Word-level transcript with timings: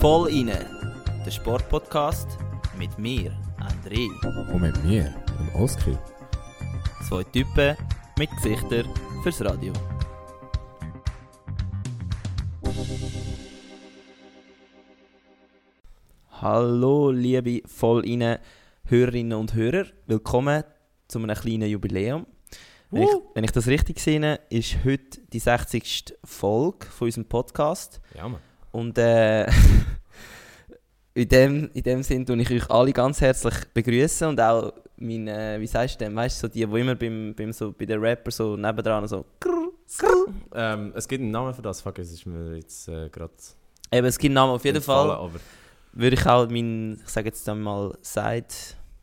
Voll 0.00 0.30
inne, 0.30 0.66
der 1.24 1.30
Sportpodcast 1.30 2.26
mit 2.76 2.98
mir, 2.98 3.30
André. 3.60 4.08
Und 4.52 4.62
mit 4.62 4.84
mir, 4.84 5.14
dem 5.38 5.62
Oskar. 5.62 5.96
Zwei 7.08 7.22
Typen 7.22 7.76
mit 8.18 8.28
Gesichtern 8.30 8.86
fürs 9.22 9.40
Radio. 9.44 9.72
Hallo, 16.32 17.12
liebe 17.12 17.62
voll 17.68 18.04
inne 18.06 18.40
Hörerinnen 18.86 19.38
und 19.38 19.54
Hörer. 19.54 19.86
Willkommen 20.08 20.64
zu 21.06 21.20
einem 21.20 21.36
kleinen 21.36 21.70
Jubiläum. 21.70 22.26
Wenn 22.90 23.02
ich, 23.02 23.10
wenn 23.34 23.44
ich 23.44 23.50
das 23.52 23.66
richtig 23.66 23.98
sehe, 23.98 24.38
ist 24.48 24.76
heute 24.84 25.20
die 25.32 25.38
60. 25.38 26.14
Folge 26.24 26.86
von 26.86 27.06
unserem 27.06 27.24
Podcast. 27.24 28.00
Ja, 28.14 28.28
Mann. 28.28 28.40
Und 28.70 28.96
äh, 28.98 29.46
in 31.14 31.28
dem, 31.28 31.70
in 31.72 31.82
dem 31.82 32.02
Sinn 32.02 32.24
tue 32.24 32.40
ich 32.40 32.50
euch 32.50 32.70
alle 32.70 32.92
ganz 32.92 33.20
herzlich 33.20 33.54
begrüßen 33.74 34.28
und 34.28 34.40
auch 34.40 34.72
meine, 34.98 35.60
wie 35.60 35.66
sagst 35.66 36.00
du 36.00 36.04
denn, 36.04 36.14
weißt 36.14 36.42
du, 36.42 36.46
so 36.46 36.52
die, 36.52 36.66
die 36.66 36.80
immer 36.80 36.94
beim, 36.94 37.34
beim 37.34 37.52
so, 37.52 37.72
bei 37.72 37.86
den 37.86 38.00
Rapper 38.00 38.30
so 38.30 38.56
nebendran 38.56 39.06
so. 39.08 39.24
Ähm, 40.54 40.92
es 40.94 41.06
gibt 41.06 41.22
einen 41.22 41.30
Namen 41.30 41.54
für 41.54 41.62
das, 41.62 41.80
fuck, 41.80 41.98
es 41.98 42.12
ist 42.12 42.26
mir 42.26 42.56
jetzt 42.56 42.88
äh, 42.88 43.08
gerade 43.08 43.32
Eben, 43.92 44.06
es 44.06 44.18
gibt 44.18 44.30
einen 44.30 44.34
Namen 44.34 44.52
auf 44.52 44.64
jeden 44.64 44.82
Fall. 44.82 45.10
aber 45.10 45.38
Würde 45.92 46.16
ich 46.16 46.26
auch 46.26 46.48
meinen, 46.48 47.00
ich 47.04 47.08
sage 47.08 47.28
jetzt 47.28 47.48
einmal 47.48 47.96
Side, 48.02 48.46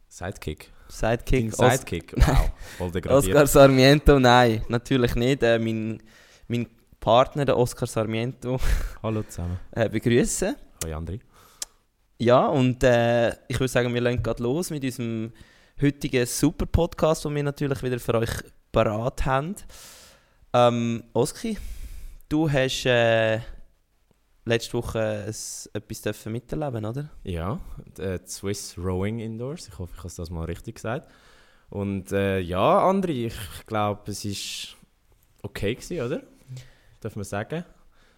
Sidekick. 0.09 0.73
Sidekick, 0.93 1.52
Dein 1.57 1.71
Sidekick, 1.71 2.13
wow, 2.15 2.52
voll 2.77 2.91
degradiert. 2.95 3.35
Oscar 3.35 3.47
Sarmiento, 3.47 4.20
nein, 4.20 4.63
natürlich 4.70 5.16
nicht. 5.16 5.41
Äh, 5.41 5.57
mein, 5.57 5.99
mein 6.47 6.67
Partner, 6.99 7.45
der 7.45 7.57
Oscar 7.57 7.88
Sarmiento, 7.88 8.59
Hallo 9.03 9.23
zusammen. 9.23 9.59
äh, 9.72 9.89
begrüßen. 9.89 10.55
Hoi 10.83 10.94
André. 10.94 11.19
Ja, 12.19 12.45
und 12.45 12.83
äh, 12.83 13.30
ich 13.47 13.59
würde 13.59 13.69
sagen, 13.69 13.91
wir 13.94 14.02
legen 14.02 14.22
gerade 14.22 14.44
los 14.44 14.69
mit 14.69 14.83
unserem 14.83 15.33
heutigen 15.81 16.27
super 16.27 16.67
Podcast, 16.67 17.25
den 17.25 17.35
wir 17.35 17.44
natürlich 17.44 17.81
wieder 17.81 18.00
für 18.00 18.13
euch 18.16 18.30
parat 18.72 19.25
haben. 19.25 19.55
Ähm, 20.53 21.03
Oski, 21.13 21.57
du 22.30 22.50
hast 22.50 22.85
äh, 22.85 23.39
letzte 24.45 24.73
Woche 24.73 24.99
es, 25.27 25.69
etwas 25.73 26.02
dürfen 26.02 26.31
miterleben, 26.31 26.86
oder? 26.86 27.09
Ja, 27.23 27.59
äh, 27.97 28.19
die 28.19 28.30
Swiss 28.30 28.77
Rowing 28.77 29.19
Indoors, 29.19 29.67
ich 29.67 29.80
hoffe, 29.80 29.94
ich 29.95 30.03
habe 30.03 30.13
das 30.16 30.30
mal 30.30 30.45
richtig 30.45 30.75
gesagt. 30.75 31.11
Und 31.69 32.11
äh, 32.11 32.39
ja, 32.39 32.88
André, 32.89 33.27
ich 33.27 33.66
glaube, 33.66 34.11
es 34.11 34.25
war 34.25 34.77
okay 35.44 35.75
gewesen, 35.75 36.02
oder? 36.05 36.23
Darf 37.02 37.16
man 37.16 37.25
sagen? 37.25 37.66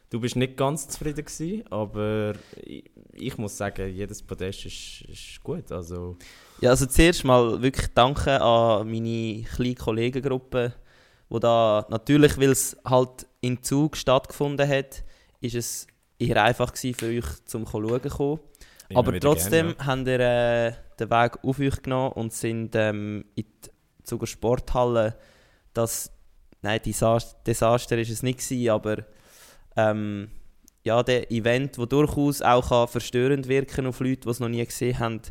Du 0.09 0.19
bist 0.19 0.35
nicht 0.35 0.55
ganz 0.55 0.87
zufrieden 0.87 1.25
gewesen, 1.25 1.63
aber 1.71 2.33
ich, 2.63 2.89
ich 3.13 3.37
muss 3.37 3.57
sagen, 3.57 3.89
jedes 3.93 4.21
Podest 4.21 4.65
ist, 4.65 5.01
ist 5.07 5.43
gut. 5.43 5.71
Also, 5.71 6.17
Ja, 6.61 6.71
also 6.71 6.85
zuerst 6.85 7.23
mal 7.23 7.61
wirklich 7.61 7.87
danke 7.93 8.39
an 8.41 8.89
meine 8.89 9.43
kleine 9.43 9.75
Kollegengruppe, 9.75 10.73
wo 11.29 11.39
da 11.39 11.85
natürlich, 11.89 12.37
weil 12.39 12.51
es 12.51 12.77
halt 12.85 13.25
in 13.41 13.63
Zug 13.63 13.97
stattgefunden 13.97 14.67
hat, 14.69 15.03
ist 15.41 15.55
es 15.55 15.87
eher 16.19 16.44
einfach 16.44 16.73
gewesen 16.73 16.97
für 16.97 17.08
euch 17.08 17.45
zum 17.45 17.66
schauen 17.67 18.02
zu 18.02 18.09
kommen. 18.09 18.39
immer 18.89 18.99
Aber 18.99 19.19
trotzdem 19.19 19.67
gerne, 19.67 19.85
haben 19.85 20.05
wir 20.05 20.19
äh, 20.19 20.73
den 20.99 21.09
Weg 21.09 21.44
auf 21.44 21.59
euch 21.59 21.81
genommen 21.81 22.13
und 22.13 22.33
sind 22.33 22.75
ähm, 22.75 23.25
in 23.35 23.44
die 23.44 23.69
Zuger 24.03 24.27
Sporthalle. 24.27 25.17
Das, 25.73 26.11
nein, 26.61 26.80
Desaster, 26.85 27.38
Desaster 27.45 27.97
ist 27.97 28.11
es 28.11 28.23
nicht 28.23 28.39
gewesen, 28.39 28.69
aber 28.69 29.05
ähm, 29.75 30.30
ja, 30.83 31.02
der 31.03 31.31
Event, 31.31 31.77
wo 31.77 31.85
durchaus 31.85 32.41
auch 32.41 32.69
kann 32.69 32.88
verstörend 32.88 33.47
wirken 33.47 33.88
auf 33.88 34.00
Leute, 34.00 34.22
die 34.22 34.29
es 34.29 34.39
noch 34.39 34.50
nie 34.50 34.63
gesehen 34.63 35.00
haben, 35.00 35.22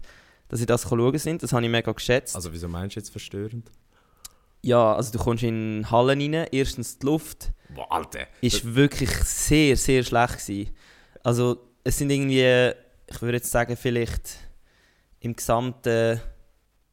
dass 0.48 0.58
sie 0.60 0.66
das 0.66 0.82
schauen 0.82 1.18
sind. 1.18 1.42
Das 1.42 1.52
habe 1.52 1.64
ich 1.64 1.70
mega 1.70 1.92
geschätzt. 1.92 2.34
ja. 2.34 2.36
Also, 2.36 2.52
wieso 2.52 2.68
meinst 2.68 2.96
du 2.96 3.00
jetzt 3.00 3.10
verstörend? 3.10 3.70
ja, 4.64 4.94
also 4.94 5.12
du 5.12 5.18
kommst 5.18 5.42
in 5.42 5.86
Hallen 5.90 6.20
rein. 6.20 6.46
Erstens 6.50 6.98
die 6.98 7.06
Luft 7.06 7.52
Boah, 7.74 7.90
Alter! 7.90 8.26
ist 8.40 8.74
wirklich 8.74 9.10
sehr, 9.10 9.76
sehr 9.76 10.02
schlecht 10.02 10.46
gewesen. 10.46 10.70
Also 11.22 11.58
es 11.82 11.98
sind 11.98 12.10
irgendwie, 12.10 12.72
ich 13.06 13.22
würde 13.22 13.36
jetzt 13.38 13.50
sagen, 13.50 13.76
vielleicht 13.76 14.38
im 15.20 15.34
Gesamten 15.34 16.20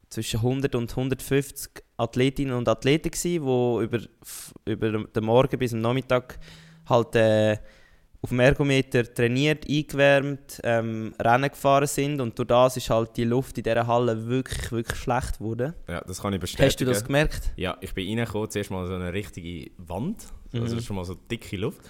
zwischen 0.09 0.37
100 0.37 0.75
und 0.75 0.89
150 0.89 1.83
Athletinnen 1.97 2.53
und 2.53 2.67
Athleten 2.67 3.11
gsi, 3.11 3.33
die 3.33 3.37
über, 3.37 3.99
über 4.65 5.03
den 5.03 5.23
Morgen 5.23 5.57
bis 5.57 5.73
am 5.73 5.81
Nachmittag 5.81 6.39
halt 6.87 7.15
äh, 7.15 7.57
auf 8.23 8.29
dem 8.29 8.39
Ergometer 8.39 9.03
trainiert, 9.11 9.67
eingewärmt, 9.67 10.61
ähm, 10.63 11.13
Rennen 11.19 11.49
gefahren 11.49 11.87
sind 11.87 12.21
und 12.21 12.37
durch 12.37 12.47
das 12.47 12.77
ist 12.77 12.89
halt 12.89 13.17
die 13.17 13.23
Luft 13.23 13.57
in 13.57 13.63
dieser 13.63 13.87
Halle 13.87 14.27
wirklich, 14.27 14.71
wirklich 14.71 14.99
schlecht 14.99 15.39
geworden. 15.39 15.73
Ja, 15.87 16.01
das 16.01 16.21
kann 16.21 16.31
ich 16.33 16.39
bestätigen. 16.39 16.67
Hast 16.69 16.79
du 16.81 16.85
das 16.85 17.03
gemerkt? 17.03 17.51
Ja, 17.55 17.77
ich 17.81 17.93
bin 17.95 18.07
reingekommen, 18.07 18.49
zuerst 18.49 18.69
mal 18.69 18.85
so 18.85 18.93
eine 18.93 19.11
richtige 19.11 19.71
Wand, 19.77 20.27
also 20.53 20.75
Mhm. 20.75 20.81
schon 20.81 20.95
mal 20.97 21.05
so 21.05 21.15
dicke 21.15 21.57
Luft. 21.57 21.81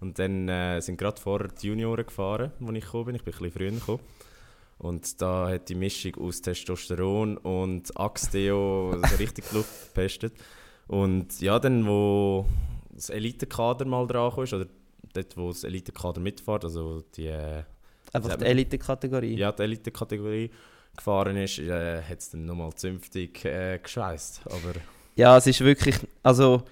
Und 0.00 0.18
dann 0.18 0.48
äh, 0.48 0.80
sind 0.80 0.96
gerade 0.96 1.20
vorher 1.20 1.48
die 1.48 1.66
Junioren 1.66 2.06
gefahren, 2.06 2.52
als 2.60 2.74
ich 2.76 2.84
gekommen 2.84 3.04
bin. 3.06 3.14
Ich 3.16 3.22
bin 3.24 3.34
ein 3.34 3.38
bisschen 3.38 3.52
früher 3.52 3.70
gekommen. 3.70 4.00
Und 4.78 5.20
da 5.20 5.50
hat 5.50 5.68
die 5.68 5.74
Mischung 5.74 6.14
aus 6.16 6.40
Testosteron 6.40 7.36
und 7.36 7.94
Axteo 7.98 8.96
so 9.10 9.16
richtig 9.16 9.44
die 9.50 9.56
Luft 9.56 9.88
gepestet. 9.94 10.32
Und 10.86 11.38
ja, 11.42 11.58
dann, 11.58 11.86
wo 11.86 12.46
das 12.92 13.10
Elitekader 13.10 13.84
mal 13.84 14.06
dran 14.06 14.30
kam, 14.32 14.44
oder 14.44 14.66
dort, 15.12 15.36
wo 15.36 15.48
das 15.48 15.64
Elitekader 15.64 16.20
mitfährt, 16.20 16.64
also 16.64 17.02
die, 17.16 17.26
äh, 17.26 17.62
Einfach 18.12 18.36
die? 18.36 18.44
Elite-Kategorie. 18.44 19.36
ja, 19.36 19.52
die 19.52 19.62
Elitekategorie 19.62 20.50
gefahren 20.96 21.36
ist, 21.36 21.58
äh, 21.58 22.02
hat 22.02 22.18
es 22.18 22.30
dann 22.30 22.44
nochmal 22.44 22.74
zünftig 22.74 23.44
äh, 23.44 23.78
geschweißt. 23.78 24.42
Aber 24.46 24.74
Ja, 25.16 25.36
es 25.36 25.46
ist 25.46 25.60
wirklich, 25.60 25.96
also 26.22 26.62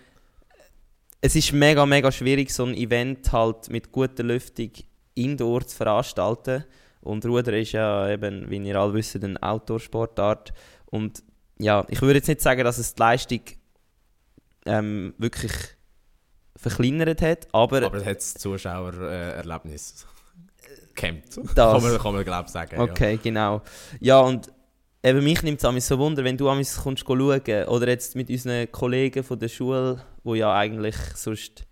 es 1.21 1.37
ist 1.37 1.53
mega, 1.53 1.85
mega 1.87 2.11
schwierig, 2.13 2.53
so 2.53 2.65
ein 2.65 2.75
Event 2.75 3.33
halt 3.33 3.71
mit 3.71 3.93
guter 3.93 4.23
Lüftung 4.23 4.71
indoor 5.15 5.67
zu 5.67 5.77
veranstalten. 5.77 6.65
Und 7.01 7.25
Ruder 7.27 7.57
ist 7.57 7.73
ja 7.73 8.09
eben, 8.11 8.51
wie 8.51 8.59
ihr 8.59 8.77
alle 8.77 8.95
wisst, 8.95 9.23
eine 9.23 9.41
Outdoor-Sportart. 9.43 10.53
Und 10.87 11.23
ja, 11.59 11.85
ich 11.89 12.03
würde 12.03 12.19
jetzt 12.19 12.29
nicht 12.29 12.41
sagen, 12.41 12.65
dass 12.65 12.79
es 12.79 12.95
die 12.95 13.01
Leistung 13.01 13.41
ähm, 14.67 15.15
wirklich 15.19 15.53
verkleinert 16.59 17.23
hat, 17.23 17.49
aber, 17.53 17.83
Aber 17.85 17.97
es 17.99 18.05
hat 18.05 18.17
das 18.19 18.35
Zuschauererlebnis 18.35 20.07
gehemmt. 20.95 21.25
Das. 21.55 21.73
Kann 21.83 21.91
man, 21.91 21.99
kann 22.03 22.15
man 22.15 22.25
glaube 22.25 22.45
ich, 22.47 22.53
sagen. 22.53 22.81
Okay, 22.81 23.19
genau. 23.23 23.63
Ja, 24.01 24.21
und 24.21 24.49
eben 25.03 25.23
mich 25.25 25.43
nimmt 25.43 25.63
es 25.63 25.87
so 25.87 25.99
Wunder, 25.99 26.25
wenn 26.25 26.37
du 26.37 26.49
amigs 26.49 26.77
kommst 26.83 27.05
schauen 27.07 27.65
oder 27.69 27.89
jetzt 27.89 28.17
mit 28.17 28.29
unseren 28.29 28.71
Kollegen 28.73 29.23
von 29.23 29.39
der 29.39 29.49
Schule, 29.49 30.03
wo 30.25 30.35
ja 30.35 30.53
eigentlich 30.55 30.97
sonst 31.15 31.65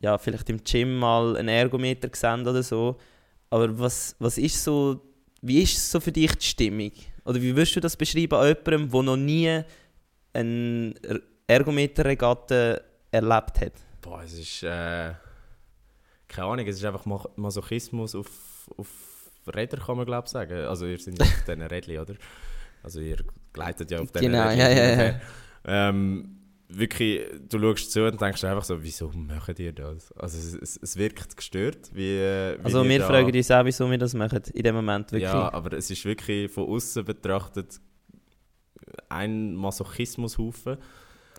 ja, 0.00 0.18
vielleicht 0.18 0.48
im 0.50 0.62
Gym 0.62 0.98
mal 0.98 1.36
einen 1.36 1.48
Ergometer 1.48 2.08
sehen 2.12 2.46
oder 2.46 2.62
so. 2.62 2.96
Aber 3.50 3.78
was, 3.78 4.14
was 4.18 4.36
ist 4.38 4.62
so, 4.62 5.00
wie 5.40 5.62
ist 5.62 5.90
so 5.90 5.98
für 6.00 6.12
dich 6.12 6.34
die 6.36 6.44
Stimmung? 6.46 6.92
Oder 7.24 7.40
wie 7.40 7.56
würdest 7.56 7.76
du 7.76 7.80
das 7.80 7.96
beschreiben 7.96 8.34
an 8.34 8.48
jemandem, 8.48 8.90
der 8.90 9.02
noch 9.02 9.16
nie 9.16 9.60
eine 10.34 10.94
Er- 11.02 11.20
Ergometer-Regatte 11.46 12.82
erlebt 13.10 13.60
hat? 13.60 13.72
Ja. 14.04 14.10
Boah, 14.10 14.22
es 14.22 14.32
ist. 14.38 14.62
Äh, 14.62 15.12
keine 16.28 16.46
Ahnung, 16.48 16.66
es 16.66 16.76
ist 16.76 16.84
einfach 16.84 17.04
Ma- 17.06 17.28
Masochismus 17.36 18.14
auf, 18.14 18.28
auf 18.76 18.88
Rädern, 19.54 19.80
kann 19.80 19.96
man 19.96 20.06
glaube 20.06 20.24
ich 20.26 20.30
sagen. 20.32 20.64
Also, 20.66 20.86
ihr 20.86 20.98
seid 20.98 21.18
ja 21.18 21.24
auf 21.26 21.44
diesen 21.46 21.62
Rädchen, 21.62 21.98
oder? 21.98 22.14
Also, 22.82 23.00
ihr 23.00 23.18
gleitet 23.52 23.90
ja 23.90 24.00
auf 24.00 24.10
diesen 24.10 24.30
Genau, 24.32 24.44
Rädchen 24.48 24.58
ja, 24.60 24.66
hin 24.68 24.76
ja, 24.78 24.84
ja. 24.90 24.96
her. 24.96 25.20
Ähm, 25.66 26.38
wirklich, 26.68 27.20
du 27.48 27.58
schaust 27.60 27.92
zu 27.92 28.04
und 28.06 28.20
denkst 28.20 28.42
einfach 28.44 28.64
so, 28.64 28.82
wieso 28.82 29.10
machen 29.10 29.54
ihr 29.58 29.72
das? 29.72 30.12
Also, 30.12 30.38
es, 30.38 30.54
es, 30.54 30.76
es 30.82 30.96
wirkt 30.96 31.36
gestört, 31.36 31.90
wie. 31.92 32.16
äh, 32.18 32.58
wie 32.58 32.64
Also 32.64 32.84
wir 32.84 33.00
fragen 33.02 33.34
uns 33.36 33.50
auch, 33.50 33.64
wieso 33.64 33.90
wir 33.90 33.98
das 33.98 34.14
machen, 34.14 34.42
in 34.54 34.62
dem 34.62 34.74
Moment 34.74 35.12
wirklich. 35.12 35.22
Ja, 35.30 35.52
aber 35.52 35.72
es 35.74 35.90
ist 35.90 36.04
wirklich 36.04 36.50
von 36.50 36.68
außen 36.68 37.04
betrachtet 37.04 37.80
ein 39.08 39.54
Masochismushaufen. 39.54 40.78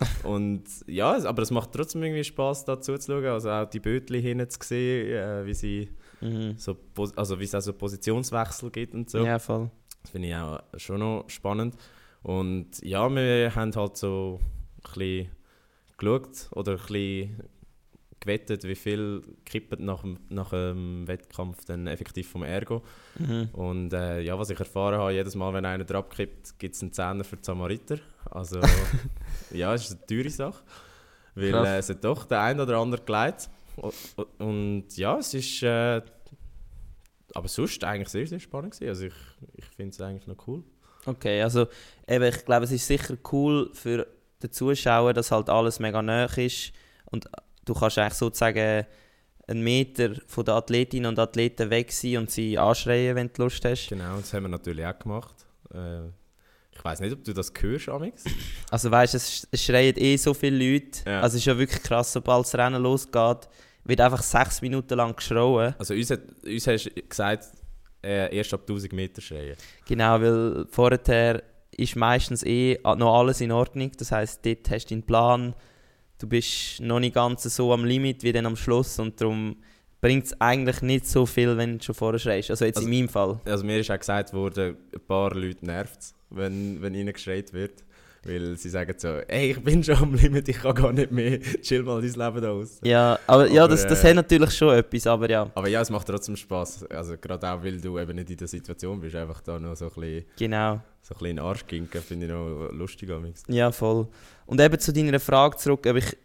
Und 0.24 0.64
ja, 0.86 1.24
aber 1.24 1.42
es 1.42 1.50
macht 1.50 1.72
trotzdem 1.72 2.02
irgendwie 2.02 2.24
Spaß, 2.24 2.64
da 2.64 2.80
zuzuschauen. 2.80 3.24
Also 3.26 3.50
auch 3.50 3.68
die 3.68 3.80
Bötli 3.80 4.20
hinten 4.20 4.48
zu 4.50 4.58
sehen, 4.62 5.12
äh, 5.12 5.46
wie, 5.46 5.54
sie 5.54 5.88
Mhm. 6.20 6.54
so, 6.56 6.76
also 7.16 7.38
wie 7.38 7.44
es 7.44 7.54
auch 7.54 7.60
so 7.60 7.72
Positionswechsel 7.74 8.70
gibt 8.70 8.94
und 8.94 9.10
so. 9.10 9.18
Ja, 9.24 9.38
voll. 9.38 9.70
Das 10.02 10.10
finde 10.12 10.28
ich 10.28 10.34
auch 10.34 10.60
schon 10.76 11.00
noch 11.00 11.24
spannend. 11.28 11.76
Und 12.22 12.82
ja, 12.82 13.08
wir 13.14 13.54
haben 13.54 13.74
halt 13.74 13.96
so 13.96 14.40
ein 14.40 14.82
bisschen 14.94 15.30
geschaut 15.98 16.48
oder 16.52 16.72
ein 16.72 16.78
bisschen 16.78 17.42
gewettet, 18.26 18.64
wie 18.64 18.74
viel 18.74 19.22
kippen 19.44 19.84
nach 19.84 20.02
dem, 20.02 20.18
nach 20.28 20.50
dem 20.50 21.06
Wettkampf 21.06 21.64
dann 21.64 21.86
effektiv 21.86 22.28
vom 22.28 22.42
Ergo. 22.42 22.82
Mhm. 23.18 23.48
Und 23.52 23.92
äh, 23.92 24.20
ja, 24.20 24.38
was 24.38 24.50
ich 24.50 24.58
erfahren 24.58 24.98
habe, 24.98 25.12
jedes 25.12 25.34
Mal, 25.34 25.54
wenn 25.54 25.64
einer 25.64 25.84
drauf 25.84 26.08
kippt, 26.08 26.58
gibt 26.58 26.74
es 26.74 26.82
einen 26.82 26.92
Zehner 26.92 27.24
für 27.24 27.36
die 27.36 27.44
Samariter. 27.44 27.98
Also 28.30 28.60
ja, 29.50 29.74
es 29.74 29.90
ist 29.90 29.92
eine 29.92 30.06
teure 30.06 30.30
Sache. 30.30 30.62
Weil 31.34 31.54
äh, 31.54 31.78
es 31.78 31.88
hat 31.88 32.02
doch 32.02 32.24
der 32.24 32.42
ein 32.42 32.58
oder 32.58 32.78
andere 32.78 33.02
geleitet. 33.02 33.48
Und, 33.76 33.94
und 34.38 34.96
ja, 34.96 35.18
es 35.18 35.34
ist. 35.34 35.62
Äh, 35.62 36.02
aber 37.34 37.48
sonst 37.48 37.84
eigentlich 37.84 38.08
sehr, 38.08 38.26
sehr 38.26 38.40
spannend 38.40 38.72
gewesen. 38.72 38.88
Also 38.88 39.04
ich, 39.06 39.14
ich 39.54 39.64
finde 39.66 39.90
es 39.90 40.00
eigentlich 40.00 40.26
noch 40.26 40.48
cool. 40.48 40.64
Okay, 41.04 41.42
also 41.42 41.66
eben, 42.08 42.24
ich 42.24 42.44
glaube, 42.44 42.64
es 42.64 42.72
ist 42.72 42.86
sicher 42.86 43.16
cool 43.30 43.70
für 43.74 44.06
den 44.42 44.50
Zuschauer, 44.50 45.12
dass 45.12 45.30
halt 45.30 45.50
alles 45.50 45.78
mega 45.78 46.00
nah 46.02 46.24
ist 46.24 46.72
und 47.04 47.28
du 47.66 47.74
kannst 47.74 47.98
eigentlich 47.98 48.14
sozusagen 48.14 48.86
einen 49.48 49.62
Meter 49.62 50.14
von 50.26 50.44
den 50.44 50.54
Athletinnen 50.54 51.06
und 51.06 51.18
Athleten 51.18 51.70
weg 51.70 51.92
sein 51.92 52.18
und 52.18 52.30
sie 52.30 52.58
anschreien, 52.58 53.14
wenn 53.14 53.30
du 53.32 53.42
Lust 53.44 53.64
hast. 53.64 53.88
Genau, 53.88 54.16
das 54.16 54.32
haben 54.32 54.44
wir 54.44 54.48
natürlich 54.48 54.84
auch 54.84 54.98
gemacht. 54.98 55.34
Äh, 55.72 56.06
ich 56.72 56.84
weiß 56.84 57.00
nicht, 57.00 57.12
ob 57.12 57.24
du 57.24 57.32
das 57.32 57.52
hörst, 57.58 57.88
Amix. 57.88 58.24
Also 58.70 58.90
weißt 58.90 59.14
du, 59.14 59.16
es, 59.18 59.46
es 59.50 59.64
schreien 59.64 59.94
eh 59.96 60.16
so 60.16 60.34
viele 60.34 60.72
Leute. 60.72 61.00
Ja. 61.06 61.20
Also 61.20 61.36
es 61.36 61.42
ist 61.42 61.46
ja 61.46 61.56
wirklich 61.56 61.82
krass, 61.82 62.12
sobald 62.12 62.44
das 62.44 62.54
Rennen 62.54 62.82
losgeht, 62.82 63.48
wird 63.84 64.00
einfach 64.00 64.22
sechs 64.22 64.60
Minuten 64.60 64.94
lang 64.94 65.14
geschrauen. 65.14 65.74
Also 65.78 65.94
uns, 65.94 66.10
hat, 66.10 66.20
uns 66.44 66.66
hast 66.66 66.86
du 66.86 67.02
gesagt, 67.08 67.46
äh, 68.02 68.36
erst 68.36 68.52
ab 68.52 68.62
1000 68.62 68.92
Meter 68.92 69.22
schreien. 69.22 69.56
Genau, 69.86 70.20
weil 70.20 70.66
vorher 70.70 71.42
ist 71.70 71.96
meistens 71.96 72.42
eh 72.42 72.78
noch 72.82 73.18
alles 73.18 73.40
in 73.40 73.52
Ordnung. 73.52 73.92
Das 73.96 74.10
heißt, 74.10 74.44
dort 74.44 74.70
hast 74.70 74.86
du 74.86 74.94
deinen 74.94 75.02
Plan. 75.04 75.54
Du 76.18 76.26
bist 76.28 76.80
noch 76.80 76.98
nicht 77.00 77.14
ganz 77.14 77.42
so 77.42 77.72
am 77.72 77.84
Limit 77.84 78.22
wie 78.22 78.32
dann 78.32 78.46
am 78.46 78.56
Schluss 78.56 78.98
und 78.98 79.20
darum 79.20 79.56
bringt 80.00 80.24
es 80.26 80.40
eigentlich 80.40 80.80
nicht 80.82 81.06
so 81.06 81.26
viel, 81.26 81.56
wenn 81.56 81.78
du 81.78 81.84
schon 81.84 81.94
vorher 81.94 82.18
schreist. 82.18 82.50
Also 82.50 82.64
jetzt 82.64 82.76
Also- 82.78 82.88
in 82.88 82.94
meinem 82.96 83.08
Fall. 83.08 83.40
Also 83.44 83.64
mir 83.64 83.78
ist 83.78 83.90
auch 83.90 83.98
gesagt 83.98 84.32
worden, 84.32 84.76
ein 84.94 85.00
paar 85.06 85.34
Leute 85.34 85.64
nervt 85.66 86.00
es, 86.00 86.14
wenn, 86.30 86.80
wenn 86.80 86.94
ihnen 86.94 87.12
geschreit 87.12 87.52
wird. 87.52 87.84
Weil 88.26 88.56
sie 88.56 88.68
sagen 88.70 88.94
so, 88.96 89.08
ey, 89.08 89.52
ich 89.52 89.62
bin 89.62 89.82
schon 89.84 89.96
am 89.96 90.14
Limit, 90.14 90.48
ich 90.48 90.58
kann 90.58 90.74
gar 90.74 90.92
nicht 90.92 91.10
mehr, 91.12 91.40
chill 91.62 91.82
mal 91.82 92.00
dein 92.00 92.10
Leben 92.12 92.42
da 92.42 92.50
aus. 92.50 92.80
Ja, 92.82 93.18
aber, 93.26 93.48
ja, 93.48 93.64
Aber, 93.64 93.70
das, 93.74 93.86
das 93.86 94.02
äh, 94.04 94.08
hat 94.08 94.16
natürlich 94.16 94.50
schon 94.52 94.74
etwas, 94.74 95.06
aber 95.06 95.30
ja, 95.30 95.50
Aber 95.54 95.68
ja, 95.68 95.80
es 95.80 95.90
macht 95.90 96.06
trotzdem 96.06 96.36
Spaß. 96.36 96.86
Also 96.90 97.16
gerade 97.16 97.48
auch, 97.50 97.62
weil 97.62 97.80
du 97.80 97.98
eben 97.98 98.16
nicht 98.16 98.30
in 98.30 98.36
der 98.36 98.48
Situation 98.48 99.00
bist, 99.00 99.14
einfach 99.14 99.40
da 99.42 99.58
noch 99.58 99.76
so 99.76 99.86
ein 99.86 99.90
bisschen, 99.94 100.24
genau. 100.38 100.80
so 101.02 101.14
ein 101.14 101.18
bisschen 101.18 101.26
in 101.28 101.36
den 101.36 101.44
Arsch 101.44 101.66
ginken, 101.66 102.02
finde 102.02 102.26
ich 102.26 102.32
noch 102.32 102.70
lustig. 102.72 103.10
Ja, 103.48 103.70
voll. 103.70 104.08
Und 104.46 104.60
eben 104.60 104.78
zu 104.78 104.92
deiner 104.92 105.20
Frage 105.20 105.56
zurück, 105.56 105.86
ob 105.86 105.96
ich, 105.96 106.16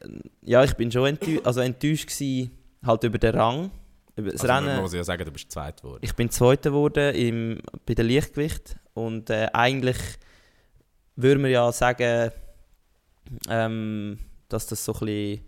ja, 0.42 0.63
ich 0.63 0.74
bin 0.74 0.92
schon 0.92 1.07
enttäuscht, 1.07 1.42
also 1.45 1.62
enttäuscht 1.62 2.07
gewesen, 2.07 2.51
halt 2.83 3.03
über 3.03 3.18
den 3.18 3.36
Rang. 3.36 3.71
Über 4.15 4.31
das 4.31 4.42
Also 4.42 4.53
man 4.53 4.65
Rennen. 4.68 4.81
muss 4.81 4.94
ja 4.94 5.03
sagen, 5.03 5.24
du 5.25 5.31
bist 5.31 5.51
zweit 5.51 5.81
geworden. 5.81 6.00
Ich 6.01 6.13
bin 6.15 6.30
Zweiter 6.30 6.71
geworden 6.71 7.15
im, 7.15 7.59
bei 7.86 7.94
der 7.94 8.06
Leichtgewicht 8.06 8.75
und 8.94 9.30
äh, 9.30 9.48
eigentlich 9.53 9.98
würde 11.22 11.42
man 11.42 11.52
ja 11.52 11.72
sagen, 11.72 12.32
ähm, 13.50 14.20
dass 14.50 14.68
das 14.68 14.84
so 14.84 14.94
ein 14.94 15.00
bisschen 15.00 15.46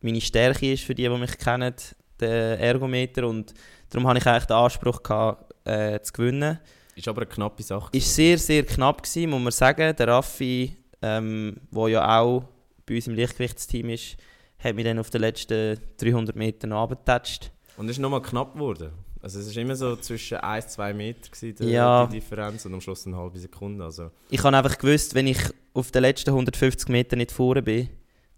meine 0.00 0.20
Stärke 0.20 0.72
ist 0.72 0.84
für 0.84 0.94
die, 0.94 1.08
die 1.08 1.18
mich 1.18 1.38
kennen, 1.38 1.74
der 2.20 2.60
Ergometer 2.60 3.26
und 3.26 3.54
darum 3.88 4.06
habe 4.06 4.18
ich 4.18 4.26
eigentlich 4.26 4.44
den 4.44 4.56
Anspruch 4.56 5.02
gehabt, 5.02 5.54
äh, 5.66 6.00
zu 6.00 6.12
gewinnen. 6.12 6.58
Ist 6.94 7.08
aber 7.08 7.22
eine 7.22 7.30
knappe 7.30 7.62
Sache. 7.62 7.88
Ist 7.92 8.14
sehr, 8.14 8.38
sehr 8.38 8.64
knapp 8.64 9.02
gewesen, 9.02 9.30
muss 9.30 9.42
man 9.42 9.52
sagen. 9.52 9.96
Der 9.96 10.08
Raffi, 10.08 10.76
ähm, 11.02 11.56
der 11.70 11.88
ja 11.88 12.20
auch 12.20 12.44
bei 12.86 12.96
uns 12.96 13.06
im 13.06 13.16
Leichtgewichtsteam 13.16 13.88
ist, 13.90 14.16
hat 14.58 14.76
mich 14.76 14.84
dann 14.84 14.98
auf 14.98 15.10
den 15.10 15.22
letzten 15.22 15.78
300 15.98 16.36
Metern 16.36 16.72
runtergetatscht. 16.72 17.50
Und 17.76 17.88
ist 17.88 17.98
nochmal 17.98 18.22
knapp 18.22 18.52
geworden. 18.54 18.92
Also 19.24 19.40
es 19.40 19.56
war 19.56 19.62
immer 19.62 19.74
so 19.74 19.96
zwischen 19.96 20.36
1-2 20.36 20.92
Meter 20.92 21.30
gewesen, 21.30 21.54
die, 21.58 21.70
Ja. 21.72 22.04
die 22.06 22.16
Differenz 22.20 22.66
und 22.66 22.74
am 22.74 22.80
Schluss 22.82 23.06
eine 23.06 23.16
halbe 23.16 23.38
Sekunde. 23.38 23.82
Also, 23.82 24.10
Ich 24.28 24.42
habe 24.44 24.54
einfach 24.54 24.76
gewusst, 24.76 25.14
wenn 25.14 25.26
ich 25.26 25.38
auf 25.72 25.90
den 25.90 26.02
letzten 26.02 26.28
150 26.30 26.90
Metern 26.90 27.16
nicht 27.20 27.32
vorne 27.32 27.62
bin, 27.62 27.88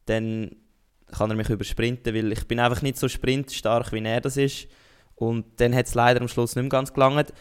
dann 0.04 0.54
kann 1.10 1.28
er 1.30 1.36
mich 1.36 1.50
übersprinten, 1.50 2.14
weil 2.14 2.30
ich 2.30 2.46
bin 2.46 2.60
einfach 2.60 2.82
nicht 2.82 2.98
so 2.98 3.08
sprintstark, 3.08 3.90
wie 3.92 4.04
er 4.04 4.20
das 4.20 4.36
ist. 4.36 4.68
Und 5.16 5.44
dann 5.60 5.74
hat 5.74 5.86
es 5.86 5.94
leider 5.94 6.20
am 6.20 6.28
Schluss 6.28 6.54
nicht 6.54 6.62
mehr 6.62 6.70
ganz 6.70 6.92
gelangt. 6.92 7.32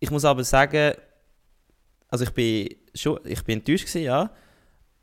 Ich 0.00 0.10
muss 0.10 0.24
aber 0.24 0.42
sagen, 0.42 0.94
also 2.08 2.24
ich 2.24 2.30
bin 2.30 2.68
schon, 2.96 3.20
ich 3.26 3.44
bin 3.44 3.60
enttäuscht 3.60 3.86
gewesen, 3.86 4.02
ja, 4.02 4.28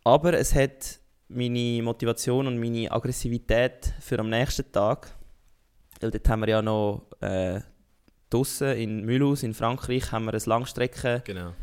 aber 0.04 0.34
es 0.34 0.54
hat 0.54 1.00
meine 1.30 1.82
Motivation 1.82 2.46
und 2.48 2.60
meine 2.60 2.92
Aggressivität 2.92 3.94
für 4.02 4.20
am 4.20 4.30
nächsten 4.30 4.70
Tag, 4.70 5.14
weil 6.02 6.12
dort 6.12 6.28
haben 6.28 6.42
wir 6.42 6.50
ja 6.50 6.62
noch 6.62 7.06
äh, 7.22 7.62
draussen 8.30 8.75
in 8.78 9.06
Mulhouse 9.06 9.44
in 9.44 9.54
Frankreich 9.54 10.12
haben 10.12 10.25
wir 10.25 10.34
ein 10.34 10.42
Langstrecken 10.46 11.22
genau. 11.24 11.54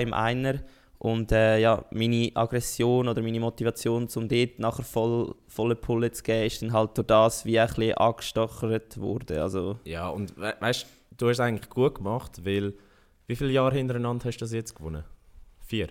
Im 0.00 0.12
Einer 0.12 0.60
und 0.98 1.30
äh, 1.30 1.58
ja, 1.58 1.84
meine 1.90 2.30
Aggression 2.34 3.08
oder 3.08 3.22
meine 3.22 3.38
Motivation, 3.38 4.08
um 4.14 4.28
dort 4.28 4.58
nachher 4.58 4.82
voll, 4.82 5.34
volle 5.46 5.76
Pulle 5.76 6.10
zu 6.10 6.22
geben, 6.22 6.46
ist 6.46 6.62
dann 6.62 6.72
halt 6.72 6.96
durch 6.96 7.06
das 7.06 7.44
wie 7.44 7.60
ein 7.60 7.68
bisschen 7.68 7.94
angestochert 7.94 8.98
worden. 8.98 9.38
Also, 9.38 9.78
Ja, 9.84 10.08
und 10.08 10.36
we 10.36 10.54
weißt 10.58 10.86
du, 11.16 11.26
hast 11.26 11.34
es 11.34 11.40
eigentlich 11.40 11.68
gut 11.68 11.96
gemacht, 11.96 12.44
weil 12.44 12.74
wie 13.26 13.36
viele 13.36 13.52
Jahre 13.52 13.76
hintereinander 13.76 14.24
hast 14.24 14.38
du 14.38 14.44
das 14.44 14.52
jetzt 14.52 14.74
gewonnen? 14.74 15.04
Vier. 15.60 15.88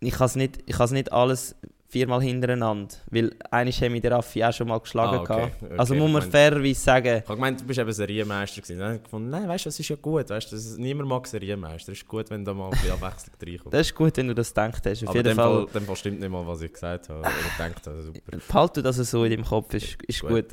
ich 0.00 0.14
kann 0.14 0.26
es 0.26 0.36
nicht, 0.36 0.58
ich 0.66 0.90
nicht 0.90 1.12
alles 1.12 1.56
viermal 1.94 2.20
hintereinander, 2.22 2.94
weil 3.10 3.30
eigentlich 3.50 3.80
haben 3.82 3.92
mich 3.92 4.02
der 4.02 4.10
Raffi 4.12 4.42
auch 4.44 4.52
schon 4.52 4.66
mal 4.68 4.78
geschlagen. 4.80 5.18
Ah, 5.18 5.20
okay. 5.22 5.50
Okay, 5.62 5.74
Also 5.78 5.94
muss 5.94 6.06
ich 6.08 6.12
man 6.12 6.22
mein- 6.22 6.30
fairerweise 6.30 6.80
sagen, 6.80 7.16
Ich 7.18 7.22
habe 7.28 7.34
gemeint, 7.36 7.60
du 7.60 7.64
bist 7.64 7.78
eben 7.78 7.92
Serienmeister 7.92 8.60
gewesen. 8.60 8.78
Dann 8.78 8.86
habe 8.88 8.96
ich 8.96 9.02
gefunden, 9.04 9.30
nein, 9.30 9.48
weißt 9.48 9.64
du, 9.64 9.68
das 9.68 9.78
ist 9.78 9.88
ja 9.88 9.96
gut. 9.96 10.28
Weißt, 10.28 10.52
das 10.52 10.64
ist, 10.66 10.78
niemand 10.78 11.08
mag 11.08 11.26
Serienmeister. 11.26 11.92
Es 11.92 11.98
ist 11.98 12.08
gut, 12.08 12.28
wenn 12.30 12.44
da 12.44 12.52
mal 12.52 12.70
ein 12.70 12.90
Abwechslung 12.90 13.36
reinkommt. 13.46 13.72
das 13.74 13.86
ist 13.86 13.94
gut, 13.94 14.16
wenn 14.16 14.28
du 14.28 14.34
das 14.34 14.48
gedacht 14.48 14.84
hast. 14.84 15.02
Auf 15.04 15.08
Aber 15.08 15.18
in 15.20 15.24
jeden 15.24 15.28
dem 15.28 15.36
Fall, 15.36 15.54
Fall, 15.54 15.66
dem 15.80 15.86
Fall 15.86 15.96
stimmt 15.96 16.20
nicht 16.20 16.30
mal, 16.30 16.46
was 16.46 16.60
ich 16.62 16.72
gesagt 16.72 17.08
habe. 17.08 17.20
Oder 17.20 17.30
gedacht 17.56 17.86
habe. 17.86 18.02
Super. 18.02 18.20
behalte 18.48 18.82
das 18.82 18.96
so 18.96 19.24
in 19.24 19.30
deinem 19.30 19.44
Kopf, 19.44 19.72
ist, 19.74 19.96
ist 20.02 20.20
Gut. 20.20 20.30
gut. 20.30 20.46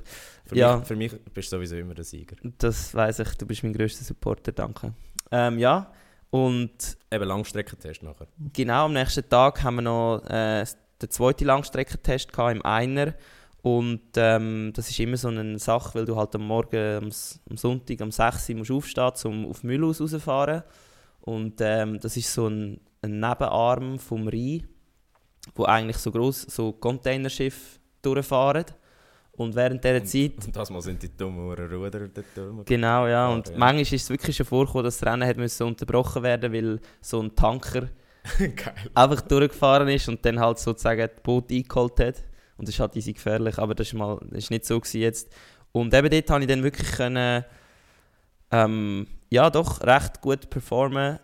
Für, 0.46 0.56
Ja. 0.56 0.78
mich, 0.78 0.88
für 0.88 0.96
mich 0.96 1.12
bist 1.34 1.52
du 1.52 1.58
sowieso 1.58 1.76
immer 1.76 1.94
der 1.96 2.04
Sieger. 2.04 2.36
Das 2.60 2.94
weiß 2.94 3.20
ich, 3.20 3.38
du 3.38 3.46
bist 3.46 3.64
mein 3.64 3.74
grösster 3.74 4.04
Supporter, 4.04 4.52
danke. 4.52 4.94
Ähm, 5.32 5.58
ja, 5.60 5.92
und 6.30 6.98
Eben 7.12 7.26
Langstreckentest 7.26 8.04
nachher. 8.04 8.28
Genau, 8.54 8.86
am 8.86 8.94
nächsten 8.94 9.28
Tag 9.28 9.62
haben 9.64 9.76
wir 9.76 9.82
noch 9.82 10.24
äh, 10.30 10.66
den 11.02 11.10
zweiten 11.10 11.46
Langstreckentest 11.46 12.32
gehabt 12.32 12.56
im 12.56 12.66
Einer. 12.66 13.14
Und 13.62 14.02
ähm, 14.16 14.72
das 14.76 14.90
ist 14.90 15.00
immer 15.00 15.18
so 15.18 15.28
eine 15.28 15.60
Sache, 15.60 15.94
weil 15.96 16.06
du 16.06 16.16
halt 16.16 16.36
am 16.36 16.48
Morgen, 16.48 17.04
am, 17.04 17.12
am 17.50 17.58
Sonntag, 17.58 18.02
um 18.02 18.12
6 18.12 18.50
Uhr 18.50 18.56
musst 18.58 18.72
aufstehen, 18.72 19.12
um 19.26 19.46
auf 19.46 19.64
Mühlhaus 19.64 20.02
rauszufahren. 20.02 20.64
Und 21.22 21.62
ähm, 21.62 22.00
das 22.00 22.18
ist 22.18 22.34
so 22.34 22.48
ein, 22.48 22.82
ein 23.02 23.20
Nebenarm 23.20 24.00
vom 24.00 24.28
Rhein, 24.28 24.68
wo 25.54 25.66
eigentlich 25.66 25.98
so 25.98 26.12
gross 26.12 26.42
so 26.42 26.72
Containerschiffe 26.72 27.80
durchfahren. 28.02 28.66
Und 29.34 29.56
während 29.56 29.84
dieser 29.84 30.04
Zeit 30.04 30.46
Und 30.46 30.56
das 30.56 30.70
Mal 30.70 30.82
sind 30.82 31.02
die 31.02 31.16
dummen 31.16 31.54
Ruder 31.54 32.08
dort. 32.08 32.66
Genau, 32.66 33.08
ja. 33.08 33.30
Und 33.30 33.50
ja. 33.50 33.58
manchmal 33.58 33.82
ist 33.82 33.94
es 33.94 34.10
wirklich 34.10 34.36
schon 34.36 34.46
vorgekommen, 34.46 34.86
dass 34.86 34.98
das 34.98 35.08
Rennen 35.08 35.28
hat 35.28 35.38
müssen 35.38 35.68
unterbrochen 35.68 36.24
werden 36.24 36.52
weil 36.52 36.80
so 37.02 37.22
ein 37.22 37.36
Tanker. 37.36 37.90
einfach 38.94 39.22
durchgefahren 39.22 39.88
ist 39.90 40.08
und 40.08 40.24
dann 40.26 40.40
halt 40.40 40.60
sozusagen 40.60 41.02
das 41.02 41.24
Boot 41.24 41.52
eingeholt 41.52 42.00
hat. 42.00 42.24
Und 42.58 42.68
das 42.68 42.76
ist 42.76 42.80
halt 42.80 42.96
easy 42.96 43.14
gefährlich, 43.14 43.58
aber 43.58 43.74
das 43.74 43.88
ist, 43.88 43.94
mal, 43.94 44.20
das 44.30 44.44
ist 44.44 44.52
nicht 44.52 44.66
so 44.66 44.80
gewesen 44.80 45.02
jetzt. 45.02 45.34
Und 45.72 45.94
eben 45.94 46.10
dort 46.10 46.30
habe 46.30 46.42
ich 46.42 46.48
dann 46.48 46.64
wirklich 46.64 46.92
können, 46.92 47.44
ähm, 48.52 49.08
ja 49.30 49.50
doch, 49.50 49.82
recht 49.82 50.22
gut 50.22 50.50
performen. 50.50 51.20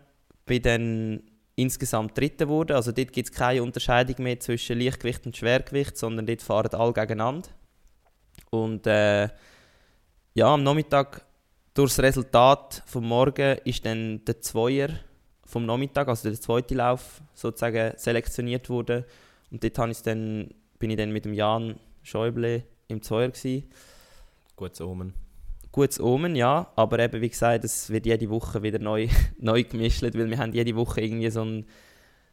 Bin 0.46 0.62
dann 0.62 1.24
insgesamt 1.56 2.18
Dritter 2.18 2.46
geworden. 2.46 2.74
Also 2.76 2.92
dort 2.92 3.12
gibt 3.12 3.30
es 3.30 3.36
keine 3.36 3.62
Unterscheidung 3.62 4.24
mehr 4.24 4.40
zwischen 4.40 4.80
Leichtgewicht 4.80 5.26
und 5.26 5.36
Schwergewicht, 5.36 5.98
sondern 5.98 6.26
dort 6.26 6.42
fahren 6.42 6.74
alle 6.74 6.94
gegeneinander. 6.94 7.50
Und 8.50 8.88
äh, 8.88 9.28
ja, 10.34 10.54
am 10.54 10.64
Nachmittag 10.64 11.26
durch 11.74 11.92
das 11.92 12.00
Resultat 12.00 12.84
vom 12.86 13.08
Morgen 13.08 13.58
ist 13.66 13.86
dann 13.86 14.24
der 14.26 14.40
Zweier 14.40 14.90
vom 15.48 15.66
Nachmittag, 15.66 16.10
also 16.10 16.30
der 16.30 16.40
zweite 16.40 16.76
Lauf, 16.76 17.22
sozusagen 17.34 17.94
selektioniert 17.98 18.70
worden. 18.70 19.06
Und 19.50 19.64
dort 19.64 19.90
ich's 19.90 20.04
dann, 20.04 20.54
bin 20.78 20.92
ich 20.92 20.98
dann 20.98 21.12
mit 21.12 21.26
dem 21.26 21.34
Jan 21.34 21.80
Schäuble 22.04 22.64
im 22.90 23.02
Zweier 23.02 23.30
gewesen. 23.30 23.64
Gutes 24.58 24.82
Omen. 24.82 25.14
Gutes 25.72 26.00
Omen, 26.02 26.36
ja, 26.36 26.72
aber 26.76 27.00
eben 27.00 27.22
wie 27.22 27.30
gesagt, 27.30 27.64
es 27.64 27.90
wird 27.90 28.06
jede 28.06 28.30
Woche 28.30 28.62
wieder 28.62 28.80
neu, 28.80 29.08
neu 29.40 29.64
gemischt, 29.64 30.04
weil 30.04 30.30
wir 30.30 30.38
haben 30.38 30.52
jede 30.52 30.76
Woche 30.76 31.02
irgendwie 31.02 31.30
so 31.30 31.42
einen, 31.42 31.66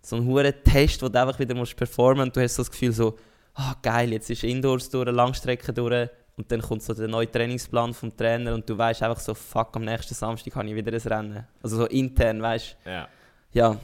so 0.03 0.17
einen 0.17 0.27
hohen 0.27 0.53
Test, 0.65 1.03
wo 1.03 1.09
du 1.09 1.21
einfach 1.21 1.39
wieder 1.39 1.55
musst 1.55 1.77
performen 1.77 2.25
und 2.25 2.37
du 2.37 2.41
hast 2.41 2.57
so 2.57 2.63
das 2.63 2.71
Gefühl 2.71 2.93
so, 2.93 3.17
ah 3.55 3.77
geil, 3.81 4.13
jetzt 4.13 4.29
ist 4.29 4.43
Indoors 4.43 4.91
durch, 4.91 5.11
Langstrecke 5.11 5.73
durch 5.73 6.09
und 6.37 6.51
dann 6.51 6.61
kommt 6.63 6.83
so 6.83 6.93
der 6.95 7.09
neue 7.09 7.31
Trainingsplan 7.31 7.95
vom 7.95 8.17
Trainer 8.17 8.55
und 8.55 8.69
du 8.69 8.77
weißt 8.77 9.03
einfach 9.03 9.21
so, 9.21 9.35
fuck, 9.35 9.77
am 9.77 9.85
nächsten 9.85 10.15
Samstag 10.15 10.55
habe 10.57 10.69
ich 10.69 10.75
wieder 10.75 10.93
ein 10.93 11.01
Rennen. 11.01 11.47
Also 11.63 11.77
so 11.77 11.87
intern, 11.87 12.43
weißt 12.43 12.77
Ja. 12.85 13.05
du. 13.53 13.59
Ja, 13.59 13.77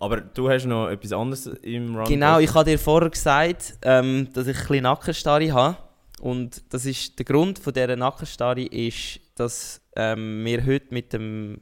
Aber 0.00 0.20
du 0.20 0.48
hast 0.50 0.64
noch 0.66 0.88
etwas 0.88 1.12
anderes 1.12 1.46
im 1.46 1.94
Run. 1.94 2.04
Genau, 2.06 2.38
ich 2.40 2.52
habe 2.54 2.64
dir 2.70 2.78
vorher 2.78 3.10
gesagt, 3.10 3.74
ähm, 3.82 4.28
dass 4.32 4.46
ich 4.46 4.56
ein 4.56 4.62
bisschen 4.66 4.82
Nackenstarre 4.82 5.52
habe. 5.52 5.76
Und 6.20 6.72
das 6.74 6.86
ist, 6.86 7.18
der 7.18 7.24
Grund 7.24 7.58
von 7.58 7.72
dieser 7.72 7.96
Nackenstarre 7.96 8.62
ist, 8.62 9.20
dass 9.36 9.80
ähm, 9.96 10.44
wir 10.44 10.64
heute 10.66 10.92
mit 10.92 11.12
dem, 11.12 11.60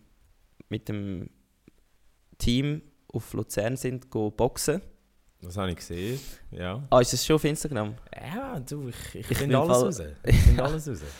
mit 0.68 0.88
dem 0.88 1.28
Team 2.38 2.82
auf 3.12 3.32
Luzern 3.34 3.76
sind, 3.76 4.10
go 4.10 4.30
boxen. 4.30 4.80
Das 5.40 5.56
habe 5.56 5.70
ich 5.70 5.76
gesehen, 5.76 6.18
ja. 6.50 6.82
Ah, 6.90 7.00
ist 7.00 7.12
das 7.12 7.24
schon 7.24 7.36
auf 7.36 7.44
Instagram? 7.44 7.94
Ja, 8.14 8.58
du, 8.60 8.88
ich, 8.88 9.14
ich, 9.14 9.30
Ich 9.30 9.38
finde 9.38 9.56
alles 9.58 9.76
Fall- 9.76 9.84
raus. 9.84 10.02
Ich 10.24 10.36
finde 10.36 10.64
alles 10.64 10.88
raus. 10.88 10.98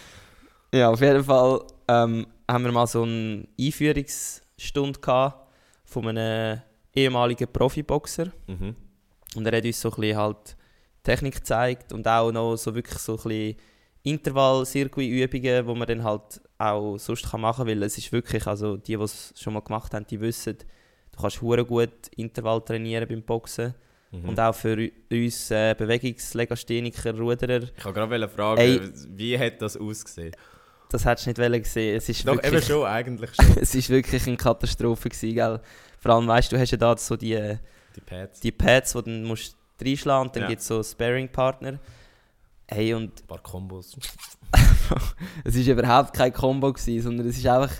Ja, 0.75 0.91
auf 0.91 1.01
jeden 1.01 1.25
Fall 1.25 1.63
ähm, 1.89 2.27
haben 2.47 2.65
wir 2.65 2.73
mal 2.73 2.87
so 2.87 3.03
eine 3.05 3.49
Einführungsstunde 3.59 5.01
gehabt 5.01 5.49
von 5.87 6.07
einem 6.09 6.61
ehemaligen 6.95 7.51
Profiboxer. 7.51 8.31
Mhm. 8.47 8.77
Und 9.35 9.47
er 9.47 9.57
hat 9.57 9.65
uns 9.65 9.81
so 9.81 9.91
ein 9.91 10.01
bisschen 10.01 10.17
halt 10.19 10.57
Technik 11.03 11.37
gezeigt 11.37 11.93
und 11.95 12.07
auch 12.07 12.31
noch 12.33 12.57
so 12.57 12.75
wirklich 12.75 12.99
so 12.99 13.13
ein 13.17 13.23
bisschen 13.23 13.57
Intervall-Circuit-Übungen, 14.03 15.67
die 15.67 15.75
man 15.75 15.89
dann 15.89 16.05
halt 16.05 16.41
auch 16.59 16.99
sonst 16.99 17.31
kann 17.31 17.41
machen 17.41 17.65
kann, 17.65 17.69
weil 17.69 17.83
es 17.85 17.97
ist 17.99 18.13
wirklich, 18.13 18.47
also 18.47 18.77
die, 18.77 18.97
die 18.97 19.03
es 19.03 19.33
schon 19.37 19.55
mal 19.55 19.61
gemacht 19.61 19.95
haben, 19.95 20.07
die 20.07 20.21
wissen, 20.21 20.57
du 21.13 21.19
kannst 21.21 21.41
hure 21.41 21.65
gut 21.65 22.09
Intervall 22.17 22.61
trainieren 22.63 23.09
beim 23.09 23.23
Boxen. 23.23 23.75
Mhm. 24.11 24.29
Und 24.31 24.41
auch 24.41 24.55
für 24.55 24.91
uns 25.13 25.51
äh, 25.51 25.75
Bewegungslegastheniker, 25.77 27.15
Ruderer, 27.17 27.65
ich 27.77 27.85
wollte 27.85 28.01
gerade 28.09 28.29
fragen, 28.29 28.61
Ey. 28.61 28.81
wie 29.11 29.39
hat 29.39 29.61
das 29.61 29.77
ausgesehen? 29.77 30.33
das 30.91 31.05
hättest 31.05 31.27
du 31.39 31.49
nicht 31.51 31.65
gesehen. 31.65 31.97
Es 31.97 32.09
ist 32.09 32.27
Doch, 32.27 32.35
wirklich, 32.35 32.53
eben 32.55 32.63
schon, 32.63 32.87
eigentlich 32.87 33.31
schon. 33.39 33.59
es 33.61 33.75
ist 33.75 33.91
wirklich 33.91 34.27
eine 34.27 34.37
Katastrophe 34.37 35.09
gewesen, 35.11 35.35
gell? 35.35 35.61
Vor 36.01 36.13
allem, 36.15 36.27
weißt 36.27 36.51
du, 36.51 36.57
du 36.57 36.63
hast 36.63 36.71
ja 36.71 36.79
da 36.79 36.97
so 36.97 37.17
die, 37.17 37.59
Die 37.95 38.01
Pads, 38.01 38.41
die 38.41 38.53
Pads, 38.53 38.93
die 38.95 39.03
du 39.03 39.11
musst 39.11 39.57
reinschlagen 39.81 40.29
und 40.29 40.37
dann 40.37 40.45
Ja. 40.45 40.49
gibt 40.49 40.61
es 40.63 40.67
so 40.67 40.83
Sparring-Partner. 40.83 41.79
Hey, 42.67 42.95
und 42.95 43.21
ein 43.23 43.27
paar 43.27 43.43
Kombos. 43.43 43.97
es 45.45 45.55
war 45.67 45.73
überhaupt 45.75 46.15
kein 46.15 46.33
Combo, 46.33 46.73
gewesen, 46.73 47.03
sondern 47.03 47.29
es 47.29 47.37
ist 47.39 47.47
einfach 47.47 47.75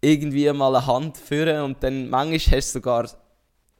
irgendwie 0.00 0.50
mal 0.52 0.74
eine 0.74 0.86
Hand 0.86 1.16
führen 1.18 1.62
und 1.62 1.82
dann 1.82 2.08
manchmal 2.10 2.58
hast 2.58 2.74
du 2.74 2.78
sogar 2.78 3.08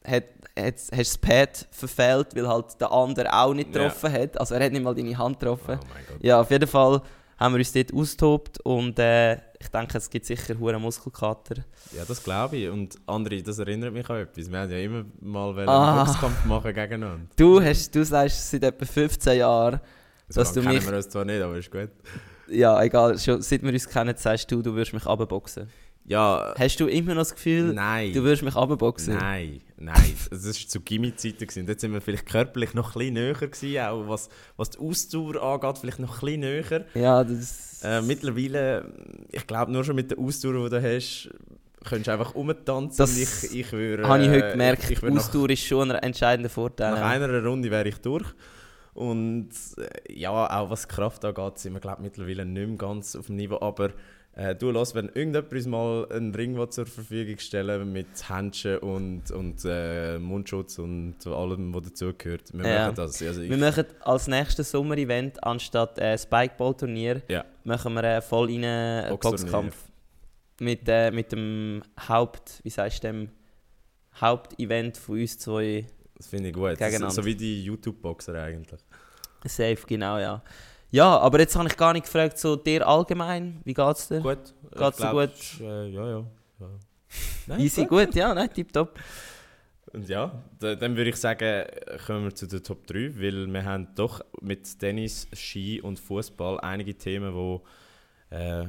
hat, 0.04 0.24
hast 0.58 0.90
das 0.92 1.18
Pad 1.18 1.66
verfehlt, 1.70 2.28
weil 2.34 2.48
halt 2.48 2.80
der 2.80 2.92
andere 2.92 3.32
auch 3.32 3.54
nicht 3.54 3.74
Ja. 3.74 3.82
getroffen 3.84 4.12
hat. 4.12 4.38
Also 4.40 4.54
er 4.54 4.64
hat 4.64 4.72
nicht 4.72 4.82
mal 4.84 4.94
deine 4.94 5.16
Hand 5.16 5.36
Oh 5.36 5.38
getroffen. 5.40 5.78
Gott. 6.08 6.18
Ja, 6.22 6.40
auf 6.40 6.50
jeden 6.50 6.68
Fall 6.68 7.00
haben 7.38 7.54
wir 7.54 7.58
uns 7.58 7.72
dort 7.72 7.92
austobt 7.92 8.60
und 8.60 8.98
äh, 8.98 9.34
ich 9.58 9.68
denke, 9.72 9.98
es 9.98 10.08
gibt 10.10 10.26
sicher 10.26 10.56
hure 10.58 10.78
Muskelkater. 10.78 11.56
Ja, 11.96 12.04
das 12.06 12.22
glaube 12.22 12.56
ich. 12.56 12.68
Und 12.68 12.96
André, 13.06 13.42
das 13.44 13.58
erinnert 13.58 13.92
mich 13.92 14.08
an 14.10 14.16
etwas. 14.18 14.50
Wir 14.50 14.58
haben 14.58 14.70
ja 14.70 14.78
immer 14.78 15.04
mal 15.20 15.54
wollen 15.56 15.68
Ah. 15.68 15.96
einen 15.98 16.06
Boxkampf 16.06 16.44
machen 16.44 16.72
gegeneinander. 16.74 17.26
Du, 17.36 17.60
hast, 17.60 17.94
du 17.94 18.04
sagst 18.04 18.50
seit 18.50 18.62
etwa 18.64 18.84
15 18.84 19.38
Jahren, 19.38 19.80
So 20.28 20.40
Dass 20.40 20.52
du 20.52 20.60
kennen 20.62 20.74
mich- 20.76 20.86
wir 20.88 20.96
uns 20.96 21.08
zwar 21.08 21.24
nicht, 21.24 21.42
aber 21.42 21.56
ist 21.58 21.70
gut. 21.70 21.90
ja 22.48 22.80
egal, 22.82 23.18
schon 23.18 23.42
seit 23.42 23.62
wir 23.62 23.72
uns 23.72 23.88
kennen, 23.88 24.14
sagst 24.16 24.50
du, 24.50 24.62
du 24.62 24.72
würdest 24.74 24.92
mich 24.94 25.06
abboxen. 25.06 25.68
Ja, 26.04 26.54
Hast 26.58 26.80
du 26.80 26.86
immer 26.86 27.14
noch 27.14 27.20
das 27.22 27.34
Gefühl, 27.34 27.72
nein. 27.74 28.12
du 28.12 28.22
würdest 28.22 28.42
mich 28.42 28.56
abboxen? 28.56 29.14
Nein, 29.16 29.60
nein. 29.82 30.14
Das 30.30 30.46
war 30.46 30.52
zu 30.52 30.80
Gimmi-Zeiten. 30.80 31.66
Dort 31.66 31.80
sind 31.80 31.92
wir 31.92 32.00
vielleicht 32.00 32.26
körperlich 32.26 32.74
noch 32.74 32.94
ein 32.94 32.98
bisschen 32.98 33.14
näher 33.14 33.34
gewesen, 33.34 33.80
auch 33.80 34.08
was, 34.08 34.28
was 34.56 34.70
die 34.70 34.78
Ausdauer 34.78 35.42
angeht, 35.42 35.78
vielleicht 35.78 35.98
noch 35.98 36.22
ein 36.22 36.26
bisschen 36.26 36.40
näher. 36.40 36.84
Ja, 36.94 37.24
das... 37.24 37.82
Äh, 37.82 38.00
mittlerweile, 38.02 38.92
ich 39.30 39.46
glaube, 39.46 39.72
nur 39.72 39.84
schon 39.84 39.96
mit 39.96 40.10
der 40.10 40.18
Ausdauer, 40.18 40.68
die 40.68 40.70
du 40.70 40.82
hast, 40.82 41.30
könntest 41.84 42.06
du 42.06 42.12
einfach 42.12 42.34
rumtanzen 42.34 42.96
Das 42.96 43.16
ich, 43.16 43.54
ich 43.58 43.72
würde... 43.72 44.06
habe 44.06 44.22
ich 44.22 44.28
heute 44.28 44.48
äh, 44.48 44.52
gemerkt, 44.52 44.84
Ich, 44.84 44.90
ich 44.90 45.02
würde 45.02 45.16
nach, 45.16 45.22
Ausdauer 45.24 45.50
ist 45.50 45.64
schon 45.66 45.90
ein 45.90 46.02
entscheidender 46.02 46.50
Vorteil. 46.50 46.92
nach 46.92 47.02
einer 47.02 47.44
Runde 47.44 47.70
wäre 47.70 47.88
ich 47.88 47.98
durch. 47.98 48.26
Und 48.94 49.50
äh, 49.78 50.12
ja, 50.12 50.30
auch 50.30 50.70
was 50.70 50.82
die 50.86 50.94
Kraft 50.94 51.24
angeht, 51.24 51.58
sind 51.58 51.72
wir 51.72 51.80
glaube 51.80 52.02
mittlerweile 52.02 52.44
nicht 52.44 52.68
mehr 52.68 52.76
ganz 52.76 53.16
auf 53.16 53.26
dem 53.26 53.36
Niveau. 53.36 53.58
Aber 53.60 53.90
äh, 54.34 54.54
du, 54.54 54.70
los, 54.70 54.94
wenn 54.94 55.06
irgendjemand 55.08 55.52
uns 55.52 55.66
mal 55.66 56.06
einen 56.10 56.34
Ring 56.34 56.54
zur 56.70 56.86
Verfügung 56.86 57.38
stellen 57.38 57.92
mit 57.92 58.06
Händchen 58.28 58.78
und, 58.78 59.30
und 59.30 59.62
äh, 59.64 60.18
Mundschutz 60.18 60.78
und 60.78 61.16
allem, 61.26 61.74
was 61.74 61.82
dazugehört, 61.82 62.52
wir 62.54 62.66
Ja. 62.66 62.84
machen 62.86 62.94
das. 62.96 63.22
Also 63.22 63.42
Wir 63.42 63.56
machen 63.58 63.84
als 64.00 64.28
nächstes 64.28 64.70
Sommer-Event 64.70 65.42
anstatt 65.44 65.98
äh, 65.98 66.16
Spikeball-Turnier 66.16 67.22
Ja. 67.28 67.44
machen 67.64 67.92
wir 67.94 68.04
äh, 68.04 68.22
voll 68.22 68.48
rein 68.48 68.64
einen 68.64 69.08
Boxturnier. 69.10 69.40
Boxkampf. 69.42 69.76
Mit, 70.60 70.82
äh, 70.88 71.10
mit 71.10 71.32
dem 71.32 71.82
Haupt, 72.08 72.60
wie 72.62 72.70
sagst 72.70 73.02
du 73.04 73.08
dem, 73.08 73.28
Hauptevent 74.20 74.96
von 74.96 75.20
uns 75.20 75.38
zwei. 75.38 75.86
das 76.16 76.26
finde 76.28 76.48
ich 76.50 76.54
gut. 76.54 76.70
Gegeneinander. 76.72 77.10
so 77.10 77.24
wie 77.24 77.34
die 77.34 77.64
YouTube-Boxer 77.64 78.34
eigentlich. 78.42 78.80
Safe, 79.44 79.78
genau, 79.86 80.18
ja. 80.18 80.42
Ja, 80.92 81.18
aber 81.18 81.40
jetzt 81.40 81.56
habe 81.56 81.68
ich 81.68 81.76
gar 81.76 81.92
nicht 81.94 82.04
gefragt, 82.04 82.38
so 82.38 82.54
dir 82.54 82.86
allgemein, 82.86 83.60
wie 83.64 83.72
geht's 83.74 84.08
dir? 84.08 84.20
Gut. 84.20 84.54
Geht's 84.76 84.98
dir 84.98 85.10
gut? 85.10 85.32
ist, 85.32 85.60
Äh, 85.60 85.88
ja, 85.88 86.08
ja. 86.08 86.24
ja. 86.60 86.66
Nein, 87.46 87.60
Easy, 87.60 87.86
gut, 87.86 88.14
ja, 88.14 88.32
nein, 88.34 88.52
tipptopp. 88.52 88.98
Und 89.92 90.08
ja, 90.08 90.42
da, 90.58 90.74
dann 90.74 90.96
würde 90.96 91.10
ich 91.10 91.16
sagen, 91.16 91.64
kommen 92.06 92.24
wir 92.24 92.34
zu 92.34 92.46
den 92.46 92.62
Top 92.62 92.86
3, 92.86 93.18
weil 93.20 93.46
wir 93.46 93.64
haben 93.64 93.88
doch 93.94 94.20
mit 94.40 94.78
Tennis, 94.78 95.26
Ski 95.34 95.80
und 95.80 95.98
Fußball 95.98 96.60
einige 96.60 96.94
Themen, 96.94 97.34
die 98.30 98.34
äh, 98.34 98.66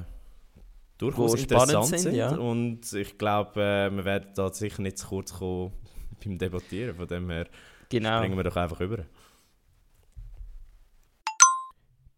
durchaus 0.98 1.32
Wo 1.34 1.36
interessant 1.36 1.86
sind. 1.88 2.00
sind, 2.00 2.16
ja. 2.16 2.36
Und 2.36 2.92
ich 2.94 3.18
glaube, 3.18 3.62
äh, 3.62 3.90
wir 3.92 4.06
werden 4.06 4.30
da 4.36 4.52
sicher 4.52 4.82
nicht 4.82 4.98
zu 4.98 5.08
kurz 5.08 5.34
kommen 5.34 5.72
beim 6.24 6.38
Debattieren. 6.38 6.96
Von 6.96 7.08
dem 7.08 7.30
her 7.30 7.48
Genau. 7.90 8.18
springen 8.18 8.38
wir 8.38 8.44
doch 8.44 8.56
einfach 8.56 8.80
über. 8.82 9.00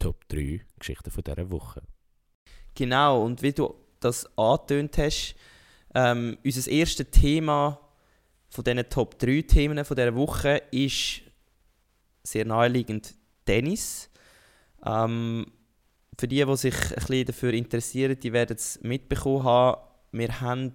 Top 0.05 0.29
3 0.29 0.61
Geschichten 0.77 1.09
von 1.09 1.23
dieser 1.23 1.49
Woche. 1.49 1.81
Genau, 2.75 3.23
und 3.23 3.41
wie 3.41 3.53
du 3.53 3.73
das 3.99 4.27
angetönt 4.37 4.99
hast, 4.99 5.33
ähm, 5.95 6.37
unser 6.45 6.69
erstes 6.69 7.09
Thema 7.09 7.79
von 8.49 8.63
diesen 8.63 8.87
Top 8.87 9.17
3 9.17 9.41
Themen 9.41 9.83
von 9.83 9.97
dieser 9.97 10.13
Woche 10.13 10.61
ist 10.69 11.23
sehr 12.21 12.45
naheliegend 12.45 13.15
Tennis. 13.45 14.11
Ähm, 14.85 15.47
für 16.19 16.27
die, 16.27 16.45
die 16.45 16.55
sich 16.55 16.75
ein 16.75 16.95
bisschen 17.07 17.25
dafür 17.25 17.53
interessieren, 17.53 18.19
die 18.19 18.31
werden 18.31 18.57
es 18.57 18.79
mitbekommen 18.83 19.43
haben, 19.43 19.81
wir 20.11 20.39
haben 20.39 20.71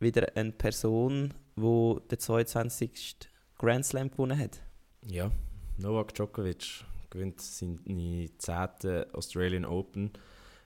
wieder 0.00 0.26
eine 0.34 0.50
Person, 0.50 1.32
die 1.54 1.96
den 2.10 2.18
22. 2.18 3.18
Grand 3.56 3.86
Slam 3.86 4.10
gewonnen 4.10 4.36
hat. 4.36 4.60
Ja, 5.06 5.30
Novak 5.78 6.12
Djokovic 6.12 6.84
gewinnt 7.14 7.40
seine 7.40 8.28
10. 8.36 9.06
Australian 9.12 9.64
Open, 9.64 10.10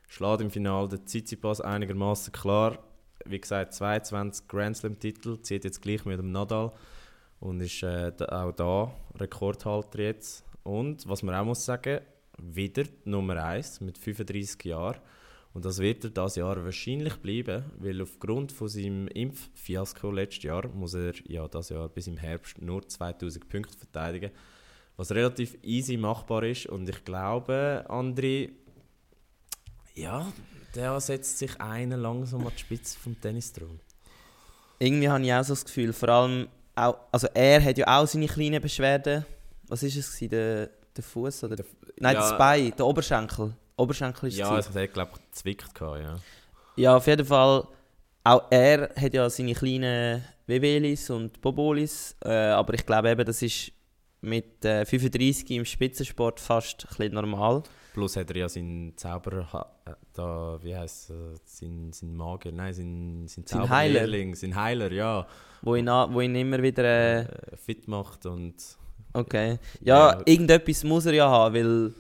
schlägt 0.09 0.41
im 0.41 0.51
Finale 0.51 0.89
den 0.89 1.07
Tsitsipas 1.07 1.61
einigermaßen 1.61 2.33
klar. 2.33 2.79
Wie 3.25 3.41
gesagt, 3.41 3.75
22 3.75 4.49
Grand 4.49 4.77
Slam-Titel, 4.77 5.41
zieht 5.43 5.65
jetzt 5.65 5.83
gleich 5.83 6.05
mit 6.07 6.19
dem 6.19 6.33
Nadal 6.33 6.73
und 7.41 7.61
ist 7.61 7.83
äh, 7.83 8.13
auch 8.31 8.53
da 8.53 8.95
Rekordhalter 9.17 10.01
jetzt. 10.01 10.45
Und 10.63 11.07
was 11.09 11.23
man 11.23 11.35
auch 11.35 11.45
muss 11.45 11.65
sagen, 11.65 12.01
wieder 12.39 12.85
Nummer 13.05 13.45
1 13.45 13.83
mit 13.83 13.99
35 13.99 14.65
Jahren. 14.65 15.01
Und 15.53 15.65
das 15.65 15.79
wird 15.79 16.05
er 16.05 16.11
dieses 16.11 16.37
Jahr 16.37 16.65
wahrscheinlich 16.65 17.17
bleiben, 17.17 17.65
weil 17.79 18.01
aufgrund 18.01 18.53
von 18.53 18.69
seinem 18.69 19.09
Impffiasko 19.09 20.11
letztes 20.11 20.45
Jahr 20.45 20.69
muss 20.69 20.95
er 20.95 21.15
ja 21.27 21.49
das 21.49 21.71
Jahr 21.71 21.89
bis 21.89 22.07
im 22.07 22.17
Herbst 22.17 22.61
nur 22.63 22.87
2000 22.87 23.49
Punkte 23.49 23.77
verteidigen, 23.77 24.31
was 24.99 25.11
relativ 25.13 25.57
easy 25.63 25.97
machbar 25.97 26.43
ist. 26.43 26.67
Und 26.67 26.89
ich 26.89 27.03
glaube, 27.05 27.85
André, 27.89 28.51
ja, 29.95 30.27
der 30.75 31.01
setzt 31.01 31.39
sich 31.39 31.59
einen 31.61 32.01
langsam 32.01 32.47
an 32.47 32.53
die 32.55 32.59
Spitze 32.61 32.99
vom 32.99 33.19
Tennisthron. 33.19 33.81
Irgendwie 34.79 35.09
habe 35.09 35.25
ich 35.25 35.33
auch 35.33 35.43
so 35.45 35.55
das 35.55 35.65
Gefühl, 35.65 35.93
vor 35.93 36.09
allem, 36.11 36.49
auch, 36.75 36.97
also 37.11 37.27
er 37.35 37.65
hat 37.65 37.79
ja 37.79 37.87
auch 37.99 38.07
seine 38.07 38.27
kleinen 38.27 38.61
Beschwerden. 38.61 39.25
Was 39.69 39.83
war 39.83 39.89
es? 39.89 39.95
gewesen? 39.95 40.29
Der, 40.31 40.71
der 40.97 41.05
Fuß 41.05 41.45
oder? 41.45 41.57
Der- 41.57 41.67
Nein, 41.99 42.15
ja, 42.15 42.21
das 42.21 42.39
Bein, 42.39 42.73
der 42.77 42.87
Oberschenkel. 42.87 43.55
Oberschenkel 43.77 44.29
ist 44.29 44.35
es. 44.35 44.39
Ja, 44.41 44.51
gewesen. 44.51 44.67
also 44.69 44.79
er 44.79 44.85
hat, 44.85 44.93
glaube 44.95 45.11
ich, 45.15 45.31
gezwickt. 45.31 45.75
gehabt, 45.75 46.01
Ja. 46.03 46.19
Ja, 46.77 46.97
auf 46.97 47.07
jeden 47.09 47.27
Fall. 47.27 47.67
Auch 48.23 48.43
er 48.51 48.91
hat 48.95 49.15
ja 49.15 49.29
seine 49.31 49.55
kleinen 49.55 50.25
Wewelis 50.47 51.11
und 51.11 51.41
Bobolis. 51.41 52.15
Äh, 52.25 52.31
aber 52.31 52.75
ich 52.75 52.85
glaube 52.87 53.11
eben, 53.11 53.25
das 53.25 53.43
ist 53.43 53.73
mit 54.21 54.65
äh, 54.65 54.85
35 54.85 55.51
im 55.53 55.65
Spitzensport 55.65 56.41
fast 56.41 56.87
ein 56.99 57.13
normal. 57.13 57.63
Plus 57.93 58.17
hat 58.17 58.31
er 58.31 58.37
ja 58.37 58.49
seinen 58.49 58.97
Zauber... 58.97 59.69
äh, 59.85 59.93
Da, 60.13 60.59
wie 60.63 60.75
heisst 60.77 61.11
es? 61.11 61.41
Sein, 61.59 61.93
sein 61.93 62.15
Magier? 62.17 62.53
Nein, 62.53 62.73
sein, 62.75 63.25
sein 63.29 63.45
Sein 63.47 63.69
Heiler. 63.69 64.35
Sein 64.37 64.55
Heiler, 64.55 64.93
ja. 64.93 65.27
Wo 65.63 65.75
ihn, 65.75 65.87
wo 65.87 66.21
ihn 66.21 66.35
immer 66.35 66.63
wieder. 66.63 66.85
Äh, 66.85 67.21
Äh, 67.23 67.57
fit 67.57 67.89
macht 67.89 68.27
und... 68.27 68.55
okay. 69.15 69.59
Ja, 69.81 70.13
Ja. 70.13 70.23
irgendetwas 70.27 70.85
muss 70.85 71.07
er 71.07 71.15
ja 71.15 71.29
haben, 71.29 71.55
weil 71.55 71.95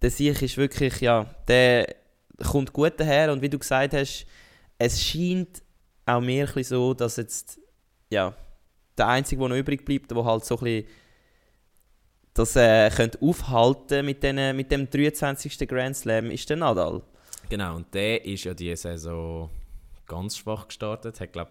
der 0.00 0.10
Sieg 0.10 0.40
ist 0.42 0.56
wirklich. 0.56 1.00
Ja, 1.00 1.26
der 1.46 1.94
kommt 2.42 2.72
gut 2.72 2.94
daher. 2.96 3.32
Und 3.32 3.42
wie 3.42 3.48
du 3.48 3.58
gesagt 3.58 3.94
hast, 3.94 4.26
es 4.78 5.00
scheint 5.00 5.62
auch 6.06 6.20
mir 6.20 6.48
so, 6.62 6.94
dass 6.94 7.16
jetzt. 7.16 7.60
Ja, 8.10 8.34
der 8.98 9.08
Einzige, 9.08 9.40
der 9.40 9.48
noch 9.50 9.56
übrig 9.56 9.84
bleibt, 9.84 10.10
der 10.10 10.24
halt 10.24 10.44
so 10.44 10.56
ein 10.58 10.64
bisschen 10.64 10.86
das 12.34 12.56
äh, 12.56 12.90
könnte 12.90 13.20
aufhalten 13.20 14.06
mit, 14.06 14.22
den, 14.22 14.56
mit 14.56 14.70
dem 14.70 14.88
23. 14.88 15.68
Grand 15.68 15.96
Slam, 15.96 16.30
ist 16.30 16.48
der 16.48 16.56
Nadal. 16.56 17.02
Genau, 17.48 17.76
und 17.76 17.92
der 17.94 18.24
ist 18.24 18.44
ja 18.44 18.54
diese 18.54 18.76
Saison 18.76 19.50
ganz 20.06 20.36
schwach 20.36 20.68
gestartet. 20.68 21.20
Hat, 21.20 21.32
glaube 21.32 21.50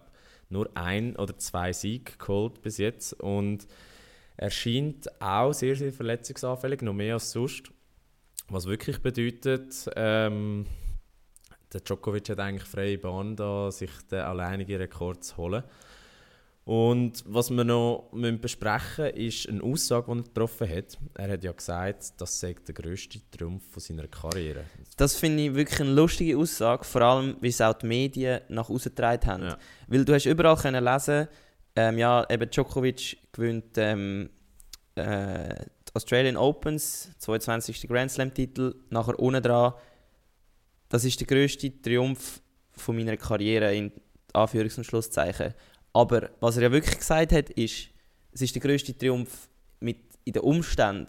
nur 0.52 0.70
ein 0.74 1.16
oder 1.16 1.36
zwei 1.38 1.72
Siege 1.72 2.12
geholt 2.18 2.62
bis 2.62 2.78
jetzt. 2.78 3.14
Und 3.14 3.66
Er 4.36 4.50
scheint 4.50 5.08
auch 5.20 5.52
sehr, 5.52 5.76
sehr 5.76 5.92
verletzungsanfällig, 5.92 6.82
noch 6.82 6.94
mehr 6.94 7.14
als 7.14 7.32
sonst. 7.32 7.70
Was 8.48 8.66
wirklich 8.66 9.00
bedeutet, 9.00 9.88
ähm, 9.94 10.66
der 11.72 11.80
Djokovic 11.80 12.28
hat 12.28 12.40
eigentlich 12.40 12.68
freie 12.68 12.98
Bahn, 12.98 13.36
da 13.36 13.70
sich 13.70 13.90
den 14.10 14.20
alleinigen 14.20 14.76
Rekord 14.76 15.24
zu 15.24 15.36
holen. 15.36 15.62
Und 16.64 17.24
was 17.26 17.50
wir 17.50 17.64
noch 17.64 18.10
besprechen 18.40 19.06
müssen, 19.06 19.16
ist 19.16 19.48
eine 19.48 19.62
Aussage, 19.64 20.12
die 20.12 20.20
er 20.20 20.22
getroffen 20.22 20.68
hat. 20.68 20.98
Er 21.14 21.32
hat 21.32 21.42
ja 21.42 21.50
gesagt, 21.50 22.12
das 22.18 22.38
sei 22.38 22.54
der 22.66 22.74
grösste 22.74 23.18
Trumpf 23.36 23.64
von 23.68 23.80
seiner 23.80 24.06
Karriere. 24.06 24.64
Das 24.96 25.16
finde 25.16 25.44
ich 25.44 25.54
wirklich 25.54 25.80
eine 25.80 25.92
lustige 25.92 26.38
Aussage, 26.38 26.84
vor 26.84 27.02
allem, 27.02 27.36
wie 27.40 27.48
es 27.48 27.60
auch 27.60 27.74
die 27.74 27.86
Medien 27.86 28.42
nach 28.48 28.70
außen 28.70 28.94
getragen 28.94 29.26
haben. 29.26 29.42
Ja. 29.42 29.58
Weil 29.88 30.04
du 30.04 30.14
hast 30.14 30.26
überall 30.26 30.56
können 30.56 30.84
lesen, 30.84 31.26
ähm, 31.74 31.98
ja, 31.98 32.24
eben 32.30 32.48
Djokovic 32.48 33.16
gewinnt 33.32 33.76
ähm, 33.76 34.30
äh, 34.94 35.54
die 35.88 35.94
Australian 35.94 36.36
Opens, 36.36 37.10
22. 37.18 37.88
Grand 37.88 38.12
Slam-Titel, 38.12 38.74
nachher 38.90 39.18
unten 39.18 39.42
dran, 39.42 39.72
das 40.88 41.04
ist 41.04 41.18
der 41.18 41.26
grösste 41.26 41.72
Triumph 41.82 42.40
von 42.70 42.94
meiner 42.94 43.16
Karriere, 43.16 43.74
in 43.74 43.90
Anführungs- 44.34 44.76
und 44.76 44.84
Schlusszeichen. 44.84 45.54
Aber 45.92 46.30
was 46.40 46.56
er 46.56 46.64
ja 46.64 46.72
wirklich 46.72 46.98
gesagt 46.98 47.32
hat, 47.32 47.50
ist, 47.50 47.88
es 48.32 48.40
ist 48.42 48.54
der 48.54 48.62
grösste 48.62 48.96
Triumph 48.96 49.48
mit 49.80 49.98
in 50.24 50.32
den 50.32 50.42
Umständen. 50.42 51.06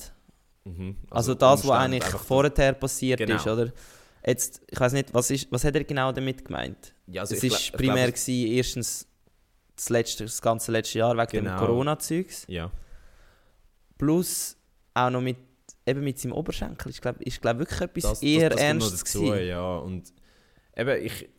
Mhm. 0.66 0.98
Also, 1.10 1.34
das, 1.36 1.60
was 1.60 1.66
Umstände, 1.66 1.80
eigentlich 1.80 2.04
einfach 2.06 2.20
das- 2.20 2.28
vorher 2.28 2.74
passiert 2.74 3.20
Genau. 3.20 3.36
ist, 3.36 3.48
oder? 3.48 3.72
Jetzt, 4.26 4.62
ich 4.70 4.80
weiß 4.80 4.94
nicht, 4.94 5.14
was, 5.14 5.30
ist, 5.32 5.52
was 5.52 5.64
hat 5.66 5.76
er 5.76 5.84
genau 5.84 6.12
damit 6.12 6.46
gemeint? 6.46 6.94
Ja, 7.08 7.22
also 7.22 7.36
es 7.36 7.44
war 7.44 7.78
primär 7.78 8.06
glaub, 8.08 8.16
gewesen, 8.16 8.48
erstens 8.54 9.08
das, 9.76 9.90
letzte, 9.90 10.24
das 10.24 10.42
ganze 10.42 10.72
letzte 10.72 11.00
Jahr 11.00 11.16
wegen 11.18 11.28
Genau. 11.44 11.58
dem 11.58 11.60
Corona-Zeugs. 11.60 12.46
Ja, 12.48 12.72
Plus 13.98 14.58
auch 14.94 15.10
noch 15.10 15.22
mit, 15.22 15.38
eben 15.86 16.04
mit 16.04 16.20
seinem 16.20 16.34
Oberschenkel. 16.34 16.90
Ich 16.92 17.02
glaube, 17.02 17.24
ist 17.24 17.42
glaub, 17.42 17.58
wirklich 17.60 17.82
etwas 17.82 18.04
das, 18.04 18.24
eher 18.24 18.50
das, 18.50 18.58
das 18.58 18.66
Ernstes 18.66 19.00
dazu, 19.04 19.34
ja. 19.34 19.76
Und 19.78 20.14
eben, 20.76 21.06
ich 21.06 21.30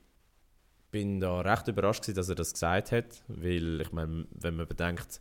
bin 0.94 1.18
da 1.18 1.40
recht 1.40 1.66
überrascht 1.66 2.02
gewesen, 2.02 2.14
dass 2.14 2.28
er 2.28 2.36
das 2.36 2.52
gesagt 2.52 2.92
hat, 2.92 3.24
weil 3.26 3.80
ich 3.80 3.90
meine, 3.90 4.28
wenn 4.30 4.54
man 4.54 4.68
bedenkt, 4.68 5.20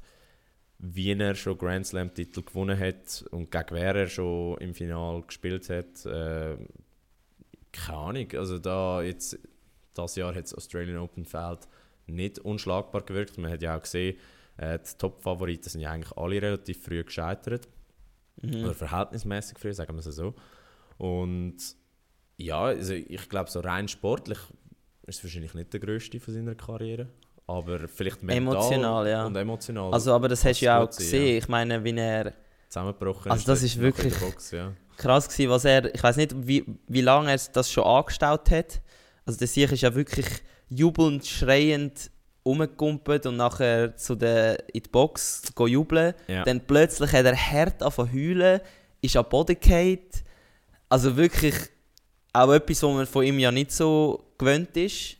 wie 0.77 1.13
er 1.13 1.33
schon 1.33 1.57
Grand 1.57 1.87
Slam 1.87 2.13
Titel 2.13 2.43
gewonnen 2.43 2.79
hat 2.79 3.25
und 3.31 3.49
gegen 3.49 3.71
wer 3.71 3.95
er 3.95 4.07
schon 4.07 4.59
im 4.59 4.75
Finale 4.75 5.23
gespielt 5.23 5.71
hat, 5.71 6.05
äh, 6.05 6.57
keine 7.71 7.97
Ahnung. 7.97 8.27
Also 8.37 8.59
da 8.59 9.01
jetzt 9.01 9.39
das 9.95 10.15
Jahr 10.15 10.35
hat 10.35 10.43
das 10.43 10.53
Australian 10.53 10.99
Open 10.99 11.25
Feld 11.25 11.67
nicht 12.05 12.37
unschlagbar 12.37 13.01
gewirkt. 13.01 13.39
Man 13.39 13.51
hat 13.51 13.63
ja 13.63 13.75
auch 13.75 13.81
gesehen, 13.81 14.15
äh, 14.57 14.77
die 14.77 14.97
Top-Favoriten 14.99 15.69
sind 15.69 15.81
ja 15.81 15.89
eigentlich 15.89 16.15
alle 16.15 16.39
relativ 16.39 16.83
früh 16.83 17.03
gescheitert. 17.03 17.67
Mhm. 18.43 18.65
Oder 18.65 18.75
verhältnismäßig 18.75 19.57
früh, 19.57 19.73
sagen 19.73 19.95
wir 19.95 20.05
es 20.05 20.15
so. 20.15 20.35
Und 20.99 21.57
ja, 22.37 22.61
also 22.61 22.93
ich 22.93 23.27
glaube, 23.27 23.49
so 23.49 23.61
rein 23.61 23.87
sportlich 23.87 24.37
ist 25.07 25.24
wahrscheinlich 25.24 25.53
nicht 25.53 25.72
der 25.74 25.79
grösste 25.79 26.19
von 26.19 26.33
seiner 26.33 26.55
Karriere. 26.55 27.07
Aber 27.45 27.88
vielleicht 27.88 28.24
mental 28.24 28.38
Emotional, 28.55 29.07
ja. 29.07 29.25
und 29.25 29.36
emotional 29.36 29.93
Also, 29.93 30.13
aber 30.13 30.29
das 30.29 30.45
hast 30.45 30.62
du 30.62 30.65
ja 30.65 30.81
auch 30.81 30.91
sein, 30.91 31.03
gesehen. 31.03 31.27
ja. 31.27 31.38
Ich 31.39 31.48
meine, 31.50 31.83
wie 31.83 31.91
er 31.98 32.33
zusammengebrochen 32.69 33.31
Also 33.31 33.45
das 33.45 33.62
ist 33.63 33.75
noch 33.75 33.83
in 33.83 33.91
der 33.91 33.98
wirklich- 33.98 34.19
Box, 34.19 34.51
ja. 34.51 34.72
krass 34.98 35.27
gewesen, 35.27 35.50
was 35.50 35.65
er, 35.65 35.93
ich 35.93 36.01
weiß 36.01 36.15
nicht, 36.17 36.33
wie, 36.48 36.63
wie 36.88 37.01
lange 37.01 37.31
er 37.31 37.39
das 37.51 37.69
schon 37.69 37.83
angestaut 37.83 38.50
hat. 38.50 38.81
Also 39.25 39.39
der 39.39 39.48
Sieg 39.48 39.72
ist 39.72 39.81
ja 39.81 39.93
wirklich 39.93 40.25
jubelnd, 40.69 41.25
schreiend 41.25 42.10
rumgekumpelt 42.45 43.25
und 43.25 43.38
nachher 43.38 43.95
zu 43.95 44.15
der, 44.15 44.57
in 44.74 44.83
die 44.83 44.89
Box 44.89 45.43
go 45.55 45.67
jubeln. 45.67 46.13
Ja. 46.27 46.43
Dann 46.43 46.62
plötzlich 46.62 47.12
hat 47.12 47.25
er 47.25 47.36
hart 47.36 47.81
angefangen 47.83 48.10
zu 48.10 48.13
heulen, 48.17 48.62
ist 49.01 49.15
am 49.17 49.25
Boden 49.29 49.57
gefallen. 49.60 50.00
Also 50.89 51.15
wirklich 51.17 51.55
auch 52.33 52.51
etwas, 52.51 52.83
was 52.83 52.93
man 52.93 53.05
von 53.05 53.23
ihm 53.23 53.39
ja 53.39 53.51
nicht 53.51 53.71
so 53.71 54.23
gewöhnt 54.37 54.75
ist. 54.75 55.17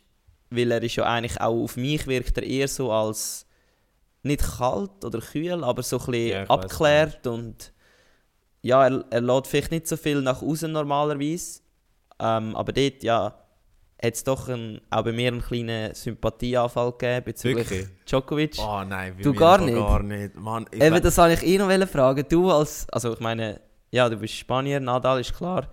Weil 0.50 0.70
er 0.70 0.82
ist 0.82 0.96
ja 0.96 1.04
eigentlich 1.04 1.40
auch 1.40 1.64
auf 1.64 1.76
mich 1.76 2.06
wirkt 2.06 2.36
er 2.38 2.44
eher 2.44 2.68
so 2.68 2.92
als 2.92 3.46
nicht 4.22 4.42
kalt 4.58 5.04
oder 5.04 5.20
kühl, 5.20 5.64
aber 5.64 5.82
so 5.82 5.98
ein 5.98 6.06
bisschen 6.06 6.28
Ja, 6.28 6.44
abgeklärt 6.44 7.26
und 7.26 7.72
ja, 8.62 8.86
er, 8.86 9.04
er 9.10 9.20
lädt 9.20 9.46
vielleicht 9.46 9.70
nicht 9.70 9.86
so 9.86 9.96
viel 9.96 10.22
nach 10.22 10.40
außen 10.42 10.70
normalerweise. 10.70 11.60
Ähm, 12.18 12.56
aber 12.56 12.72
dort, 12.72 13.02
ja, 13.02 13.34
hat 14.02 14.14
es 14.14 14.24
doch 14.24 14.48
ein, 14.48 14.80
auch 14.90 15.02
bei 15.02 15.12
mir 15.12 15.28
einen 15.28 15.42
kleinen 15.42 15.94
Sympathieanfall 15.94 16.92
gegeben 16.92 17.24
bezüglich 17.24 17.70
Wirklich? 17.70 17.88
Djokovic. 18.06 18.56
Oh 18.58 18.82
nein, 18.86 19.16
Du 19.22 19.34
gar 19.34 19.60
nicht? 19.60 19.74
gar 19.74 20.02
nicht. 20.02 20.34
Mann, 20.36 20.66
Eben, 20.72 21.02
das 21.02 21.18
wollte 21.18 21.44
ich 21.44 21.50
eh 21.54 21.58
noch 21.58 21.88
fragen. 21.88 22.24
Du 22.28 22.50
als, 22.50 22.86
also 22.90 23.12
ich 23.12 23.20
meine, 23.20 23.60
ja, 23.90 24.08
du 24.08 24.16
bist 24.16 24.34
Spanier, 24.34 24.80
Nadal 24.80 25.20
ist 25.20 25.34
klar. 25.34 25.68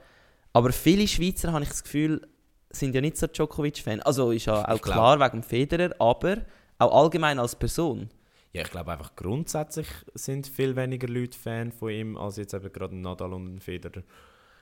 Aber 0.53 0.71
viele 0.73 1.07
Schweizer, 1.07 1.51
habe 1.53 1.63
ich 1.63 1.69
das 1.69 1.83
Gefühl, 1.83 2.27
sind 2.69 2.93
ja 2.95 3.01
nicht 3.01 3.17
so 3.17 3.27
Djokovic-Fan. 3.27 4.01
Also 4.01 4.31
ist 4.31 4.45
ja 4.45 4.65
auch 4.67 4.75
Ich 4.75 4.81
glaub- 4.81 4.95
klar 4.95 5.19
wegen 5.19 5.41
dem 5.41 5.43
Federer, 5.43 5.95
aber 5.99 6.37
auch 6.77 7.03
allgemein 7.03 7.39
als 7.39 7.55
Person. 7.55 8.09
Ja, 8.53 8.63
ich 8.63 8.69
glaube 8.71 8.91
einfach 8.91 9.15
grundsätzlich 9.15 9.87
sind 10.13 10.47
viel 10.47 10.75
weniger 10.75 11.07
Leute 11.07 11.37
Fan 11.37 11.71
von 11.71 11.89
ihm 11.89 12.17
als 12.17 12.35
jetzt 12.37 12.53
eben 12.53 12.71
gerade 12.71 12.95
Nadal 12.95 13.33
und 13.33 13.61
Federer. 13.61 14.03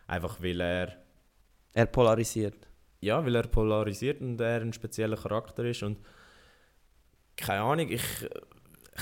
Einfach 0.08 0.42
weil 0.42 0.62
er, 0.62 0.94
Er 1.74 1.86
polarisiert. 1.88 2.68
ja, 3.02 3.24
weil 3.26 3.36
er 3.36 3.48
polarisiert 3.48 4.22
und 4.22 4.40
er 4.42 4.62
ein 4.62 4.74
spezieller 4.74 5.18
Charakter 5.18 5.64
ist 5.66 5.82
und 5.84 5.98
keine 7.36 7.62
Ahnung, 7.62 7.90
ich, 7.90 8.04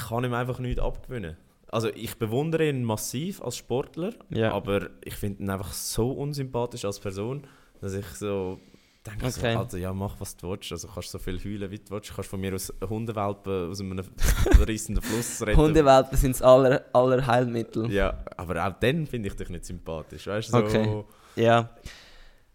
kann 0.10 0.24
ihm 0.24 0.34
einfach 0.34 0.60
nichts 0.60 0.82
abgewinnen. 0.82 1.36
Also 1.70 1.90
ich 1.90 2.18
bewundere 2.18 2.70
ihn 2.70 2.84
massiv 2.84 3.42
als 3.42 3.58
Sportler, 3.58 4.14
Ja. 4.30 4.54
aber 4.54 4.90
ich 5.04 5.16
finde 5.16 5.44
ihn 5.44 5.50
einfach 5.50 5.74
so 5.74 6.12
unsympathisch 6.12 6.86
als 6.86 7.00
Person, 7.00 7.46
dass 7.82 7.94
ich 7.94 8.06
so 8.08 8.60
denke, 9.06 9.30
so, 9.32 9.40
Okay. 9.42 9.56
also, 9.56 9.78
ja 9.78 9.94
mach 9.94 10.20
was 10.20 10.36
du 10.38 10.50
willst, 10.50 10.72
also 10.72 10.88
kannst 10.88 11.12
so 11.12 11.20
viel 11.20 11.38
heulen 11.44 11.70
wie 11.72 11.80
du 11.80 11.92
willst, 11.92 12.14
kannst 12.16 12.30
von 12.30 12.40
mir 12.40 12.54
aus 12.56 12.74
Hundewelpen 12.90 13.70
aus 13.72 13.80
einem 13.82 14.00
reissenden 14.60 15.04
Fluss 15.04 15.42
retten. 15.46 15.58
Hundewelpen 15.60 16.18
sind 16.18 16.36
das 16.36 16.42
aller, 16.42 16.86
aller 16.94 17.26
Heilmittel. 17.28 17.92
Ja, 17.92 18.18
aber 18.38 18.66
auch 18.68 18.74
dann 18.80 19.06
finde 19.08 19.28
ich 19.30 19.36
dich 19.36 19.50
nicht 19.50 19.66
sympathisch. 19.66 20.26
Weißt 20.28 20.54
du, 20.54 20.58
so, 20.60 20.66
Okay. 20.66 21.04
Ja. 21.36 21.70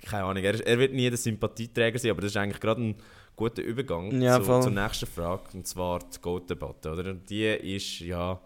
keine 0.04 0.24
Ahnung, 0.24 0.42
er, 0.42 0.66
er 0.66 0.78
wird 0.78 0.92
nie 0.92 1.08
der 1.08 1.18
Sympathieträger 1.18 1.98
sein, 1.98 2.10
aber 2.12 2.22
das 2.22 2.30
ist 2.32 2.36
eigentlich 2.36 2.60
gerade 2.60 2.82
ein 2.82 2.96
guter 3.36 3.62
Übergang 3.62 4.20
Ja, 4.20 4.40
zu, 4.42 4.60
zur 4.60 4.70
nächsten 4.70 5.06
Frage, 5.06 5.42
und 5.54 5.66
zwar 5.66 6.00
die 6.00 6.20
Goat-Debatte. 6.20 6.90
Oder? 6.92 7.14
Die 7.14 7.44
ist 7.46 8.00
ja 8.00 8.40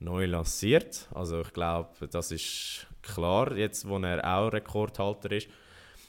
neu 0.00 0.26
lanciert, 0.26 1.08
also 1.14 1.40
ich 1.40 1.52
glaube, 1.52 2.08
das 2.08 2.30
ist 2.30 2.86
klar, 3.02 3.56
jetzt 3.56 3.88
wo 3.88 3.98
er 3.98 4.24
auch 4.24 4.52
Rekordhalter 4.52 5.32
ist. 5.32 5.48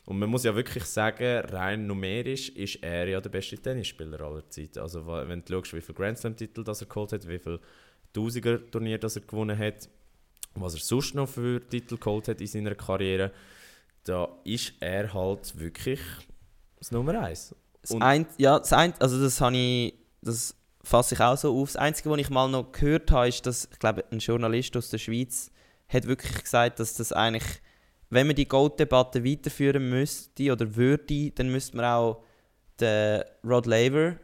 Und 0.05 0.17
man 0.17 0.29
muss 0.29 0.43
ja 0.43 0.55
wirklich 0.55 0.85
sagen, 0.85 1.45
rein 1.49 1.85
numerisch 1.85 2.49
ist 2.49 2.81
er 2.81 3.07
ja 3.07 3.21
der 3.21 3.29
beste 3.29 3.57
Tennisspieler 3.57 4.21
aller 4.21 4.49
Zeiten. 4.49 4.79
Also 4.79 5.05
wenn 5.05 5.43
du 5.45 5.53
schaust, 5.53 5.73
wie 5.73 5.81
viele 5.81 5.95
Grand 5.95 6.17
Slam-Titel 6.17 6.63
das 6.63 6.81
er 6.81 6.87
geholt 6.87 7.13
hat, 7.13 7.27
wie 7.27 7.37
viele 7.37 7.59
Tausiger-Turnier 8.13 8.97
das 8.97 9.17
er 9.17 9.21
gewonnen 9.21 9.57
hat, 9.57 9.87
was 10.55 10.73
er 10.73 10.79
sonst 10.79 11.13
noch 11.13 11.29
für 11.29 11.61
Titel 11.67 11.97
geholt 11.97 12.27
hat 12.27 12.41
in 12.41 12.47
seiner 12.47 12.73
Karriere, 12.73 13.31
da 14.03 14.29
ist 14.43 14.73
er 14.79 15.13
halt 15.13 15.59
wirklich 15.59 15.99
das 16.79 16.91
Nummer 16.91 17.21
eins. 17.21 17.55
Das 17.81 18.01
ein, 18.01 18.25
ja, 18.37 18.57
das 18.57 18.73
ein, 18.73 18.93
also 18.99 19.21
das 19.21 19.39
habe 19.39 19.57
ich, 19.57 19.93
das 20.21 20.55
fasse 20.83 21.15
ich 21.15 21.21
auch 21.21 21.37
so 21.37 21.55
auf. 21.59 21.69
Das 21.69 21.75
Einzige, 21.77 22.09
was 22.09 22.19
ich 22.19 22.29
mal 22.29 22.47
noch 22.49 22.71
gehört 22.71 23.11
habe, 23.11 23.27
ist, 23.27 23.45
dass, 23.45 23.67
ich 23.71 23.79
glaube, 23.79 24.03
ein 24.11 24.19
Journalist 24.19 24.75
aus 24.77 24.89
der 24.89 24.97
Schweiz 24.97 25.51
hat 25.87 26.05
wirklich 26.07 26.41
gesagt, 26.43 26.79
dass 26.79 26.93
das 26.95 27.11
eigentlich, 27.11 27.43
wenn 28.09 28.27
man 28.27 28.35
die 28.35 28.47
Gold-Debatte 28.47 29.23
weiterführen 29.25 29.89
müsste 29.89 30.51
oder 30.51 30.75
würde, 30.75 31.31
dann 31.31 31.49
müsste 31.49 31.75
man 31.77 31.85
auch 31.85 32.23
den 32.79 33.23
Rod 33.43 33.65
Laver 33.65 34.15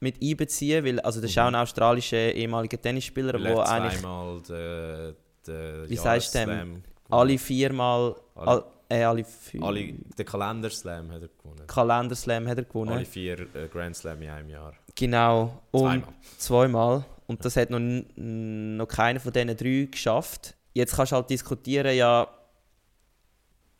mit 0.00 0.22
einbeziehen, 0.22 0.84
weil, 0.84 1.00
also 1.00 1.20
das 1.20 1.30
ist 1.30 1.36
Mhm. 1.36 1.42
auch 1.42 1.46
ein 1.48 1.54
australischer 1.56 2.32
ehemaliger 2.34 2.80
Tennisspieler, 2.80 3.34
Er 3.34 3.40
der 3.40 3.58
hat 3.58 3.68
eigentlich 3.68 4.00
zweimal 4.00 4.40
den, 4.42 5.16
den 5.46 5.88
Wie 5.90 5.96
sagst 5.96 6.34
du 6.34 6.46
dem? 6.46 6.82
Alle 7.08 7.38
viermal, 7.38 8.14
Alle- 8.34 8.48
all, 8.48 8.64
äh, 8.88 9.02
alle 9.04 9.24
vier, 9.24 9.62
alle, 9.62 9.92
den 9.92 10.26
Kalenderslam 10.26 11.10
hat 11.12 11.22
er 11.22 11.28
gewonnen. 11.28 11.66
Kalenderslam 11.66 12.46
hat 12.46 12.58
er 12.58 12.64
gewonnen. 12.64 12.92
Alle 12.92 13.04
vier 13.04 13.40
äh, 13.54 13.68
Grand 13.72 13.96
Slam 13.96 14.20
in 14.22 14.28
einem 14.28 14.50
Jahr. 14.50 14.74
Genau. 14.96 15.62
Und 15.70 15.80
Zweimal. 15.82 16.14
Zweimal. 16.38 17.04
Und 17.28 17.44
das 17.44 17.56
hat 17.56 17.70
noch, 17.70 17.78
noch 17.78 18.86
keiner 18.86 19.20
von 19.20 19.32
diesen 19.32 19.56
drei 19.56 19.88
geschafft. 19.90 20.56
Jetzt 20.74 20.94
kannst 20.96 21.12
du 21.12 21.16
halt 21.16 21.30
diskutieren, 21.30 21.94
ja, 21.96 22.28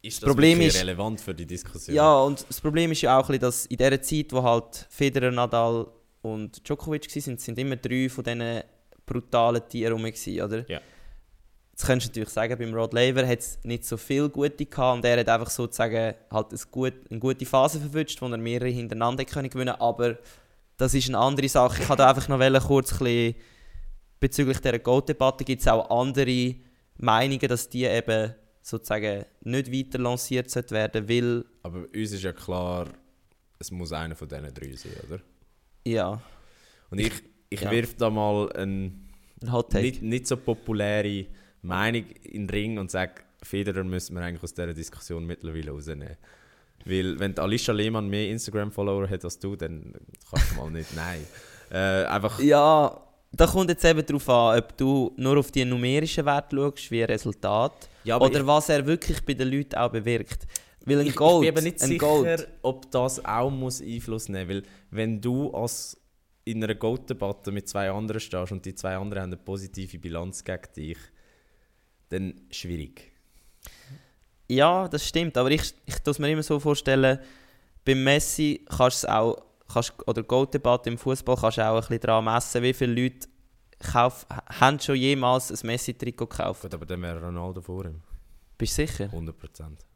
Ist 0.03 0.23
das 0.23 0.29
Problem 0.29 0.61
ist- 0.61 0.79
relevant 0.81 1.21
für 1.21 1.35
die 1.35 1.47
Diskussion? 1.47 1.95
ja, 1.97 2.19
und 2.21 2.45
das 2.49 2.61
Problem 2.61 2.93
ist 2.93 3.03
ja 3.03 3.19
auch, 3.19 3.31
dass 3.39 3.67
in 3.67 3.77
dieser 3.77 4.01
Zeit, 4.03 4.33
wo 4.33 4.43
halt 4.43 4.87
Federer, 4.91 5.31
Nadal 5.31 5.87
und 6.23 6.67
Djokovic 6.67 7.09
waren, 7.15 7.39
sind 7.39 7.59
immer 7.59 7.77
drei 7.77 8.09
von 8.09 8.25
diesen 8.25 8.63
brutalen 9.05 9.63
Tieren 9.69 9.93
rum, 9.95 10.05
gewesen, 10.05 10.41
oder? 10.43 10.69
Ja. 10.69 10.81
Jetzt 11.73 11.87
könntest 11.87 12.09
du 12.09 12.21
natürlich 12.21 12.33
sagen, 12.35 12.59
beim 12.59 12.75
Rod 12.75 12.95
Laver 12.95 13.27
hat 13.27 13.39
es 13.41 13.59
nicht 13.63 13.85
so 13.85 13.97
viele 13.99 14.31
gute 14.31 14.65
gehabt 14.65 14.97
und 14.97 15.05
er 15.05 15.21
hat 15.21 15.29
einfach 15.29 15.51
sozusagen 15.51 16.15
halt 16.31 16.47
eine 17.11 17.21
gute 17.21 17.45
Phase 17.47 17.79
verwünscht, 17.79 18.21
wo 18.23 18.27
er 18.27 18.39
mehrere 18.39 18.71
hintereinander 18.71 19.25
können 19.27 19.51
gewinnen 19.51 19.75
aber 19.79 20.17
das 20.77 20.95
ist 20.95 21.09
eine 21.09 21.19
andere 21.19 21.49
Sache. 21.49 21.83
Ich 21.83 21.89
wollte 21.89 22.07
einfach 22.07 22.29
noch 22.29 22.67
kurz 22.67 22.93
ein 22.93 22.99
bisschen 22.99 23.35
bezüglich 24.21 24.59
dieser 24.61 24.79
Goat-Debatte 24.79 25.45
gibt 25.45 25.61
es 25.63 25.69
auch 25.69 25.91
andere 25.91 26.57
Meinungen, 26.99 27.49
dass 27.49 27.69
die 27.69 27.85
eben 27.85 28.35
sozusagen 28.63 29.25
nicht 29.43 29.73
weiter 29.73 29.99
lanciert 29.99 30.51
werden, 30.71 31.09
weil 31.09 31.45
Aber 31.63 31.79
uns 31.81 32.13
ist 32.13 32.23
ja 32.23 32.33
klar, 32.33 32.89
es 33.59 33.71
muss 33.71 33.93
einer 33.93 34.17
von 34.17 34.29
diesen 34.29 34.53
drei 34.53 34.75
sein, 34.75 34.93
oder? 35.07 35.21
ja, 35.87 36.21
Und 36.91 36.99
ich, 36.99 37.13
ich 37.49 37.61
Ja. 37.61 37.71
wirf 37.71 37.95
da 37.97 38.11
mal 38.11 38.51
ein 38.57 39.09
ein 39.43 39.65
nicht, 39.83 40.03
nicht 40.03 40.27
so 40.27 40.37
populäre 40.37 41.27
Meinung 41.63 42.07
in 42.23 42.47
den 42.47 42.51
Ring 42.51 42.79
und 42.79 42.91
sage, 42.91 43.23
Federer 43.43 43.85
müssen 43.85 44.17
wir 44.17 44.23
eigentlich 44.23 44.43
aus 44.43 44.55
dieser 44.55 44.73
Diskussion 44.75 45.25
mittlerweile 45.27 45.71
rausnehmen. 45.71 46.17
Weil 46.87 47.19
wenn 47.19 47.37
Alicia 47.39 47.75
Lehmann 47.75 48.09
mehr 48.09 48.31
Instagram-Follower 48.31 49.09
hat 49.09 49.25
als 49.25 49.39
du, 49.39 49.57
dann 49.57 49.93
kannst 50.31 50.53
du 50.53 50.57
mal 50.57 50.71
nicht, 50.71 50.89
nein. 50.97 51.21
Äh, 51.71 52.07
einfach, 52.07 52.39
Ja, 52.39 53.01
da 53.33 53.47
kommt 53.47 53.71
jetzt 53.71 53.85
eben 53.85 54.07
darauf 54.07 54.29
an, 54.29 54.59
ob 54.59 54.77
du 54.77 55.13
nur 55.17 55.39
auf 55.39 55.51
die 55.51 55.65
numerischen 55.65 56.25
Werte 56.25 56.57
schaust, 56.57 56.91
wie 56.91 57.03
ein 57.03 57.11
Resultat, 57.11 57.89
ja, 58.05 58.21
oder 58.21 58.41
ich, 58.41 58.47
was 58.47 58.69
er 58.69 58.87
wirklich 58.87 59.25
bei 59.25 59.35
den 59.35 59.51
Leuten 59.51 59.75
auch 59.75 59.91
bewirkt. 59.91 60.47
Weil 60.85 61.01
ein 61.01 61.07
ich, 61.09 61.17
Gold, 61.17 61.49
ich 61.49 61.53
bin 61.53 61.65
eben 61.65 61.73
nicht 61.73 61.81
sicher, 61.81 61.99
Gold, 61.99 62.49
ob 62.63 62.89
das 62.93 63.25
auch 63.25 63.51
muss 63.51 63.83
Einfluss 63.83 64.29
nehmen 64.29 64.47
muss. 64.47 64.63
Weil 64.63 64.63
wenn 64.93 65.21
du 65.21 65.51
als 65.51 66.01
in 66.45 66.63
einer 66.63 66.77
Gold-Debatte 66.77 67.51
mit 67.51 67.69
zwei 67.69 67.91
anderen 67.91 68.21
stehst 68.21 68.53
und 68.53 68.65
die 68.65 68.77
zwei 68.77 68.97
anderen 68.97 69.25
haben 69.25 69.33
eine 69.33 69.43
positive 69.43 69.99
Bilanz 69.99 70.45
gegen 70.45 70.63
dich, 70.77 70.99
dann 72.11 72.41
schwierig. 72.53 73.11
Ja, 74.49 74.89
das 74.89 75.07
stimmt, 75.07 75.37
aber 75.37 75.51
ich, 75.51 75.75
ich 75.87 75.97
es 76.05 76.19
mir 76.19 76.31
immer 76.31 76.43
so 76.43 76.61
vorstellen, 76.61 77.19
beim 77.85 78.03
Messi 78.05 78.65
kannst 78.69 79.05
du 79.05 79.13
auch, 79.13 79.43
kannst, 79.73 79.95
oder 80.07 80.23
Gold-Debatte 80.23 80.91
im 80.91 80.99
Fußball 80.99 81.37
kannst 81.37 81.59
du 81.59 81.67
auch 81.67 81.75
ein 81.75 81.81
bisschen 81.81 82.01
daran 82.01 82.25
messen, 82.25 82.63
wie 82.63 82.73
viele 82.73 83.03
Leute 83.03 83.29
kauf, 83.79 84.27
haben 84.29 84.79
schon 84.81 84.97
jemals 84.97 85.51
ein 85.51 85.67
Messi-Trikot 85.67 86.27
gekauft. 86.27 86.63
Gut, 86.63 86.75
aber 86.75 86.87
dann 86.87 87.03
wäre 87.03 87.21
Ronaldo 87.21 87.61
vor 87.61 87.85
ihm. 87.85 88.03
Bist 88.57 88.79
du 88.79 88.87
sicher? 88.87 89.05
100 89.05 89.37
Prozent. 89.37 89.87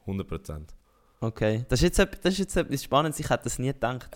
100 0.00 0.26
Prozent. 0.26 0.74
Okay, 1.20 1.64
das 1.68 1.82
ist, 1.82 1.98
jetzt, 1.98 2.24
das 2.24 2.34
ist 2.34 2.38
jetzt 2.38 2.56
etwas 2.56 2.84
Spannendes, 2.84 3.18
ich 3.18 3.28
hätte 3.28 3.44
das 3.44 3.58
nie 3.58 3.68
gedacht. 3.68 4.10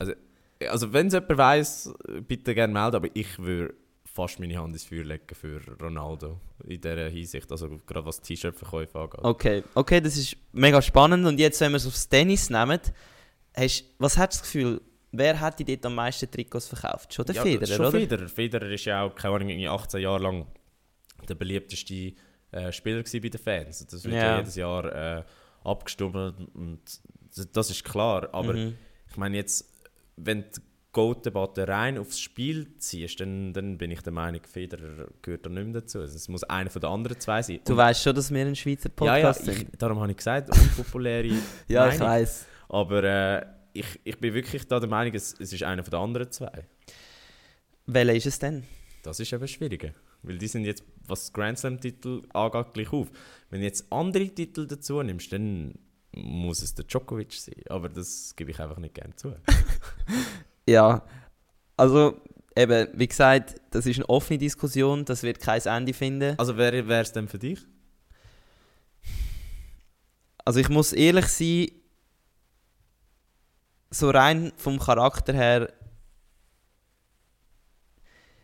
Also 0.68 0.92
wenn 0.92 1.06
es 1.06 1.14
jemand 1.14 1.38
weiss, 1.38 1.92
bitte 2.28 2.54
gerne 2.54 2.72
melden, 2.72 2.96
aber 2.96 3.08
ich 3.14 3.38
würde 3.38 3.74
fast 4.12 4.40
meine 4.40 4.58
Hand 4.58 4.72
ins 4.74 4.84
Feuer 4.84 5.04
legen 5.04 5.34
für 5.34 5.60
Ronaldo 5.80 6.40
in 6.64 6.80
dieser 6.80 7.08
Hinsicht, 7.08 7.50
also 7.50 7.68
gerade 7.86 8.04
was 8.06 8.20
T-Shirt-Verkäufe 8.20 8.98
angeht. 8.98 9.20
Okay, 9.22 9.62
okay, 9.74 10.00
das 10.00 10.16
ist 10.16 10.36
mega 10.52 10.82
spannend. 10.82 11.26
Und 11.26 11.38
jetzt, 11.38 11.60
wenn 11.60 11.72
wir 11.72 11.76
es 11.76 11.86
aufs 11.86 12.08
Tennis 12.08 12.50
nehmen, 12.50 12.80
hast, 13.56 13.84
was 13.98 14.18
hast 14.18 14.34
du 14.34 14.38
das 14.38 14.42
Gefühl, 14.42 14.80
wer 15.12 15.38
hat 15.40 15.60
dort 15.66 15.86
am 15.86 15.94
meisten 15.94 16.30
Trikots 16.30 16.68
verkauft? 16.68 17.14
Schon 17.14 17.24
der 17.26 17.34
Ja, 17.36 17.42
Federer, 17.42 17.66
schon 17.66 17.86
oder? 17.86 17.90
Federer. 17.98 18.28
Federer 18.28 18.70
ist 18.70 18.84
ja 18.84 19.02
auch, 19.04 19.14
keine 19.14 19.34
Ahnung, 19.36 19.48
irgendwie 19.48 19.68
18 19.68 20.00
Jahre 20.00 20.22
lang 20.22 20.46
der 21.28 21.34
beliebteste 21.34 22.14
äh, 22.52 22.72
Spieler 22.72 23.02
bei 23.04 23.18
den 23.28 23.40
Fans. 23.40 23.86
Das 23.86 24.02
wird 24.04 24.14
ja, 24.14 24.22
Ja. 24.32 24.38
jedes 24.38 24.56
Jahr 24.56 25.18
äh, 25.18 25.22
abgestimmt 25.62 26.16
und 26.54 26.80
das- 27.36 27.50
das 27.52 27.70
ist 27.70 27.84
klar, 27.84 28.28
aber 28.32 28.54
Mhm. 28.54 28.76
ich 29.08 29.16
meine 29.16 29.36
jetzt, 29.36 29.72
wenn 30.16 30.42
die 30.50 30.60
Goat-Debatte 30.92 31.68
rein 31.68 31.98
aufs 31.98 32.18
Spiel 32.18 32.76
ziehst, 32.78 33.20
dann, 33.20 33.52
dann 33.52 33.78
bin 33.78 33.90
ich 33.92 34.00
der 34.02 34.12
Meinung, 34.12 34.40
Federer 34.44 35.06
gehört 35.22 35.46
da 35.46 35.50
nicht 35.50 35.64
mehr 35.64 35.80
dazu. 35.80 36.00
Also 36.00 36.16
es 36.16 36.28
muss 36.28 36.42
einer 36.44 36.68
von 36.70 36.80
den 36.80 36.90
anderen 36.90 37.20
zwei 37.20 37.42
sein. 37.42 37.60
Du 37.64 37.76
weißt 37.76 38.02
schon, 38.02 38.14
dass 38.14 38.32
wir 38.32 38.44
ein 38.44 38.56
Schweizer 38.56 38.90
ja, 39.00 39.18
ja, 39.18 39.32
Podcast 39.32 39.48
ich, 39.48 39.58
sind. 39.58 39.82
darum 39.82 40.00
habe 40.00 40.10
ich 40.10 40.16
gesagt, 40.16 40.50
unpopuläre 40.56 41.28
Ja, 41.68 41.88
ich 41.88 41.98
Meinung. 41.98 42.00
weiß. 42.00 42.46
Aber 42.68 43.04
äh, 43.04 43.46
ich, 43.72 44.00
ich 44.02 44.18
bin 44.18 44.34
wirklich 44.34 44.66
da 44.66 44.80
der 44.80 44.88
Meinung, 44.88 45.14
es, 45.14 45.34
es 45.38 45.52
ist 45.52 45.62
einer 45.62 45.84
von 45.84 45.92
den 45.92 46.00
anderen 46.00 46.30
zwei. 46.32 46.66
Welcher 47.86 48.14
ist 48.14 48.26
es 48.26 48.38
denn? 48.38 48.64
Das 49.02 49.20
ist 49.20 49.32
eben 49.32 49.46
schwieriger. 49.46 49.90
Weil 50.22 50.38
die 50.38 50.48
sind 50.48 50.64
jetzt, 50.64 50.84
was 51.06 51.32
Grand 51.32 51.58
Slam-Titel 51.58 52.22
angeht, 52.34 52.74
gleich 52.74 52.92
auf. 52.92 53.08
Wenn 53.48 53.60
du 53.60 53.66
jetzt 53.66 53.90
andere 53.92 54.28
Titel 54.28 54.66
dazu 54.66 55.02
nimmst, 55.02 55.32
dann 55.32 55.74
muss 56.12 56.62
es 56.62 56.74
der 56.74 56.84
Djokovic 56.84 57.32
sein. 57.32 57.54
Aber 57.68 57.88
das 57.88 58.34
gebe 58.36 58.50
ich 58.50 58.60
einfach 58.60 58.78
nicht 58.78 58.94
gerne 58.94 59.14
zu. 59.14 59.34
Ja, 60.70 61.04
also 61.76 62.20
eben, 62.54 62.88
wie 62.94 63.08
gesagt, 63.08 63.60
das 63.70 63.86
ist 63.86 63.96
eine 63.96 64.08
offene 64.08 64.38
Diskussion, 64.38 65.04
das 65.04 65.24
wird 65.24 65.40
kein 65.40 65.60
Ende 65.62 65.92
finden. 65.92 66.38
Also 66.38 66.56
wer 66.56 66.72
wäre 66.86 67.02
es 67.02 67.10
denn 67.12 67.26
für 67.26 67.40
dich? 67.40 67.58
Also 70.44 70.60
ich 70.60 70.68
muss 70.68 70.92
ehrlich 70.92 71.26
sein, 71.26 71.66
so 73.90 74.10
rein 74.10 74.52
vom 74.56 74.78
Charakter 74.78 75.32
her, 75.32 75.72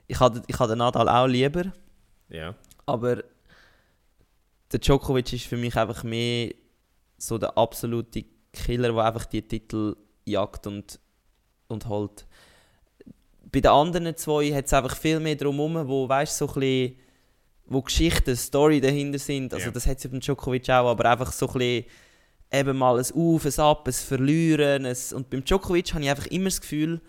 ich 0.09 0.19
habe 0.19 0.43
ich 0.47 0.57
den 0.57 0.79
Nadal 0.79 1.09
auch 1.09 1.27
lieber, 1.27 1.73
Ja. 2.29 2.55
aber 2.87 3.23
der 4.73 4.81
Djokovic 4.81 5.33
ist 5.33 5.47
für 5.47 5.57
mich 5.57 5.77
einfach 5.77 6.03
mehr 6.03 6.53
so 7.19 7.39
der 7.39 7.57
absolute 7.57 8.25
Killer, 8.53 8.93
der 8.93 9.05
einfach 9.05 9.27
die 9.27 9.43
Titel 9.47 9.97
jagt 10.25 10.67
und, 10.67 10.99
und 11.69 11.89
holt. 11.89 12.27
Bei 13.53 13.61
den 13.61 13.71
anderen 13.71 14.17
zwei 14.17 14.53
hat 14.53 14.67
es 14.67 14.73
einfach 14.73 14.97
viel 14.97 15.21
mehr 15.21 15.37
drumherum, 15.37 15.89
wo, 15.89 16.09
weißt 16.09 16.37
so 16.37 16.49
ein 16.49 16.55
bisschen, 16.55 16.97
wo 17.67 17.83
Geschichten, 17.83 18.37
Story 18.37 18.81
dahinter 18.81 19.19
sind. 19.19 19.53
Also 19.55 19.67
Ja. 19.67 19.73
das 19.73 19.87
hat 19.87 19.99
es 19.99 20.09
beim 20.11 20.21
Djokovic 20.21 20.69
auch, 20.71 20.91
aber 20.91 21.11
einfach 21.11 21.33
so 21.33 21.47
ein 21.49 21.53
bisschen 21.55 21.85
eben 22.53 22.77
mal 22.77 22.99
ein 22.99 23.07
Auf, 23.15 23.45
ein 23.45 23.61
Ab, 23.61 23.87
ein 23.89 23.93
Verlieren. 23.93 24.87
Ein 24.87 24.97
und 25.15 25.31
beim 25.31 25.45
Djokovic 25.45 25.93
habe 25.95 26.05
ich 26.05 26.11
einfach 26.11 26.27
immer 26.27 26.47
das 26.47 26.61
Gefühl, 26.61 27.01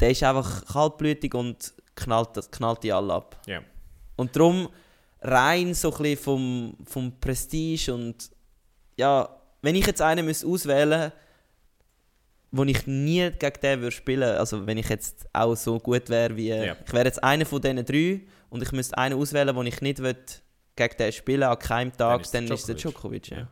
der 0.00 0.10
ist 0.10 0.22
einfach 0.22 0.64
kaltblütig 0.66 1.34
und 1.34 1.72
knallt, 1.94 2.50
knallt 2.52 2.82
die 2.82 2.92
alle 2.92 3.14
ab. 3.14 3.40
Ja. 3.46 3.60
Und 4.16 4.34
darum 4.36 4.68
rein 5.20 5.74
so 5.74 5.92
ein 5.92 6.02
bisschen 6.02 6.22
vom, 6.24 6.76
vom 6.84 7.18
Prestige 7.20 7.92
und 7.94 8.30
ja, 8.96 9.28
wenn 9.62 9.74
ich 9.74 9.86
jetzt 9.86 10.02
einen 10.02 10.24
müsste 10.24 10.46
auswählen 10.46 11.12
wo 12.50 12.64
ich 12.64 12.86
nie 12.86 13.30
gegen 13.30 13.60
den 13.60 13.80
würde 13.80 13.90
spielen 13.94 14.36
also 14.36 14.66
wenn 14.66 14.78
ich 14.78 14.88
jetzt 14.88 15.26
auch 15.32 15.54
so 15.54 15.78
gut 15.78 16.08
wäre 16.08 16.36
wie... 16.36 16.48
Ja. 16.48 16.76
Ich 16.86 16.92
wäre 16.92 17.04
jetzt 17.04 17.22
einer 17.22 17.44
von 17.44 17.60
diesen 17.60 17.84
drei 17.84 18.20
und 18.50 18.62
ich 18.62 18.72
müsste 18.72 18.96
einen 18.98 19.18
auswählen, 19.18 19.54
wo 19.54 19.62
ich 19.62 19.80
nicht 19.80 19.98
will, 20.02 20.16
gegen 20.76 20.96
den 20.96 21.12
spielen 21.12 21.42
an 21.42 21.58
keinem 21.58 21.96
Tag, 21.96 22.30
dann 22.30 22.46
ist 22.46 22.68
der 22.68 22.74
Djokovic. 22.76 23.30
Ja. 23.30 23.38
Ja. 23.38 23.48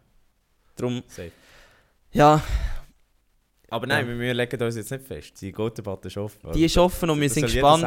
Darum, 0.76 1.02
Safe. 1.08 1.30
ja, 2.12 2.42
Aber 3.68 3.86
nein, 3.86 4.08
Ja. 4.08 4.18
wir, 4.18 4.34
legen 4.34 4.62
uns 4.62 4.76
jetzt 4.76 4.90
nicht 4.90 5.06
fest. 5.06 5.40
Die 5.40 5.52
Goat-Debatte 5.52 6.08
ist 6.08 6.16
offen. 6.16 6.52
die 6.52 6.64
ist 6.64 6.76
offen 6.78 7.10
und 7.10 7.20
wir 7.20 7.30
sind 7.30 7.44
gespannt, 7.46 7.84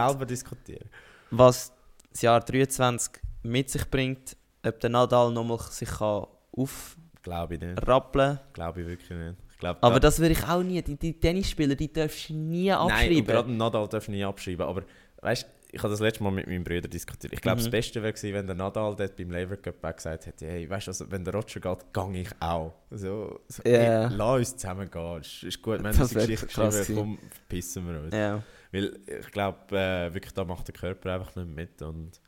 was 1.30 1.72
das 2.12 2.22
Jahr 2.22 2.40
23 2.40 3.22
mit 3.44 3.70
sich 3.70 3.90
bringt, 3.90 4.36
ob 4.66 4.80
der 4.80 4.90
Nadal 4.90 5.32
nochmal 5.32 5.60
sich 5.70 5.90
kann 5.90 6.26
Glaube 7.22 7.56
ich 7.56 7.62
nicht. 7.62 7.78
aufrappeln 7.78 8.40
Glaube 8.54 8.82
ich 8.82 8.88
wirklich 8.88 9.10
nicht. 9.10 9.36
Glaub, 9.60 9.78
Aber 9.82 9.96
da- 9.96 10.08
das 10.08 10.20
würde 10.20 10.34
ich 10.34 10.44
auch 10.48 10.62
nie. 10.64 10.82
Die, 10.82 10.96
die 10.98 11.20
Tennisspieler, 11.20 11.76
die 11.76 11.92
darfst 11.92 12.30
du 12.30 12.34
nie 12.34 12.70
Nein, 12.70 12.78
abschreiben. 12.78 13.26
gerade 13.26 13.52
Nadal 13.52 13.88
darfst 13.88 14.08
du 14.08 14.12
nie 14.12 14.24
abschreiben. 14.24 14.66
Aber 14.66 14.84
weißt 15.22 15.46
ich 15.70 15.80
habe 15.84 15.90
das 15.92 16.00
letzte 16.00 16.24
Mal 16.24 16.32
mit 16.32 16.48
meinem 16.48 16.64
Bruder 16.64 16.88
diskutiert. 16.88 17.34
Ich 17.34 17.42
glaube, 17.42 17.58
Mhm. 17.60 17.66
das 17.66 17.72
Beste 17.72 18.02
wäre 18.02 18.14
gewesen, 18.14 18.34
wenn 18.34 18.48
der 18.48 18.56
Nadal 18.56 18.96
dort 18.96 19.18
beim 19.18 19.30
Lever 19.32 19.58
Cup 19.58 19.84
auch 19.84 19.96
gesagt 19.96 20.26
hätte: 20.26 20.48
Hey, 20.48 20.70
weißt 20.70 20.88
du, 20.88 20.92
also, 20.92 21.12
wenn 21.12 21.26
der 21.26 21.34
Roger 21.34 21.60
geht, 21.60 21.94
gehe 21.94 22.22
ich 22.22 22.30
auch. 22.40 22.74
So, 22.90 23.42
so 23.50 23.64
Ja. 23.66 24.08
hey, 24.08 24.16
lass 24.16 24.38
uns 24.38 24.58
zusammen 24.58 24.90
gehen. 24.90 25.20
Ist, 25.20 25.44
ist 25.44 25.62
gut, 25.62 25.80
wir 25.84 25.90
haben 25.90 25.98
Das 25.98 26.08
diese 26.10 26.22
Geschichte 26.22 26.46
geschrieben, 26.48 26.96
komm, 26.98 27.18
verpissen 27.30 27.86
wir 27.92 28.00
uns. 28.02 28.16
ja. 28.16 28.42
Weil 28.72 29.00
ich 29.22 29.32
glaube, 29.32 29.58
äh, 29.78 30.14
wirklich, 30.14 30.34
da 30.34 30.46
macht 30.46 30.68
der 30.70 30.74
Körper 30.76 31.14
einfach 31.16 31.36
nicht 31.36 31.50
mit. 31.50 31.82
Und 31.82 32.22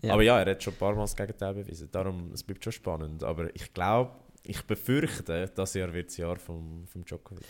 Ja. 0.00 0.14
Aber 0.14 0.22
ja, 0.22 0.40
er 0.40 0.50
hat 0.52 0.62
schon 0.62 0.72
ein 0.72 0.78
paar 0.78 0.94
Mal 0.94 1.02
das 1.02 1.16
Gegenteil 1.16 1.52
bewiesen. 1.54 1.88
Darum, 1.92 2.30
es 2.32 2.42
bleibt 2.42 2.64
schon 2.64 2.72
spannend. 2.72 3.24
Aber 3.24 3.54
ich 3.54 3.72
glaube, 3.74 4.10
ich 4.44 4.62
befürchte, 4.62 5.50
das 5.54 5.74
Jahr 5.74 5.92
wird 5.92 6.08
das 6.10 6.16
Jahr 6.18 6.36
vom, 6.36 6.86
vom 6.86 7.04
Djokovic. 7.04 7.44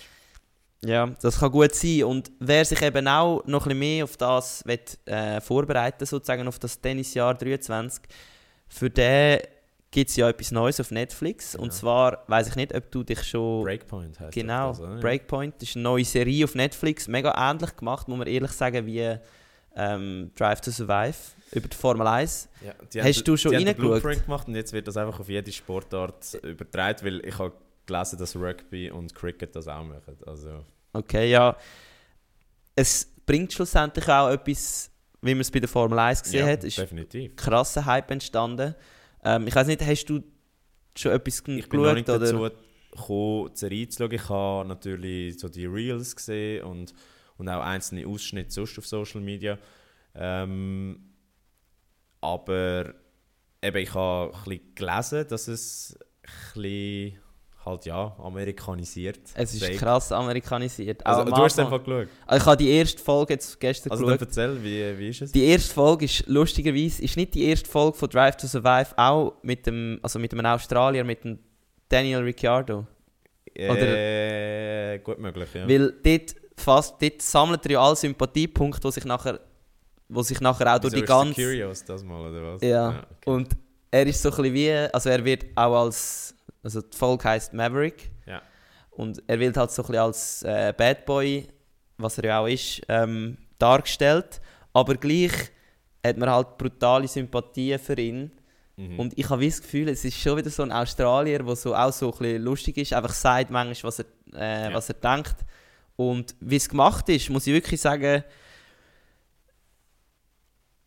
ja, 0.84 1.06
das 1.20 1.38
kann 1.40 1.50
gut 1.50 1.74
sein. 1.74 2.04
Und 2.04 2.30
wer 2.40 2.64
sich 2.64 2.80
eben 2.82 3.06
auch 3.08 3.44
noch 3.46 3.62
ein 3.66 3.68
bisschen 3.70 3.78
mehr 3.78 4.04
auf 4.04 4.16
das 4.16 4.64
will, 4.66 4.78
äh, 5.06 5.40
vorbereiten 5.40 6.06
sozusagen 6.06 6.46
auf 6.48 6.58
das 6.58 6.80
Tennisjahr 6.80 7.34
23, 7.34 8.02
für 8.68 8.90
den 8.90 9.40
gibt 9.90 10.10
es 10.10 10.16
ja 10.16 10.28
etwas 10.28 10.50
Neues 10.50 10.80
auf 10.80 10.90
Netflix. 10.90 11.54
Und 11.54 11.66
Ja. 11.72 11.78
zwar, 11.78 12.24
weiß 12.26 12.48
ich 12.48 12.56
nicht, 12.56 12.74
ob 12.74 12.90
du 12.90 13.02
dich 13.04 13.22
schon... 13.22 13.62
Breakpoint 13.62 14.18
heißt 14.18 14.34
Genau, 14.34 14.68
das, 14.70 14.80
oder? 14.80 14.96
Breakpoint 14.98 15.62
ist 15.62 15.76
eine 15.76 15.84
neue 15.84 16.04
Serie 16.04 16.44
auf 16.44 16.54
Netflix, 16.56 17.06
mega 17.06 17.32
ähnlich 17.50 17.76
gemacht, 17.76 18.08
muss 18.08 18.18
man 18.18 18.26
ehrlich 18.26 18.50
sagen, 18.50 18.84
wie 18.86 19.16
ähm, 19.76 20.30
Drive 20.36 20.60
to 20.60 20.70
Survive 20.70 21.16
über 21.52 21.68
die 21.68 21.76
Formel 21.76 22.06
1. 22.06 22.48
Ja, 22.64 22.72
die 22.92 23.02
Hast 23.02 23.16
haben, 23.18 23.24
du 23.24 23.36
schon 23.36 23.50
die 23.52 23.56
reingeschaut? 23.58 23.78
Blueprint 23.78 24.24
gemacht 24.24 24.48
und 24.48 24.54
jetzt 24.54 24.72
wird 24.72 24.86
das 24.88 24.96
einfach 24.96 25.20
auf 25.20 25.28
jede 25.28 25.50
Sportart 25.52 26.34
übertragen, 26.42 27.04
weil 27.04 27.24
ich 27.26 27.38
habe 27.38 27.52
gelesen, 27.86 28.18
dass 28.18 28.34
Rugby 28.36 28.90
und 28.90 29.14
Cricket 29.14 29.54
das 29.54 29.68
auch 29.68 29.84
machen. 29.84 30.16
Also, 30.26 30.64
Okay, 30.92 31.30
ja. 31.30 31.56
Es 32.76 33.04
bringt 33.26 33.52
schlussendlich 33.52 34.08
auch 34.08 34.30
etwas, 34.30 34.90
wie 35.22 35.34
man 35.34 35.40
es 35.40 35.50
bei 35.50 35.60
der 35.60 35.68
Formel 35.68 35.98
1 35.98 36.22
gesehen 36.22 36.46
ja, 36.46 36.52
hat. 36.52 36.64
Ist 36.64 36.78
definitiv. 36.78 37.32
ein 37.32 37.36
krasser 37.36 37.84
Hype 37.84 38.10
entstanden. 38.10 38.74
Ähm, 39.24 39.46
ich 39.46 39.54
weiß 39.54 39.66
nicht, 39.66 39.82
hast 39.82 40.04
du 40.06 40.22
schon 40.96 41.12
etwas 41.12 41.42
Ich 41.46 41.68
bin 41.68 41.80
noch 41.82 41.94
geschaut? 41.94 41.94
nicht 41.96 42.08
Oder? 42.10 42.18
dazu 42.20 42.38
gekommen, 42.96 43.50
die 43.54 43.58
Serie 43.58 43.88
zu 43.88 43.98
schauen. 44.04 44.12
Ich 44.12 44.28
habe 44.28 44.68
natürlich 44.68 45.38
so 45.40 45.48
die 45.48 45.66
Reels 45.66 46.14
gesehen 46.14 46.64
und, 46.64 46.94
und 47.38 47.48
auch 47.48 47.62
einzelne 47.62 48.06
Ausschnitte 48.06 48.50
sonst 48.50 48.78
auf 48.78 48.86
Social 48.86 49.20
Media. 49.20 49.58
Ähm, 50.14 51.14
aber 52.20 52.94
eben, 53.62 53.76
ich 53.76 53.94
habe 53.94 54.32
ein 54.34 54.44
bisschen 54.44 54.74
gelesen, 54.74 55.28
dass 55.28 55.48
es 55.48 55.98
ein 56.22 56.62
bisschen 56.62 57.18
halt 57.64 57.86
ja, 57.86 58.14
amerikanisiert. 58.18 59.20
Es 59.34 59.54
ist 59.54 59.60
sei. 59.60 59.74
krass 59.76 60.12
amerikanisiert. 60.12 61.04
Also, 61.06 61.24
du 61.24 61.36
hast 61.36 61.54
es 61.54 61.58
einfach 61.58 61.82
geschaut. 61.82 62.08
Also 62.26 62.42
ich 62.42 62.46
habe 62.46 62.56
die 62.58 62.70
erste 62.70 63.02
Folge 63.02 63.34
jetzt 63.34 63.58
gestern 63.58 63.90
Also 63.90 64.04
geschaut. 64.04 64.20
erzähl, 64.20 64.62
wie, 64.62 64.98
wie 64.98 65.08
ist 65.08 65.22
es? 65.22 65.32
Die 65.32 65.44
erste 65.44 65.72
Folge 65.72 66.04
ist 66.04 66.26
lustigerweise 66.26 67.02
ist 67.02 67.16
nicht 67.16 67.34
die 67.34 67.44
erste 67.44 67.68
Folge 67.68 67.96
von 67.96 68.08
Drive 68.08 68.36
to 68.36 68.46
Survive 68.46 68.88
auch 68.96 69.34
mit 69.42 69.66
dem 69.66 69.98
also 70.02 70.18
mit 70.18 70.32
einem 70.32 70.46
Australier 70.46 71.04
mit 71.04 71.24
dem 71.24 71.38
Daniel 71.88 72.20
Ricciardo, 72.20 72.86
äh, 73.54 74.98
gut 74.98 75.18
möglich, 75.18 75.48
ja. 75.54 75.68
weil 75.68 75.94
dort 76.02 76.34
fast 76.56 77.00
dort 77.00 77.22
sammelt 77.22 77.64
er 77.66 77.72
ja 77.72 77.80
alle 77.80 77.96
Sympathiepunkte, 77.96 78.80
die 78.80 78.92
sich 78.92 79.04
nachher 79.04 79.40
wo 80.08 80.22
sich 80.22 80.40
nachher 80.40 80.74
auch 80.74 80.78
durch 80.78 80.94
die 80.94 81.02
ganze 81.02 81.34
Curious 81.34 81.84
das 81.84 82.02
mal, 82.04 82.30
oder 82.30 82.54
was? 82.54 82.62
Ja, 82.62 82.88
okay. 83.10 83.30
und 83.30 83.48
er 83.90 84.06
ist 84.06 84.22
so 84.22 84.30
ein 84.30 84.36
bisschen 84.36 84.54
wie, 84.54 84.70
also 84.92 85.08
er 85.08 85.24
wird 85.24 85.44
auch 85.54 85.84
als, 85.84 86.34
also 86.62 86.82
die 86.82 86.96
Folge 86.96 87.24
heisst 87.24 87.52
Maverick. 87.52 88.10
Ja. 88.26 88.42
Und 88.90 89.22
er 89.26 89.38
wird 89.38 89.56
halt 89.56 89.70
so 89.70 89.82
ein 89.82 89.86
bisschen 89.86 90.02
als 90.02 90.42
äh, 90.42 90.74
Bad 90.76 91.06
Boy, 91.06 91.46
was 91.96 92.18
er 92.18 92.24
ja 92.24 92.40
auch 92.40 92.46
ist, 92.46 92.82
ähm, 92.88 93.38
dargestellt. 93.58 94.40
Aber 94.72 94.94
gleich 94.96 95.32
hat 96.04 96.16
man 96.16 96.30
halt 96.30 96.58
brutale 96.58 97.08
Sympathien 97.08 97.78
für 97.78 97.98
ihn. 97.98 98.32
Mhm. 98.76 98.98
Und 98.98 99.16
ich 99.18 99.30
habe 99.30 99.44
das 99.44 99.62
Gefühl, 99.62 99.88
es 99.88 100.04
ist 100.04 100.18
schon 100.18 100.36
wieder 100.36 100.50
so 100.50 100.64
ein 100.64 100.72
Australier, 100.72 101.38
der 101.42 101.56
so 101.56 101.74
auch 101.74 101.92
so 101.92 102.12
ein 102.12 102.18
bisschen 102.18 102.42
lustig 102.42 102.76
ist, 102.76 102.92
einfach 102.92 103.12
sagt 103.14 103.50
manchmal, 103.50 103.88
was 103.88 104.00
er, 104.00 104.06
äh, 104.34 104.70
Ja. 104.70 104.74
was 104.74 104.88
er 104.88 104.94
denkt. 104.96 105.36
Und 105.96 106.34
wie 106.40 106.56
es 106.56 106.68
gemacht 106.68 107.08
ist, 107.08 107.30
muss 107.30 107.46
ich 107.46 107.52
wirklich 107.52 107.80
sagen, 107.80 108.24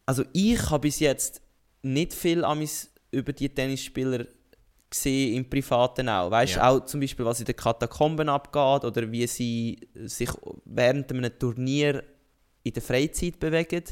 also 0.05 0.23
ich 0.33 0.69
habe 0.69 0.81
bis 0.81 0.99
jetzt 0.99 1.41
nicht 1.81 2.13
viel 2.13 2.43
über 3.11 3.33
die 3.33 3.49
Tennisspieler 3.49 4.25
gesehen 4.89 5.35
im 5.35 5.49
Privaten 5.49 6.07
auch. 6.09 6.31
Weißt 6.31 6.55
du, 6.55 6.59
Ja. 6.59 6.69
auch 6.69 6.85
zum 6.85 6.99
Beispiel, 7.01 7.25
was 7.25 7.39
in 7.39 7.45
den 7.45 7.55
Katakomben 7.55 8.29
abgeht 8.29 8.85
oder 8.85 9.11
wie 9.11 9.27
sie 9.27 9.79
sich 10.05 10.29
während 10.65 11.11
einem 11.11 11.37
Turnier 11.37 12.03
in 12.63 12.73
der 12.73 12.81
Freizeit 12.81 13.39
bewegen. 13.39 13.83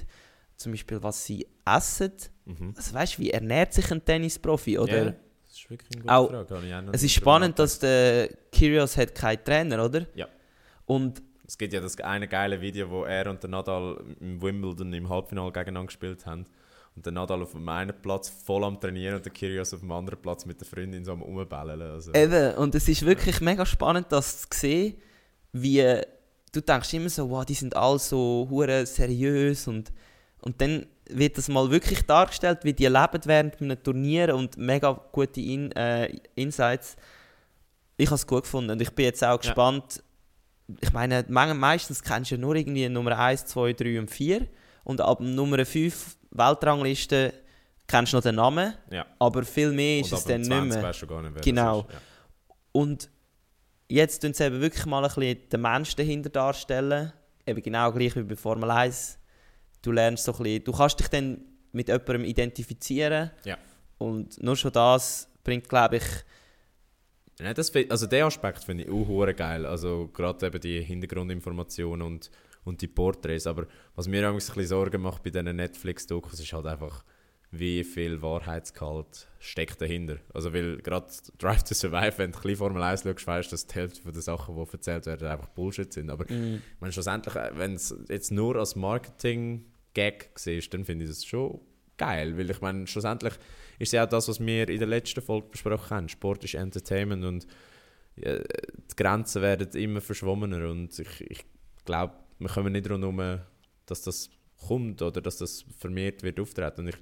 Zum 0.56 0.72
Beispiel, 0.72 1.04
was 1.04 1.26
sie 1.26 1.46
essen. 1.66 2.14
Mhm. 2.46 2.74
Also 2.78 2.94
weißt 2.94 3.18
du, 3.18 3.22
wie 3.24 3.32
ernährt 3.32 3.74
sich 3.74 3.92
ein 3.92 4.04
Tennisprofi? 4.04 4.78
Oder 4.80 4.98
Ja, 4.98 5.12
das 5.44 5.52
ist 5.58 5.70
wirklich 5.70 5.90
eine 5.96 6.02
gute 6.02 6.14
Auch- 6.14 6.30
Frage. 6.48 6.90
es 6.94 7.04
ist 7.04 7.12
spannend, 7.14 7.60
dass 7.60 7.80
der 7.80 8.30
Kyrgios 8.54 8.96
hat 8.96 9.14
keinen 9.16 9.44
Trainer, 9.44 9.84
oder? 9.84 10.06
Ja. 10.16 10.28
Und 10.86 11.22
Es 11.48 11.58
gibt 11.58 11.74
ja 11.74 11.82
das 11.82 12.00
eine 12.00 12.28
geile 12.28 12.60
Video, 12.62 12.90
wo 12.90 13.04
er 13.04 13.30
und 13.30 13.42
der 13.44 13.50
Nadal 13.50 14.04
im 14.20 14.42
Wimbledon 14.42 14.92
im 14.94 15.10
Halbfinale 15.10 15.52
gegeneinander 15.52 15.88
gespielt 15.88 16.26
haben. 16.26 16.46
Und 16.96 17.06
der 17.06 17.12
Nadal 17.12 17.42
auf 17.42 17.52
dem 17.52 17.68
einen 17.68 17.94
Platz 18.02 18.30
voll 18.30 18.64
am 18.64 18.80
Trainieren 18.80 19.16
und 19.16 19.26
der 19.26 19.34
Kyrgios 19.34 19.74
auf 19.74 19.82
dem 19.82 19.92
anderen 19.92 20.22
Platz 20.22 20.46
mit 20.46 20.60
der 20.62 20.68
Freundin 20.68 21.04
so 21.04 21.12
am 21.12 21.22
Rumbellen. 21.22 21.82
Also, 21.82 22.14
eben, 22.14 22.56
und 22.56 22.74
es 22.74 22.88
ist 22.88 23.06
wirklich 23.06 23.42
mega 23.42 23.66
spannend, 23.66 24.08
das 24.10 24.44
zu 24.44 24.58
sehen, 24.58 24.96
wie 25.52 26.02
du 26.54 26.62
denkst 26.62 26.94
immer 26.94 27.10
so, 27.10 27.30
wow, 27.30 27.46
die 27.46 27.54
sind 27.54 27.76
alle 27.76 28.00
so 28.00 28.48
hure 28.50 28.86
seriös 28.86 29.68
und, 29.68 29.92
und 30.42 30.62
dann 30.62 30.86
wird 31.10 31.38
das 31.38 31.50
mal 31.50 31.70
wirklich 31.70 32.04
dargestellt, 32.04 32.60
wie 32.64 32.74
die 32.74 32.88
leben 32.88 33.22
während 33.26 33.62
einem 33.62 33.82
Turnier 33.84 34.34
und 34.36 34.58
mega 34.58 35.00
gute 35.12 35.42
In 35.42 35.72
äh, 35.74 36.16
Insights. 36.36 36.96
Ich 37.98 38.08
habe 38.08 38.16
es 38.16 38.26
gut 38.26 38.44
gefunden 38.44 38.72
und 38.72 38.82
ich 38.82 38.92
bin 38.92 39.06
jetzt 39.06 39.24
auch 39.24 39.40
gespannt. 39.40 40.02
Ich 40.82 40.92
meine, 40.94 41.26
meistens 41.30 42.02
kennst 42.02 42.32
du 42.32 42.36
ja 42.36 42.42
nur 42.42 42.56
irgendwie 42.56 42.88
Nummer 42.90 43.18
1, 43.20 43.46
2, 43.46 43.74
3 43.74 44.00
und 44.00 44.10
4 44.12 44.48
und 44.84 45.02
ab 45.02 45.20
Nummer 45.20 45.64
5 45.66 46.18
Weltrangliste 46.32 47.34
kennst 47.88 48.14
du 48.14 48.18
noch 48.18 48.24
den 48.24 48.36
Namen, 48.36 48.74
ja. 48.92 49.06
aber 49.20 49.44
viel 49.44 49.72
mehr 49.72 50.00
ist 50.00 50.12
und 50.12 50.18
es 50.18 50.26
dann 50.26 50.42
nicht 50.42 50.50
20 50.50 50.82
mehr. 50.82 50.92
du 50.92 51.08
gar 51.08 51.22
nicht, 51.22 51.36
wer 51.36 51.42
Genau. 51.42 51.80
ist. 51.82 51.94
Ja. 51.94 52.00
Und 52.72 53.10
jetzt 53.88 54.20
tun 54.22 54.34
sie 54.34 54.44
eben 54.46 54.60
wirklich 54.60 54.86
mal 54.86 55.04
ein 55.04 55.14
bisschen 55.14 55.50
den 55.50 55.62
Menschen 55.62 55.96
dahinter 55.98 56.30
darstellen. 56.30 57.14
Eben 57.46 57.62
genau 57.62 57.92
gleich 57.92 58.16
wie 58.16 58.24
bei 58.24 58.36
Formel 58.36 58.72
1. 58.72 59.20
Du 59.84 59.92
lernst 59.92 60.24
so 60.24 60.32
ein 60.34 60.38
bisschen, 60.44 60.64
du 60.64 60.72
kannst 60.72 61.00
dich 61.00 61.08
dann 61.10 61.42
mit 61.72 61.88
jemandem 61.90 62.24
identifizieren. 62.26 63.30
Ja. 63.44 63.58
Und 64.00 64.42
nur 64.42 64.56
schon 64.56 64.72
das 64.72 65.30
bringt, 65.44 65.70
glaube 65.70 65.98
ich, 65.98 66.04
Ja, 67.40 67.54
das, 67.54 67.72
also 67.90 68.08
den 68.08 68.24
Aspekt 68.24 68.64
finde 68.64 68.86
ich 68.86 68.90
auch 68.90 69.08
hure 69.08 69.34
geil. 69.34 69.66
Also 69.66 70.10
gerade 70.14 70.48
eben 70.48 70.60
die 70.60 70.82
Hintergrundinformationen 70.82 72.06
und, 72.06 72.32
und 72.64 72.82
die 72.82 72.88
Porträts. 72.88 73.46
Aber 73.48 73.68
was 73.96 74.08
mir 74.08 74.28
ein 74.28 74.36
bisschen 74.36 74.66
Sorgen 74.66 75.02
macht 75.02 75.24
bei 75.24 75.30
diesen 75.30 75.56
Netflix-Dokus, 75.56 76.40
ist 76.40 76.54
halt 76.54 76.66
einfach, 76.66 77.04
wie 77.52 77.84
viel 77.84 78.22
Wahrheitsgehalt 78.22 79.28
steckt 79.40 79.82
dahinter. 79.82 80.18
Also 80.34 80.54
weil 80.54 80.78
gerade 80.78 81.08
Drive 81.38 81.64
to 81.64 81.74
Survive, 81.74 82.18
wenn 82.18 82.32
du 82.32 82.38
ein 82.38 82.42
bisschen 82.42 82.58
Formel 82.58 82.84
1 82.84 83.04
schaust, 83.04 83.28
weißt 83.28 83.52
du, 83.52 83.54
dass 83.54 83.68
die 83.68 83.76
Hälfte 83.76 84.12
der 84.12 84.22
Sachen, 84.22 84.56
die 84.56 84.72
erzählt 84.72 85.06
werden, 85.06 85.28
einfach 85.28 85.50
Bullshit 85.50 85.92
sind. 85.92 86.10
Aber 86.10 86.30
ich 86.30 86.62
meine, 86.80 86.94
schlussendlich, 86.94 87.36
äh, 87.36 87.52
wenn 87.56 87.76
es 87.76 87.96
jetzt 88.08 88.32
nur 88.32 88.56
als 88.56 88.78
Marketing-Gag 88.78 90.32
siehst, 90.36 90.74
dann 90.74 90.86
finde 90.86 91.04
ich 91.04 91.12
das 91.12 91.26
schon 91.26 91.60
geil. 91.98 92.38
Weil 92.38 92.50
ich 92.50 92.62
meine, 92.62 92.88
schlussendlich 92.88 93.34
ist 93.80 93.94
ja 93.94 94.06
auch 94.06 94.10
das, 94.10 94.28
was 94.28 94.40
wir 94.40 94.70
in 94.70 94.80
der 94.80 94.88
letzten 94.88 95.22
Folge 95.22 95.48
besprochen 95.50 95.90
haben. 95.90 96.10
Sport 96.10 96.44
ist 96.44 96.54
Entertainment 96.56 97.24
und 97.26 97.48
ja, 98.16 98.38
die 98.40 98.96
Grenzen 98.96 99.42
werden 99.42 99.70
immer 99.80 100.02
verschwommener. 100.02 100.70
Und 100.70 100.98
ich, 100.98 101.22
ich 101.30 101.46
glaube, 101.84 102.14
wir 102.40 102.48
kommen 102.50 102.74
nicht 102.74 102.90
rundherum, 102.90 103.40
dass 103.86 104.02
das 104.02 104.30
kommt 104.68 105.02
oder 105.02 105.22
dass 105.22 105.38
das 105.38 105.66
vermehrt 105.78 106.24
wird 106.24 106.40
auftreten. 106.40 106.82
Und 106.82 106.88
ich 106.90 106.96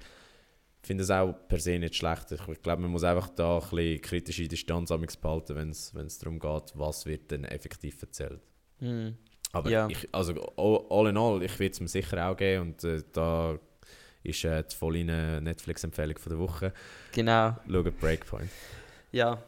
finde 0.82 1.04
es 1.04 1.10
auch 1.10 1.32
per 1.48 1.58
se 1.60 1.78
nicht 1.78 1.94
schlecht. 1.94 2.32
Ich, 2.32 2.62
glaube, 2.62 2.82
man 2.82 2.90
muss 2.90 3.04
einfach 3.04 3.30
da 3.30 3.58
ein 3.58 3.70
bisschen 3.70 4.00
kritische 4.02 4.48
Distanz 4.48 4.90
behalten, 5.20 5.54
wenn 5.56 5.70
es 5.70 6.18
darum 6.18 6.38
geht, 6.38 6.72
was 6.74 7.06
wird 7.06 7.30
denn 7.30 7.44
effektiv 7.44 8.02
erzählt. 8.02 8.40
mm, 8.80 9.10
Aber 9.52 9.70
Ja. 9.70 9.88
ich, 9.88 10.08
also 10.12 10.34
all, 10.56 10.84
all 10.90 11.08
in 11.08 11.16
all, 11.16 11.42
ich 11.42 11.58
würde 11.58 11.70
es 11.72 11.80
mir 11.80 11.88
sicher 11.88 12.28
auch 12.28 12.36
geben 12.36 12.62
und 12.72 12.84
äh, 12.84 13.02
da 13.12 13.58
ist 14.24 14.44
äh, 14.44 14.62
die 14.62 14.74
volle 14.74 15.04
Netflix-Empfehlung 15.40 16.18
von 16.18 16.30
der 16.30 16.38
Woche. 16.38 16.72
genau. 17.12 17.56
Schaut 17.70 18.00
Breakpoint. 18.00 18.50
Ja. 19.12 19.38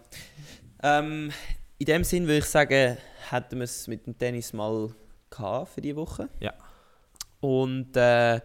Ähm, 0.82 1.32
in 1.78 1.86
dem 1.86 2.04
Sinn 2.04 2.24
würde 2.24 2.38
ich 2.38 2.44
sagen, 2.44 2.96
hätten 3.30 3.56
wir 3.56 3.64
es 3.64 3.88
mit 3.88 4.06
dem 4.06 4.16
Tennis 4.16 4.52
mal 4.52 4.90
gehabt 5.30 5.72
für 5.72 5.80
die 5.80 5.96
Woche. 5.96 6.28
Ja. 6.40 6.52
Und 7.40 7.96
äh, 7.96 8.40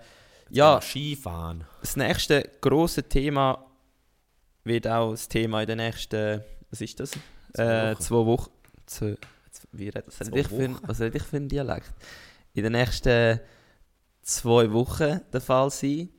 ja, 0.49 0.81
Skifahren. 0.81 1.63
Das 1.79 1.95
nächste 1.95 2.49
große 2.59 3.03
Thema 3.03 3.65
wird 4.63 4.87
auch 4.87 5.11
das 5.11 5.27
Thema 5.27 5.61
in 5.61 5.67
den 5.67 5.77
nächsten, 5.77 6.41
was 6.69 6.81
ist 6.81 6.99
das? 6.99 7.11
Zwei 7.53 7.63
äh, 7.63 7.91
Wochen. 7.91 8.01
zwei 8.01 8.25
Wochen. 8.25 8.51
Zwei, 8.85 9.15
wie 9.71 9.89
red, 9.89 10.07
was, 10.07 10.15
Zwei 10.15 10.25
rede 10.25 10.39
ich 10.39 10.47
für, 10.47 10.87
was 10.87 10.99
rede 10.99 11.17
ich 11.17 11.23
für 11.23 11.37
einen 11.37 11.47
Dialekt? 11.47 11.93
In 12.53 12.63
den 12.63 12.73
nächsten 12.73 13.39
zwei 14.21 14.71
Wochen 14.71 15.21
der 15.31 15.41
Fall 15.41 15.69
sein. 15.69 16.09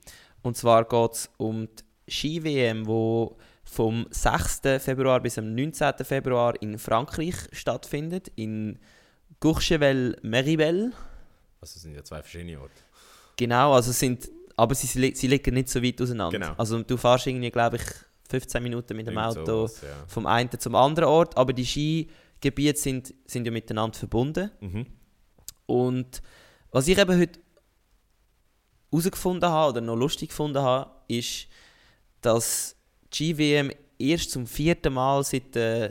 Und 0.42 0.56
zwar 0.56 0.84
geht 0.84 1.12
es 1.12 1.30
um 1.36 1.68
die 1.68 2.12
Ski-WM, 2.12 2.86
wo 2.86 3.36
vom 3.64 4.06
6. 4.10 4.60
Februar 4.78 5.20
bis 5.20 5.38
am 5.38 5.54
19. 5.54 5.92
Februar 6.04 6.60
in 6.60 6.78
Frankreich 6.78 7.36
stattfindet, 7.52 8.30
in 8.36 8.78
Courchevel-Meribel. 9.40 10.92
Also 11.60 11.76
es 11.76 11.82
sind 11.82 11.94
ja 11.94 12.04
zwei 12.04 12.20
verschiedene 12.22 12.60
Orte. 12.60 12.74
Genau, 13.36 13.72
also 13.72 13.92
sind, 13.92 14.28
aber 14.56 14.74
sie, 14.74 15.14
sie 15.14 15.26
liegen 15.26 15.54
nicht 15.54 15.68
so 15.68 15.82
weit 15.82 16.00
auseinander. 16.00 16.38
Genau. 16.38 16.54
Also 16.58 16.82
du 16.82 16.96
fährst 16.96 17.26
irgendwie, 17.26 17.50
glaube 17.50 17.76
ich, 17.76 17.82
15 18.28 18.62
Minuten 18.62 18.96
mit 18.96 19.06
dem 19.06 19.16
Irgend 19.16 19.38
Auto 19.38 19.66
sowas, 19.66 19.82
ja. 19.82 20.04
vom 20.06 20.26
einen 20.26 20.50
zum 20.58 20.74
anderen 20.74 21.08
Ort, 21.08 21.36
aber 21.36 21.52
die 21.52 21.66
Skigebiete 21.66 22.78
sind, 22.78 23.14
sind 23.26 23.44
ja 23.46 23.52
miteinander 23.52 23.98
verbunden. 23.98 24.50
Mhm. 24.60 24.86
Und 25.66 26.22
was 26.70 26.88
ich 26.88 26.98
eben 26.98 27.18
heute 27.18 27.40
herausgefunden 28.92 29.48
habe 29.48 29.70
oder 29.72 29.80
noch 29.80 29.96
lustig 29.96 30.28
gefunden 30.28 30.62
habe, 30.62 30.90
ist, 31.08 31.48
dass 32.20 32.76
die 33.12 33.34
GWM 33.34 33.72
erst 33.98 34.30
zum 34.30 34.46
vierten 34.46 34.92
Mal 34.92 35.24
seit, 35.24 35.56
äh, 35.56 35.90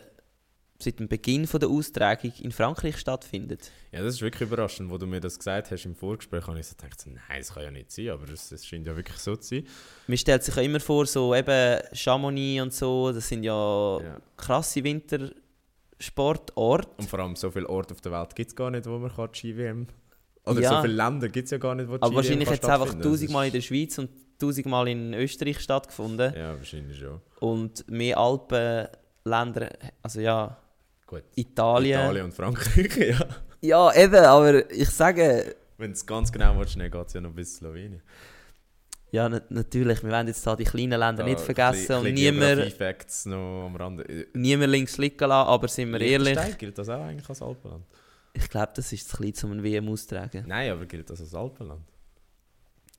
seit 0.80 1.00
dem 1.00 1.08
Beginn 1.08 1.46
von 1.48 1.60
der 1.60 1.70
Austragung 1.70 2.32
in 2.40 2.52
Frankreich 2.52 2.98
stattfindet. 2.98 3.72
Ja, 3.92 4.02
das 4.02 4.16
ist 4.16 4.22
wirklich 4.22 4.48
überraschend, 4.48 4.90
wo 4.90 4.98
du 4.98 5.06
mir 5.06 5.20
das 5.20 5.38
gesagt 5.38 5.70
hast 5.72 5.86
im 5.86 5.96
Vorgespräch, 5.96 6.48
habe 6.48 6.60
ich 6.60 6.68
so 6.68 6.76
gedacht, 6.76 7.04
nein, 7.06 7.18
das 7.38 7.54
kann 7.54 7.64
ja 7.64 7.72
nicht 7.72 7.92
sein, 7.92 8.10
aber 8.10 8.30
es, 8.30 8.52
es 8.52 8.66
scheint 8.66 8.88
ja 8.88 8.96
wirklich 8.96 9.18
so 9.18 9.36
zu 9.36 9.56
sein. 9.56 9.68
Man 10.08 10.18
stellt 10.18 10.44
sich 10.44 10.56
ja 10.56 10.62
immer 10.62 10.80
vor, 10.80 11.06
so 11.06 11.36
eben 11.36 11.82
Chamonix 11.94 12.62
und 12.64 12.74
so, 12.74 13.12
das 13.12 13.28
sind 13.28 13.44
ja, 13.44 14.00
Ja. 14.02 14.18
krasse 14.38 14.84
Wintersportorte. 14.84 16.90
Und 16.98 17.10
vor 17.10 17.20
allem 17.20 17.36
so 17.36 17.52
viele 17.52 17.70
Orte 17.70 17.94
auf 17.94 18.02
der 18.02 18.12
Welt 18.12 18.36
gibt 18.36 18.50
es 18.50 18.56
gar 18.56 18.72
nicht, 18.72 18.86
wo 18.86 18.98
man 18.98 19.14
kann 19.14 19.30
die 19.34 19.40
Ski-WM... 19.40 19.88
Oder 20.52 20.62
Ja. 20.62 20.70
so 20.78 20.82
viele 20.82 20.94
Länder 20.94 21.30
gibt 21.30 21.46
es 21.46 21.52
ja 21.52 21.58
gar 21.58 21.76
nicht, 21.76 21.90
wo 21.90 21.98
die 21.98 22.02
Aber 22.04 22.16
wahrscheinlich 22.16 22.50
hat 22.50 22.64
es 22.64 22.70
einfach 22.70 22.94
tausendmal 22.94 23.48
in 23.48 23.54
der 23.54 23.62
Schweiz 23.62 23.98
und 23.98 24.10
tausendmal 24.40 24.88
in 24.88 25.14
Österreich 25.14 25.60
stattgefunden. 25.60 26.34
Ja, 26.36 26.58
wahrscheinlich 26.58 26.98
schon. 26.98 27.22
Und 27.40 27.90
mehr 27.90 28.18
Alpenländer, 28.18 29.70
also 30.02 30.20
ja, 30.20 30.58
Gut. 31.06 31.24
Italien. 31.36 32.00
Italien 32.00 32.26
und 32.26 32.34
Frankreich, 32.34 32.98
ja. 32.98 33.26
Ja, 33.62 33.94
eben, 33.96 34.16
aber 34.26 34.72
ich 34.72 34.90
sage, 34.90 35.56
Wenn 35.78 35.92
es 35.92 36.06
ganz 36.06 36.32
genau 36.32 36.58
willst, 36.58 36.76
dann 36.80 36.90
geht 36.90 37.08
es 37.08 37.14
ja 37.14 37.22
noch 37.22 37.32
bis 37.32 37.58
Slowenien. 37.58 38.02
Ja, 39.12 39.28
na 39.28 39.42
natürlich. 39.50 40.02
Wir 40.04 40.10
wollen 40.10 40.28
jetzt 40.28 40.48
da 40.48 40.56
die 40.56 40.64
kleinen 40.64 40.92
Länder 40.98 41.16
Da 41.16 41.24
nicht 41.26 41.42
vergessen 41.42 41.98
und 41.98 42.14
niemand, 42.14 42.56
Geografie-Facts 42.56 43.26
noch 43.26 43.66
am 43.66 43.76
Rande. 43.76 44.28
Niemand 44.34 44.72
links 44.72 44.98
liegen 44.98 45.18
lassen, 45.20 45.50
aber 45.50 45.68
sind 45.68 45.92
wir 45.92 46.00
ehrlich, 46.00 46.30
Liechtenstein, 46.30 46.58
gilt 46.58 46.78
das 46.78 46.88
auch 46.88 47.02
eigentlich 47.02 47.28
als 47.30 47.42
Alpenland? 47.42 47.84
Ich 48.34 48.50
glaube, 48.50 48.72
das 48.76 48.92
ist 48.94 49.10
zu 49.10 49.18
klein, 49.18 49.34
um 49.44 49.52
ein 49.52 49.64
WM 49.64 49.88
austragen. 49.90 50.46
Nein, 50.48 50.72
aber 50.72 50.86
gilt 50.86 51.10
das 51.10 51.20
als 51.22 51.34
Alpenland? 51.34 51.82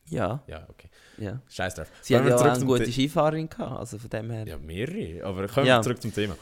Ja, 0.07 0.42
Ja, 0.47 0.66
okay. 0.68 0.88
ja. 1.18 1.40
Scheiß 1.49 1.75
drauf. 1.77 1.88
Sie 2.03 2.16
haben 2.16 2.27
ja 2.29 2.37
auch 2.37 2.42
eine 2.42 2.64
gute 2.64 2.90
Skifahrerin 2.90 3.49
gehabt, 3.49 3.79
also 3.79 3.99
von 3.99 4.11
dem 4.11 4.31
her. 4.31 4.47
Ja, 4.47 4.59
mehrere. 4.59 5.25
Aber 5.25 5.47
kommen 5.49 5.66
Ja. 5.66 5.79
wir 5.79 5.83
zurück 5.83 6.03
zum 6.03 6.12
Thema. 6.12 6.37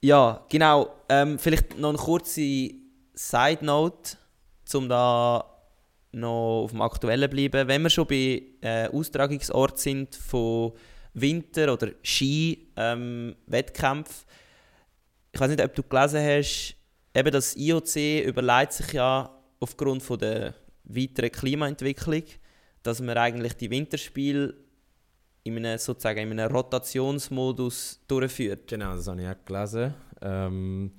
Ja, 0.00 0.44
genau. 0.48 0.94
Ähm, 1.08 1.38
vielleicht 1.38 1.78
noch 1.78 1.90
eine 1.90 1.98
kurze 1.98 2.40
Side 3.14 3.58
Note, 3.62 4.16
um 4.74 4.88
da 4.88 5.44
noch 6.12 6.62
auf 6.64 6.70
dem 6.72 6.80
Aktuellen 6.82 7.30
zu 7.30 7.36
bleiben. 7.36 7.68
Wenn 7.68 7.82
wir 7.82 7.90
schon 7.90 8.06
bei 8.06 8.42
äh, 8.60 8.88
Austragungsort 8.88 9.78
sind 9.78 10.14
von 10.14 10.72
Winter- 11.14 11.72
oder 11.72 11.88
Ski-Wettkämpfen, 12.02 14.26
ich 15.32 15.40
weiß 15.40 15.50
nicht, 15.50 15.62
ob 15.62 15.74
du 15.74 15.82
gelesen 15.82 16.20
hast, 16.24 16.74
eben 17.18 17.32
das 17.32 17.56
IOC 17.56 18.26
überlegt 18.26 18.72
sich 18.72 18.92
ja 18.92 19.30
aufgrund 19.60 20.02
von 20.02 20.18
der 20.18 20.54
weiteren 20.84 21.32
Klimaentwicklung, 21.32 22.22
dass 22.82 23.00
man 23.00 23.16
eigentlich 23.18 23.54
die 23.54 23.70
Winterspiele 23.70 24.54
in 25.44 25.56
einem, 25.58 25.78
sozusagen 25.78 26.30
in 26.30 26.38
einem 26.38 26.54
Rotationsmodus 26.54 28.00
durchführt. 28.06 28.68
Genau, 28.68 28.94
das 28.94 29.08
habe 29.08 29.22
ich 29.22 29.28
auch 29.28 29.44
gelesen. 29.44 29.94
Ähm, 30.20 30.92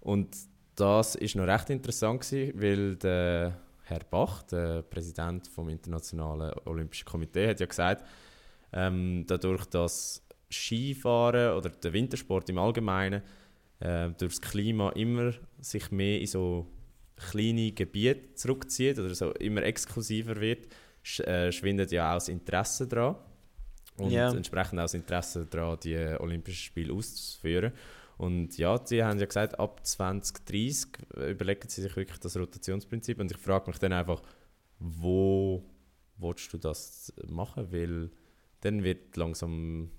und 0.00 0.36
das 0.74 1.14
ist 1.14 1.36
noch 1.36 1.46
recht 1.46 1.70
interessant 1.70 2.22
gewesen, 2.22 2.60
weil 2.60 2.96
der 2.96 3.60
Herr 3.82 4.00
Bach, 4.10 4.42
der 4.44 4.82
Präsident 4.82 5.46
vom 5.48 5.68
Internationalen 5.68 6.52
Olympischen 6.64 7.04
Komitee, 7.04 7.48
hat 7.48 7.60
ja 7.60 7.66
gesagt, 7.66 8.04
ähm, 8.72 9.24
dadurch, 9.26 9.66
dass 9.66 10.22
Skifahren 10.50 11.56
oder 11.56 11.68
der 11.70 11.92
Wintersport 11.92 12.48
im 12.48 12.58
Allgemeinen 12.58 13.22
äh, 13.80 14.10
durch 14.18 14.38
das 14.38 14.40
Klima 14.40 14.90
immer 14.90 15.32
sich 15.60 15.90
mehr 15.90 16.20
in 16.20 16.26
so 16.26 16.66
kleine 17.16 17.72
Gebiete 17.72 18.34
zurückzieht 18.34 18.98
oder 18.98 19.14
so 19.14 19.32
immer 19.34 19.62
exklusiver 19.62 20.40
wird, 20.40 20.66
sch 21.02 21.20
äh, 21.20 21.52
schwindet 21.52 21.92
ja 21.92 22.10
auch 22.10 22.14
das 22.16 22.28
Interesse 22.28 22.86
daran. 22.88 23.16
Und 23.96 24.10
Ja. 24.10 24.30
entsprechend 24.32 24.78
auch 24.80 24.84
das 24.84 24.94
Interesse 24.94 25.46
daran, 25.46 25.78
die 25.84 25.96
Olympischen 26.18 26.64
Spiele 26.64 26.92
auszuführen. 26.92 27.72
Und 28.16 28.56
ja, 28.58 28.80
sie 28.84 29.02
haben 29.04 29.18
ja 29.18 29.26
gesagt, 29.26 29.58
ab 29.58 29.84
2030 29.86 30.86
überlegen 31.30 31.68
sie 31.68 31.82
sich 31.82 31.94
wirklich 31.96 32.18
das 32.18 32.36
Rotationsprinzip. 32.36 33.18
Und 33.20 33.30
ich 33.30 33.38
frage 33.38 33.68
mich 33.68 33.78
dann 33.78 33.92
einfach, 33.92 34.22
wo 34.78 35.64
willst 36.16 36.52
du 36.52 36.58
das 36.58 37.12
machen? 37.28 37.70
Weil 37.72 38.10
dann 38.60 38.82
wird 38.82 39.16
langsam 39.16 39.90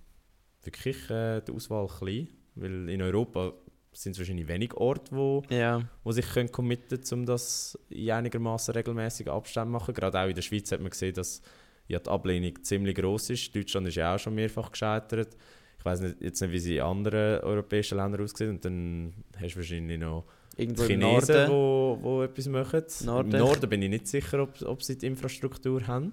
wirklich 0.64 1.10
äh, 1.10 1.42
die 1.42 1.52
Auswahl 1.52 1.88
klein. 1.88 2.30
Weil 2.56 2.90
in 2.90 3.02
Europa 3.02 3.54
sind 3.96 4.18
wahrscheinlich 4.18 4.48
wenig 4.48 4.74
Orte, 4.76 5.16
wo, 5.16 5.42
Ja. 5.50 5.82
wo 6.04 6.12
sich 6.12 6.28
können 6.34 6.52
committen 6.52 7.02
können, 7.02 7.22
um 7.22 7.26
das 7.26 7.78
in 7.90 8.12
einigermaßen 8.12 8.74
regelmäßigen 8.74 9.32
Abständen 9.32 9.70
zu 9.70 9.72
machen. 9.80 9.94
Gerade 9.94 10.20
auch 10.20 10.28
in 10.28 10.36
der 10.36 10.42
Schweiz 10.42 10.72
hat 10.72 10.82
man 10.82 10.90
gesehen, 10.90 11.14
dass 11.14 11.42
ja, 11.88 12.00
die 12.00 12.10
Ablehnung 12.10 12.64
ziemlich 12.64 12.96
groß 12.96 13.30
ist. 13.32 13.56
Deutschland 13.56 13.88
ist 13.88 13.96
ja 13.96 14.14
auch 14.16 14.20
schon 14.20 14.36
mehrfach 14.36 14.72
gescheitert. 14.72 15.36
Ich 15.80 15.86
weiß 15.86 16.02
nicht, 16.02 16.22
jetzt 16.22 16.42
nicht, 16.42 16.52
wie 16.52 16.60
sie 16.60 16.78
in 16.78 16.82
anderen 16.84 17.42
europäischen 17.42 17.98
Ländern 17.98 18.22
aussehen. 18.24 18.50
Und 18.50 18.66
dann 18.66 19.14
hast 19.40 19.54
du 19.54 19.58
wahrscheinlich 19.60 20.00
noch 20.00 20.26
Irgendwo 20.58 20.84
Chinesen, 20.84 21.36
Norden. 21.36 21.52
wo, 21.52 21.98
wo 22.02 22.24
etwas 22.24 22.48
machen. 22.48 22.84
Norden. 23.04 23.32
Im 23.32 23.40
Norden 23.40 23.70
bin 23.70 23.82
ich 23.84 23.90
nicht 23.90 24.08
sicher, 24.08 24.42
ob, 24.42 24.60
ob 24.64 24.82
sie 24.82 24.98
die 24.98 25.06
Infrastruktur 25.06 25.86
haben, 25.86 26.12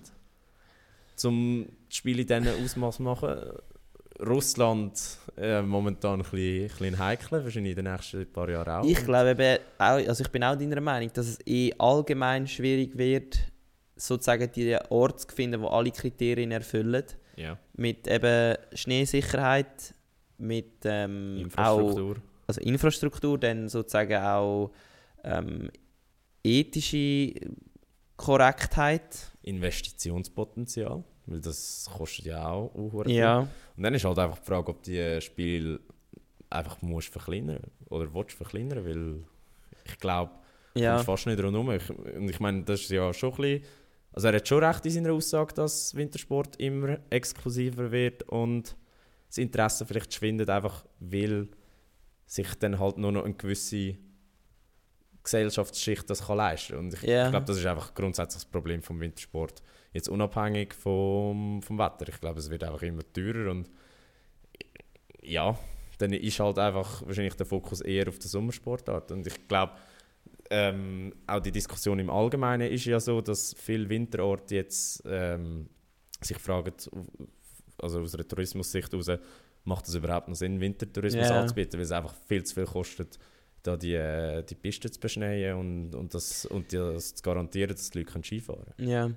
um 1.25 1.67
das 1.89 1.97
Spiel 1.97 2.21
in 2.21 2.27
diesem 2.27 2.65
Ausmaß 2.65 2.97
zu 2.97 3.03
machen. 3.03 3.35
Russland 4.27 5.19
äh, 5.37 5.63
momentan 5.63 6.21
ein 6.21 6.23
bisschen, 6.23 6.63
ein 6.65 6.69
bisschen 6.69 6.99
heikel, 6.99 7.45
wahrscheinlich 7.45 7.77
in 7.77 7.85
den 7.85 7.93
nächsten 7.93 8.33
paar 8.33 8.49
Jahren 8.49 8.83
auch. 8.83 8.85
Ich 8.85 9.05
glaube 9.05 9.31
eben 9.31 9.59
auch, 9.79 10.09
also 10.09 10.23
ich 10.23 10.31
bin 10.31 10.45
auch 10.45 10.57
deiner 10.57 10.81
Meinung, 10.81 11.11
dass 11.13 11.27
es 11.27 11.39
eh 11.47 11.73
allgemein 11.79 12.47
schwierig 12.47 12.97
wird, 12.97 13.39
sozusagen 13.97 14.51
die 14.53 14.77
Orte 14.91 15.27
zu 15.27 15.35
finden, 15.35 15.61
wo 15.61 15.69
alle 15.69 15.91
Kriterien 15.91 16.51
erfüllen. 16.51 17.05
ja, 17.37 17.59
Mit 17.75 18.07
eben 18.07 18.57
Schneesicherheit, 18.75 19.95
mit 20.39 20.73
ähm, 20.85 21.49
auch 21.57 21.79
Infrastruktur. 21.79 22.17
also 22.47 22.61
Infrastruktur, 22.61 23.39
dann 23.39 23.69
sozusagen 23.69 24.23
auch 24.23 24.73
ähm, 25.25 25.71
ethische 26.43 27.35
Korrektheit. 28.17 29.33
Investitionspotenzial, 29.43 31.05
weil 31.27 31.41
das 31.41 31.89
kostet 31.97 32.27
ja 32.27 32.49
auch 32.49 32.71
viel. 33.05 33.13
Ja, 33.13 33.41
Und 33.77 33.83
dann 33.83 33.95
ist 33.95 34.05
halt 34.05 34.19
einfach 34.19 34.39
die 34.39 34.47
Frage, 34.47 34.71
ob 34.71 34.83
die 34.83 35.21
Spiel 35.21 35.81
einfach 36.51 36.83
musst 36.83 37.09
verkleinern 37.09 37.61
oder 37.89 38.13
willst 38.13 38.37
verkleinern, 38.37 38.85
weil 38.85 39.25
ich 39.85 39.99
glaube, 39.99 40.33
ja. 40.75 40.93
kommst 40.95 41.07
fast 41.07 41.27
nicht 41.27 41.43
rundherum. 41.43 41.71
Ich, 41.73 41.89
und 41.91 42.29
ich 42.29 42.41
meine, 42.41 42.63
das 42.65 42.81
ist 42.81 42.91
ja 42.91 43.13
schon 43.13 43.31
ein 43.33 43.37
bisschen, 43.37 43.63
also 44.13 44.29
er 44.29 44.35
hat 44.35 44.49
schon 44.49 44.63
recht 44.63 44.85
in 44.87 44.93
seiner 44.93 45.13
Aussage, 45.13 45.55
dass 45.55 45.95
Wintersport 45.95 46.57
immer 46.57 46.99
exklusiver 47.11 47.91
wird 47.91 48.23
und 48.25 48.77
das 49.29 49.39
Interesse 49.39 49.87
vielleicht 49.87 50.13
schwindet, 50.13 50.51
einfach 50.51 50.85
weil 51.01 51.49
sich 52.27 52.55
dann 52.59 52.79
halt 52.79 52.99
nur 52.99 53.13
noch 53.13 53.25
eine 53.25 53.35
gewisse 53.35 53.97
Gesellschaftsschicht 55.23 56.09
das 56.11 56.27
kann 56.27 56.37
leisten 56.37 56.77
Und 56.77 56.95
ich, 56.95 57.03
Ja. 57.03 57.27
ich 57.27 57.31
glaube, 57.31 57.47
das 57.47 57.57
ist 57.59 57.67
einfach 57.67 57.95
grundsätzlich 57.95 58.43
das 58.43 58.51
Problem 58.51 58.83
vom 58.83 59.01
Wintersport. 59.01 59.63
Jetzt 59.93 60.09
unabhängig 60.09 60.75
vom, 60.75 61.61
vom 61.63 61.79
Wetter. 61.79 62.09
Ich 62.09 62.21
glaube, 62.21 62.39
es 62.41 62.51
wird 62.51 62.65
einfach 62.65 62.83
immer 62.83 63.03
teurer 63.13 63.51
und 63.51 63.69
ja, 65.23 65.59
dann 65.99 66.13
ist 66.13 66.41
halt 66.41 66.59
einfach 66.59 67.07
wahrscheinlich 67.07 67.35
der 67.35 67.47
Fokus 67.47 67.81
eher 67.81 68.09
auf 68.09 68.19
der 68.19 68.29
Sommersportart. 68.29 69.13
Und 69.13 69.27
ich 69.27 69.47
glaube, 69.47 69.73
ähm, 70.51 71.13
auch 71.27 71.41
die 71.41 71.53
Diskussion 71.53 71.99
im 71.99 72.11
Allgemeinen 72.11 72.71
ist 72.71 72.85
ja 72.85 72.99
so, 73.01 73.21
dass 73.21 73.55
viele 73.59 73.89
Winterorte 73.89 74.57
jetzt 74.57 75.03
ähm, 75.07 75.69
sich 76.21 76.39
fragen, 76.39 76.73
also 77.79 78.01
aus 78.01 78.15
einer 78.15 78.27
Tourismussicht 78.27 78.93
heraus, 78.93 79.11
macht 79.65 79.87
es 79.87 79.95
überhaupt 79.95 80.29
noch 80.29 80.35
Sinn, 80.35 80.61
Wintertourismus 80.61 81.29
Ja. 81.29 81.41
anzubieten, 81.41 81.75
weil 81.75 81.85
es 81.85 81.93
einfach 81.93 82.15
viel 82.27 82.43
zu 82.43 82.55
viel 82.55 82.65
kostet, 82.67 83.19
da 83.63 83.77
die, 83.77 83.95
äh, 83.95 84.43
die 84.43 84.57
Piste 84.57 84.91
zu 84.91 84.99
beschneien 84.99 85.57
und, 85.57 85.95
und, 85.95 86.13
das, 86.15 86.47
und 86.47 86.73
das 86.73 87.15
zu 87.15 87.23
garantieren, 87.23 87.71
dass 87.71 87.91
die 87.91 88.01
Leute 88.01 88.23
Skifahren 88.23 88.65
können. 88.77 88.89
Ja. 88.89 89.11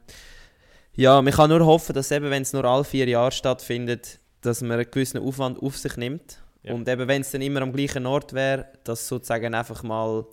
Ja, 0.96 1.22
man 1.22 1.34
kann 1.34 1.50
nur 1.50 1.66
hoffen, 1.66 1.94
dass 1.94 2.12
eben, 2.12 2.30
wenn 2.30 2.44
es 2.44 2.54
nur 2.54 2.66
alle 2.66 2.84
vier 2.84 3.08
Jahre 3.08 3.32
stattfindet, 3.32 4.20
dass 4.42 4.62
man 4.62 4.74
einen 4.74 4.90
gewissen 4.90 5.20
Aufwand 5.20 5.62
auf 5.62 5.78
sich 5.78 5.98
nimmt. 5.98 6.40
Ja. 6.64 6.74
Und 6.74 6.88
eben, 6.88 7.08
wenn 7.08 7.22
es 7.22 7.32
dann 7.32 7.42
immer 7.42 7.62
am 7.62 7.74
gleichen 7.74 8.06
Ort 8.06 8.34
wäre, 8.34 8.68
dass 8.84 9.08
sozusagen 9.08 9.54
einfach 9.54 9.84
mal, 9.84 10.26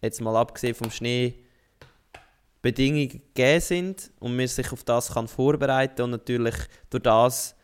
jetzt 0.00 0.20
mal 0.20 0.36
abgesehen 0.36 0.74
vom 0.74 0.90
Schnee, 0.90 1.42
Bedingungen 2.62 3.08
gegeben 3.08 3.60
sind 3.60 4.10
und 4.20 4.36
man 4.36 4.46
sich 4.46 4.70
auf 4.70 4.84
das 4.84 5.12
kann 5.12 5.26
vorbereiten 5.26 6.02
und 6.02 6.10
natürlich 6.10 6.54
durch 6.90 7.02
das 7.02 7.56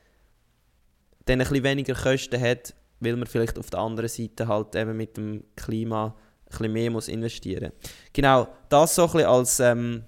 dann 1.24 1.40
ein 1.40 1.46
bisschen 1.46 1.62
weniger 1.62 1.94
Kosten 1.94 2.40
hat, 2.40 2.74
weil 2.98 3.14
man 3.16 3.28
vielleicht 3.28 3.58
auf 3.58 3.70
der 3.70 3.78
anderen 3.78 4.08
Seite 4.08 4.48
halt 4.48 4.74
eben 4.74 4.96
mit 4.96 5.16
dem 5.16 5.44
Klima 5.54 6.06
ein 6.06 6.50
bisschen 6.50 6.72
mehr 6.72 6.90
muss 6.90 7.08
investieren 7.08 7.72
Genau, 8.12 8.48
das 8.68 8.96
so 8.96 9.02
ein 9.02 9.12
bisschen 9.12 9.28
als 9.28 9.60
ähm, 9.60 10.04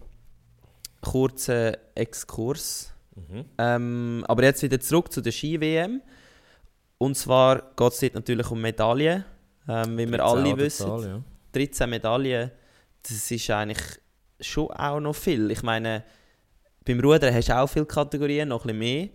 kurzen 1.00 1.76
Exkurs. 1.94 2.92
Mhm. 3.14 3.44
Ähm, 3.58 4.24
aber 4.28 4.44
jetzt 4.44 4.62
wieder 4.62 4.80
zurück 4.80 5.12
zu 5.12 5.20
der 5.20 5.32
Ski-WM. 5.32 6.02
Und 6.98 7.16
zwar 7.16 7.62
geht 7.76 7.92
es 7.92 8.00
dort 8.00 8.14
natürlich 8.14 8.50
um 8.50 8.60
Medaillen. 8.60 9.24
Ähm, 9.68 9.96
wie 9.96 10.10
wir 10.10 10.24
alle 10.24 10.42
13 10.42 10.58
wissen, 10.58 10.86
Zahl, 10.86 11.06
ja. 11.06 11.22
13 11.52 11.90
Medaillen, 11.90 12.50
das 13.02 13.30
ist 13.30 13.50
eigentlich 13.50 13.78
schon 14.40 14.70
auch 14.70 15.00
noch 15.00 15.14
viel. 15.14 15.50
Ich 15.50 15.62
meine, 15.62 16.04
beim 16.84 17.00
Rudern 17.00 17.34
hast 17.34 17.48
du 17.48 17.56
auch 17.56 17.66
viele 17.66 17.86
Kategorien, 17.86 18.48
noch 18.48 18.64
ein 18.64 18.78
bisschen 18.78 18.78
mehr. 18.78 19.08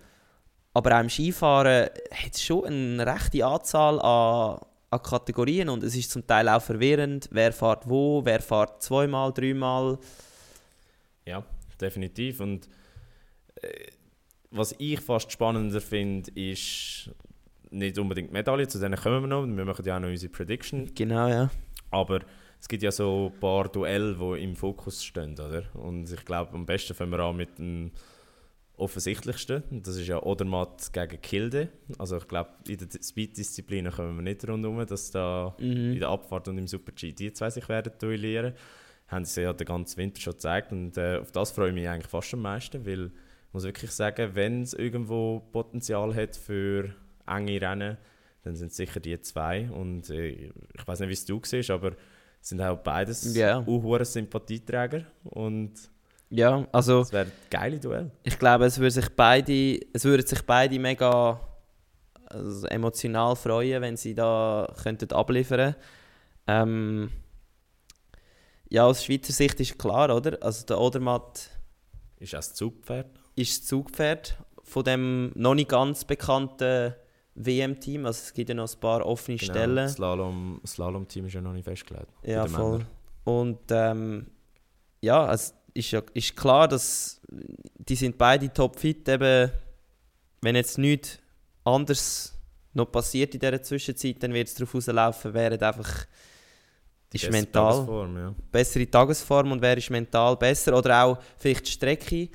Aber 0.74 0.96
auch 0.96 1.00
im 1.00 1.10
Skifahren 1.10 1.90
hat 2.12 2.34
es 2.34 2.44
schon 2.44 2.66
eine 2.66 3.06
rechte 3.06 3.46
Anzahl 3.46 4.00
an, 4.02 4.60
an 4.90 5.02
Kategorien 5.02 5.70
und 5.70 5.84
es 5.84 5.96
ist 5.96 6.12
zum 6.12 6.26
Teil 6.28 6.50
auch 6.50 6.62
verwirrend, 6.62 7.30
wer 7.32 7.54
fährt 7.54 7.88
wo, 7.88 8.24
wer 8.26 8.42
fährt 8.42 8.84
zweimal, 8.84 9.32
dreimal. 9.32 9.98
Ja, 11.26 11.44
definitiv. 11.82 12.40
Und 12.40 12.68
äh, 13.62 13.68
was 14.52 14.76
ich 14.78 15.00
fast 15.00 15.32
spannender 15.32 15.82
finde, 15.82 16.32
ist 16.32 17.10
nicht 17.72 17.98
unbedingt 18.00 18.30
die 18.30 18.34
Medaille, 18.34 18.68
zu 18.68 18.80
denen 18.80 18.96
kommen 18.96 19.22
wir 19.24 19.28
noch. 19.28 19.46
Wir 19.46 19.66
machen 19.66 19.86
ja 19.86 19.98
auch 19.98 20.02
noch 20.02 20.08
unsere 20.10 20.32
Prediction. 20.32 20.90
Genau, 20.96 21.28
ja. 21.28 21.50
Aber 21.92 22.22
es 22.62 22.68
gibt 22.68 22.84
ja 22.84 22.92
so 22.92 23.32
ein 23.34 23.40
paar 23.40 23.68
Duelle, 23.70 24.16
die 24.16 24.44
im 24.44 24.56
Fokus 24.56 25.04
stehen, 25.04 25.34
oder? 25.34 25.64
Und 25.74 26.12
ich 26.12 26.24
glaube, 26.26 26.54
am 26.54 26.66
besten 26.66 26.94
fangen 26.94 27.12
wir 27.12 27.20
an 27.20 27.36
mit 27.36 27.58
dem 27.60 27.92
offensichtlichsten. 28.78 29.64
Das 29.84 29.96
ist 29.96 30.08
ja 30.08 30.22
Odermatt 30.22 30.92
gegen 30.92 31.22
Kilde. 31.22 31.70
Also 31.98 32.18
ich 32.18 32.28
glaube, 32.28 32.50
in 32.68 32.78
den 32.78 32.90
Speed-Disziplinen 33.02 33.92
kommen 33.92 34.16
wir 34.18 34.22
nicht 34.24 34.48
rundherum, 34.48 34.86
dass 34.86 35.12
da 35.12 35.56
Mhm. 35.60 35.94
in 35.94 36.00
der 36.00 36.10
Abfahrt 36.10 36.48
und 36.48 36.58
im 36.58 36.68
Super-G 36.68 37.14
die 37.14 37.32
zwei 37.34 37.50
sich 37.50 37.68
werden 37.70 37.94
duellieren. 38.00 38.54
Haben 39.08 39.26
sie 39.26 39.42
ja 39.42 39.54
den 39.54 39.68
ganzen 39.68 39.98
Winter 39.98 40.20
schon 40.20 40.34
gezeigt 40.34 40.72
und 40.72 40.98
äh, 40.98 41.18
auf 41.18 41.32
das 41.32 41.52
freue 41.52 41.70
ich 41.70 41.76
mich 41.76 41.88
eigentlich 41.88 42.08
fast 42.08 42.34
am 42.34 42.42
meisten, 42.42 42.86
weil 42.86 43.08
ich 43.08 43.54
muss 43.54 43.64
wirklich 43.64 43.92
sagen, 43.92 44.32
wenn 44.34 44.64
es 44.64 44.74
irgendwo 44.74 45.42
Potenzial 45.52 46.14
hat 46.16 46.36
für 46.36 46.94
enge 47.28 47.62
Rennen, 47.62 47.98
dann 48.44 48.56
sind 48.56 48.72
es 48.72 48.78
sicher 48.78 49.00
die 49.00 49.20
zwei 49.22 49.70
und 49.70 50.10
äh, 50.10 50.52
ich 50.74 50.88
weiß 50.88 51.00
nicht, 51.02 51.10
wie 51.10 51.14
es 51.14 51.26
du 51.26 51.40
siehst, 51.44 51.70
aber 51.70 51.92
es 52.42 52.50
sind 52.50 52.62
auch 52.62 52.78
beides 52.78 53.36
yeah. 53.36 53.64
Sympathieträger 54.04 55.06
und 55.24 55.74
Ja, 56.30 56.68
also 56.72 57.02
es 57.02 57.14
wäre 57.14 57.26
ein 57.26 57.32
geiles 57.50 57.82
Duell. 57.82 58.12
ich 58.24 58.38
glaube, 58.40 58.66
es, 58.66 58.80
würde 58.80 58.92
sich 58.92 59.10
beide, 59.10 59.80
es 59.94 60.04
würden 60.04 60.26
sich 60.26 60.42
beide 60.44 60.80
mega 60.80 61.40
also 62.28 62.68
emotional 62.68 63.36
freuen, 63.36 63.82
wenn 63.82 63.98
sie 63.98 64.16
da 64.16 64.68
könnten 64.82 65.12
abliefern 65.12 65.76
ähm, 66.48 67.10
Ja, 68.70 68.86
aus 68.86 69.04
Schweizer 69.04 69.34
Sicht 69.34 69.60
ist 69.60 69.78
klar, 69.78 70.14
oder? 70.16 70.38
Also 70.42 70.66
der 70.66 70.80
Odermatt 70.80 71.50
Ist 72.20 72.34
das 72.34 72.54
Zugpferd. 72.54 73.08
ist 73.36 73.62
das 73.62 73.68
Zugpferd 73.68 74.38
von 74.64 74.84
dem 74.84 75.32
noch 75.36 75.54
nicht 75.54 75.70
ganz 75.70 76.04
bekannten 76.06 76.96
WM-Team. 77.36 78.06
Also 78.06 78.22
es 78.24 78.34
gibt 78.34 78.50
ja 78.50 78.56
noch 78.56 78.72
ein 78.74 78.80
paar 78.80 79.06
offene 79.06 79.38
Genau, 79.38 79.52
Stellen. 79.54 79.76
Das 79.76 79.98
Slalom- 79.98 80.60
das 80.62 80.72
Slalom-Team 80.72 81.26
ist 81.28 81.34
ja 81.34 81.42
noch 81.42 81.54
nicht 81.54 81.66
festgelegt. 81.66 82.08
Ja, 82.24 82.48
voll. 82.48 82.72
Männern. 82.80 82.88
Und 83.26 83.60
ähm, 83.70 84.28
ja, 85.02 85.32
es 85.34 85.54
ist 85.74 85.92
ja 85.92 86.02
ist 86.14 86.36
klar, 86.36 86.68
dass 86.68 87.22
die 87.78 87.96
sind 87.96 88.18
beide 88.18 88.52
topfit. 88.52 89.08
Eben, 89.10 89.52
wenn 90.42 90.56
jetzt 90.56 90.78
nichts 90.78 91.20
anderes 91.64 92.34
noch 92.74 92.92
passiert 92.92 93.34
in 93.34 93.40
dieser 93.40 93.62
Zwischenzeit, 93.62 94.22
dann 94.24 94.34
wird 94.34 94.48
es 94.48 94.56
darauf 94.56 94.74
rauslaufen, 94.74 95.34
hat 95.34 95.64
einfach 95.64 96.06
ist 97.16 97.22
beste 97.22 97.32
mental 97.32 97.72
Tagesform, 97.72 98.18
ja. 98.18 98.36
bessere 98.52 98.90
Tagesform 98.90 99.52
und 99.52 99.62
wer 99.62 99.78
ist 99.78 99.90
mental 99.90 100.36
besser 100.38 100.78
oder 100.78 101.04
auch 101.04 101.18
vielleicht 101.38 101.68
die 101.68 101.72
Strecke. 101.72 102.30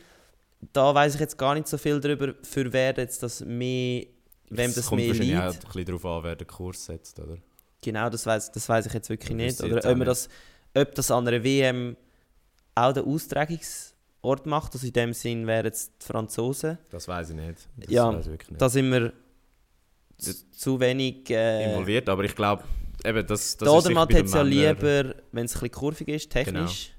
Da 0.72 0.94
weiß 0.94 1.14
ich 1.14 1.20
jetzt 1.20 1.38
gar 1.38 1.54
nicht 1.54 1.68
so 1.68 1.78
viel 1.78 2.00
darüber, 2.00 2.34
für 2.42 2.70
wer 2.72 2.94
jetzt 2.96 3.22
das 3.22 3.40
mehr, 3.40 4.04
wem 4.50 4.74
das 4.74 4.86
kommt 4.86 5.00
mehr 5.00 5.08
wahrscheinlich 5.08 5.34
liegt. 5.34 5.42
auch 5.42 5.54
ein 5.54 5.58
bisschen 5.60 5.84
darauf 5.86 6.04
an, 6.04 6.24
wer 6.24 6.36
den 6.36 6.46
Kurs 6.46 6.84
setzt, 6.84 7.18
oder? 7.18 7.36
Genau, 7.82 8.10
das 8.10 8.26
weiß 8.26 8.52
das 8.52 8.68
weiß 8.68 8.86
ich 8.86 8.92
jetzt 8.92 9.08
wirklich 9.08 9.30
Das 9.30 9.60
nicht. 9.60 9.62
Oder 9.62 9.90
ob, 9.90 10.04
das, 10.04 10.28
ob 10.74 10.94
das 10.94 11.10
an 11.10 11.26
einer 11.26 11.42
WM 11.42 11.96
auch 12.74 12.92
den 12.92 13.04
Austragungsort 13.04 14.46
macht. 14.46 14.74
Also 14.74 14.86
in 14.86 14.92
dem 14.92 15.12
Sinn 15.14 15.46
wären 15.46 15.64
jetzt 15.64 15.92
die 16.02 16.06
Franzosen. 16.06 16.78
Das 16.90 17.08
weiß 17.08 17.30
ich 17.30 17.36
nicht. 17.36 17.68
Das 17.76 17.90
Ja, 17.90 18.12
weiss 18.12 18.26
ich 18.26 18.32
nicht. 18.50 18.60
Da 18.60 18.68
sind 18.68 18.90
wir 18.92 19.12
zu, 20.18 20.50
zu 20.50 20.80
wenig 20.80 21.30
äh, 21.30 21.70
involviert, 21.70 22.08
aber 22.08 22.24
ich 22.24 22.34
glaube, 22.36 22.64
eben, 23.04 23.26
das, 23.26 23.56
das 23.56 23.56
Der 23.56 23.68
ist 23.68 23.84
sicher 23.84 23.90
Odermatt 23.90 24.08
bei 24.10 24.18
hat 24.18 24.24
es 24.26 24.34
ja 24.34 24.42
lieber, 24.42 25.14
wenn 25.32 25.44
es 25.44 25.54
ein 25.54 25.60
bisschen 25.60 25.70
kurvig 25.70 26.08
ist, 26.08 26.30
technisch. 26.30 26.92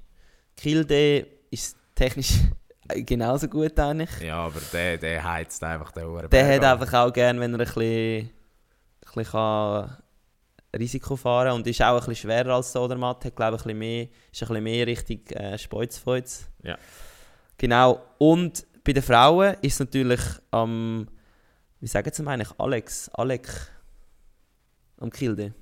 Kilde 0.56 1.26
ist 1.50 1.76
technisch 1.94 2.32
genauso 3.06 3.48
gut 3.48 3.78
eigentlich. 3.78 4.20
Ja, 4.20 4.36
aber 4.46 4.60
der, 4.72 4.98
der 4.98 5.24
heizt 5.24 5.62
einfach 5.62 5.92
den 5.92 6.06
Uhren. 6.06 6.28
Der 6.30 6.54
hat 6.54 6.64
einfach 6.64 6.92
auch 7.06 7.12
gerne, 7.12 7.40
wenn 7.40 7.54
er 7.54 7.60
ein 7.60 7.64
bisschen, 7.66 7.82
ein 7.84 8.30
bisschen 9.14 9.32
kann 9.32 10.02
Risiko 10.78 11.16
fahren 11.16 11.48
kann 11.48 11.56
und 11.56 11.66
ist 11.66 11.82
auch 11.82 11.92
ein 11.92 11.98
bisschen 11.98 12.16
schwerer 12.16 12.54
als 12.54 12.72
der 12.72 12.82
Odermatt, 12.82 13.24
hat 13.24 13.36
glaube 13.36 13.56
ich 13.56 13.62
ein 13.62 13.64
bisschen 13.64 13.78
mehr, 13.78 14.02
ist 14.32 14.42
ein 14.42 14.48
bisschen 14.48 14.64
mehr 14.64 14.86
Richtung 14.86 15.26
äh, 15.36 15.58
Speuzfeuz. 15.58 16.48
Ja. 16.62 16.78
Genau, 17.58 18.00
und 18.18 18.66
bei 18.82 18.92
den 18.92 19.02
Frauen 19.02 19.56
ist 19.60 19.74
es 19.74 19.80
natürlich 19.80 20.20
am, 20.50 21.08
wie 21.80 21.86
sagen 21.86 22.10
sie 22.12 22.26
eigentlich, 22.26 22.58
Alex, 22.58 23.10
Alec, 23.10 23.48
am 24.98 25.10
Kilde. 25.10 25.52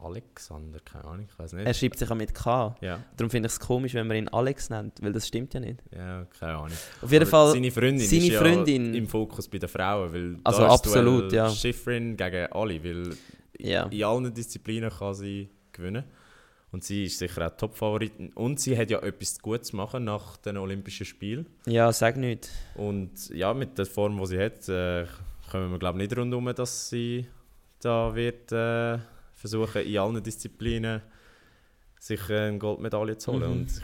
Alexander, 0.00 0.78
keine 0.80 1.04
Ahnung, 1.04 1.26
ich 1.30 1.38
weiß 1.38 1.52
Er 1.54 1.64
nicht. 1.64 1.76
schreibt 1.78 1.98
sich 1.98 2.10
auch 2.10 2.14
mit 2.14 2.34
K. 2.34 2.76
Ja, 2.80 3.00
Darum 3.16 3.30
finde 3.30 3.46
ich 3.48 3.52
es 3.52 3.60
komisch, 3.60 3.94
wenn 3.94 4.06
man 4.06 4.16
ihn 4.16 4.28
Alex 4.28 4.70
nennt, 4.70 5.02
weil 5.02 5.12
das 5.12 5.26
stimmt 5.28 5.54
ja 5.54 5.60
nicht. 5.60 5.80
ja, 5.94 6.24
keine 6.38 6.54
Ahnung. 6.54 6.76
Auf 7.02 7.10
jeden 7.12 7.22
Aber 7.24 7.30
Fall, 7.30 7.52
Seine 7.52 7.70
Freundin 7.70 8.06
seine 8.06 8.22
ist 8.22 8.28
ja 8.32 8.40
Freundin- 8.40 8.94
im 8.94 9.06
Fokus 9.06 9.48
bei 9.48 9.58
den 9.58 9.68
Frauen, 9.68 10.12
weil 10.12 10.36
Also 10.44 10.60
da 10.60 10.66
ist 10.66 10.72
absolut, 10.72 11.22
Duell 11.32 11.34
ja. 11.34 11.50
Schifrin 11.50 12.16
gegen 12.16 12.46
alle, 12.52 12.82
weil 12.84 13.10
ja. 13.58 13.84
in 13.86 14.04
allen 14.04 14.32
Disziplinen 14.34 14.90
kann 14.90 15.14
sie 15.14 15.48
gewinnen. 15.72 16.04
Und 16.70 16.84
sie 16.84 17.04
ist 17.04 17.18
sicher 17.18 17.46
auch 17.46 17.56
Top-Favoritin. 17.56 18.30
Und 18.34 18.60
sie 18.60 18.76
hat 18.76 18.90
ja 18.90 18.98
etwas 19.00 19.38
Gutes 19.40 19.68
zu 19.68 19.76
machen 19.76 20.04
nach 20.04 20.36
den 20.36 20.58
Olympischen 20.58 21.06
Spielen. 21.06 21.46
ja, 21.66 21.90
sag 21.92 22.18
nicht. 22.18 22.50
Und 22.74 23.30
ja, 23.30 23.54
mit 23.54 23.78
der 23.78 23.86
Form, 23.86 24.18
die 24.18 24.26
sie 24.26 24.38
hat, 24.38 24.68
äh, 24.68 25.06
kommen 25.50 25.70
wir 25.72 25.78
glaube 25.78 25.96
nicht 25.96 26.14
rundum, 26.14 26.52
dass 26.54 26.90
sie 26.90 27.26
da 27.80 28.14
wird 28.14 28.52
äh, 28.52 28.98
versuchen, 29.38 29.82
in 29.82 29.98
allen 29.98 30.22
Disziplinen 30.22 31.00
sich 31.98 32.28
äh, 32.28 32.48
eine 32.48 32.58
Goldmedaille 32.58 33.16
zu 33.16 33.32
holen. 33.32 33.44
Mhm. 33.44 33.60
Und 33.60 33.82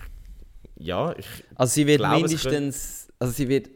ja, 0.77 1.15
ich, 1.17 1.27
Also 1.55 1.73
sie 1.75 1.87
wird 1.87 1.99
glaube, 1.99 2.25
es 2.25 2.45
mindestens, 2.45 3.09
also 3.19 3.33
sie 3.33 3.49
wird, 3.49 3.71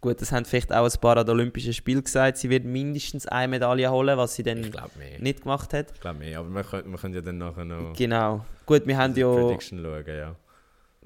gut, 0.00 0.20
das 0.20 0.30
haben 0.30 0.44
vielleicht 0.44 0.72
auch 0.72 0.84
ein 0.84 1.00
paar 1.00 1.16
an 1.16 1.26
den 1.26 1.32
Olympischen 1.32 1.72
Spielen 1.72 2.02
gesagt, 2.04 2.38
sie 2.38 2.50
wird 2.50 2.64
mindestens 2.64 3.26
eine 3.26 3.48
Medaille 3.48 3.90
holen, 3.90 4.16
was 4.16 4.36
sie 4.36 4.44
dann 4.44 4.72
nicht 5.18 5.42
gemacht 5.42 5.72
hat. 5.72 5.90
Ich 5.92 6.00
glaube 6.00 6.20
mehr, 6.20 6.38
aber 6.38 6.50
wir 6.50 6.62
können, 6.62 6.90
wir 6.90 6.98
können 6.98 7.14
ja 7.14 7.20
dann 7.20 7.38
nachher 7.38 7.64
noch 7.64 7.94
Genau. 7.94 8.44
Gut, 8.66 8.86
wir 8.86 8.96
haben 8.96 9.14
ja, 9.16 9.32
Prediction 9.32 9.82
schauen. 9.82 10.04
Ja. 10.06 10.36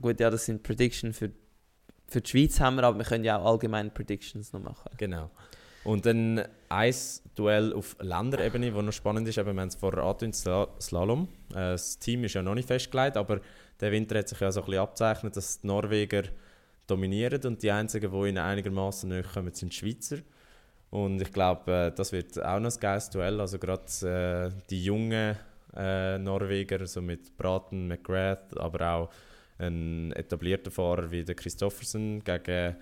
gut, 0.01 0.21
ja, 0.21 0.29
das 0.29 0.45
sind 0.45 0.63
Predictions 0.63 1.17
für, 1.17 1.31
für 2.07 2.21
die 2.21 2.29
Schweiz 2.29 2.61
haben 2.61 2.77
wir, 2.77 2.85
aber 2.85 2.99
wir 2.99 3.05
können 3.07 3.25
ja 3.25 3.39
auch 3.39 3.53
allgemein 3.53 3.93
Predictions 3.93 4.53
noch 4.53 4.61
machen. 4.61 4.91
Genau. 4.99 5.31
Und 5.85 6.05
dann 6.07 6.43
ein 6.69 6.95
Duell 7.35 7.73
auf 7.73 7.97
Länderebene, 8.01 8.71
das 8.73 8.83
noch 8.83 8.93
spannend 8.93 9.29
ist, 9.29 9.39
eben, 9.39 9.55
wir 9.55 9.61
haben 9.61 9.69
es 9.69 9.77
vorher 9.77 10.03
angetönt, 10.03 10.35
Sla- 10.35 10.69
Slalom. 10.81 11.29
Äh, 11.51 11.55
das 11.55 11.99
Team 11.99 12.25
ist 12.25 12.35
ja 12.35 12.43
noch 12.43 12.55
nicht 12.55 12.67
festgelegt, 12.67 13.17
aber 13.17 13.41
der 13.81 13.93
Winter 13.93 14.19
hat 14.19 14.29
sich 14.29 14.41
ja 14.41 14.51
so 14.51 14.61
ein 14.61 14.67
bisschen 14.67 14.83
abzeichnet, 14.83 15.37
dass 15.37 15.61
die 15.61 15.67
Norweger 15.67 16.25
dominieren 16.87 17.41
und 17.45 17.63
die 17.63 17.71
einzigen, 17.71 18.11
die 18.11 18.29
ihnen 18.29 18.39
einigermaßen 18.39 19.09
näher 19.09 19.23
kommen, 19.23 19.53
sind 19.55 19.73
die 19.73 19.77
Schweizer. 19.77 20.19
Und 20.91 21.21
ich 21.23 21.33
glaube, 21.33 21.71
äh, 21.73 21.93
das 21.95 22.13
wird 22.13 22.43
auch 22.43 22.61
noch 22.61 22.73
ein 22.73 22.81
geiles 22.81 23.11
Duell. 23.11 23.41
Also 23.41 23.59
gerade 23.59 24.53
äh, 24.55 24.61
die 24.71 24.85
jungen 24.85 25.37
Norweger, 25.71 26.87
so 26.87 27.03
mit 27.03 27.37
Braten, 27.37 27.87
McGrath, 27.87 28.59
aber 28.59 28.91
auch 28.91 29.11
ein 29.59 30.13
etablierter 30.13 30.71
Fahrer 30.71 31.11
wie 31.11 31.23
der 31.23 31.35
Christoffersen 31.35 32.25
gegen 32.25 32.75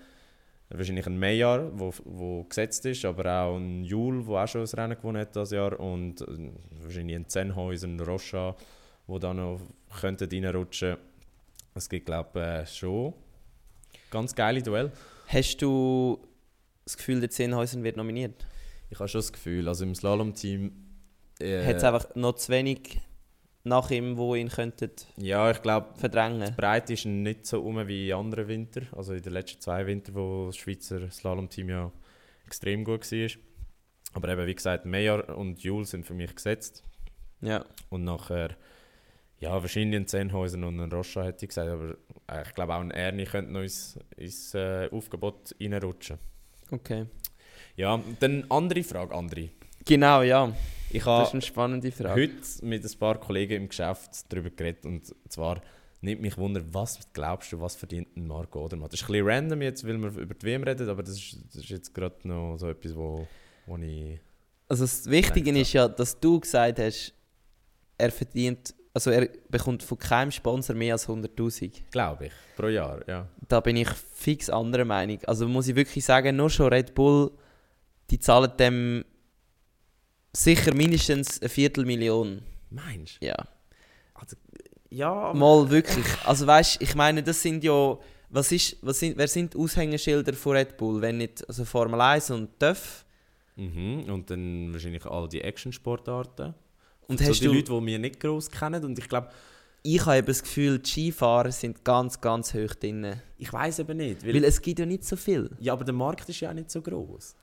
wahrscheinlich 0.69 1.05
ein 1.05 1.17
Meyer, 1.17 1.71
wo, 1.73 1.93
wo 2.03 2.43
gesetzt 2.43 2.85
ist, 2.85 3.05
aber 3.05 3.43
auch 3.43 3.57
ein 3.57 3.83
Jul, 3.83 4.23
der 4.25 4.35
auch 4.35 4.47
schon 4.47 4.61
ein 4.61 4.67
Rennen 4.67 4.97
gewonnen 4.97 5.21
hat 5.21 5.35
das 5.35 5.51
Jahr 5.51 5.79
und 5.79 6.21
äh, 6.21 6.51
wahrscheinlich 6.81 7.15
ein 7.15 7.27
Zenhäuser, 7.27 7.87
ein 7.87 7.99
Rocha, 7.99 8.55
wo 9.07 9.19
da 9.19 9.33
noch 9.33 9.61
könnten 9.99 10.29
reinrutschen. 10.29 10.97
Es 11.73 11.89
gibt 11.89 12.07
glaube 12.07 12.29
ich 12.33 12.41
äh, 12.41 12.65
schon 12.65 13.13
ganz 14.11 14.35
geile 14.35 14.61
Duell. 14.61 14.91
Hast 15.27 15.57
du 15.61 16.19
das 16.83 16.97
Gefühl, 16.97 17.19
der 17.19 17.29
Zehnhäusen 17.29 17.83
wird 17.83 17.97
nominiert? 17.97 18.45
Ich 18.89 18.99
habe 18.99 19.07
schon 19.09 19.19
das 19.19 19.33
Gefühl, 19.33 19.67
also 19.67 19.83
im 19.83 19.93
Slalom-Team 19.93 20.71
äh, 21.39 21.65
Hat 21.65 21.75
es 21.75 21.83
einfach 21.83 22.15
noch 22.15 22.33
zu 22.33 22.51
wenig 22.51 22.99
nach 23.67 23.91
ihm, 23.91 24.17
wo 24.17 24.35
ihn 24.35 24.49
könnten 24.49 24.91
ja, 25.17 25.51
ich 25.51 25.61
glaube, 25.61 25.87
verdrängen? 25.95 26.45
die 26.47 26.51
Breite 26.51 26.93
ist 26.93 27.05
nicht 27.05 27.45
so 27.45 27.61
um 27.61 27.87
wie 27.87 28.09
in 28.09 28.15
anderen 28.15 28.47
Winter, 28.47 28.81
also 28.95 29.13
in 29.13 29.21
den 29.21 29.33
letzten 29.33 29.61
zwei 29.61 29.85
Winter, 29.85 30.13
wo 30.13 30.47
das 30.47 30.57
Schweizer 30.57 31.09
Slalom-Team 31.09 31.69
ja 31.69 31.91
extrem 32.45 32.83
gut 32.83 33.11
war. 33.11 33.29
Aber 34.13 34.29
eben, 34.29 34.47
wie 34.47 34.55
gesagt, 34.55 34.85
Meyer 34.85 35.37
und 35.37 35.61
Jules 35.61 35.91
sind 35.91 36.05
für 36.05 36.13
mich 36.13 36.33
gesetzt. 36.33 36.83
Ja. 37.41 37.65
Und 37.89 38.03
nachher, 38.03 38.55
ja, 39.39 39.51
wahrscheinlich 39.51 39.99
ein 39.99 40.07
Zenhäuser 40.07 40.57
und 40.65 40.79
ein 40.79 40.91
Rocha 40.91 41.23
hätte 41.23 41.45
ich 41.45 41.49
gesagt, 41.49 41.69
aber 41.69 41.95
äh, 42.27 42.43
ich 42.43 42.55
glaube 42.55 42.73
auch 42.73 42.81
ein 42.81 42.91
Ernie 42.91 43.25
könnte 43.25 43.51
noch 43.51 43.61
ins, 43.61 43.99
ins 44.15 44.53
äh, 44.55 44.89
Aufgebot 44.91 45.55
reinrutschen. 45.61 46.17
Okay. 46.71 47.05
Ja, 47.75 48.01
dann 48.19 48.45
andere 48.49 48.83
Frage, 48.83 49.13
andere. 49.13 49.49
Genau, 49.85 50.21
ja. 50.23 50.51
Ich 50.89 51.03
Das 51.03 51.27
ist 51.29 51.33
eine 51.33 51.41
spannende 51.41 51.91
Frage. 51.91 52.21
heute 52.21 52.65
mit 52.65 52.83
ein 52.83 52.99
paar 52.99 53.19
Kollegen 53.19 53.63
im 53.63 53.69
Geschäft 53.69 54.11
darüber 54.29 54.49
geredet 54.49 54.85
und 54.85 55.13
zwar 55.29 55.61
nimmt 56.01 56.21
mich 56.21 56.37
wunder, 56.37 56.61
was 56.71 56.99
glaubst 57.13 57.51
du, 57.51 57.59
was 57.59 57.75
verdient 57.75 58.15
ein 58.15 58.27
Marco 58.27 58.63
Odermatt? 58.63 58.93
Das 58.93 59.01
ist 59.01 59.09
ein 59.09 59.13
bisschen 59.13 59.27
random 59.27 59.61
jetzt, 59.61 59.87
weil 59.87 59.97
wir 59.97 60.09
über 60.09 60.33
die 60.33 60.45
WM 60.45 60.63
reden, 60.63 60.89
aber 60.89 61.03
das 61.03 61.15
ist, 61.15 61.37
das 61.47 61.63
ist 61.63 61.69
jetzt 61.69 61.93
gerade 61.93 62.15
noch 62.27 62.57
so 62.57 62.69
etwas, 62.69 62.95
wo, 62.95 63.27
wo 63.65 63.77
ich... 63.77 64.19
Also 64.69 64.83
das 64.83 65.09
Wichtige 65.09 65.57
ist 65.59 65.73
ja, 65.73 65.87
dass 65.87 66.19
du 66.19 66.39
gesagt 66.39 66.79
hast, 66.79 67.13
er 67.97 68.11
verdient, 68.11 68.75
also 68.93 69.11
er 69.11 69.29
bekommt 69.49 69.81
von 69.81 69.97
keinem 69.97 70.31
Sponsor 70.31 70.75
mehr 70.75 70.93
als 70.93 71.07
100'000. 71.07 71.71
Glaube 71.91 72.27
ich, 72.27 72.33
pro 72.55 72.67
Jahr, 72.67 73.07
ja. 73.07 73.27
Da 73.47 73.59
bin 73.59 73.77
ich 73.77 73.89
fix 73.89 74.49
anderer 74.49 74.85
Meinung. 74.85 75.19
Also 75.25 75.47
muss 75.47 75.67
ich 75.67 75.75
wirklich 75.75 76.03
sagen, 76.05 76.35
nur 76.35 76.49
schon 76.49 76.67
Red 76.67 76.93
Bull, 76.93 77.31
die 78.09 78.19
zahlen 78.19 78.51
dem 78.57 79.05
sicher 80.43 80.73
mindestens 80.73 81.39
eine 81.41 81.49
Viertelmillion. 81.49 82.41
Meinst 82.69 83.17
Ja. 83.21 83.35
du? 83.35 84.35
Ja, 84.89 85.11
aber- 85.11 85.37
Mal 85.37 85.69
wirklich. 85.69 86.05
Also 86.25 86.47
weißt, 86.47 86.81
ich 86.81 86.95
meine, 86.95 87.21
das 87.21 87.41
sind 87.41 87.63
ja, 87.63 87.97
was 88.29 88.51
ist, 88.51 88.77
was 88.81 88.99
sind, 88.99 89.17
wer 89.17 89.27
sind 89.27 89.53
die 89.53 89.57
Aushängeschilder 89.57 90.33
von 90.33 90.53
Red 90.55 90.77
Bull, 90.77 91.01
wenn 91.01 91.17
nicht, 91.17 91.47
also 91.47 91.65
Formel 91.65 91.99
1 91.99 92.31
und 92.31 92.57
TÜV? 92.59 93.03
Mhm. 93.57 94.05
Und 94.09 94.29
dann 94.29 94.71
wahrscheinlich 94.71 95.05
all 95.05 95.27
die 95.27 95.41
Action-Sportarten. 95.41 96.53
Und 97.07 97.19
so 97.19 97.25
hast 97.25 97.39
die 97.41 97.45
du, 97.45 97.53
Leute, 97.53 97.71
die 97.73 97.85
wir 97.85 97.99
nicht 97.99 98.19
gross 98.19 98.49
kennen. 98.49 98.83
Und 98.85 98.97
ich 98.99 99.09
glaube, 99.09 99.29
ich 99.83 100.05
habe 100.05 100.17
eben 100.17 100.27
das 100.27 100.41
Gefühl, 100.43 100.79
die 100.79 100.89
Skifahrer 100.89 101.51
sind 101.51 101.83
ganz, 101.83 102.19
ganz 102.21 102.53
hoch 102.53 102.73
drin. 102.75 103.15
Ich 103.37 103.51
weiß 103.51 103.79
eben 103.79 103.97
nicht. 103.97 104.25
Weil, 104.25 104.35
Weil 104.35 104.43
es 104.45 104.61
gibt 104.61 104.79
ja 104.79 104.85
nicht 104.85 105.03
so 105.05 105.15
viel. 105.15 105.49
ja, 105.59 105.73
aber 105.73 105.83
der 105.85 105.93
Markt 105.93 106.27
ist 106.29 106.39
ja 106.39 106.49
auch 106.49 106.53
nicht 106.53 106.69
so 106.71 106.81
groß. 106.81 107.35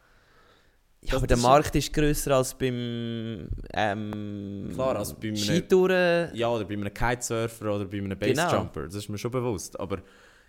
Ja, 1.07 1.17
aber 1.17 1.27
der 1.27 1.37
Markt 1.37 1.75
ist 1.77 1.93
grösser 1.93 2.37
als 2.37 2.55
beim 2.55 3.49
ähm, 3.75 4.71
Klar, 4.73 4.97
als 4.97 5.13
bei 5.15 5.29
einem- 5.29 5.37
Skitouren. 5.37 6.35
Ja, 6.35 6.49
oder 6.49 6.65
bei 6.65 6.75
einem 6.75 6.93
Kitesurfer 6.93 7.75
oder 7.75 7.85
bei 7.85 7.99
einem 7.99 8.19
Genau. 8.19 8.43
Basejumper. 8.43 8.85
Das 8.85 8.95
ist 8.95 9.09
mir 9.11 9.19
schon 9.19 9.31
bewusst. 9.31 9.79
Aber 9.79 9.99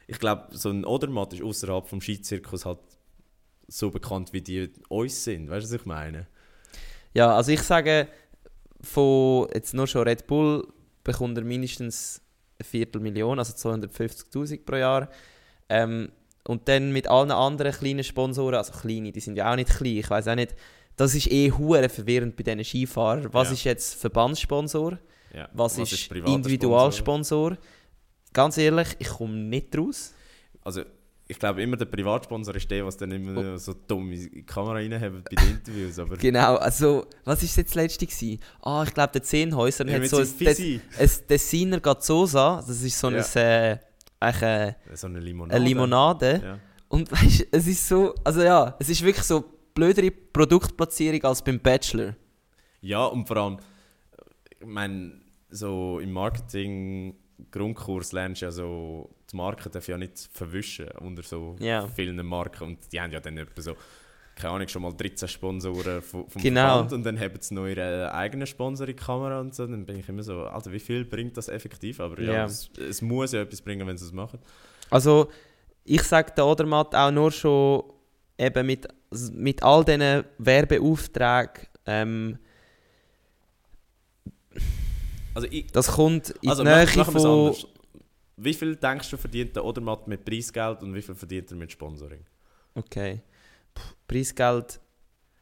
ich 0.07 0.17
glaube, 0.19 0.47
so 0.51 0.69
ein 0.69 0.85
Odermatt 0.85 1.33
ist 1.33 1.41
außerhalb 1.43 1.87
vom 1.87 1.99
Skizirkus 1.99 2.65
halt 2.65 2.79
so 3.67 3.91
bekannt, 3.91 4.31
wie 4.31 4.41
die 4.41 4.71
uns 4.89 5.23
sind. 5.23 5.49
Weißt 5.49 5.65
du, 5.69 5.73
was 5.73 5.81
ich 5.81 5.85
meine? 5.85 6.27
Ja, 7.13 7.35
also 7.35 7.51
ich 7.51 7.61
sage, 7.61 8.07
von 8.81 9.47
jetzt 9.53 9.73
nur 9.73 9.87
schon 9.87 10.03
Red 10.07 10.25
Bull 10.27 10.67
bekommt 11.03 11.37
er 11.37 11.43
mindestens 11.43 12.21
eine 12.59 12.65
Viertelmillion, 12.65 13.39
also 13.39 13.53
250'000 13.53 14.63
pro 14.65 14.75
Jahr. 14.77 15.09
Ähm, 15.67 16.09
und 16.47 16.67
dann 16.67 16.91
mit 16.91 17.07
allen 17.07 17.31
anderen 17.31 17.71
kleinen 17.71 18.03
Sponsoren, 18.03 18.55
also 18.55 18.71
kleine, 18.73 19.11
die 19.11 19.19
sind 19.19 19.35
ja 19.37 19.51
auch 19.51 19.55
nicht 19.55 19.69
klein, 19.69 19.97
ich 19.97 20.09
weiß 20.09 20.27
auch 20.27 20.35
nicht, 20.35 20.55
das 20.95 21.13
ist 21.15 21.29
eh 21.31 21.51
hure 21.51 21.89
verwirrend 21.89 22.35
bei 22.35 22.43
diesen 22.43 22.63
Skifahrern. 22.63 23.27
Was 23.33 23.49
Ja. 23.49 23.53
ist 23.53 23.63
jetzt 23.65 23.95
Verbandssponsor? 23.95 24.97
Ja. 25.33 25.49
Was, 25.53 25.77
ist, 25.77 25.89
privater 26.09 26.31
Sponsor? 26.31 26.35
Individualsponsor? 26.35 27.57
Ganz 28.33 28.57
ehrlich, 28.57 28.87
ich 28.99 29.07
komme 29.09 29.33
nicht 29.35 29.77
raus. 29.77 30.13
Also, 30.63 30.83
ich 31.27 31.39
glaube 31.39 31.61
immer, 31.63 31.75
der 31.75 31.85
Privatsponsor 31.85 32.55
ist 32.55 32.69
der, 32.69 32.85
was 32.85 32.95
dann 32.97 33.11
immer 33.11 33.53
Oh. 33.55 33.57
so 33.57 33.73
dumme 33.73 34.15
Kamera 34.45 34.73
reinhaben 34.75 35.23
bei 35.23 35.35
den 35.35 35.49
Interviews. 35.57 35.97
Aber 35.99 36.15
Genau, 36.17 36.55
also, 36.57 37.07
was 37.23 37.41
war 37.41 37.43
jetzt 37.47 37.57
das 37.57 37.75
letzte? 37.75 38.05
Gewesen? 38.05 38.39
Ah, 38.61 38.83
ich 38.87 38.93
glaube, 38.93 39.11
der 39.13 39.23
Zehnhäuser 39.23 39.87
Ja, 39.87 39.95
hat 39.99 40.07
so 40.07 40.17
ein, 40.17 40.37
Des, 40.39 40.59
ein 40.59 41.27
Designer 41.29 41.79
Gazzosa, 41.79 42.63
das 42.65 42.81
ist 42.81 42.97
so 42.99 43.09
Ja. 43.09 43.17
ein, 43.23 43.37
äh, 43.41 43.77
eigentlich, 44.25 44.41
äh, 44.41 44.95
so 44.95 45.07
eine 45.07 45.19
Limonade. 45.19 45.55
eine 45.55 45.65
Limonade. 45.65 46.41
Ja. 46.43 46.59
Und 46.87 47.11
weißt 47.11 47.47
es 47.51 47.67
ist 47.67 47.87
so, 47.87 48.13
also 48.23 48.41
ja, 48.41 48.75
es 48.79 48.89
ist 48.89 49.03
wirklich 49.03 49.25
so 49.25 49.43
blödere 49.73 50.11
Produktplatzierung 50.11 51.23
als 51.23 51.41
beim 51.43 51.59
Bachelor. 51.59 52.15
ja, 52.81 53.05
und 53.05 53.27
vor 53.27 53.37
allem, 53.37 53.57
ich 54.59 54.65
meine, 54.67 55.21
so 55.49 55.99
im 55.99 56.11
Marketing-Grundkurs 56.13 58.11
lernst 58.11 58.41
du 58.41 58.45
ja 58.45 58.51
so, 58.51 59.09
die 59.31 59.35
Marken 59.35 59.71
dürfen 59.71 59.91
ja 59.91 59.97
nicht 59.97 60.29
verwischen 60.31 60.87
unter 60.99 61.23
so 61.23 61.55
Ja. 61.59 61.87
vielen 61.87 62.23
Marken. 62.25 62.63
Und 62.63 62.91
die 62.91 62.99
haben 63.01 63.11
ja 63.11 63.19
dann 63.19 63.37
etwa 63.37 63.61
so, 63.61 63.75
keine 64.35 64.53
Ahnung, 64.53 64.67
schon 64.67 64.81
mal 64.81 64.91
13 64.91 65.27
Sponsoren 65.27 66.01
vom, 66.01 66.25
Genau. 66.35 66.67
Verband 66.67 66.93
und 66.93 67.03
dann 67.05 67.19
haben 67.19 67.35
sie 67.39 67.53
noch 67.53 67.67
ihre 67.67 68.13
eigene 68.13 68.45
Sponsor 68.45 68.87
in 68.87 68.95
die 68.95 69.01
Kamera 69.01 69.39
und 69.39 69.55
so. 69.55 69.65
Dann 69.65 69.85
bin 69.85 69.99
ich 69.99 70.09
immer 70.09 70.23
so, 70.23 70.43
also 70.43 70.71
wie 70.71 70.79
viel 70.79 71.05
bringt 71.05 71.37
das 71.37 71.47
effektiv? 71.47 71.99
Aber 71.99 72.19
Ja. 72.21 72.45
Es, 72.45 72.69
es 72.77 73.01
muss 73.01 73.31
ja 73.31 73.41
etwas 73.41 73.61
bringen, 73.61 73.87
wenn 73.87 73.97
sie 73.97 74.05
es 74.05 74.11
machen. 74.11 74.39
Also, 74.89 75.29
ich 75.85 76.03
sage 76.03 76.33
der 76.35 76.45
Odermatt 76.45 76.93
auch 76.93 77.11
nur 77.11 77.31
schon 77.31 77.83
eben 78.37 78.65
mit, 78.65 78.87
mit 79.31 79.63
all 79.63 79.85
diesen 79.85 80.23
Werbeaufträgen, 80.37 81.67
ähm, 81.85 82.37
Also 85.33 85.47
ich, 85.51 85.67
das 85.67 85.87
kommt 85.91 86.29
in 86.41 86.49
also 86.49 86.63
die 86.63 86.69
Nähe 86.69 86.87
von... 86.87 87.55
Wie 88.37 88.53
viel 88.53 88.75
denkst 88.75 89.09
du 89.11 89.17
verdient 89.17 89.55
der 89.55 89.63
Odermatt 89.63 90.07
mit 90.07 90.25
Preisgeld 90.25 90.81
und 90.81 90.93
wie 90.93 91.01
viel 91.01 91.15
verdient 91.15 91.51
er 91.51 91.57
mit 91.57 91.71
Sponsoring? 91.71 92.19
Okay. 92.73 93.21
Preisgeld 94.07 94.79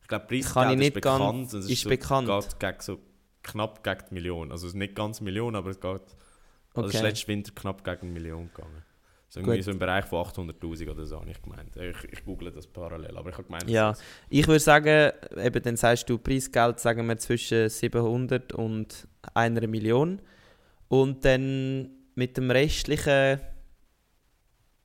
Ich 0.01 0.07
glaube, 0.07 0.25
Preisgeld 0.25 0.53
Kann 0.53 0.67
ich 0.69 0.73
ist 0.75 0.79
nicht 0.79 0.93
bekannt. 0.93 1.19
ganz- 1.19 1.53
es 1.53 1.69
ist 1.69 1.81
so, 1.83 1.89
bekannt. 1.89 2.27
geht 2.27 2.59
gegen 2.59 2.81
so 2.81 2.99
knapp 3.43 3.83
gegen 3.83 3.99
die 4.09 4.13
Million. 4.13 4.51
Also 4.51 4.67
es 4.67 4.73
ist 4.73 4.77
nicht 4.79 4.95
ganz 4.95 5.21
Million, 5.21 5.55
aber 5.55 5.69
es 5.69 5.79
geht. 5.79 5.91
Also 6.75 6.87
es 6.87 6.93
ist 6.93 6.95
Okay. 6.95 7.07
letzten 7.07 7.27
Winter 7.27 7.51
knapp 7.55 7.83
gegen 7.83 8.01
eine 8.01 8.11
Million 8.11 8.49
gegangen. 8.53 8.83
So, 9.29 9.39
irgendwie 9.39 9.57
Gut. 9.57 9.65
so 9.65 9.71
im 9.71 9.79
Bereich 9.79 10.05
von 10.05 10.19
800'000 10.25 10.89
oder 10.91 11.05
so, 11.05 11.19
habe 11.19 11.31
ich 11.31 11.41
gemeint. 11.41 11.75
Ich, 11.75 12.03
ich 12.11 12.23
google 12.23 12.51
das 12.51 12.67
parallel, 12.67 13.17
aber 13.17 13.29
ich 13.31 13.35
habe 13.35 13.45
gemeint, 13.45 13.67
Ja. 13.69 13.95
Ich 14.29 14.47
würde 14.47 14.59
sagen, 14.59 15.11
eben 15.37 15.63
dann 15.63 15.75
sagst 15.75 16.07
du 16.09 16.19
Preisgeld, 16.19 16.79
sagen 16.79 17.07
wir 17.07 17.17
zwischen 17.17 17.67
700 17.69 18.53
und 18.53 19.07
einer 19.33 19.65
Million. 19.67 20.21
Und 20.87 21.25
dann 21.25 21.89
mit 22.15 22.37
dem 22.37 22.51
restlichen, 22.51 23.39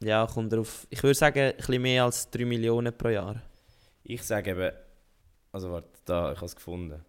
ja, 0.03 0.27
kommt 0.27 0.53
er 0.53 0.61
auf, 0.61 0.87
ich 0.91 1.03
würde 1.03 1.15
sagen, 1.15 1.39
ein 1.39 1.57
bisschen 1.57 1.83
mehr 1.83 2.05
als 2.05 2.31
3 2.31 2.45
Millionen 2.45 2.97
pro 2.97 3.09
Jahr. 3.09 3.43
Ich 4.03 4.23
sage 4.23 4.51
eben, 4.51 4.73
also 5.53 5.71
warte, 5.71 5.89
da, 6.05 6.33
ich 6.33 6.37
habe 6.37 6.47
es 6.47 6.57
gefunden. 6.57 7.05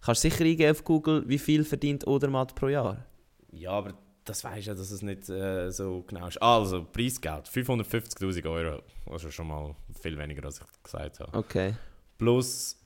Kannst 0.00 0.24
du 0.24 0.30
sicher 0.30 0.44
eingeben 0.44 0.72
auf 0.72 0.84
Google, 0.84 1.24
wie 1.26 1.38
viel 1.38 1.64
verdient 1.64 2.06
Odermatt 2.06 2.54
pro 2.54 2.68
Jahr? 2.68 3.04
Ja, 3.52 3.70
aber 3.70 3.94
das 4.24 4.42
weisst 4.44 4.66
ja, 4.66 4.74
dass 4.74 4.90
es 4.90 5.02
nicht 5.02 5.28
äh, 5.28 5.70
so 5.70 6.02
genau 6.02 6.26
ist. 6.26 6.40
Also, 6.42 6.84
Preisgeld, 6.84 7.48
550'000 7.48 8.50
Euro. 8.50 8.82
Also 9.06 9.30
schon 9.30 9.48
mal 9.48 9.74
viel 10.00 10.18
weniger, 10.18 10.44
als 10.44 10.60
ich 10.60 10.82
gesagt 10.82 11.20
habe. 11.20 11.36
Okay. 11.36 11.74
Plus, 12.18 12.78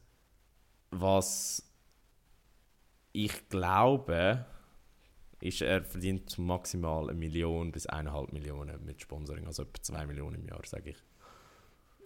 was 0.90 1.62
ich 3.12 3.48
glaube, 3.48 4.44
ist, 5.40 5.62
er 5.62 5.82
verdient 5.84 6.36
maximal 6.38 7.08
eine 7.08 7.18
Million 7.18 7.70
bis 7.72 7.86
eineinhalb 7.86 8.32
Millionen 8.32 8.84
mit 8.84 9.00
Sponsoring, 9.00 9.46
also 9.46 9.62
etwa 9.62 9.82
zwei 9.82 10.06
Millionen 10.06 10.36
im 10.36 10.46
Jahr, 10.46 10.60
sage 10.64 10.90
ich. 10.90 10.96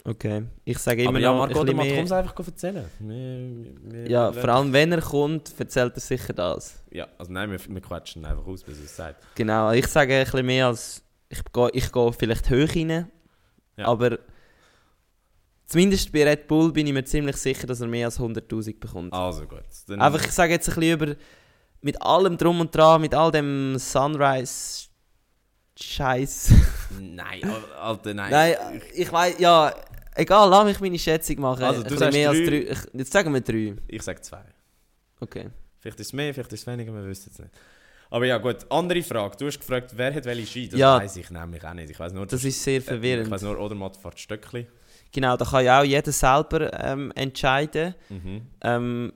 Okay. 0.05 0.43
Ich 0.65 0.77
sage 0.79 1.03
immer 1.03 1.11
Aber 1.11 1.19
ja, 1.19 1.31
noch 1.31 1.47
Marco, 1.47 1.61
ein 1.61 1.75
mehr. 1.77 1.99
einfach 2.11 2.37
erzählen. 2.45 2.85
Wir, 2.99 3.91
wir, 3.93 4.09
Ja, 4.11 4.35
wir- 4.35 4.41
vor 4.41 4.49
allem 4.49 4.73
wenn 4.73 4.91
er 4.91 5.01
kommt, 5.01 5.53
erzählt 5.57 5.93
er 5.95 5.99
sicher 6.01 6.33
das. 6.33 6.83
Ja, 6.91 7.07
also 7.17 7.31
nein, 7.31 7.49
wir, 7.51 7.59
wir 7.69 7.81
quatschen 7.81 8.25
einfach 8.25 8.45
aus, 8.45 8.63
bis 8.63 8.79
er 8.79 8.83
es 8.85 8.95
sagt. 8.95 9.23
Genau, 9.35 9.71
ich 9.71 9.87
sage 9.87 10.13
ein 10.17 10.23
bisschen 10.25 10.45
mehr 10.45 10.67
als. 10.67 11.01
Ich 11.29 11.41
gehe 11.53 11.69
ich 11.71 11.91
gehe 11.91 12.13
vielleicht 12.13 12.49
hoch 12.51 12.75
rein, 12.75 13.09
Ja. 13.77 13.85
aber 13.87 14.19
zumindest 15.67 16.11
bei 16.11 16.23
Red 16.25 16.47
Bull 16.47 16.71
bin 16.71 16.85
ich 16.85 16.93
mir 16.93 17.05
ziemlich 17.05 17.37
sicher, 17.37 17.65
dass 17.65 17.81
er 17.81 17.87
mehr 17.87 18.07
als 18.07 18.19
100.000 18.19 18.79
bekommt. 18.79 19.13
Also 19.13 19.47
gut. 19.47 19.63
Einfach, 19.89 20.23
ich 20.25 20.31
sage 20.31 20.51
jetzt 20.53 20.67
ein 20.69 20.75
bisschen 20.75 20.99
über. 21.01 21.15
Mit 21.83 22.01
allem 22.01 22.37
Drum 22.37 22.59
und 22.61 22.73
Dran, 22.73 23.01
mit 23.01 23.13
all 23.13 23.29
dem 23.31 23.77
Sunrise-Scheiß. 23.77 24.89
Nein, 26.99 27.43
Al- 27.43 27.73
Alter, 27.79 28.13
nein. 28.13 28.31
Nein, 28.31 28.81
ich 28.95 29.11
weiß, 29.11 29.37
ja, 29.39 29.73
egal, 30.15 30.49
lass 30.49 30.65
mich 30.65 30.79
meine 30.79 30.97
Schätzung 30.97 31.39
machen. 31.41 31.63
Also, 31.63 31.83
du 31.83 31.97
sagst 31.97 32.13
mehr 32.17 32.29
als 32.29 32.37
drei. 32.39 32.45
drei. 32.45 32.57
Ich, 32.71 32.77
jetzt 32.93 33.11
sagen 33.11 33.33
wir 33.33 33.41
drei. 33.41 33.75
Ich 33.87 34.01
sage 34.01 34.21
zwei. 34.21 34.43
Okay. 35.19 35.49
Vielleicht 35.79 35.99
ist 35.99 36.07
es 36.07 36.13
mehr, 36.13 36.33
vielleicht 36.33 36.53
ist 36.53 36.61
es 36.61 36.67
weniger, 36.67 36.93
wir 36.93 37.05
wissen 37.05 37.29
es 37.33 37.39
nicht. 37.39 37.51
Aber 38.09 38.25
ja, 38.25 38.37
gut. 38.37 38.57
Andere 38.69 39.01
Frage. 39.03 39.35
Du 39.37 39.47
hast 39.47 39.59
gefragt, 39.59 39.91
wer 39.95 40.13
hat 40.13 40.23
welche 40.25 40.45
Ski? 40.45 40.69
Das 40.69 40.79
Ja. 40.79 40.97
weiß 40.99 41.17
ich 41.17 41.29
nämlich 41.31 41.63
auch 41.65 41.73
nicht. 41.73 41.89
Ich 41.89 41.99
weiß 41.99 42.13
nur, 42.13 42.25
Das 42.27 42.43
ist 42.43 42.63
sehr 42.63 42.77
äh, 42.77 42.81
verwirrend. 42.81 43.25
Ich 43.25 43.31
weiß 43.31 43.41
nur, 43.41 43.59
Odermatt 43.59 43.97
fährt 43.97 44.19
Stöckli. 44.19 44.67
Genau, 45.11 45.35
da 45.35 45.45
kann 45.45 45.65
ja 45.65 45.79
auch 45.81 45.83
jeder 45.83 46.11
selber 46.11 46.71
ähm, 46.83 47.11
entscheiden. 47.15 47.95
Mhm. 48.09 48.41
Ähm, 48.61 49.13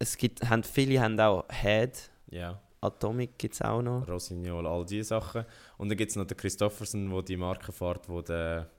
es 0.00 0.16
gibt, 0.16 0.48
haben, 0.48 0.64
viele 0.64 1.00
haben 1.00 1.20
auch 1.20 1.44
Head, 1.50 2.10
Ja, 2.30 2.60
Atomic 2.80 3.38
gibt 3.38 3.54
es 3.54 3.62
auch 3.62 3.82
noch. 3.82 4.08
Rossignol, 4.08 4.66
all 4.66 4.84
diese 4.86 5.04
Sachen. 5.04 5.44
Und 5.76 5.90
dann 5.90 5.98
gibt 5.98 6.10
es 6.10 6.16
noch 6.16 6.24
den 6.26 6.36
Christoffersen, 6.36 7.10
der 7.10 7.22
die 7.22 7.36
Marke 7.36 7.70
fährt, 7.70 8.08
wo 8.08 8.22
der, 8.22 8.70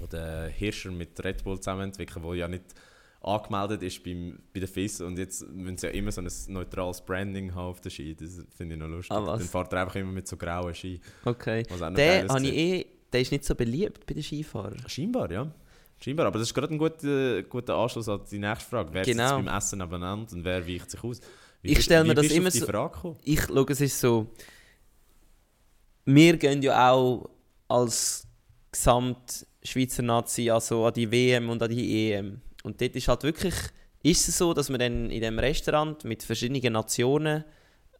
wo 0.00 0.06
der 0.06 0.48
Hirscher 0.48 0.90
mit 0.90 1.22
Red 1.22 1.44
Bull 1.44 1.60
zusammen 1.60 1.82
entwickelt, 1.82 2.24
der 2.24 2.34
ja 2.34 2.48
nicht 2.48 2.74
angemeldet 3.22 3.82
ist 3.82 4.02
beim, 4.02 4.38
bei 4.54 4.60
der 4.60 4.68
FIS 4.68 5.02
und 5.02 5.18
jetzt 5.18 5.46
müssen 5.50 5.76
sie 5.76 5.88
ja 5.88 5.92
immer 5.92 6.10
so 6.10 6.22
ein 6.22 6.28
neutrales 6.48 7.02
Branding 7.02 7.54
haben 7.54 7.68
auf 7.68 7.80
den 7.82 7.90
Ski. 7.90 8.14
Das 8.14 8.42
finde 8.56 8.76
ich 8.76 8.80
noch 8.80 8.88
lustig. 8.88 9.14
Ah? 9.14 9.20
Dann 9.20 9.40
fährt 9.40 9.72
er 9.74 9.82
einfach 9.82 9.96
immer 9.96 10.12
mit 10.12 10.26
so 10.26 10.38
grauen 10.38 10.74
Ski. 10.74 10.98
Okay. 11.26 11.64
Der, 11.94 12.24
ich 12.24 12.56
eh, 12.56 12.86
der 13.12 13.20
ist 13.20 13.32
nicht 13.32 13.44
so 13.44 13.54
beliebt 13.54 14.06
bei 14.06 14.14
den 14.14 14.22
Skifahrern. 14.22 14.82
Scheinbar, 14.86 15.30
ja. 15.30 15.52
Scheinbar, 16.02 16.26
aber 16.26 16.38
das 16.38 16.48
ist 16.48 16.54
gerade 16.54 16.72
ein 16.72 16.78
guter, 16.78 17.42
guter 17.42 17.76
Anschluss 17.76 18.08
an 18.08 18.20
die 18.30 18.38
nächste 18.38 18.70
Frage. 18.70 18.88
Wer 18.92 19.02
Genau. 19.04 19.22
sitzt 19.36 19.46
beim 19.46 19.56
Essen 19.56 19.78
nebeneinander 19.78 20.32
und 20.34 20.44
wer 20.44 20.66
weicht 20.66 20.90
sich 20.90 21.04
aus? 21.04 21.20
Wie 21.62 21.68
Ich 21.68 21.74
bist- 21.74 21.84
stell 21.86 22.04
wie 22.04 22.08
mir 22.08 22.14
das 22.14 22.26
immer 22.30 22.50
so- 22.50 22.64
Frage 22.64 22.94
gekommen? 22.94 23.16
Ich 23.22 23.40
schaue, 23.42 23.66
es 23.68 23.80
ist 23.82 24.00
so. 24.00 24.26
Wir 26.06 26.36
gehen 26.38 26.62
ja 26.62 26.90
auch 26.90 27.28
als 27.68 28.26
Gesamt-Schweizer 28.72 30.02
Nazi 30.02 30.50
also 30.50 30.86
an 30.86 30.94
die 30.94 31.10
WM 31.10 31.50
und 31.50 31.62
an 31.62 31.70
die 31.70 32.12
EM. 32.12 32.40
Und 32.62 32.80
dort 32.80 32.96
ist 32.96 33.08
halt 33.08 33.22
wirklich, 33.22 33.54
ist 34.02 34.28
es 34.28 34.38
so, 34.38 34.54
dass 34.54 34.70
man 34.70 34.80
dann 34.80 35.10
in 35.10 35.20
dem 35.20 35.38
Restaurant 35.38 36.04
mit 36.04 36.22
verschiedenen 36.22 36.72
Nationen 36.72 37.44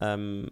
ähm, 0.01 0.49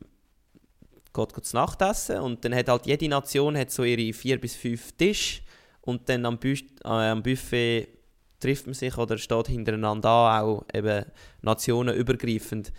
geht, 1.15 1.35
geht 1.35 1.45
zu 1.47 1.57
Nacht 1.57 1.81
essen 1.81 2.19
und 2.21 2.45
dann 2.45 2.55
hat 2.55 2.69
halt 2.69 2.87
jede 2.87 3.09
Nation 3.09 3.57
hat 3.57 3.71
so 3.71 3.83
ihre 3.85 4.13
vier 4.13 4.39
bis 4.39 4.55
fünf 4.55 4.93
Tische 4.93 5.41
und 5.89 6.07
dann 6.11 6.27
am, 6.27 6.39
Bü 6.39 6.53
äh, 6.53 6.89
am 6.89 7.23
Buffet 7.23 7.89
trifft 8.41 8.67
man 8.67 8.75
sich 8.75 8.99
oder 8.99 9.17
steht 9.17 9.49
hintereinander 9.49 10.11
an, 10.11 10.43
auch 10.43 10.67
eben 10.75 11.07
nationenübergreifend. 11.41 12.75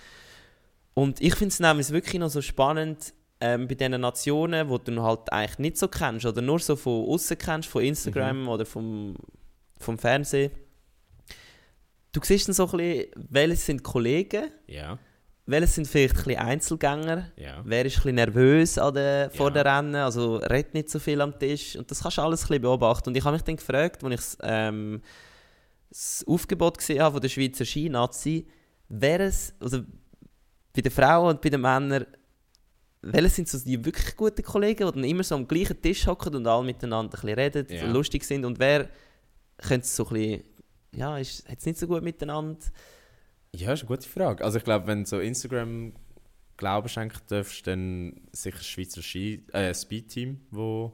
Und 0.94 1.20
ich 1.20 1.34
finde 1.34 1.52
es 1.52 1.60
nämlich 1.60 1.90
wirklich 1.90 2.20
noch 2.20 2.30
so 2.30 2.44
spannend, 2.44 3.16
ähm, 3.42 3.68
bei 3.68 3.74
diesen 3.74 4.00
Nationen, 4.00 4.70
die 4.70 4.92
du 4.92 5.02
halt 5.02 5.34
eigentlich 5.34 5.58
nicht 5.58 5.78
so 5.78 5.88
kennst 5.88 6.28
oder 6.28 6.44
nur 6.44 6.60
so 6.60 6.76
von 6.76 7.04
außen 7.10 7.36
kennst, 7.40 7.68
von 7.68 7.82
Instagram 7.82 8.48
oder 8.48 8.66
vom, 8.68 9.16
vom 9.80 9.98
Fernsehen. 9.98 10.52
Du 12.12 12.20
siehst 12.24 12.48
dann 12.48 12.54
so 12.54 12.66
ein 12.68 12.78
bisschen, 12.78 13.12
welche 13.16 13.56
sind 13.56 13.84
Kollegen, 13.84 14.52
Ja. 14.68 15.00
Welche 15.50 15.68
sind 15.68 15.88
vielleicht 15.88 16.16
ein 16.18 16.24
bisschen 16.24 16.40
Einzelgänger? 16.42 17.32
Ja. 17.36 17.62
Wer 17.66 17.86
ist 17.86 17.94
ein 17.94 17.96
bisschen 18.04 18.16
nervös 18.16 18.78
an 18.78 18.94
der, 18.94 19.32
vor 19.32 19.48
Ja. 19.48 19.64
der 19.64 19.78
Rennen, 19.78 19.96
also 19.96 20.36
redet 20.38 20.74
nicht 20.74 20.90
so 20.90 21.00
viel 21.00 21.20
am 21.22 21.38
Tisch. 21.38 21.76
Und 21.76 21.90
das 21.90 22.02
kannst 22.02 22.18
du 22.18 22.22
alles 22.22 22.42
ein 22.44 22.48
bisschen 22.48 22.62
beobachten. 22.62 23.10
Und 23.10 23.18
ich 23.18 23.24
habe 23.24 23.34
mich 23.36 23.44
dann 23.44 23.56
gefragt, 23.56 24.04
als 24.04 24.14
ich 24.14 24.20
das, 24.20 24.38
ähm, 24.44 25.02
das 25.90 26.24
Aufgebot 26.28 26.78
gesehen 26.78 27.02
habe 27.02 27.14
von 27.14 27.22
der 27.22 27.30
Schweizer 27.30 27.66
Ski-Nazi, 27.66 28.48
wer 28.90 29.20
es, 29.22 29.54
also 29.60 29.82
bei 30.76 30.82
den 30.82 30.92
Frauen 30.92 31.30
und 31.36 31.42
bei 31.42 31.50
den 31.50 31.62
Männern, 31.62 32.06
welche 33.02 33.30
sind 33.30 33.48
so 33.50 33.58
die 33.60 33.84
wirklich 33.84 34.16
guten 34.16 34.44
Kollegen, 34.44 34.86
die 34.86 34.94
dann 34.94 35.04
immer 35.04 35.24
so 35.24 35.34
am 35.36 35.48
gleichen 35.48 35.82
Tisch 35.82 36.06
hocken 36.06 36.36
und 36.36 36.46
alle 36.46 36.66
miteinander 36.66 37.18
ein 37.18 37.22
bisschen 37.22 37.40
reden, 37.40 37.66
Ja. 37.70 37.92
lustig 37.92 38.24
sind 38.24 38.46
und 38.46 38.60
wer 38.60 38.90
könnte 39.58 39.86
es 39.86 39.96
so 39.96 40.06
ein 40.08 40.14
bisschen, 40.14 40.44
ja, 40.94 41.18
ist, 41.18 41.48
hat 41.50 41.60
es 41.60 41.66
nicht 41.66 41.80
so 41.80 41.88
gut 41.88 42.04
miteinander? 42.04 42.58
Ja, 43.56 43.74
ist 43.74 43.82
eine 43.82 43.88
gute 43.88 44.08
Frage. 44.08 44.44
Also 44.44 44.58
ich 44.58 44.64
glaube, 44.64 44.88
wenn 44.88 45.04
du 45.04 45.10
so 45.10 45.20
Instagram 45.20 45.94
Glauben 46.58 46.90
schenken 46.90 47.20
darfst, 47.28 47.66
dann 47.68 48.22
sicher 48.32 48.58
das 48.58 48.68
Schweizer 48.68 49.02
Ski, 49.02 49.44
äh, 49.54 49.74
Speed-Team, 49.74 50.42
wo 50.52 50.94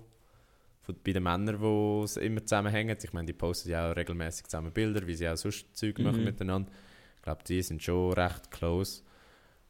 von, 0.82 0.96
bei 1.04 1.12
den 1.14 1.24
Männern, 1.24 1.58
die 1.60 2.20
immer 2.20 2.46
zusammenhängen. 2.46 2.96
Ich 3.02 3.14
meine, 3.14 3.26
die 3.26 3.34
posten 3.34 3.70
ja 3.70 3.92
auch 3.92 3.96
regelmäßig 3.96 4.46
zusammen 4.46 4.72
Bilder, 4.72 5.06
wie 5.08 5.16
sie 5.16 5.28
auch 5.28 5.36
sonst 5.38 5.76
Zeug 5.76 6.00
machen 6.00 6.20
Mhm. 6.20 6.26
miteinander. 6.26 6.72
Ich 7.18 7.22
glaube, 7.24 7.44
die 7.48 7.62
sind 7.62 7.82
schon 7.82 8.14
recht 8.14 8.52
close. 8.52 9.02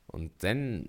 Und 0.07 0.31
dann 0.43 0.87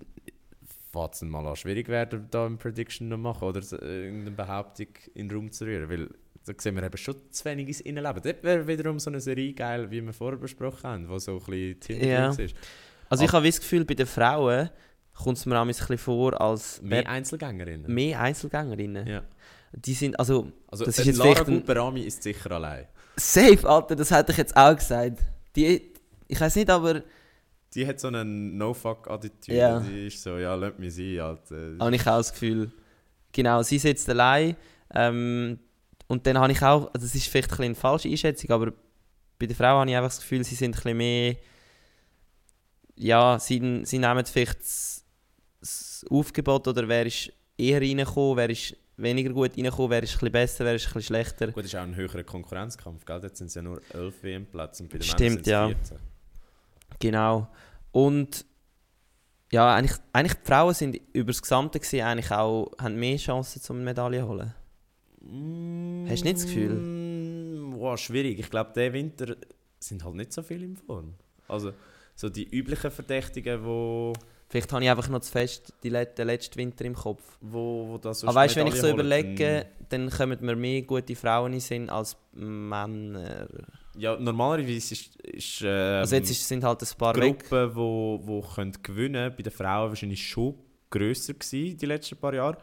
fängt 0.91 1.13
es 1.13 1.19
dann 1.21 1.29
mal 1.29 1.47
an 1.47 1.55
schwierig 1.55 1.87
werden, 1.87 2.27
da 2.29 2.45
eine 2.45 2.57
Prediction 2.57 3.09
zu 3.09 3.17
machen 3.17 3.47
oder 3.47 3.61
irgendeine 3.81 4.31
Behauptung 4.31 4.87
in 5.15 5.29
den 5.29 5.37
Raum 5.37 5.51
zu 5.51 5.65
rühren. 5.65 5.89
Weil 5.89 6.09
da 6.47 6.53
sehen 6.57 6.75
wir 6.75 6.83
eben 6.83 6.97
schon 6.97 7.15
zu 7.29 7.45
wenig 7.45 7.67
ins 7.67 7.81
Innenleben. 7.81 8.21
Das 8.23 8.35
wäre 8.41 8.67
wiederum 8.67 8.99
so 8.99 9.09
eine 9.09 9.19
Serie 9.21 9.53
geil, 9.53 9.89
wie 9.91 10.01
wir 10.01 10.13
vorher 10.13 10.39
besprochen 10.39 10.83
haben, 10.83 11.09
wo 11.09 11.17
so 11.19 11.33
ein 11.33 11.37
bisschen 11.45 11.99
die 12.01 12.07
Ja. 12.07 12.29
Ist. 12.29 12.55
Also 13.09 13.23
ich 13.23 13.29
Aber- 13.29 13.37
habe 13.39 13.47
das 13.47 13.59
Gefühl, 13.59 13.85
bei 13.85 13.93
den 13.93 14.07
Frauen 14.07 14.69
kommt 15.13 15.37
es 15.37 15.45
mir 15.45 15.55
auch 15.57 15.61
ein 15.61 15.67
bisschen 15.67 15.97
vor, 15.97 16.39
als 16.39 16.81
Mehr 16.81 17.07
Einzelgängerinnen. 17.09 17.93
mehr 17.93 18.19
Einzelgängerinnen. 18.19 19.07
Ja. 19.07 19.23
Die 19.73 19.93
sind, 19.93 20.17
also, 20.19 20.51
Also 20.67 20.85
Das 20.85 20.97
ist 20.99 21.05
jetzt 21.05 21.17
Lara 21.17 21.43
Guperami 21.43 22.01
ist 22.01 22.23
sicher 22.23 22.51
allein. 22.51 22.87
safe, 23.17 23.67
Alter, 23.67 23.95
das 23.95 24.11
hätte 24.11 24.31
ich 24.31 24.37
jetzt 24.37 24.55
auch 24.55 24.75
gesagt. 24.75 25.19
Die, 25.55 25.91
ich 26.27 26.39
weiß 26.39 26.55
nicht, 26.55 26.69
aber 26.69 27.01
Die 27.73 27.85
hat 27.85 27.99
so 27.99 28.07
eine 28.07 28.23
No-Fuck-Attitüde. 28.23 29.57
Ja. 29.57 29.79
Die 29.79 30.07
ist 30.07 30.21
so, 30.23 30.37
ja, 30.37 30.55
lass 30.55 30.77
mich 30.77 30.95
sein, 30.95 31.19
Alter. 31.19 31.75
habe 31.79 31.95
ich 31.95 32.01
auch 32.01 32.17
das 32.17 32.31
Gefühl, 32.31 32.71
genau, 33.31 33.61
sie 33.63 33.77
sitzt 33.79 34.09
allein. 34.09 34.55
Ähm, 34.93 35.59
und 36.07 36.25
dann 36.25 36.37
habe 36.37 36.51
ich 36.51 36.61
auch, 36.61 36.87
also 36.93 37.05
das 37.05 37.15
ist 37.15 37.27
vielleicht 37.27 37.51
ein 37.53 37.65
eine 37.65 37.75
falsche 37.75 38.09
Einschätzung, 38.09 38.51
aber 38.51 38.73
bei 39.39 39.45
der 39.45 39.55
Frau 39.55 39.79
habe 39.79 39.89
ich 39.89 39.95
einfach 39.95 40.09
das 40.09 40.19
Gefühl, 40.19 40.43
sie 40.43 40.55
sind 40.55 40.75
ein 40.75 40.81
bisschen 40.81 40.97
mehr, 40.97 41.35
ja, 42.95 43.37
sie, 43.39 43.81
sie 43.83 43.99
nehmen 43.99 44.25
vielleicht 44.25 44.59
das, 44.59 45.03
das 45.59 46.05
Aufgebot 46.09 46.67
oder 46.67 46.87
wer 46.87 47.05
ist 47.05 47.31
eher 47.57 47.81
reingekommen, 47.81 48.37
wer 48.37 48.49
ist 48.49 48.75
weniger 48.95 49.31
gut 49.31 49.55
reingekommen, 49.55 49.91
wer 49.91 50.03
ist 50.03 50.11
ein 50.11 50.13
bisschen 50.13 50.31
besser, 50.31 50.65
wer 50.65 50.75
ist 50.75 50.87
ein 50.87 50.93
bisschen 50.93 51.01
schlechter. 51.03 51.47
Gut, 51.47 51.63
das 51.63 51.73
ist 51.73 51.75
auch 51.75 51.83
ein 51.83 51.95
höherer 51.95 52.23
Konkurrenzkampf, 52.23 53.05
gell? 53.05 53.19
Jetzt 53.21 53.37
sind 53.37 53.47
es 53.47 53.55
ja 53.55 53.61
nur 53.61 53.81
11 53.93 54.23
WM-Plätze 54.23 54.83
und 54.83 54.89
bei 54.89 54.97
den 54.97 55.03
Stimmt, 55.03 55.19
Männern 55.19 55.33
sind 55.35 55.41
es 55.41 55.51
ja. 55.51 55.67
14. 55.67 55.97
Genau. 56.99 57.47
Und 57.91 58.45
ja, 59.51 59.75
eigentlich, 59.75 59.97
eigentlich 60.13 60.33
die 60.33 60.45
Frauen 60.45 60.73
sind 60.73 60.99
über 61.13 61.31
das 61.31 61.41
Gesamte 61.41 61.79
gesehen 61.79 62.05
eigentlich 62.05 62.31
auch, 62.31 62.71
haben 62.79 62.95
mehr 62.95 63.17
Chancen 63.17 63.61
zum 63.61 63.83
Medaille 63.83 64.21
zu 64.21 64.27
holen. 64.27 64.53
Hast 66.09 66.21
du 66.21 66.25
nicht 66.27 66.37
das 66.37 66.45
Gefühl? 66.45 66.73
Mm, 66.73 67.73
Wow, 67.79 67.97
schwierig. 67.99 68.39
Ich 68.39 68.49
glaube, 68.49 68.71
diesen 68.75 68.93
Winter 68.93 69.35
sind 69.79 70.03
halt 70.03 70.15
nicht 70.15 70.33
so 70.33 70.41
viele 70.41 70.65
in 70.65 70.75
Form. 70.75 71.13
Also, 71.47 71.73
so 72.15 72.29
die 72.29 72.49
üblichen 72.49 72.89
Verdächtigen, 72.89 73.63
wo, 73.63 74.13
Vielleicht 74.49 74.71
habe 74.71 74.83
ich 74.83 74.89
einfach 74.89 75.09
noch 75.09 75.19
zu 75.19 75.31
fest 75.31 75.73
die, 75.83 75.89
den 75.89 76.27
letzten 76.27 76.55
Winter 76.55 76.85
im 76.85 76.95
Kopf. 76.95 77.21
wo, 77.41 77.89
wo 77.89 77.97
das 77.97 78.23
Aber 78.23 78.35
weißt 78.35 78.55
du, 78.55 78.59
wenn 78.61 78.67
ich 78.67 78.75
so 78.75 78.89
überlege, 78.89 79.65
dann 79.89 80.09
kommen 80.09 80.37
mir 80.41 80.55
mehr 80.55 80.81
gute 80.83 81.15
Frauen 81.15 81.53
in 81.53 81.59
Sinn 81.59 81.89
als 81.89 82.15
Männer. 82.31 83.47
Ja, 83.97 84.17
normalerweise 84.17 84.93
ist, 84.93 85.15
ist 85.17 85.61
ähm, 85.63 85.99
Also 85.99 86.15
jetzt 86.15 86.47
sind 86.47 86.63
halt 86.63 86.81
ein 86.81 86.97
paar. 86.97 87.13
Gruppen, 87.13 87.75
wo, 87.75 88.19
wo 88.23 88.41
können 88.41 88.71
gewinnen 88.81 89.33
bei 89.35 89.43
den 89.43 89.51
Frauen 89.51 89.89
wahrscheinlich 89.89 90.25
schon 90.25 90.55
grösser 90.89 91.33
gewesen, 91.33 91.77
die 91.77 91.85
letzten 91.85 92.15
paar 92.15 92.33
Jahre. 92.33 92.57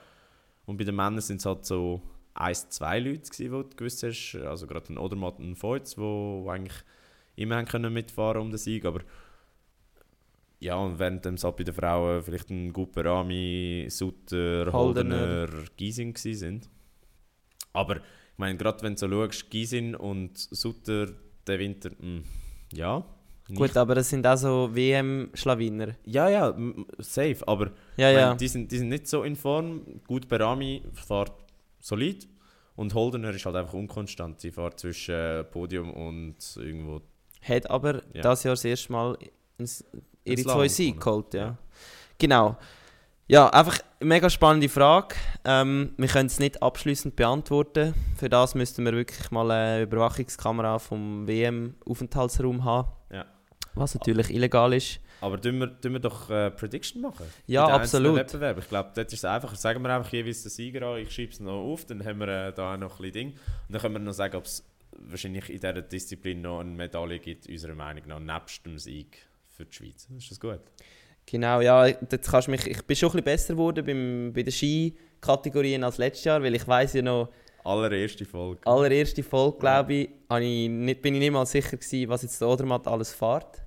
Und 0.65 0.79
bei 0.79 0.85
den 0.85 0.97
Männern 0.97 1.21
sind 1.21 1.37
es 1.41 1.47
halt 1.47 1.67
so 1.67 2.01
eins, 2.35 2.69
zwei 2.69 2.99
Leute 2.99 3.31
gewesen, 3.31 3.53
wo 3.53 3.63
du 3.63 3.77
gewusst 3.77 4.03
hast, 4.03 4.37
also 4.45 4.67
gerade 4.67 4.93
ein 4.93 4.99
Odermatt 4.99 5.39
und 5.39 5.53
ein 5.53 5.57
Feuz, 5.57 5.97
wo, 5.97 6.43
wo 6.45 6.51
eigentlich 6.51 6.85
immer 7.37 7.57
haben 7.57 7.67
können 7.67 7.93
mitfahren 7.93 8.43
um 8.43 8.51
den 8.51 8.59
Sieg, 8.59 8.85
aber 8.85 9.01
ja, 10.61 10.77
und 10.77 10.99
während 10.99 11.27
es 11.27 11.45
halt 11.45 11.57
bei 11.57 11.65
den 11.65 11.75
Frauen 11.75 12.23
vielleicht 12.23 12.49
ein 12.51 12.73
Guperami, 12.73 13.87
Sutter, 13.91 14.73
Holdener. 14.73 15.47
Gewesen 15.77 16.15
sind. 16.15 16.71
Aber 17.75 17.97
ich 17.97 18.39
meine, 18.39 18.57
gerade 18.57 18.83
wenn 18.83 18.95
du 18.95 18.99
so 18.99 19.09
schaust, 19.09 19.51
Giesing 19.51 19.95
und 19.95 20.39
Sutter, 20.39 21.09
der 21.47 21.59
Winter, 21.59 21.91
mh, 21.99 22.23
ja. 22.73 23.05
nicht 23.49 23.59
Gut, 23.59 23.77
aber 23.77 23.97
das 23.97 24.09
sind 24.09 24.27
auch 24.27 24.37
so 24.37 24.71
WM-Schlawiner. 24.75 25.97
ja, 26.07 26.31
ja, 26.31 26.57
safe, 26.99 27.47
aber 27.47 27.73
Ja, 27.99 28.11
ja. 28.11 28.27
meine, 28.29 28.39
die, 28.39 28.49
sind, 28.49 28.73
die 28.73 28.79
sind 28.79 28.89
nicht 28.89 29.07
so 29.07 29.23
in 29.23 29.37
Form. 29.37 29.83
Gut, 30.07 30.29
Berami 30.29 30.83
fährt 30.95 31.44
solid 31.85 32.27
und 32.77 32.95
Holdener 32.95 33.31
ist 33.31 33.45
halt 33.47 33.57
einfach 33.57 33.75
unkonstant. 33.75 34.41
Sie 34.41 34.51
fährt 34.51 34.81
zwischen 34.81 35.15
äh, 35.15 35.45
Podium 35.45 35.93
und 35.93 36.37
irgendwo. 36.57 37.03
Hat 37.43 37.69
aber 37.71 38.03
Ja. 38.15 38.23
das 38.23 38.43
Jahr 38.43 38.55
das 38.55 38.65
erste 38.65 38.91
Mal 38.93 39.19
ihre 40.25 40.43
zwei 40.43 40.69
Siege 40.69 40.99
geholt. 40.99 41.35
Ja. 41.35 41.41
Ja. 41.45 41.59
Genau. 42.19 42.57
Ja, 43.27 43.49
einfach 43.51 43.79
eine 44.01 44.09
mega 44.09 44.29
spannende 44.29 44.69
Frage. 44.69 45.15
Ähm, 45.45 45.95
wir 45.97 46.09
können 46.09 46.27
es 46.27 46.39
nicht 46.39 46.63
abschließend 46.63 47.17
beantworten. 47.17 47.95
Für 48.17 48.29
das 48.29 48.55
müssten 48.55 48.85
wir 48.85 48.93
wirklich 48.93 49.31
mal 49.31 49.51
eine 49.51 49.83
Überwachungskamera 49.83 50.79
vom 50.79 51.27
WM-Aufenthaltsraum 51.27 52.65
haben. 52.65 52.89
Ja. 53.11 53.25
Was 53.75 53.95
natürlich 53.95 54.31
illegal 54.31 54.73
ist. 54.75 55.01
Aber 55.25 55.41
tun 55.41 55.59
wir, 55.59 55.81
tun 55.81 55.95
wir 55.95 56.01
doch 56.01 56.29
äh, 56.29 56.51
Prediction 56.51 57.01
machen? 57.01 57.25
Ja, 57.47 57.67
absolut. 57.67 58.17
Wettbewerben. 58.17 58.63
Ich 58.63 58.69
glaube, 58.69 58.91
dort 58.95 59.11
ist 59.11 59.21
es 59.21 59.25
einfach. 59.25 59.55
Sagen 59.55 59.81
wir 59.83 59.89
einfach 59.89 60.13
jeweils 60.13 60.43
den 60.43 60.51
Sieger 60.51 60.87
an. 60.87 60.99
Ich 60.99 61.15
schreibe 61.15 61.33
es 61.33 61.41
noch 61.41 61.63
auf, 61.63 61.87
dann 61.87 62.05
haben 62.05 62.21
wir 62.21 62.29
äh, 62.29 62.53
da 62.53 62.75
auch 62.75 62.77
noch 62.77 63.01
ein 63.01 63.11
bisschen 63.11 63.13
Ding. 63.13 63.29
Und 63.31 63.39
dann 63.71 63.81
können 63.81 63.95
wir 63.95 64.01
noch 64.01 64.13
sagen, 64.13 64.37
ob 64.37 64.45
es 64.45 64.63
wahrscheinlich 64.99 65.49
in 65.49 65.55
dieser 65.57 65.81
Disziplin 65.81 66.43
noch 66.43 66.61
eine 66.61 66.69
Medaille 66.69 67.21
gibt, 67.21 67.49
unserer 67.49 67.75
Meinung 67.75 68.03
nach, 68.07 68.21
nebst 68.21 68.67
dem 68.67 68.79
Sieg 68.79 69.27
für 69.49 69.65
die 69.65 69.73
Schweiz. 69.75 70.07
Ist 70.15 70.31
das 70.31 70.39
gut? 70.39 70.61
Genau, 71.25 71.63
ja, 71.63 71.87
jetzt 71.87 72.31
kannst 72.31 72.49
du 72.49 72.51
mich, 72.51 72.67
ich 72.67 72.83
bin 72.83 72.95
schon 72.95 73.09
ein 73.09 73.13
bisschen 73.13 73.25
besser 73.25 73.55
geworden 73.55 73.87
beim, 73.87 74.31
bei 74.35 74.43
den 74.43 74.53
Ski-Kategorien 74.53 75.85
als 75.85 75.97
letztes 75.97 76.25
Jahr, 76.25 76.43
weil 76.43 76.55
ich 76.55 76.69
weiß 76.69 76.93
ja 76.93 77.03
noch, 77.03 77.31
Allererste 77.65 78.27
Folge. 78.27 78.61
allererste 78.67 79.23
Folge, 79.23 79.57
glaube 79.59 79.95
ich, 79.95 80.11
habe 80.29 80.45
ich 80.45 80.69
nicht, 80.69 81.01
bin 81.01 81.15
ich 81.15 81.21
nicht 81.21 81.33
mal 81.33 81.47
sicher 81.47 81.79
gewesen, 81.79 82.11
was 82.11 82.21
jetzt 82.25 82.39
der 82.43 82.49
Odermatt 82.49 82.87
alles 82.87 83.15
fährt. 83.15 83.64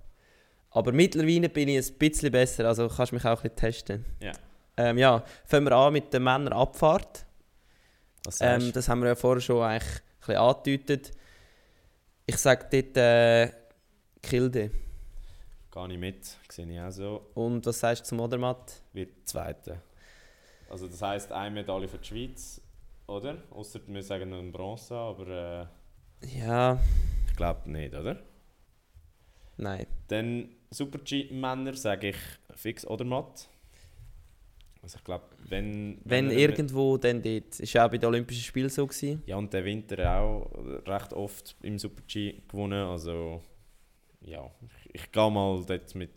Aber 0.77 0.91
mittlerweile 0.91 1.49
bin 1.49 1.69
ich 1.69 1.87
ein 1.89 1.97
bisschen 1.97 2.31
besser, 2.31 2.65
also 2.65 2.87
kannst 2.87 3.11
du 3.11 3.15
mich 3.15 3.25
auch 3.25 3.43
ein 3.43 3.49
bisschen 3.49 3.55
testen. 3.55 4.05
Ja. 4.19 4.31
Ähm, 4.77 4.97
ja, 4.97 5.23
fangen 5.45 5.65
wir 5.65 5.71
an 5.75 5.93
mit 5.93 6.13
der 6.13 6.19
Männerabfahrt. 6.19 7.25
Was 8.23 8.39
Ähm, 8.41 8.71
das 8.71 8.87
haben 8.87 9.01
wir 9.01 9.07
ja 9.09 9.15
vorher 9.15 9.41
schon 9.41 9.63
eigentlich 9.63 9.89
ein 9.91 10.01
bisschen 10.19 10.35
angedeutet. 10.35 11.11
Ich 12.27 12.37
sage 12.37 12.67
dort 12.71 12.97
äh, 12.97 13.51
Kilde. 14.21 14.69
Gehe 15.71 15.91
ich 15.93 15.97
mit, 15.97 16.25
sehe 16.49 16.67
ich 16.71 16.79
auch 16.79 16.91
so. 16.91 17.27
Und 17.33 17.65
was 17.65 17.79
sagst 17.79 18.03
du 18.03 18.09
zum 18.09 18.19
Odermatt? 18.19 18.81
Wird 18.93 19.27
Zweite. 19.27 19.81
Also 20.69 20.87
das 20.87 21.01
heisst, 21.01 21.31
eine 21.31 21.51
Medaille 21.55 21.87
für 21.87 21.97
die 21.97 22.05
Schweiz, 22.07 22.61
oder? 23.07 23.37
Außer 23.51 23.79
wir 23.87 24.03
sagen 24.03 24.29
noch 24.29 24.51
Bronze, 24.51 24.93
aber 24.95 25.69
äh, 26.21 26.37
Ja, 26.39 26.77
ich 27.27 27.35
glaube 27.35 27.71
nicht, 27.71 27.95
oder? 27.95 28.19
nein. 29.55 29.87
Dann 30.09 30.49
Super-G-Männer 30.69 31.73
sage 31.73 32.09
ich 32.09 32.17
fix 32.55 32.85
oder 32.85 33.05
matt. 33.05 33.47
Also 34.81 34.97
ich 34.97 35.03
glaube, 35.03 35.25
wenn... 35.49 35.99
Wenn 36.05 36.29
er- 36.29 36.37
irgendwo, 36.37 36.97
dann 36.97 37.21
dort. 37.21 37.59
Ist 37.59 37.73
ja 37.73 37.85
auch 37.85 37.91
bei 37.91 37.97
den 37.97 38.07
Olympischen 38.07 38.43
Spielen 38.43 38.69
so 38.69 38.85
gewesen. 38.87 39.21
Ja, 39.25 39.35
und 39.37 39.51
der 39.53 39.65
Winter 39.65 40.19
auch 40.19 40.49
recht 40.85 41.13
oft 41.13 41.55
im 41.63 41.77
Super-G 41.77 42.41
gewonnen, 42.47 42.85
also... 42.87 43.41
Ja, 44.21 44.49
ich, 44.85 44.95
ich 45.03 45.11
gehe 45.11 45.31
mal 45.31 45.63
dort 45.65 45.95
mit... 45.95 46.11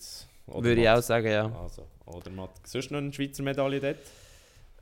Würde 0.47 0.81
ich 0.83 0.89
auch 0.89 1.03
sagen, 1.03 1.29
ja. 1.29 1.61
Also, 1.61 1.87
oder 2.07 2.31
matt. 2.31 2.51
Sonst 2.67 2.91
noch 2.91 2.99
eine 2.99 3.13
Schweizer 3.13 3.43
Medaille 3.43 3.79
dort? 3.81 3.99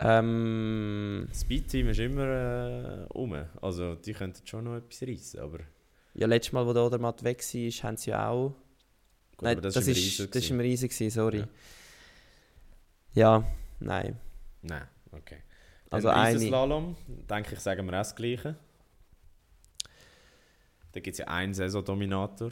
Ähm, 0.01 1.27
Das 1.29 1.41
Speed-Team 1.43 1.89
ist 1.89 1.99
immer 2.01 3.07
äh, 3.07 3.13
um. 3.13 3.35
Also 3.61 3.97
die 3.97 4.13
könnten 4.13 4.47
schon 4.47 4.65
noch 4.65 4.77
etwas 4.77 5.03
reissen, 5.03 5.41
aber... 5.41 5.59
ja, 6.15 6.27
letztes 6.27 6.53
Mal, 6.53 6.67
wo 6.67 6.73
der 6.73 6.85
Odermatt 6.85 7.23
weg 7.25 7.39
war, 7.43 7.71
haben 7.83 7.97
sie 7.97 8.11
ja 8.11 8.29
auch. 8.31 8.55
Gut, 9.39 9.45
nein, 9.45 9.61
das, 9.63 9.75
das, 9.75 9.87
ist, 9.87 10.19
im 10.21 10.31
das 10.31 10.43
ist 10.45 10.51
im 10.51 10.61
Riesen, 10.61 10.89
gewesen, 10.89 11.11
sorry. 11.11 11.39
Ja. 11.39 11.49
Ja, 13.15 13.45
nein. 13.81 14.19
Nein, 14.63 14.83
okay. 15.13 15.39
Also 15.91 16.09
eine. 16.11 16.35
Riesenslalom, 16.35 16.97
denke 17.31 17.55
ich, 17.55 17.61
sagen 17.61 17.87
wir 17.87 17.93
auch 17.95 17.99
das 18.01 18.15
Gleiche. 18.15 18.57
Da 20.93 21.01
gibt 21.01 21.15
es 21.15 21.19
ja 21.19 21.27
einen 21.29 21.55
Saisondominator. 21.55 22.51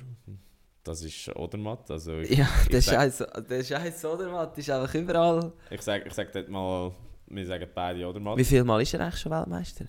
das 0.85 1.03
ist 1.03 1.35
Odermatt. 1.35 1.91
Also 1.91 2.19
ich, 2.21 2.31
Ja, 2.39 2.49
ich 2.63 2.69
der 2.69 2.83
sag- 2.83 2.95
Scheiß, 2.95 3.25
der 3.51 3.65
Scheiß 3.65 4.05
Odermatt 4.05 4.57
ist 4.57 4.71
einfach 4.71 4.95
überall. 4.95 5.53
ich 5.71 5.83
sage 5.83 6.05
ich 6.07 6.15
sag 6.15 6.31
dort 6.33 6.49
mal, 6.49 6.93
wir 7.27 7.47
sagen 7.47 7.69
beide 7.75 8.07
Odermatt. 8.09 8.39
Wie 8.39 8.45
viel 8.45 8.63
Mal 8.65 8.81
ist 8.83 8.95
er 8.95 9.01
eigentlich 9.01 9.21
schon 9.21 9.33
Weltmeister? 9.33 9.87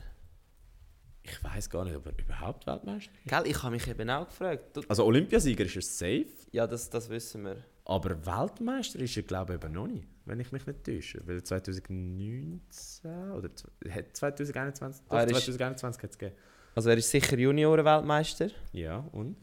Ich 1.30 1.44
weiß 1.44 1.70
gar 1.70 1.84
nicht, 1.84 1.96
ob 1.96 2.06
er 2.06 2.14
überhaupt 2.18 2.66
Weltmeister 2.68 3.12
ist. 3.24 3.30
Gell, 3.30 3.48
ich 3.52 3.62
habe 3.62 3.72
mich 3.76 3.88
eben 3.88 4.10
auch 4.10 4.28
gefragt. 4.28 4.78
Du, 4.78 4.82
Also 4.88 5.04
Olympiasieger 5.06 5.66
ist 5.66 5.76
er 5.76 5.82
safe, 5.82 6.28
ja, 6.52 6.66
das, 6.66 6.90
das 6.90 7.10
wissen 7.10 7.44
wir. 7.44 7.58
aber 7.86 8.26
Weltmeister 8.26 9.00
ist 9.00 9.18
er 9.18 9.24
glaube 9.24 9.54
ich 9.56 9.64
eben 9.64 9.74
noch 9.74 9.88
nicht, 9.88 10.08
wenn 10.26 10.40
ich 10.40 10.52
mich 10.52 10.66
nicht 10.66 10.84
täusche. 10.86 11.22
Weil 11.28 11.44
2019 11.44 13.32
oder 13.32 13.54
z- 13.54 13.70
hat 13.90 14.16
2021, 14.16 15.04
Ah, 15.10 15.20
er 15.20 15.26
doch, 15.26 15.38
ist- 15.38 15.46
2021 15.46 16.04
hat 16.04 16.12
es 16.12 16.18
gegeben. 16.18 16.38
Also 16.76 16.90
er 16.92 16.98
ist 16.98 17.10
sicher 17.10 17.38
Junioren-Weltmeister. 17.38 18.50
Ja, 18.72 19.00
und? 19.12 19.36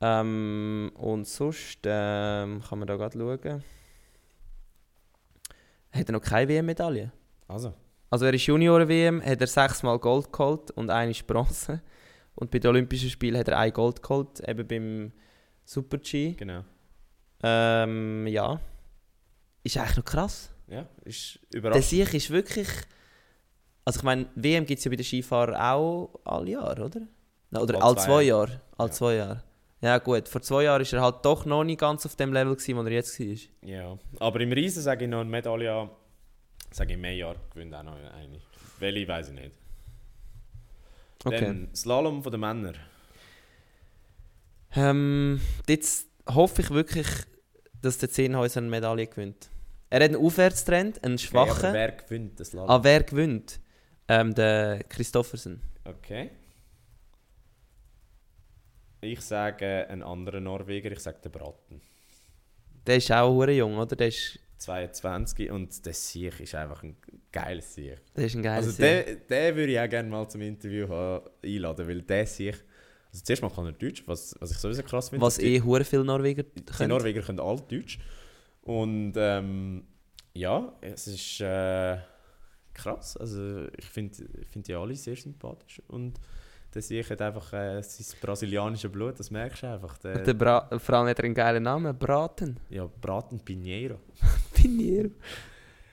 Ähm, 0.00 0.90
und 0.94 1.26
sonst 1.26 1.78
ähm, 1.84 2.62
kann 2.68 2.78
man 2.78 2.88
da 2.88 2.96
gerade 2.96 3.18
schauen. 3.18 3.62
Hat 5.92 6.08
er 6.08 6.12
noch 6.12 6.22
keine 6.22 6.48
WM-Medaille? 6.48 7.12
Also, 7.48 7.74
Also 8.12 8.26
er 8.26 8.34
ist 8.34 8.44
Junioren-WM, 8.46 9.22
hat 9.24 9.40
er 9.40 9.46
sechsmal 9.46 9.98
Gold 9.98 10.30
geholt 10.30 10.70
und 10.72 10.90
eine 10.90 11.12
ist 11.12 11.26
Bronze. 11.26 11.80
Und 12.34 12.50
bei 12.50 12.58
den 12.58 12.68
Olympischen 12.68 13.08
Spielen 13.08 13.38
hat 13.38 13.48
er 13.48 13.58
ein 13.58 13.72
Gold 13.72 14.02
geholt, 14.02 14.40
eben 14.46 14.66
beim 14.68 15.12
Super-G. 15.64 16.32
genau. 16.34 16.62
Ähm, 17.42 18.26
ja. 18.26 18.60
Ist 19.64 19.76
eigentlich 19.78 19.96
noch 19.96 20.04
krass. 20.04 20.50
Ja, 20.68 20.86
ist 21.04 21.38
Der 21.52 21.58
überraschend. 21.58 21.84
Sieg 21.84 22.12
ist 22.14 22.30
wirklich... 22.30 22.68
Also 23.84 24.00
ich 24.00 24.04
meine, 24.04 24.26
WM 24.34 24.66
gibt 24.66 24.78
es 24.78 24.84
ja 24.84 24.90
bei 24.90 24.96
den 24.96 25.04
Skifahrern 25.04 25.54
auch 25.56 26.20
alle 26.24 26.50
Jahre, 26.50 26.84
oder? 26.84 27.00
Oder 27.62 27.82
alle 27.82 27.96
zwei 27.96 28.04
zwei 28.04 28.22
Jahre. 28.24 28.48
Jahre. 28.50 28.60
Alle 28.76 28.88
Ja. 28.88 28.92
zwei 28.94 29.14
Jahre. 29.14 29.42
Ja 29.80 29.98
gut, 29.98 30.28
vor 30.28 30.40
zwei 30.42 30.62
Jahren 30.64 30.82
ist 30.82 30.92
er 30.92 31.00
halt 31.02 31.24
doch 31.24 31.44
noch 31.46 31.64
nicht 31.64 31.80
ganz 31.80 32.04
auf 32.06 32.14
dem 32.14 32.32
Level 32.32 32.54
gewesen, 32.54 32.76
wo 32.76 32.82
er 32.82 32.90
jetzt 32.92 33.18
war. 33.18 33.36
Ja, 33.68 33.98
aber 34.20 34.40
im 34.40 34.52
Riesen 34.52 34.82
sage 34.82 35.06
ich 35.06 35.10
noch 35.10 35.20
eine 35.20 35.30
Medaille. 35.30 35.88
Sage 36.72 36.92
ich 36.94 36.98
mehr 36.98 37.14
Jahr 37.14 37.36
gewinnt 37.50 37.74
auch 37.74 37.82
noch 37.82 37.96
eine. 37.96 38.40
Welche 38.78 39.06
weiß 39.08 39.28
ich 39.28 39.34
nicht. 39.34 39.52
Okay. 41.24 41.40
Dann 41.40 41.74
Slalom 41.74 42.22
von 42.22 42.32
den 42.32 42.40
Männern. 42.40 42.76
Ähm, 44.74 45.40
jetzt 45.68 46.08
hoffe 46.26 46.62
ich 46.62 46.70
wirklich, 46.70 47.06
dass 47.80 47.98
der 47.98 48.10
Zehnhäuser 48.10 48.60
eine 48.60 48.70
Medaille 48.70 49.06
gewinnt. 49.06 49.50
Er 49.90 49.96
hat 50.02 50.10
einen 50.14 50.16
Aufwärtstrend, 50.24 51.04
einen 51.04 51.14
Okay, 51.14 51.26
schwachen. 51.26 51.64
aber 51.66 51.72
wer 51.74 51.92
gewinnt 51.92 52.40
das 52.40 52.48
Slalom? 52.48 52.70
ah, 52.70 52.82
wer 52.82 53.02
gewinnt? 53.02 53.60
Ähm, 54.08 54.34
der 54.34 54.82
Christoffersen. 54.84 55.60
Okay. 55.84 56.30
Ich 59.02 59.20
sage 59.20 59.86
einen 59.88 60.02
anderen 60.02 60.44
Norweger, 60.44 60.90
ich 60.92 61.00
sage 61.00 61.18
den 61.20 61.32
Braten. 61.32 61.80
Der 62.86 62.96
ist 62.96 63.12
auch 63.12 63.30
hure 63.32 63.52
jung, 63.52 63.76
oder? 63.76 63.94
Der 63.96 64.08
ist, 64.08 64.38
22 64.62 65.50
und 65.50 65.84
der 65.86 65.92
Sieg 65.92 66.40
ist 66.40 66.54
einfach 66.54 66.82
ein 66.82 66.96
geiles 67.30 67.74
Sieg. 67.74 67.98
der 68.16 68.26
ist 68.26 68.34
ein 68.36 68.42
geiler 68.42 68.56
Also 68.56 68.70
Sieg. 68.70 68.78
den, 68.80 69.18
den 69.28 69.56
würde 69.56 69.72
ich 69.72 69.80
auch 69.80 69.88
gerne 69.88 70.08
mal 70.08 70.28
zum 70.28 70.40
Interview 70.42 70.88
haben, 70.88 71.26
einladen, 71.44 71.86
weil 71.88 72.02
der 72.02 72.26
Sieg... 72.26 72.64
Also 73.12 73.24
zuerst 73.24 73.42
mal 73.42 73.50
kann 73.50 73.66
er 73.66 73.72
Deutsch, 73.72 74.02
was, 74.06 74.34
was 74.40 74.52
ich 74.52 74.56
sowieso 74.56 74.82
krass 74.82 75.10
finde. 75.10 75.22
Was 75.24 75.36
die- 75.36 75.56
eh 75.56 75.60
hure 75.60 75.84
viele 75.84 76.02
Norweger 76.04 76.44
Die 76.44 76.62
können. 76.64 76.88
Norweger 76.88 77.20
können 77.20 77.40
alle 77.40 77.60
Deutsch. 77.60 77.98
Und 78.62 79.12
ähm, 79.16 79.84
ja, 80.34 80.72
es 80.80 81.06
ist 81.08 81.40
äh, 81.42 81.98
krass. 82.72 83.18
Also 83.18 83.66
ich 83.76 83.84
finde 83.84 84.16
find 84.50 84.66
die 84.66 84.74
alle 84.74 84.94
sehr 84.94 85.16
sympathisch. 85.16 85.82
Und 85.88 86.18
der 86.74 86.82
Sieg 86.82 87.10
hat 87.10 87.20
einfach 87.20 87.52
äh, 87.52 87.82
sein 87.82 88.18
brasilianisches 88.20 88.90
Blut, 88.90 89.18
das 89.18 89.30
merkst 89.30 89.62
du 89.62 89.66
einfach. 89.66 89.98
Der, 89.98 90.18
der 90.18 90.34
Bra 90.34 90.68
vor 90.78 90.94
allem 90.96 91.08
hat 91.08 91.18
er 91.18 91.24
einen 91.24 91.34
geilen 91.34 91.62
Namen, 91.62 91.96
Braten. 91.98 92.58
ja, 92.70 92.88
Braten 93.00 93.40
Pinheiro. 93.40 94.00
Piniero. 94.54 95.10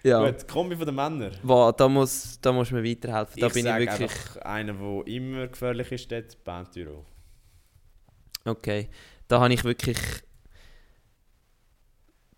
Ja. 0.03 0.25
Gut, 0.25 0.47
Kombi 0.47 0.75
von 0.77 0.85
den 0.85 0.95
Männern. 0.95 1.35
Wow, 1.43 1.75
da 1.75 1.89
muss, 1.89 2.39
da 2.41 2.53
muss 2.53 2.71
mir 2.71 2.83
weiterhelfen. 2.83 3.41
Da 3.41 3.47
ich 3.47 3.53
bin 3.53 3.65
ich 3.65 3.73
wirklich... 3.75 4.11
einer, 4.43 4.73
der 4.73 5.07
immer 5.07 5.47
gefährlich 5.47 5.91
ist, 5.91 6.09
dort, 6.11 6.43
Benturo. 6.43 7.05
Okay. 8.45 8.89
Da 9.27 9.41
habe 9.41 9.53
ich 9.53 9.63
wirklich... 9.63 9.97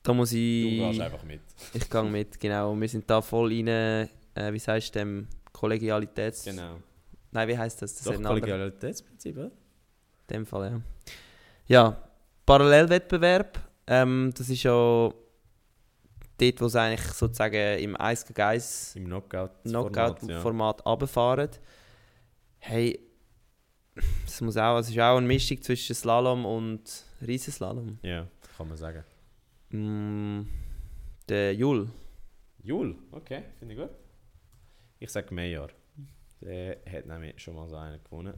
Da 0.02 0.14
muss 0.14 0.32
Du 0.32 0.38
ich... 0.38 0.80
gehst 0.80 1.02
einfach 1.02 1.24
mit. 1.24 1.42
Ich 1.74 1.88
gehe 1.88 2.04
mit, 2.04 2.40
genau. 2.40 2.76
Wir 2.76 2.90
sind 2.90 3.08
da 3.08 3.22
voll 3.22 3.54
rein, 3.54 3.68
äh, 3.68 4.08
wie 4.52 4.58
sagst 4.60 4.96
du 4.96 5.00
dem, 5.00 5.28
Kollegialitäts... 5.54 6.46
Genau. 6.46 6.78
Nein, 7.32 7.48
wie 7.48 7.58
heißt 7.58 7.82
das? 7.82 7.96
das 7.96 8.04
Doch, 8.04 8.22
Kollegialitätsprinzip, 8.22 9.38
oder? 9.38 9.48
In 9.48 10.34
dem 10.34 10.46
Fall, 10.46 10.72
ja. 10.72 10.82
Ja, 11.68 12.10
Parallelwettbewerb, 12.46 13.60
ähm, 13.88 14.32
das 14.36 14.50
ist 14.50 14.64
ja 14.64 14.72
dort, 14.72 16.62
wo 16.62 16.68
sie 16.68 16.80
eigentlich 16.80 17.08
sozusagen 17.14 17.80
im 17.80 17.96
1 17.96 18.26
gegen 18.26 18.42
1 18.42 18.96
Im 18.96 19.06
Knockout-Format. 19.06 20.86
Runterfahren. 20.86 21.50
Hey, 22.60 23.00
das 24.26 24.42
muss 24.42 24.58
auch, 24.58 24.80
es 24.80 24.90
ist 24.90 25.00
auch 25.00 25.18
eine 25.18 25.28
Mischung 25.28 25.62
zwischen 25.62 25.96
Slalom 25.96 26.46
und 26.46 27.06
Riesenslalom. 27.26 28.00
ja. 28.02 28.28
kann 28.58 28.68
man 28.68 28.78
sagen. 28.78 29.04
Mm, 29.70 30.48
der 31.28 31.54
Jul, 31.56 31.90
Jul, 32.64 32.96
okay, 33.12 33.44
finde 33.58 33.74
ich 33.74 33.80
gut. 33.80 33.90
Ich 35.00 35.10
sage 35.10 35.34
Meyer. 35.34 35.70
Der 36.42 36.78
hat 36.92 37.06
nämlich 37.06 37.40
schon 37.40 37.56
mal 37.56 37.68
so 37.70 37.76
einen 37.76 38.00
gewonnen. 38.04 38.34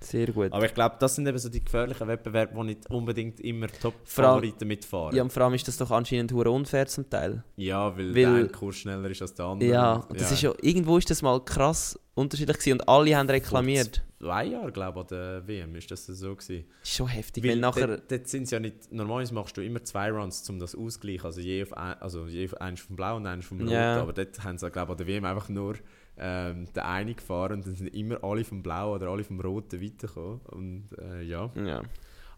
sehr 0.00 0.26
gut. 0.30 0.52
Aber 0.52 0.66
ich 0.66 0.74
glaube, 0.74 0.96
das 0.98 1.14
sind 1.14 1.26
eben 1.26 1.38
so 1.38 1.48
die 1.48 1.64
gefährlichen 1.64 2.06
Wettbewerbe, 2.06 2.54
wo 2.54 2.62
nicht 2.62 2.88
unbedingt 2.90 3.40
immer 3.40 3.68
Vor 3.68 3.92
Top-Favoriten 3.92 4.68
mitfahren. 4.68 5.16
Ja, 5.16 5.22
und 5.22 5.32
vor 5.32 5.42
allem 5.44 5.54
ist 5.54 5.66
das 5.66 5.78
doch 5.78 5.90
anscheinend 5.90 6.32
hure 6.32 6.50
unfair 6.50 6.86
zum 6.86 7.08
Teil. 7.08 7.42
Ja, 7.56 7.96
weil, 7.96 8.08
Weil- 8.08 8.14
der 8.14 8.28
eine 8.34 8.48
Kurs 8.48 8.76
schneller 8.76 9.08
ist 9.10 9.22
als 9.22 9.34
der 9.34 9.46
andere. 9.46 9.70
Ja, 9.70 10.06
das 10.14 10.32
ist 10.32 10.42
ja, 10.42 10.52
irgendwo 10.60 10.98
ist 10.98 11.08
das 11.10 11.22
mal 11.22 11.42
krass 11.44 11.98
unterschiedlich 12.14 12.58
gewesen 12.58 12.72
und 12.80 12.88
alle 12.88 13.16
haben 13.16 13.28
reklamiert. 13.28 14.02
Zwei 14.18 14.46
Jahre, 14.46 14.72
glaube 14.72 15.00
ich, 15.00 15.02
an 15.02 15.08
der 15.08 15.46
WM 15.46 15.74
ist 15.76 15.90
das 15.90 16.06
so 16.06 16.34
gewesen. 16.34 16.64
Ist 16.82 16.92
schon 16.94 17.08
heftig, 17.08 17.44
Weil 17.44 17.50
weil 17.50 17.56
nachher... 17.58 17.86
dort, 17.86 18.10
dort 18.10 18.28
sind 18.28 18.50
ja 18.50 18.58
nicht, 18.60 18.90
normalerweise 18.90 19.34
machst 19.34 19.56
du 19.58 19.62
immer 19.62 19.82
zwei 19.84 20.10
Runs, 20.10 20.48
um 20.48 20.58
das 20.58 20.74
auszugleichen, 20.74 21.26
also 21.26 21.40
je 21.40 21.62
auf, 21.62 21.72
ein, 21.74 21.94
also 22.00 22.26
je 22.26 22.46
auf 22.46 22.54
eins 22.60 22.80
vom 22.80 22.96
Blau 22.96 23.16
und 23.16 23.26
eins 23.26 23.44
vom 23.44 23.60
Rot, 23.60 23.70
Ja. 23.70 24.00
aber 24.00 24.14
dort 24.14 24.42
haben 24.42 24.56
sie, 24.56 24.70
glaube 24.70 24.92
ich, 24.94 24.98
an 25.00 25.06
der 25.06 25.06
WM 25.06 25.24
einfach 25.26 25.50
nur 25.50 25.74
ähm, 26.18 26.66
den 26.72 26.82
einen 26.82 27.16
gefahren 27.16 27.54
und 27.58 27.66
dann 27.66 27.74
sind 27.76 27.88
immer 27.94 28.22
alle 28.24 28.44
vom 28.44 28.62
Blau 28.62 28.94
oder 28.94 29.08
alle 29.08 29.24
vom 29.24 29.40
Roten 29.40 29.82
weitergekommen 29.82 30.40
und 30.46 30.88
äh, 30.98 31.22
ja. 31.22 31.50
Ja. 31.54 31.82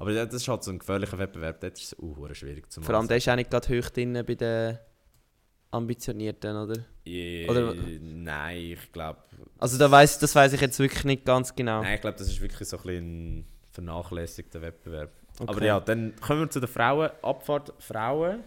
Aber 0.01 0.13
das 0.15 0.33
ist 0.35 0.49
halt 0.49 0.63
so 0.63 0.71
ein 0.71 0.79
gefährlicher 0.79 1.19
Wettbewerb, 1.19 1.61
dort 1.61 1.79
ist 1.79 1.93
es 1.93 1.99
auch 1.99 2.35
schwierig 2.35 2.71
zu 2.71 2.81
machen. 2.81 2.87
Vor 2.87 2.95
allem, 2.97 3.09
der 3.09 3.17
ist 3.17 3.29
auch 3.29 3.37
nicht 3.37 3.51
gerade 3.51 3.69
hoch 3.69 3.89
drin 3.91 4.13
bei 4.27 4.35
den 4.35 4.79
Ambitionierten, 5.71 6.57
oder? 6.57 6.85
Ja, 7.05 7.51
oder- 7.51 7.75
Nein, 8.01 8.57
ich 8.59 8.93
glaube... 8.93 9.21
Also 9.59 9.77
da 9.77 9.91
weiss, 9.91 10.19
das 10.19 10.35
weiß 10.35 10.53
ich 10.55 10.61
jetzt 10.61 10.79
wirklich 10.79 11.05
nicht 11.05 11.25
ganz 11.25 11.55
genau. 11.55 11.83
Nein, 11.83 11.95
ich 11.97 12.01
glaube, 12.01 12.17
das 12.17 12.29
ist 12.29 12.41
wirklich 12.41 12.69
so 12.69 12.79
ein, 12.79 13.41
ein 13.41 13.47
vernachlässigter 13.73 14.63
Wettbewerb. 14.63 15.11
Okay. 15.41 15.51
Aber 15.51 15.65
ja, 15.65 15.81
dann 15.81 16.15
kommen 16.21 16.41
wir 16.41 16.51
zu 16.51 16.61
den 16.61 16.69
Frauen. 16.69 17.11
Abfahrt 17.23 17.73
Frauen. 17.79 18.41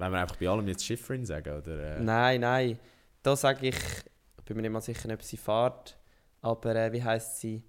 Wollen 0.00 0.12
wir 0.12 0.20
einfach 0.20 0.36
bei 0.36 0.48
allem 0.48 0.66
jetzt 0.68 0.84
Schifferin 0.84 1.24
sagen? 1.26 1.56
Oder, 1.58 1.96
äh? 1.96 2.00
Nein, 2.00 2.40
nein. 2.40 2.78
Da 3.22 3.36
sage 3.36 3.68
ich, 3.68 3.76
ich 3.76 4.44
bin 4.44 4.56
mir 4.56 4.62
nicht 4.62 4.70
mal 4.72 4.80
sicher, 4.80 5.12
ob 5.12 5.22
sie 5.22 5.36
fährt, 5.36 5.98
aber 6.40 6.74
äh, 6.74 6.92
wie 6.92 7.02
heißt 7.04 7.40
sie? 7.40 7.62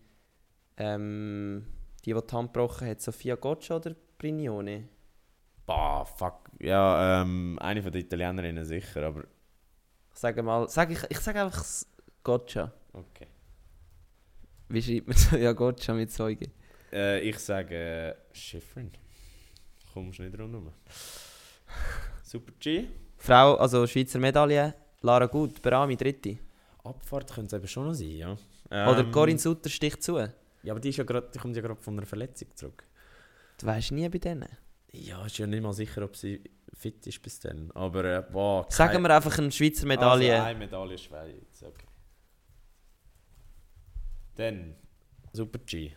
Ähm, 0.78 1.66
die, 2.06 2.14
die 2.14 2.20
die 2.26 2.34
Hand 2.36 2.54
gebrochen 2.54 2.88
hat, 2.88 3.02
Sofia 3.02 3.36
Goccia 3.36 3.76
oder 3.76 3.94
Brignone? 4.18 4.88
Bah, 5.66 6.06
fuck. 6.06 6.50
Ja, 6.60 7.22
ähm, 7.22 7.60
eine 7.60 7.84
von 7.84 7.92
den 7.92 8.02
Italienerinnen 8.02 8.64
sicher, 8.66 9.04
aber 9.04 9.26
Ich 10.14 10.20
sage 10.20 10.42
mal, 10.42 10.68
sag 10.70 10.90
ich, 10.92 11.00
ich 11.10 11.20
sage 11.20 11.42
einfach 11.42 11.64
Goccia. 12.24 12.72
okay. 12.94 13.28
Wie 14.70 14.82
schreibt 14.82 15.08
man 15.10 15.18
so? 15.18 15.36
Ja, 15.36 15.52
Goccia 15.52 15.94
mit 15.94 16.12
Zeuge. 16.12 16.50
Äh, 16.94 17.20
ich 17.20 17.38
sage 17.40 17.76
äh, 17.76 18.16
Schifferin. 18.36 18.92
Kommst 19.94 20.20
nicht 20.20 20.40
rundherum. 20.40 20.72
Super 22.32 22.54
G. 22.60 22.88
Frau, 23.18 23.56
also 23.56 23.86
Schweizer 23.86 24.20
Medaille, 24.20 24.74
Lara 25.02 25.26
Gut, 25.26 25.62
Berami, 25.62 25.98
dritte. 25.98 26.38
Abfahrt 26.84 27.32
könnte 27.34 27.56
es 27.56 27.60
eben 27.62 27.68
schon 27.68 27.88
noch 27.88 27.94
sein, 27.94 28.12
ja. 28.12 28.32
Oder 28.90 29.00
Ähm, 29.02 29.12
Corinne 29.12 29.38
Sutter 29.40 29.70
sticht 29.70 30.02
zu. 30.02 30.18
Ja, 30.18 30.30
aber 30.72 30.80
die, 30.80 30.90
ist 30.90 30.98
ja 30.98 31.04
grad, 31.04 31.34
die 31.36 31.40
kommt 31.40 31.56
ja 31.56 31.62
gerade 31.62 31.80
von 31.82 31.98
einer 31.98 32.06
Verletzung 32.08 32.48
zurück. 32.56 32.84
Du 33.60 33.66
weißt 33.66 33.92
nie 33.92 34.08
bei 34.10 34.18
denen. 34.18 34.48
Ja, 34.94 35.26
ist 35.26 35.38
ja 35.38 35.46
nicht 35.46 35.62
mal 35.62 35.74
sicher, 35.74 36.04
ob 36.04 36.16
sie 36.16 36.42
fit 36.74 37.06
ist 37.06 37.22
bis 37.22 37.40
dann. 37.42 37.70
Aber 37.74 38.04
äh, 38.06 38.24
boah, 38.32 38.66
Sagen 38.70 38.94
kein- 38.94 39.02
wir 39.04 39.16
einfach 39.16 39.38
eine 39.38 39.52
Schweizer 39.52 39.86
Medaille. 39.86 40.34
Also 40.34 40.46
eine 40.48 40.60
Medaille 40.60 40.98
Schweiz, 40.98 41.64
okay. 41.64 41.86
Dann 44.36 44.76
Super 45.34 45.60
G. 45.60 45.92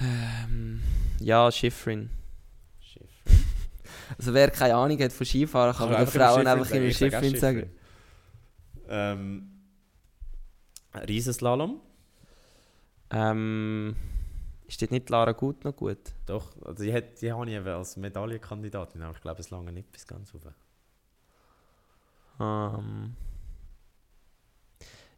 Ähm, 0.00 0.82
ja, 1.20 1.50
Schifrin. 1.52 2.10
Schiff. 4.14 4.18
Also 4.18 4.34
wer 4.34 4.50
keine 4.50 4.74
Ahnung 4.76 4.98
hat 5.00 5.12
von 5.12 5.26
Skifahren, 5.26 5.76
kann 5.76 5.90
man 5.90 6.06
Frauen 6.06 6.46
einfach 6.46 6.70
immer 6.70 6.86
Ich 6.86 6.98
sag 6.98 7.14
auch 7.14 7.20
Schifrin 7.22 7.40
sagen. 7.40 7.70
Ähm, 8.88 9.50
Riesenslalom. 10.94 11.80
Ähm, 13.10 13.96
Ist 14.66 14.80
dort 14.82 14.90
nicht 14.90 15.10
Lara 15.10 15.32
Gut 15.32 15.64
noch 15.64 15.76
gut? 15.76 15.98
Doch, 16.26 16.52
also 16.64 16.82
die, 16.82 16.92
hat, 16.92 17.20
die 17.20 17.32
habe 17.32 17.46
ich 17.46 17.52
eben 17.56 17.66
als 17.68 17.96
Medaillenkandidatin, 17.96 19.02
aber 19.02 19.14
ich 19.14 19.20
glaube, 19.20 19.40
es 19.40 19.50
lange 19.50 19.72
nicht 19.72 19.90
bis 19.92 20.06
ganz 20.06 20.32
hoch. 20.32 20.40
Ähm, 22.40 23.14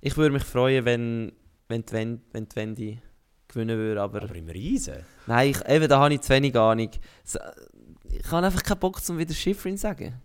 ich 0.00 0.16
würde 0.16 0.32
mich 0.34 0.44
freuen, 0.44 0.84
wenn, 0.84 1.32
wenn, 1.68 1.82
die, 1.84 1.92
Wen- 1.92 2.22
wenn 2.32 2.48
die 2.48 2.56
Wendy 2.56 3.02
gewinnen 3.48 3.78
würde, 3.78 4.02
aber... 4.02 4.22
Aber 4.22 4.34
im 4.34 4.48
Riesen? 4.48 5.04
Nein, 5.26 5.50
ich, 5.50 5.64
eben, 5.68 5.88
da 5.88 6.00
habe 6.00 6.12
ich 6.14 6.20
zu 6.20 6.34
wenig 6.34 6.54
Ahnung. 6.56 6.90
Ich 8.10 8.30
habe 8.30 8.46
einfach 8.46 8.62
keinen 8.62 8.80
Bock, 8.80 9.00
um 9.08 9.18
wieder 9.18 9.34
Schifrin 9.34 9.76
zu 9.76 9.82
sagen. 9.82 10.20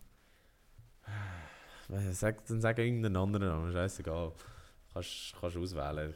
Sag, 2.11 2.45
dann 2.47 2.61
sag 2.61 2.77
irgendeinen 2.77 3.17
anderen 3.17 3.47
Namen, 3.47 3.71
scheißegal. 3.73 4.31
Kannst, 4.93 5.33
kannst 5.39 5.57
auswählen. 5.57 6.13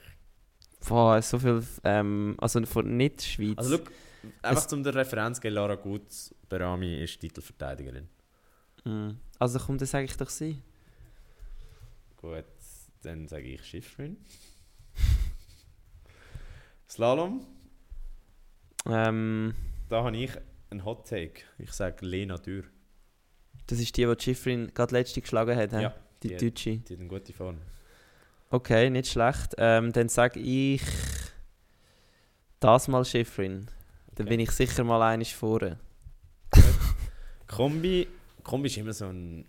Boah, 0.88 1.22
so 1.22 1.38
viel... 1.38 1.64
Ähm, 1.84 2.36
also 2.40 2.66
von 2.66 2.96
nicht 2.96 3.24
Schweiz. 3.24 3.58
Also, 3.58 3.78
look, 3.78 3.92
einfach 4.42 4.68
zum 4.68 4.84
der 4.84 4.96
Referenz 4.96 5.42
geben, 5.42 5.56
Lara 5.56 5.76
Gut, 5.76 6.04
Berami 6.48 7.04
ist 7.04 7.20
Titelverteidigerin. 7.20 8.08
Mm. 8.86 9.12
Also 9.40 9.60
komm, 9.60 9.78
dann 9.78 9.88
sage 9.88 10.06
ich 10.06 10.16
doch 10.16 10.30
sie. 10.30 10.62
Gut, 12.18 12.46
dann 13.02 13.28
sage 13.28 13.48
ich 13.48 13.66
Schiffrin. 13.66 14.18
Slalom, 16.90 17.46
Ähm, 18.88 19.56
da 19.90 20.04
habe 20.04 20.16
ich 20.16 20.32
einen 20.70 20.84
Hot 20.86 21.08
Take. 21.08 21.42
Ich 21.58 21.72
sage 21.72 22.06
Lena 22.06 22.38
Dürr. 22.38 22.64
das 23.68 23.80
ist 23.80 23.96
die, 23.98 24.06
die 24.06 24.24
Schifrin 24.24 24.72
gerade 24.74 24.94
letzte 24.94 25.22
geschlagen 25.22 25.56
hat? 25.58 25.72
Ja, 25.74 25.94
die, 26.24 26.30
die- 26.30 26.38
Deutsche. 26.50 26.78
Die 26.78 26.94
hat 26.94 27.00
eine 27.00 27.08
gute 27.10 27.34
Form. 27.34 27.58
Okay, 28.50 28.90
nicht 28.90 29.10
schlecht. 29.12 29.56
Ähm, 29.58 29.92
dann 29.92 30.08
sage 30.10 30.40
ich 30.40 30.82
das 32.60 32.88
mal 32.88 33.04
Schifrin. 33.06 33.68
Dann 34.16 34.28
Okay. 34.28 34.38
bin 34.38 34.40
ich 34.40 34.52
sicher 34.52 34.84
mal 34.84 35.02
einig 35.02 35.36
vorne. 35.36 35.78
Kombi, 37.48 38.08
Kombi 38.44 38.68
ist 38.68 38.78
immer 38.78 38.94
so 38.94 39.06
ein, 39.06 39.46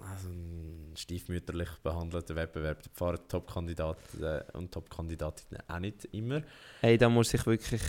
also 0.00 0.28
ein 0.28 0.92
stiefmütterlich 0.96 1.68
behandelter 1.82 2.34
Wettbewerb. 2.34 2.82
Da 2.82 2.90
fahren 2.94 3.18
Top-Kandidaten 3.28 4.42
und 4.54 4.72
Top-Kandidatinnen 4.72 5.62
auch 5.68 5.78
nicht 5.78 6.04
immer. 6.12 6.42
Ey, 6.82 6.96
da 6.98 7.08
muss 7.08 7.32
ich 7.34 7.44
wirklich... 7.46 7.82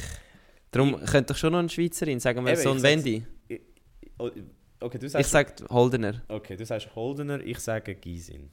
Darum 0.72 1.04
könnte 1.06 1.34
doch 1.34 1.38
schon 1.38 1.52
noch 1.54 1.60
eine 1.60 1.70
Schweizerin, 1.70 2.20
sagen 2.20 2.44
wir 2.46 2.54
Eben, 2.54 2.62
so 2.62 2.72
ich 2.72 2.78
ein 2.78 2.84
Wendy. 2.84 3.26
Oh, 4.20 4.30
Okay, 4.80 5.00
du 5.00 5.08
Ich 5.08 5.12
sagst, 5.12 5.32
sage 5.32 5.54
Holdener. 5.70 6.22
okay, 6.28 6.56
du 6.56 6.64
sagst 6.66 6.94
Holdener, 6.96 7.40
ich 7.40 7.58
sage 7.60 7.96
Gysin. 7.96 8.52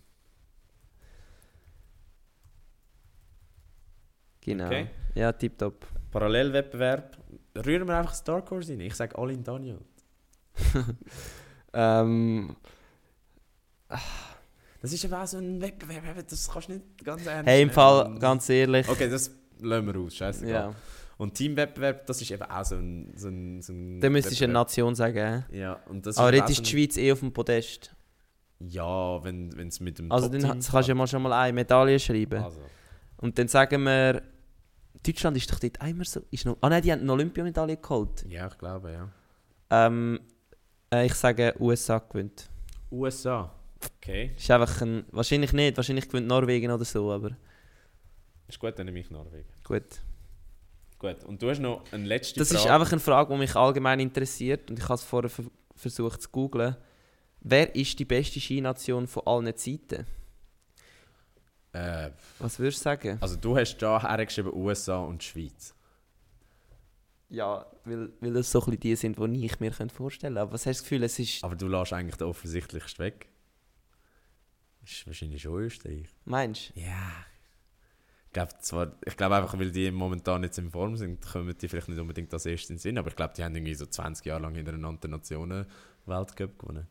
Genau. 4.40 4.66
Okay. 4.66 4.88
Ja, 5.14 5.32
tipptopp. 5.32 5.86
Parallelwettbewerb, 6.10 7.18
rühren 7.64 7.86
wir 7.88 7.98
einfach 7.98 8.12
das 8.12 8.24
Dark 8.24 8.50
Horse 8.50 8.72
rein. 8.72 8.80
Ich 8.80 8.94
sage 8.94 9.16
Alin 9.18 9.42
Daniel. 9.42 9.80
Ähm, 11.76 12.54
Das 14.80 14.92
ist 14.92 15.04
aber 15.06 15.24
auch 15.24 15.26
so 15.26 15.38
ein 15.38 15.60
Wettbewerb, 15.60 16.04
das 16.28 16.48
kannst 16.48 16.68
du 16.68 16.74
nicht 16.74 17.04
ganz 17.04 17.26
ernst 17.26 17.48
hey, 17.48 17.62
im. 17.62 17.70
Fall, 17.70 18.16
ganz 18.20 18.48
ehrlich. 18.48 18.88
Okay, 18.88 19.10
das 19.10 19.30
lassen 19.58 19.86
wir 19.86 20.00
aus, 20.00 20.14
scheißegal. 20.14 20.52
ja. 20.70 20.74
Und 21.16 21.34
Teamwettbewerb, 21.34 22.06
das 22.06 22.20
ist 22.20 22.30
eben 22.30 22.42
auch 22.42 22.64
so 22.64 22.76
ein... 22.76 23.12
So 23.16 23.28
ein, 23.28 23.62
so 23.62 23.72
ein 23.72 24.00
Dann 24.00 24.12
müsstest 24.12 24.40
du 24.40 24.44
eine. 24.44 24.52
Nation 24.54 24.94
sagen. 24.94 25.44
Ja, 25.52 25.74
und 25.88 26.06
das 26.06 26.18
Aber 26.18 26.28
auch 26.42 26.48
ist 26.48 26.58
die 26.58 26.70
Schweiz 26.70 26.96
eh 26.96 27.12
auf 27.12 27.20
dem 27.20 27.32
Podest. 27.32 27.94
Ja, 28.60 29.22
wenn 29.22 29.48
es 29.68 29.80
mit 29.80 29.98
dem 29.98 30.10
Also 30.10 30.28
dann 30.28 30.42
kannst 30.42 30.72
du 30.72 30.78
ja 30.80 30.94
mal 30.94 31.06
schon 31.06 31.22
mal 31.22 31.32
eine 31.32 31.52
Medaille 31.52 31.98
schreiben. 31.98 32.42
Also, 32.42 32.60
Und 33.18 33.38
dann 33.38 33.48
sagen 33.48 33.82
wir, 33.84 34.22
Deutschland 35.06 35.36
ist 35.36 35.52
doch 35.52 35.58
dort 35.58 35.80
einmal 35.80 36.06
so. 36.06 36.22
Ist 36.30 36.46
noch, 36.46 36.56
ah 36.60 36.68
nein, 36.68 36.82
die 36.82 36.90
haben 36.92 37.00
eine 37.00 37.12
Olympiamedaille 37.12 37.76
geholt. 37.76 38.24
ja, 38.28 38.46
ich 38.46 38.58
glaube, 38.58 38.92
ja. 38.92 39.08
Ähm, 39.70 40.20
äh, 40.92 41.06
ich 41.06 41.14
sage, 41.14 41.54
USA 41.60 41.98
gewinnt. 41.98 42.48
USA. 42.90 43.52
Okay. 43.98 44.32
Ist 44.36 44.50
einfach 44.50 44.80
ein, 44.82 45.04
wahrscheinlich 45.10 45.52
nicht, 45.52 45.76
wahrscheinlich 45.76 46.08
gewinnt 46.08 46.26
Norwegen 46.26 46.70
oder 46.70 46.84
so, 46.84 47.10
aber 47.12 47.36
Ist 48.48 48.58
gut, 48.58 48.78
dann 48.78 48.86
nehme 48.86 49.00
ich 49.00 49.10
Norwegen. 49.10 49.48
gut. 49.64 49.84
Gut, 51.04 51.24
und 51.24 51.42
du 51.42 51.50
hast 51.50 51.58
noch 51.60 51.82
eine 51.92 52.06
letzte 52.06 52.40
Das 52.40 52.48
Frage. 52.48 52.64
ist 52.64 52.70
einfach 52.70 52.92
eine 52.92 53.00
Frage, 53.00 53.34
die 53.34 53.38
mich 53.40 53.54
allgemein 53.54 54.00
interessiert 54.00 54.70
und 54.70 54.78
ich 54.78 54.84
habe 54.84 54.94
es 54.94 55.02
vorher 55.02 55.28
ver 55.28 55.44
versucht 55.76 56.22
zu 56.22 56.28
googlen. 56.30 56.76
Wer 57.40 57.74
ist 57.74 57.98
die 57.98 58.04
beste 58.04 58.40
Skination 58.40 59.06
von 59.06 59.26
allen 59.26 59.54
Zeiten? 59.56 60.06
Äh, 61.72 62.10
Was 62.38 62.58
würdest 62.58 62.78
du 62.78 62.84
sagen? 62.84 63.18
also 63.20 63.36
du 63.36 63.56
hast 63.56 63.76
da 63.78 64.00
hergeschrieben 64.00 64.54
USA 64.54 64.98
und 64.98 65.22
Schweiz. 65.22 65.74
Ja, 67.28 67.66
weil, 67.84 68.12
weil 68.20 68.32
das 68.32 68.50
so 68.50 68.64
ein 68.64 68.78
die 68.78 68.94
sind, 68.96 69.18
die 69.18 69.44
ich 69.44 69.60
mir 69.60 69.72
vorstellen 69.72 70.34
könnte. 70.34 70.40
Aber 70.40 70.52
was 70.52 70.64
hast 70.64 70.78
du 70.78 70.82
das 70.82 70.82
Gefühl, 70.84 71.02
es 71.02 71.18
ist... 71.18 71.42
Aber 71.44 71.56
du 71.56 71.66
lässt 71.66 71.92
eigentlich 71.92 72.16
den 72.16 72.28
offensichtlichsten 72.28 73.04
weg. 73.04 73.28
Ist 74.84 75.06
wahrscheinlich 75.06 75.42
schon 75.42 75.60
Österreich. 75.60 76.06
Meinst 76.24 76.72
Ja. 76.76 77.26
Ich 78.34 78.36
glaube 78.36 78.58
zwar, 78.58 78.92
ich 79.06 79.16
glaube 79.16 79.36
einfach, 79.36 79.56
weil 79.56 79.70
die 79.70 79.92
momentan 79.92 80.40
nicht 80.40 80.58
in 80.58 80.68
Form 80.68 80.96
sind, 80.96 81.24
kommen 81.24 81.56
die 81.56 81.68
vielleicht 81.68 81.88
nicht 81.88 82.00
unbedingt 82.00 82.32
als 82.32 82.44
erstes 82.46 82.68
in 82.68 82.74
den 82.74 82.80
Sinn, 82.80 82.98
aber 82.98 83.06
ich 83.06 83.14
glaube, 83.14 83.32
die 83.32 83.44
haben 83.44 83.54
irgendwie 83.54 83.76
so 83.76 83.86
20 83.86 84.26
Jahre 84.26 84.42
lang 84.42 84.56
hintereinander 84.56 85.06
Nationen 85.06 85.64
Weltcup 86.04 86.58
gewonnen. 86.58 86.88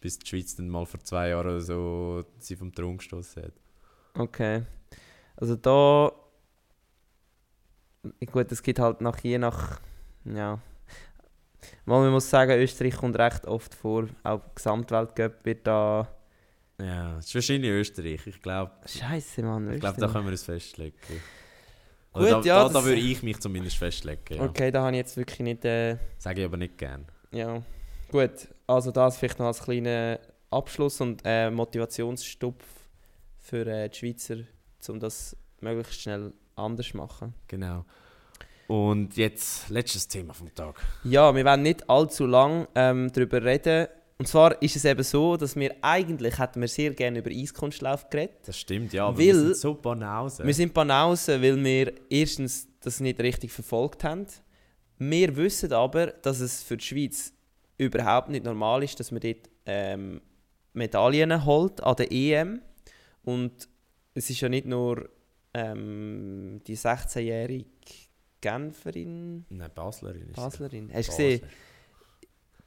Bis 0.00 0.18
die 0.18 0.26
Schweiz 0.26 0.56
dann 0.56 0.70
mal 0.70 0.86
vor 0.86 1.00
zwei 1.00 1.28
Jahren 1.28 1.60
so 1.60 2.24
sie 2.38 2.56
vom 2.56 2.72
Thron 2.74 2.96
gestoßen 2.96 3.42
hat. 3.42 3.52
Okay. 4.16 4.62
Also 5.36 5.54
da... 5.56 6.10
Gut, 8.32 8.50
es 8.50 8.62
gibt 8.62 8.78
halt 8.78 9.02
nach 9.02 9.18
je 9.18 9.36
nach... 9.36 9.82
Ja... 10.24 10.60
Mal, 11.84 12.04
man 12.04 12.12
muss 12.12 12.30
sagen, 12.30 12.58
Österreich 12.58 12.96
kommt 12.96 13.18
recht 13.18 13.44
oft 13.46 13.74
vor. 13.74 14.06
Auch 14.22 14.40
Gesamtweltcup 14.54 15.44
wird 15.44 15.66
da... 15.66 16.08
Ja, 16.78 17.18
es 17.18 17.26
ist 17.26 17.34
wahrscheinlich 17.34 17.70
Österreich. 17.70 18.26
Ich 18.26 18.42
glaube, 18.42 18.72
Scheiße, 18.86 19.42
Mann. 19.42 19.72
ich 19.72 19.80
glaube, 19.80 20.00
da 20.00 20.08
können 20.08 20.26
wir 20.26 20.32
es 20.32 20.42
festlegen. 20.42 20.96
Gut, 22.12 22.30
da, 22.30 22.40
ja, 22.42 22.64
da, 22.64 22.68
da 22.68 22.84
würde 22.84 23.00
ich 23.00 23.22
mich 23.22 23.40
zumindest 23.40 23.76
festlegen. 23.76 24.22
Ja. 24.34 24.42
Okay, 24.42 24.70
da 24.70 24.82
habe 24.82 24.92
ich 24.92 24.98
jetzt 24.98 25.16
wirklich 25.16 25.40
nicht... 25.40 25.64
Äh, 25.64 25.98
Sage 26.18 26.40
ich 26.40 26.46
aber 26.46 26.56
nicht 26.56 26.78
gern. 26.78 27.06
Ja, 27.32 27.62
gut. 28.10 28.48
Also 28.66 28.90
das 28.92 29.18
vielleicht 29.18 29.38
noch 29.38 29.46
als 29.46 29.62
kleiner 29.62 30.18
Abschluss 30.50 31.00
und 31.00 31.22
äh, 31.24 31.50
Motivationsstupf 31.50 32.64
für 33.38 33.66
äh, 33.66 33.88
die 33.88 33.96
Schweizer, 33.96 34.36
um 34.88 35.00
das 35.00 35.36
möglichst 35.60 36.02
schnell 36.02 36.32
anders 36.56 36.88
zu 36.88 36.96
machen. 36.96 37.34
Genau. 37.48 37.84
Und 38.66 39.16
jetzt 39.16 39.68
letztes 39.68 40.08
Thema 40.08 40.32
vom 40.32 40.54
Tag. 40.54 40.80
Ja, 41.04 41.34
wir 41.34 41.44
werden 41.44 41.62
nicht 41.62 41.88
allzu 41.90 42.26
lang 42.26 42.66
ähm, 42.74 43.12
darüber 43.12 43.42
reden. 43.42 43.88
Und 44.24 44.28
zwar 44.28 44.62
ist 44.62 44.74
es 44.74 44.86
eben 44.86 45.02
so, 45.02 45.36
dass 45.36 45.54
wir 45.54 45.76
eigentlich 45.82 46.38
hätten 46.38 46.62
wir 46.62 46.68
sehr 46.68 46.94
gerne 46.94 47.18
über 47.18 47.30
Eiskunstlauf 47.30 48.08
geredet. 48.08 48.36
Das 48.46 48.58
stimmt, 48.58 48.94
ja, 48.94 49.08
aber 49.08 49.18
Weil- 49.18 49.26
wir 49.26 49.34
sind 49.34 49.56
so 49.58 49.74
Banausen. 49.74 50.46
Wir 50.46 50.54
sind 50.54 50.72
Banausen, 50.72 51.42
weil 51.42 51.62
wir 51.62 51.92
erstens 52.08 52.66
das 52.80 53.00
nicht 53.00 53.20
richtig 53.20 53.52
verfolgt 53.52 54.02
haben. 54.02 54.26
Wir 54.96 55.36
wissen 55.36 55.74
aber, 55.74 56.06
dass 56.06 56.40
es 56.40 56.62
für 56.62 56.78
die 56.78 56.84
Schweiz 56.86 57.34
überhaupt 57.76 58.30
nicht 58.30 58.46
normal 58.46 58.82
ist, 58.82 58.98
dass 58.98 59.10
man 59.10 59.20
dort 59.20 59.50
ähm, 59.66 60.22
Medaillen 60.72 61.44
holt 61.44 61.82
an 61.82 61.96
der 61.96 62.10
EM. 62.10 62.62
Und 63.24 63.68
es 64.14 64.30
ist 64.30 64.40
ja 64.40 64.48
nicht 64.48 64.66
nur 64.66 65.06
ähm, 65.52 66.62
die 66.66 66.78
16-jährige 66.78 67.66
Genferin, 68.40 69.44
Nein, 69.50 69.70
Baslerin 69.74 70.30
ist 70.30 70.36
Baslerin. 70.36 70.90
Hast 70.94 71.08
du 71.08 71.12
gesehen? 71.12 71.42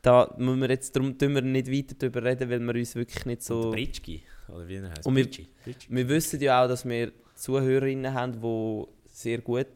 Da 0.08 0.34
müssen 0.38 0.62
wir 0.62 0.70
jetzt 0.70 0.96
darum 0.96 1.16
wir 1.20 1.42
nicht 1.42 1.70
weiter 1.72 1.96
darüber 2.00 2.24
reden, 2.24 2.50
weil 2.50 2.60
wir 2.62 2.76
uns 2.76 2.96
wirklich 2.96 3.26
nicht 3.26 3.44
So. 3.44 3.72
Britschki, 3.72 4.24
oder 4.48 4.66
wie 4.68 4.76
er 4.76 4.90
heißt. 4.90 5.06
Und 5.06 5.16
wir- 5.18 5.26
Britschki. 5.26 5.48
Wir 5.90 6.08
wissen 6.08 6.40
ja 6.40 6.64
auch, 6.64 6.68
dass 6.70 6.88
wir 6.88 7.12
Zuhörerinnen 7.36 8.14
haben, 8.14 8.40
die 8.42 8.84
sehr 9.10 9.40
gut 9.40 9.68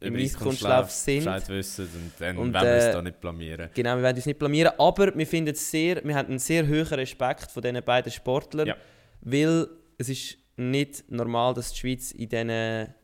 im 0.00 0.14
Eiskunstlauf 0.16 0.90
sind. 0.90 1.24
Bescheid 1.24 1.48
wissen 1.48 1.88
und 1.94 2.12
dann 2.18 2.36
Und, 2.36 2.52
wollen 2.52 2.64
wir 2.64 2.74
uns 2.74 2.84
äh, 2.84 2.92
da 2.92 3.02
nicht 3.02 3.20
blamieren. 3.20 3.70
Genau, 3.72 3.96
wir 3.96 4.02
werden 4.02 4.16
uns 4.16 4.26
nicht 4.26 4.38
blamieren, 4.38 4.72
aber 4.78 5.14
wir 5.16 5.26
finden 5.26 5.54
sehr, 5.54 6.04
wir 6.04 6.14
haben 6.16 6.28
einen 6.28 6.38
sehr 6.38 6.66
hohen 6.66 6.86
Respekt 6.88 7.50
von 7.50 7.62
diesen 7.62 7.82
beiden 7.82 8.12
Sportlern, 8.12 8.66
Ja. 8.66 8.76
weil 9.22 9.68
es 9.96 10.08
ist 10.10 10.36
nicht 10.56 11.10
normal, 11.10 11.54
dass 11.54 11.72
die 11.72 11.78
Schweiz 11.78 12.10
in 12.12 12.28
diesen, 12.28 12.94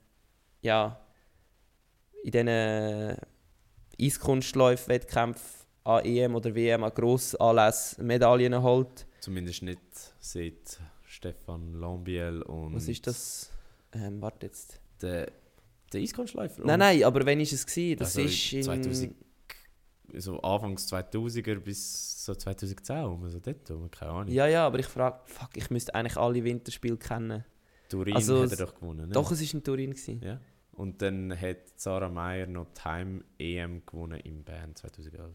ja, 0.60 1.00
in 2.24 2.30
diesen 2.32 3.16
Eiskunstlauf-Wettkämpfen 4.00 5.57
an 5.84 6.04
EM 6.04 6.34
oder 6.34 6.54
WM 6.54 6.84
an 6.84 6.92
Grossanlässen 6.94 8.06
Medaillen 8.06 8.62
holt. 8.62 9.06
Zumindest 9.20 9.62
nicht 9.62 9.80
seit 10.20 10.78
Stefan 11.06 11.74
Lambiel 11.74 12.42
und... 12.42 12.74
Was 12.74 12.88
ist 12.88 13.06
das? 13.06 13.50
Ähm, 13.92 14.20
warte 14.20 14.46
jetzt. 14.46 14.80
Der, 15.00 15.30
der 15.92 16.00
Eiskunstläufer? 16.00 16.62
Nein, 16.64 16.78
nein, 16.78 17.04
aber 17.04 17.20
wann 17.26 17.38
war 17.38 17.42
es? 17.42 17.66
Gewesen? 17.66 17.98
Das 17.98 18.16
Also 18.16 18.28
ist 18.28 18.52
in... 18.52 18.62
2000 18.62 19.14
so 20.14 20.40
Anfangs 20.40 20.90
2000er 20.92 21.60
bis 21.60 22.24
so 22.24 22.34
2010, 22.34 23.04
um 23.04 23.28
so 23.28 23.40
dort, 23.40 23.66
keine 23.92 24.10
Ahnung. 24.12 24.32
Ja, 24.32 24.46
ja, 24.46 24.66
aber 24.66 24.78
ich 24.78 24.86
frage, 24.86 25.20
fuck, 25.26 25.50
ich 25.54 25.70
müsste 25.70 25.94
eigentlich 25.94 26.16
alle 26.16 26.42
Winterspiele 26.42 26.96
kennen. 26.96 27.44
Turin 27.88 28.16
also 28.16 28.42
hat 28.42 28.50
er 28.52 28.66
doch 28.66 28.74
gewonnen, 28.74 29.08
ne? 29.08 29.14
Doch, 29.14 29.30
es 29.30 29.40
war 29.40 29.54
in 29.54 29.64
Turin. 29.64 29.90
Gewesen. 29.90 30.20
Ja. 30.22 30.40
Und 30.72 31.02
dann 31.02 31.38
hat 31.38 31.58
Sarah 31.76 32.08
Meyer 32.08 32.46
noch 32.46 32.66
Time 32.74 33.24
EM 33.38 33.84
gewonnen 33.84 34.20
im 34.20 34.44
Bern 34.44 34.74
2011. 34.74 35.34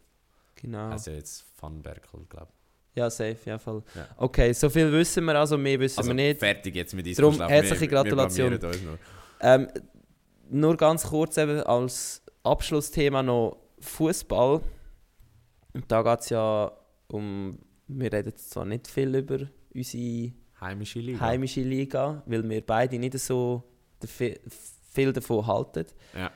Genau. 0.64 0.90
Also 0.90 1.12
jetzt 1.12 1.46
Van 1.62 1.82
Berkel, 1.82 2.26
glaube 2.30 2.48
ich. 2.50 2.98
ja, 2.98 3.10
safe, 3.10 3.38
ja 3.46 3.58
voll. 3.60 3.84
Ja. 3.96 4.08
Okay, 4.18 4.54
so 4.54 4.70
viel 4.70 4.92
wissen 4.92 5.24
wir, 5.26 5.36
also 5.38 5.58
mehr 5.58 5.80
wissen 5.80 6.00
Also 6.00 6.10
wir 6.10 6.16
nicht. 6.16 6.40
fertig 6.40 6.74
jetzt 6.76 6.94
mit 6.96 7.06
Darum 7.20 7.34
Disco 7.34 7.48
herzliche 7.50 7.82
Wir- 7.82 7.88
Gratulation. 7.90 8.52
Wir 8.52 8.60
nur. 8.82 8.98
Ähm, 9.42 9.68
nur 10.50 10.76
ganz 10.78 11.04
kurz 11.08 11.38
eben 11.38 11.60
als 11.64 12.22
Abschlussthema 12.44 13.22
noch 13.22 13.58
Fußball. 13.80 14.62
Und 15.74 15.92
da 15.92 16.02
geht 16.02 16.20
es 16.22 16.30
ja 16.30 16.72
um, 17.08 17.58
wir 17.88 18.12
reden 18.14 18.36
zwar 18.38 18.66
nicht 18.66 18.88
viel 18.88 19.14
über 19.16 19.40
unsere 19.76 20.32
Heimische 20.62 21.00
Liga. 21.00 21.20
heimische 21.20 21.62
Liga, 21.62 22.24
weil 22.26 22.48
wir 22.50 22.66
beide 22.66 22.98
nicht 22.98 23.20
so 23.20 23.64
viel 24.94 25.12
davon 25.12 25.46
halten. 25.46 25.86
Ja. 26.18 26.32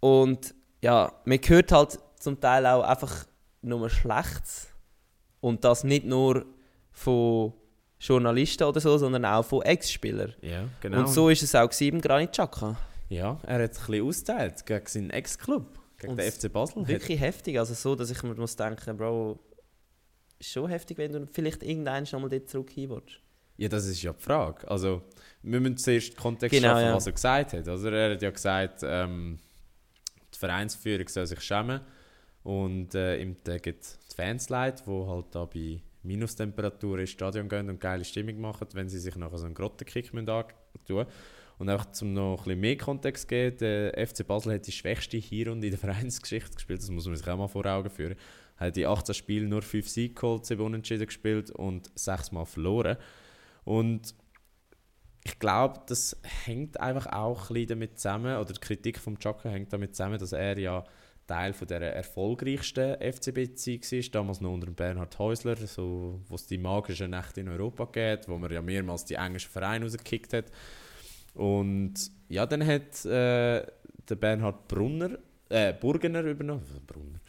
Und 0.00 0.54
ja, 0.82 1.12
man 1.24 1.38
hört 1.44 1.72
halt 1.72 1.98
zum 2.18 2.40
Teil 2.40 2.64
auch 2.66 2.82
einfach 2.84 3.24
nur 3.62 3.88
Schlechtes. 3.90 4.68
Und 5.40 5.64
das 5.64 5.84
nicht 5.84 6.04
nur 6.04 6.44
von 6.92 7.52
Journalisten 7.98 8.64
oder 8.64 8.80
so, 8.80 8.96
sondern 8.98 9.24
auch 9.24 9.44
von 9.44 9.62
Ex-Spielern. 9.62 10.34
Ja, 10.42 10.64
genau. 10.80 11.00
Und 11.00 11.08
so 11.08 11.28
ist 11.28 11.42
es 11.42 11.54
auch 11.54 11.70
beim 11.78 12.00
Granit 12.00 12.32
Xhaka. 12.32 12.76
Ja, 13.08 13.38
er 13.46 13.54
hat 13.64 13.70
ein 13.72 13.86
bisschen 13.86 14.06
ausgeteilt 14.06 14.64
gegen 14.66 14.86
seinen 14.86 15.10
Ex-Club, 15.10 15.78
gegen 15.98 16.12
Und 16.12 16.20
den 16.20 16.30
FC 16.30 16.52
Basel. 16.52 16.82
Hat- 16.82 16.88
Wirklich 16.88 17.20
heftig, 17.20 17.58
also 17.58 17.74
so, 17.74 17.94
dass 17.94 18.10
ich 18.10 18.22
mir 18.22 18.34
muss 18.34 18.54
denken, 18.56 18.96
Bro, 18.96 19.38
ist 20.38 20.50
schon 20.50 20.68
heftig, 20.68 20.96
wenn 20.98 21.12
du 21.12 21.26
vielleicht 21.30 21.62
irgendwann 21.62 22.06
schon 22.06 22.22
mal 22.22 22.28
dort 22.28 22.48
zurück 22.48 22.70
hin 22.70 22.90
willst. 22.90 23.18
Ja, 23.56 23.68
das 23.68 23.84
ist 23.86 24.00
ja 24.02 24.12
die 24.12 24.22
Frage. 24.22 24.66
Also, 24.70 25.02
wir 25.42 25.60
müssen 25.60 25.76
zuerst 25.76 26.12
den 26.12 26.16
Kontext 26.16 26.54
Genau, 26.56 26.68
schaffen, 26.74 26.84
ja. 26.86 26.94
was 26.94 27.06
er 27.06 27.12
gesagt 27.12 27.52
hat. 27.52 27.68
Also, 27.68 27.88
er 27.88 28.12
hat 28.14 28.22
ja 28.22 28.30
gesagt, 28.30 28.80
ähm, 28.84 29.38
die 30.34 30.38
Vereinsführung 30.38 31.08
soll 31.08 31.26
sich 31.26 31.40
schämen 31.42 31.80
und 32.42 32.94
äh, 32.94 33.20
ihm 33.20 33.36
gibt 33.62 33.98
die 34.10 34.14
Fans 34.14 34.48
leid, 34.48 34.82
die 34.86 34.90
halt 34.90 35.26
da 35.32 35.44
bei 35.44 35.82
Minustemperatur 36.02 36.98
ins 36.98 37.10
Stadion 37.10 37.48
gehen 37.48 37.68
und 37.68 37.80
geile 37.80 38.04
Stimmung 38.04 38.40
machen, 38.40 38.66
wenn 38.72 38.88
sie 38.88 38.98
sich 38.98 39.16
nachher 39.16 39.38
so 39.38 39.46
einen 39.46 39.54
Grottenkick 39.54 40.12
antun 40.14 41.06
Und 41.58 41.68
einfach 41.68 41.92
zum 41.92 42.14
noch 42.14 42.38
ein 42.38 42.44
bisschen 42.44 42.60
mehr 42.60 42.76
Kontext 42.78 43.22
zu 43.22 43.28
geben, 43.28 43.58
der 43.58 44.06
FC 44.06 44.26
Basel 44.26 44.54
hat 44.54 44.66
die 44.66 44.72
schwächste 44.72 45.18
Hinrunde 45.18 45.66
in 45.66 45.72
der 45.72 45.80
Vereinsgeschichte 45.80 46.54
gespielt, 46.54 46.80
das 46.80 46.90
muss 46.90 47.06
man 47.06 47.16
sich 47.16 47.28
auch 47.28 47.36
mal 47.36 47.48
vor 47.48 47.66
Augen 47.66 47.90
führen. 47.90 48.16
Hat 48.56 48.76
in 48.76 48.86
18 48.86 49.14
Spielen 49.14 49.48
nur 49.48 49.62
5 49.62 49.88
Siege 49.88 50.14
geholt, 50.14 50.46
7 50.46 50.62
Unentschieden 50.62 51.06
gespielt 51.06 51.50
und 51.50 51.90
6 51.94 52.32
Mal 52.32 52.46
verloren. 52.46 52.96
Und 53.64 54.14
ich 55.24 55.38
glaube, 55.38 55.80
das 55.86 56.16
hängt 56.44 56.80
einfach 56.80 57.06
auch 57.06 57.50
ein 57.50 57.54
bisschen 57.54 57.68
damit 57.68 57.98
zusammen, 57.98 58.38
oder 58.38 58.54
die 58.54 58.60
Kritik 58.60 58.98
vom 58.98 59.18
Chaka 59.18 59.50
hängt 59.50 59.70
damit 59.72 59.94
zusammen, 59.94 60.18
dass 60.18 60.32
er 60.32 60.58
ja 60.58 60.84
Teil 61.30 61.52
von 61.52 61.68
der 61.68 61.80
erfolgreichsten 61.94 62.96
FCB-Zeit 63.00 63.92
war, 63.92 64.10
damals 64.10 64.40
noch 64.40 64.52
unter 64.52 64.68
Bernhard 64.72 65.16
Häusler, 65.16 65.54
so, 65.56 66.20
wo 66.28 66.34
es 66.34 66.46
die 66.48 66.58
magischen 66.58 67.10
Nächte 67.10 67.40
in 67.40 67.48
Europa 67.48 67.84
geht, 67.84 68.28
wo 68.28 68.36
man 68.36 68.50
ja 68.50 68.60
mehrmals 68.60 69.04
die 69.04 69.14
englischen 69.14 69.48
Vereine 69.48 69.84
rausgekickt 69.84 70.32
hat. 70.32 70.46
Und 71.34 71.94
ja, 72.28 72.46
dann 72.46 72.66
hat 72.66 73.04
äh, 73.04 73.64
der 74.08 74.16
Bernhard 74.16 74.66
Brunner, 74.66 75.18
äh, 75.48 75.72
Burgener 75.72 76.22
übernommen. 76.22 76.66
Brunner. 76.88 77.20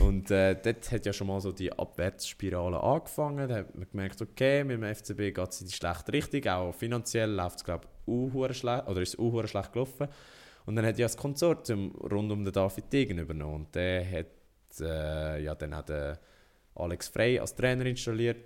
Und 0.00 0.30
äh, 0.30 0.54
dort 0.54 0.92
hat 0.92 1.04
ja 1.04 1.12
schon 1.12 1.26
mal 1.26 1.40
so 1.40 1.50
die 1.50 1.72
Abwärtsspirale 1.72 2.80
angefangen. 2.80 3.48
Da 3.48 3.56
hat 3.56 3.74
man 3.74 3.90
gemerkt, 3.90 4.22
okay, 4.22 4.62
mit 4.62 4.80
dem 4.80 4.94
FCB 4.94 5.34
geht 5.34 5.48
es 5.48 5.60
in 5.60 5.66
die 5.66 5.72
schlechte 5.72 6.12
Richtung. 6.12 6.46
Auch 6.52 6.72
finanziell 6.72 7.32
läuft 7.32 7.56
es, 7.56 7.64
glaube 7.64 7.88
ich, 8.06 8.12
oder 8.38 9.00
ist 9.00 9.18
es 9.18 9.50
schlecht 9.50 9.72
gelaufen. 9.72 10.06
Und 10.66 10.76
dann 10.76 10.86
hat 10.86 10.98
ja 10.98 11.06
das 11.06 11.16
Konsortium 11.16 11.92
rund 11.96 12.30
um 12.30 12.44
den 12.44 12.52
David 12.52 12.92
Degen 12.92 13.18
übernommen. 13.18 13.54
Und 13.66 13.74
der 13.74 14.10
hat 14.10 14.26
äh, 14.80 15.42
ja 15.42 15.54
dann 15.54 15.74
auch 15.74 15.84
den 15.84 16.16
Alex 16.74 17.08
Frey 17.08 17.38
als 17.38 17.54
Trainer 17.54 17.86
installiert. 17.86 18.38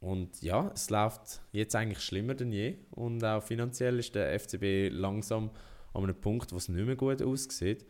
Und 0.00 0.42
ja, 0.42 0.70
es 0.74 0.90
läuft 0.90 1.42
jetzt 1.52 1.76
eigentlich 1.76 2.00
schlimmer 2.00 2.34
denn 2.34 2.50
je. 2.50 2.76
Und 2.90 3.24
auch 3.24 3.42
finanziell 3.42 3.98
ist 3.98 4.14
der 4.14 4.38
FCB 4.38 4.90
langsam 4.90 5.50
an 5.94 6.02
einem 6.02 6.20
Punkt, 6.20 6.52
wo 6.52 6.56
es 6.56 6.68
nicht 6.68 6.84
mehr 6.84 6.96
gut 6.96 7.22
aussieht. 7.22 7.86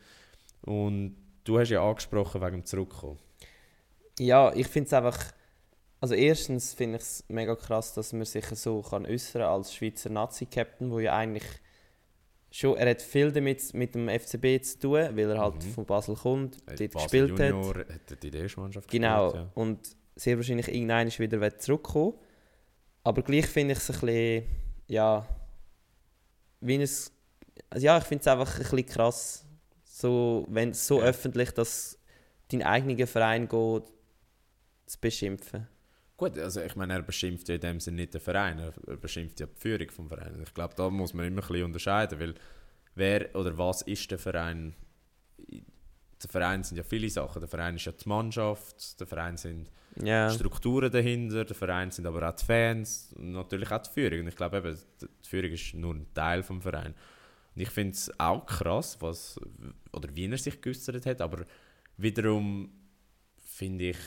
Und 0.61 1.16
du 1.45 1.59
hast 1.59 1.70
ja 1.70 1.83
angesprochen 1.89 2.41
wegen 2.41 2.59
dem 2.59 2.66
Zurückkommen. 2.66 3.18
Ja, 4.18 4.53
ich 4.55 4.66
finde 4.66 4.89
es 4.89 4.93
einfach. 4.93 5.18
Also, 6.01 6.14
erstens 6.14 6.75
finde 6.75 6.97
ich 6.97 7.03
es 7.03 7.25
mega 7.29 7.55
krass, 7.55 7.95
dass 7.95 8.12
man 8.12 8.25
sich 8.25 8.45
so 8.47 8.83
kann 8.83 9.07
äußern 9.07 9.43
als 9.43 9.73
Schweizer 9.73 10.11
Nazi-Captain, 10.11 10.91
wo 10.91 10.99
ja 10.99 11.16
eigentlich 11.16 11.45
schon. 12.53 12.76
Er 12.76 12.90
hat 12.90 13.03
viel 13.03 13.32
damit 13.32 13.74
mit 13.74 13.94
dem 13.94 14.09
FCB 14.09 14.62
zu 14.62 14.78
tun, 14.78 14.92
weil 15.16 15.30
er 15.30 15.38
halt 15.38 15.57
Mhm. 15.64 15.70
von 15.72 15.86
Basel 15.86 16.14
kommt, 16.14 16.59
dort 16.66 16.92
Basel 16.92 17.26
gespielt 17.28 17.40
hat. 17.40 17.50
Junior 17.50 17.78
hat 17.78 18.11
er 18.11 18.16
die 18.16 18.36
erste 18.36 18.61
Mannschaft 18.61 18.88
Genau. 18.90 19.30
gespielt, 19.32 19.50
Und 19.55 19.96
sehr 20.14 20.36
wahrscheinlich 20.36 20.68
irgendwann 20.68 21.09
wieder 21.09 21.59
zurückkommen. 21.59 22.14
Aber 23.03 23.22
gleich 23.22 23.46
finde 23.46 23.72
ich 23.72 23.78
es 23.78 23.90
ein 23.90 24.00
bisschen. 24.00 24.44
Ja. 24.86 25.26
Wie 26.61 26.76
es. 26.76 27.11
Also 27.70 27.84
ja, 27.86 27.98
ich 27.98 28.05
finde 28.05 28.20
es 28.20 28.28
einfach 28.28 28.55
ein 28.55 28.61
bisschen 28.62 28.86
krass, 28.86 29.44
so, 29.84 30.46
wenn 30.48 30.70
es 30.70 30.86
so 30.86 30.98
Ja. 31.00 31.07
öffentlich, 31.07 31.50
dass 31.53 31.98
dein 32.50 32.62
eigener 32.62 33.07
Verein 33.07 33.48
geht, 33.48 33.84
zu 34.86 35.00
beschimpfen. 35.00 35.66
Gut, 36.23 36.39
also 36.39 36.61
ich 36.61 36.77
meine, 36.77 36.93
er 36.93 37.03
beschimpft 37.03 37.49
ja 37.49 37.57
in 37.57 37.61
dem 37.61 37.81
Sinne 37.81 37.97
nicht 37.97 38.14
den 38.14 38.20
Verein, 38.20 38.57
er 38.61 38.97
beschimpft 38.97 39.41
ja 39.41 39.47
die 39.47 39.61
Führung 39.61 39.91
vom 39.91 40.09
Verein. 40.09 40.41
Ich 40.41 40.55
glaube, 40.55 40.73
da 40.77 40.89
muss 40.89 41.14
man 41.14 41.27
immer 41.27 41.43
ein 41.43 41.49
bisschen 41.49 41.64
unterscheiden, 41.64 42.20
weil 42.20 42.35
wer 42.95 43.35
oder 43.35 43.59
was 43.59 43.83
ist 43.83 44.09
der 44.09 44.20
Verein? 44.20 44.73
Der 45.49 46.31
Verein 46.31 46.62
sind 46.62 46.77
ja 46.77 46.85
viele 46.85 47.11
Sachen. 47.11 47.41
Der 47.41 47.49
Verein 47.49 47.75
ist 47.75 47.87
ja 47.87 47.91
die 47.91 48.09
Mannschaft, 48.09 49.01
der 49.01 49.09
Verein 49.09 49.37
sind 49.37 49.68
Ja. 50.01 50.31
Strukturen 50.31 50.93
dahinter, 50.93 51.45
der 51.45 51.57
Verein 51.57 51.91
sind 51.91 52.07
aber 52.07 52.29
auch 52.29 52.37
die 52.37 52.45
Fans 52.45 53.12
und 53.16 53.33
natürlich 53.33 53.73
auch 53.73 53.83
die 53.83 53.91
Führung. 53.91 54.20
Und 54.20 54.29
ich 54.29 54.37
glaube 54.37 54.59
eben, 54.59 54.79
die 55.01 55.29
Führung 55.29 55.51
ist 55.51 55.75
nur 55.75 55.93
ein 55.93 56.07
Teil 56.14 56.45
vom 56.45 56.62
Verein. 56.62 56.95
Und 57.57 57.62
ich 57.62 57.70
finde 57.70 57.95
es 57.95 58.12
auch 58.20 58.47
krass, 58.47 58.97
was, 59.01 59.41
oder 59.93 60.09
wie 60.14 60.31
er 60.31 60.39
sich 60.39 60.61
geäußert 60.61 61.05
hat, 61.05 61.20
aber 61.20 61.47
wiederum 61.97 62.70
finde 63.39 63.91
ich, 63.91 63.99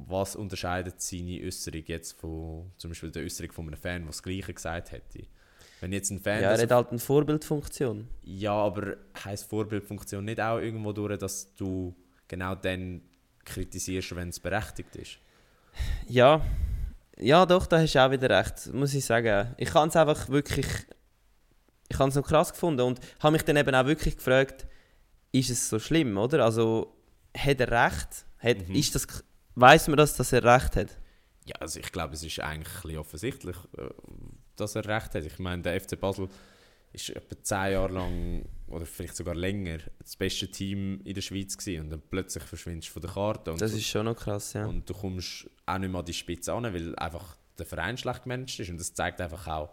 was 0.00 0.36
unterscheidet 0.36 1.00
seine 1.02 1.40
Äußerung 1.44 1.82
jetzt 1.86 2.12
von 2.12 2.70
zum 2.78 2.90
Beispiel 2.90 3.10
der 3.10 3.24
Äußerung 3.24 3.52
von 3.52 3.66
einem 3.66 3.76
Fan, 3.76 4.02
der 4.02 4.06
das 4.08 4.22
Gleiche 4.22 4.54
gesagt 4.54 4.92
hätte. 4.92 5.24
Wenn 5.80 5.92
jetzt 5.92 6.10
ein 6.10 6.20
Fan 6.20 6.40
Ja, 6.42 6.52
er 6.52 6.62
hat 6.62 6.70
halt 6.70 6.90
eine 6.90 6.98
Vorbildfunktion. 6.98 8.08
ja, 8.22 8.52
aber 8.52 8.96
heisst 9.24 9.48
Vorbildfunktion 9.50 10.24
nicht 10.24 10.40
auch 10.40 10.58
irgendwo 10.58 10.92
durch, 10.92 11.18
dass 11.18 11.54
du 11.56 11.94
genau 12.28 12.54
dann 12.54 13.02
kritisierst, 13.44 14.14
wenn 14.16 14.28
es 14.28 14.40
berechtigt 14.40 14.94
ist? 14.96 15.18
Ja, 16.08 16.44
ja 17.18 17.44
doch, 17.46 17.66
da 17.66 17.80
hast 17.80 17.94
du 17.94 18.04
auch 18.04 18.10
wieder 18.10 18.30
recht, 18.30 18.72
muss 18.72 18.94
ich 18.94 19.04
sagen. 19.04 19.54
Ich 19.56 19.72
habe 19.74 19.88
es 19.88 19.96
einfach 19.96 20.28
wirklich, 20.28 20.66
ich 21.88 21.98
habe 21.98 22.08
es 22.10 22.14
noch 22.16 22.26
krass 22.26 22.52
gefunden 22.52 22.80
und 22.82 23.00
habe 23.20 23.32
mich 23.32 23.42
dann 23.42 23.56
eben 23.56 23.74
auch 23.74 23.86
wirklich 23.86 24.16
gefragt, 24.16 24.66
ist 25.32 25.50
es 25.50 25.68
so 25.68 25.78
schlimm, 25.78 26.16
oder? 26.18 26.44
Also, 26.44 26.94
hat 27.36 27.60
er 27.60 27.70
recht? 27.86 28.24
Hat, 28.38 28.68
Mhm. 28.68 28.74
ist 28.74 28.94
das, 28.94 29.06
weiss 29.60 29.88
man 29.88 29.96
das, 29.96 30.16
dass 30.16 30.32
er 30.32 30.44
recht 30.44 30.76
hat? 30.76 30.98
Ja, 31.44 31.56
also 31.60 31.80
ich 31.80 31.90
glaube, 31.92 32.14
es 32.14 32.22
ist 32.22 32.40
eigentlich 32.40 32.98
offensichtlich, 32.98 33.56
äh, 33.76 33.88
dass 34.56 34.74
er 34.74 34.84
recht 34.86 35.14
hat. 35.14 35.24
Ich 35.24 35.38
meine, 35.38 35.62
der 35.62 35.80
FC 35.80 35.98
Basel 35.98 36.28
ist 36.92 37.10
etwa 37.10 37.36
zehn 37.42 37.72
Jahre 37.72 37.92
lang 37.92 38.44
oder 38.66 38.86
vielleicht 38.86 39.16
sogar 39.16 39.34
länger 39.34 39.78
das 39.98 40.16
beste 40.16 40.50
Team 40.50 41.00
in 41.04 41.14
der 41.14 41.20
Schweiz 41.20 41.56
gewesen 41.56 41.82
und 41.84 41.90
dann 41.90 42.02
plötzlich 42.10 42.42
verschwindest 42.44 42.88
du 42.88 42.92
von 42.94 43.02
der 43.02 43.10
Karte 43.10 43.52
und, 43.52 43.60
Das 43.60 43.72
ist 43.72 43.86
schon 43.86 44.06
noch 44.06 44.16
krass, 44.16 44.54
ja. 44.54 44.66
und 44.66 44.88
du 44.88 44.94
kommst 44.94 45.48
auch 45.66 45.78
nicht 45.78 45.90
mehr 45.90 46.00
an 46.00 46.04
die 46.06 46.14
Spitze 46.14 46.52
an, 46.52 46.64
weil 46.64 46.96
einfach 46.96 47.36
der 47.58 47.66
Verein 47.66 47.98
schlecht 47.98 48.22
gemanagt 48.22 48.58
ist 48.58 48.70
und 48.70 48.78
das 48.80 48.94
zeigt 48.94 49.20
einfach 49.20 49.46
auch, 49.48 49.70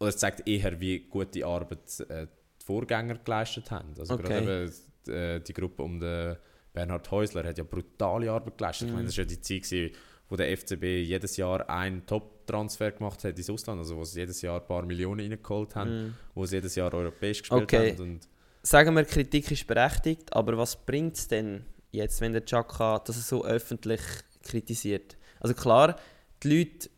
oder 0.00 0.08
es 0.10 0.16
zeigt 0.16 0.48
eher, 0.48 0.80
wie 0.80 1.00
gute 1.00 1.44
Arbeit 1.46 2.00
äh, 2.08 2.26
die 2.60 2.64
Vorgänger 2.64 3.16
geleistet 3.18 3.70
haben. 3.70 3.94
Also 3.98 4.14
Okay. 4.14 4.22
gerade 4.24 4.72
eben, 5.06 5.12
äh, 5.12 5.40
die 5.40 5.52
Gruppe 5.52 5.82
um 5.82 6.00
den 6.00 6.36
Bernhard 6.78 7.10
Häusler 7.10 7.42
hat 7.44 7.58
ja 7.58 7.64
brutale 7.64 8.30
Arbeit 8.30 8.56
geleistet. 8.58 8.86
Ich 8.88 8.92
meine, 8.92 9.02
Mhm. 9.02 9.06
das 9.08 9.16
war 9.18 9.24
ja 9.24 9.28
die 9.28 9.40
Zeit, 9.40 9.62
gewesen, 9.64 9.94
wo 10.28 10.36
der 10.36 10.50
FCB 10.56 10.84
jedes 11.02 11.36
Jahr 11.36 11.68
einen 11.68 12.06
Top-Transfer 12.06 12.92
gemacht 12.92 13.24
hat 13.24 13.36
ins 13.36 13.50
Ausland, 13.50 13.78
also 13.80 13.96
wo 13.96 14.04
sie 14.04 14.20
jedes 14.20 14.40
Jahr 14.42 14.60
ein 14.60 14.66
paar 14.66 14.82
Millionen 14.84 15.32
reingeholt 15.32 15.74
haben, 15.74 15.90
Mhm. 16.08 16.14
wo 16.34 16.46
sie 16.46 16.56
jedes 16.56 16.74
Jahr 16.76 16.92
europäisch 16.94 17.40
gespielt 17.40 17.62
Okay. 17.64 17.92
haben. 17.92 18.00
Und 18.02 18.28
Sagen 18.62 18.94
wir, 18.94 19.04
Kritik 19.04 19.50
ist 19.50 19.66
berechtigt, 19.66 20.32
aber 20.34 20.56
was 20.58 20.76
bringt 20.76 21.16
es 21.16 21.26
denn 21.28 21.64
jetzt, 21.90 22.20
wenn 22.20 22.32
der 22.32 22.44
Chaka 22.44 22.98
das 23.00 23.26
so 23.28 23.44
öffentlich 23.44 24.00
kritisiert? 24.42 25.16
Also 25.40 25.54
klar, 25.54 25.96
die 26.42 26.58
Leute, 26.58 26.90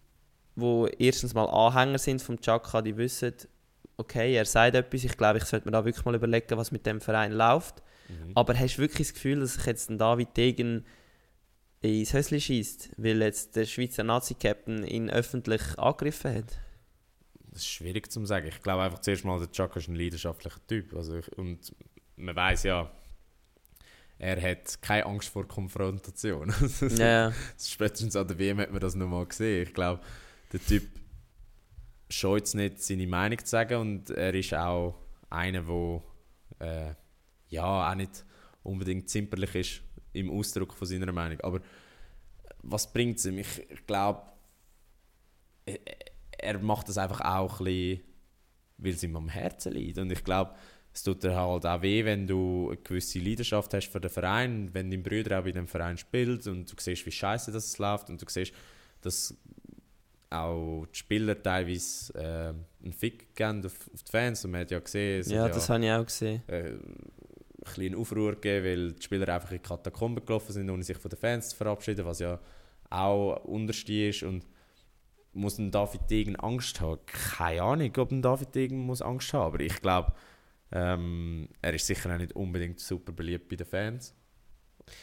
die 0.57 1.05
erstens 1.07 1.33
mal 1.35 1.45
Anhänger 1.47 1.99
sind 1.99 2.21
vom 2.23 2.41
Chaka, 2.41 2.83
die 2.83 2.97
wissen, 2.97 3.35
okay, 3.97 4.35
er 4.35 4.45
sagt 4.47 4.75
etwas, 4.75 5.05
ich 5.05 5.17
glaube, 5.17 5.39
ich 5.39 5.45
sollte 5.45 5.67
mir 5.69 5.73
da 5.73 5.85
wirklich 5.85 6.05
mal 6.05 6.15
überlegen, 6.15 6.57
was 6.57 6.73
mit 6.73 6.85
dem 6.87 7.01
Verein 7.01 7.33
läuft. 7.33 7.83
Mhm. 8.11 8.33
Aber 8.35 8.59
hast 8.59 8.77
du 8.77 8.83
wirklich 8.83 9.09
das 9.09 9.15
Gefühl, 9.15 9.41
dass 9.41 9.55
sich 9.55 9.67
jetzt 9.67 9.91
ein 9.91 9.99
David 9.99 10.37
Degen 10.37 10.85
ins 11.81 12.13
Hösli 12.13 12.41
schießt, 12.41 12.91
weil 12.97 13.23
jetzt 13.23 13.57
der 13.57 13.65
Schweizer 13.65 14.05
Nazi-Captain 14.05 14.87
ihn 14.87 15.11
öffentlich 15.11 15.63
angegriffen 15.79 16.35
hat? 16.35 16.59
Das 17.51 17.63
ist 17.63 17.69
schwierig 17.69 18.11
zu 18.13 18.25
sagen. 18.27 18.47
Ich 18.47 18.63
glaube 18.63 18.83
einfach 18.83 19.01
zuerst 19.01 19.25
mal, 19.25 19.39
der 19.39 19.51
Chaka 19.51 19.81
ist 19.81 19.89
ein 19.89 19.97
leidenschaftlicher 19.97 20.61
Typ. 20.67 20.95
Also 20.95 21.19
ich, 21.19 21.39
und 21.39 21.75
man 22.17 22.37
weiß 22.37 22.65
ja, 22.65 22.91
er 24.19 24.41
hat 24.41 24.83
keine 24.83 25.07
Angst 25.07 25.31
vor 25.31 25.49
Konfrontation. 25.49 26.53
Ja. 26.97 27.33
Spätestens 27.59 28.15
an 28.15 28.29
der 28.29 28.39
WM 28.39 28.61
hat 28.61 28.71
man 28.71 28.81
das 28.81 28.95
nochmal 28.95 29.27
gesehen. 29.27 29.63
Ich 29.67 29.75
glaube, 29.75 30.03
der 30.53 30.61
Typ 30.61 30.87
scheut 32.11 32.45
es 32.45 32.55
nicht, 32.55 32.83
seine 32.83 33.07
Meinung 33.07 33.39
zu 33.39 33.47
sagen 33.47 33.81
und 33.81 34.11
er 34.11 34.35
ist 34.35 34.53
auch 34.53 34.99
einer, 35.31 35.63
der 35.63 36.03
äh, 36.59 36.95
ja 37.51 37.91
auch 37.91 37.95
nicht 37.95 38.25
unbedingt 38.63 39.09
zimperlich 39.09 39.55
ist 39.55 39.83
im 40.13 40.31
Ausdruck 40.31 40.75
von 40.75 40.87
seiner 40.87 41.13
Meinung. 41.13 41.41
Aber 41.41 41.61
was 42.63 42.93
bringt 42.93 43.19
es 43.19 43.27
ihm? 43.27 43.39
Ich, 43.39 43.71
ich 43.71 43.87
glaube, 43.87 44.23
er, 45.67 45.79
er 46.39 46.59
macht 46.59 46.89
das 46.89 46.99
einfach 46.99 47.21
auch 47.21 47.61
ein 47.61 47.65
bisschen, 47.65 48.01
weil 48.79 48.93
es 48.93 49.03
ihm 49.03 49.17
am 49.17 49.29
Herzen 49.29 49.73
liegt. 49.73 49.99
Und 49.99 50.11
ich 50.11 50.25
glaube, 50.25 50.55
es 50.93 51.03
tut 51.03 51.23
dir 51.23 51.37
halt 51.37 51.67
auch 51.67 51.83
weh, 51.83 52.05
wenn 52.05 52.27
du 52.27 52.69
eine 52.69 52.77
gewisse 52.79 53.21
Leidenschaft 53.21 53.73
hast 53.75 53.89
für 53.89 54.01
den 54.01 54.11
Verein, 54.11 54.71
wenn 54.73 54.91
dein 54.91 55.03
Bruder 55.03 55.39
auch 55.39 55.45
bei 55.45 55.53
dem 55.53 55.69
Verein 55.69 55.97
spielt 55.97 56.47
und 56.47 56.71
du 56.71 56.75
siehst, 56.79 57.07
wie 57.07 57.13
scheiße 57.13 57.53
das 57.53 57.79
läuft 57.79 58.11
und 58.11 58.21
du 58.21 58.27
siehst, 58.29 58.53
dass 59.01 59.35
auch 60.31 60.87
die 60.93 60.99
Spieler 60.99 61.41
teilweise 61.41 62.15
äh, 62.15 62.85
einen 62.85 62.93
Fick 62.93 63.35
geben 63.35 63.65
auf, 63.65 63.75
auf, 63.93 64.03
die 64.03 64.11
Fans 64.11 64.45
und 64.45 64.53
man 64.53 64.63
hat 64.63 64.71
ja 64.71 64.79
gesehen, 64.79 65.29
ja, 65.29 65.49
das 65.49 65.69
ja, 65.69 65.75
habe 65.75 65.85
ich 65.85 65.91
auch 65.93 66.05
gesehen. 66.05 66.43
Äh, 66.49 66.75
ein 67.61 67.75
bisschen 67.75 67.95
Aufruhr 67.95 68.33
gegeben, 68.33 68.65
weil 68.65 68.93
die 68.93 69.03
Spieler 69.03 69.29
einfach 69.29 69.51
in 69.51 69.59
die 69.59 69.63
Katakomben 69.63 70.25
gelaufen 70.25 70.53
sind, 70.53 70.71
ohne 70.71 70.83
sich 70.83 70.97
von 70.97 71.11
den 71.11 71.19
Fans 71.19 71.51
zu 71.51 71.57
verabschieden, 71.57 72.05
was 72.07 72.21
ja 72.21 72.39
auch 72.91 73.45
unterste 73.45 74.09
ist 74.09 74.23
und 74.23 74.47
muss 75.33 75.59
ein 75.59 75.71
David 75.71 76.11
Degen 76.11 76.37
Angst 76.37 76.81
haben? 76.81 77.01
Keine 77.07 77.63
Ahnung, 77.63 77.93
ob 77.99 78.11
ein 78.11 78.23
David 78.23 78.55
Degen 78.55 78.79
muss 78.79 79.03
Angst 79.03 79.33
haben, 79.33 79.55
aber 79.55 79.61
ich 79.61 79.81
glaube, 79.81 80.13
ähm, 80.73 81.49
er 81.63 81.75
ist 81.75 81.87
sicher 81.87 82.13
auch 82.15 82.19
nicht 82.19 82.35
unbedingt 82.35 82.81
super 82.81 83.13
beliebt 83.13 83.49
bei 83.49 83.57
den 83.57 83.67
Fans. 83.67 84.15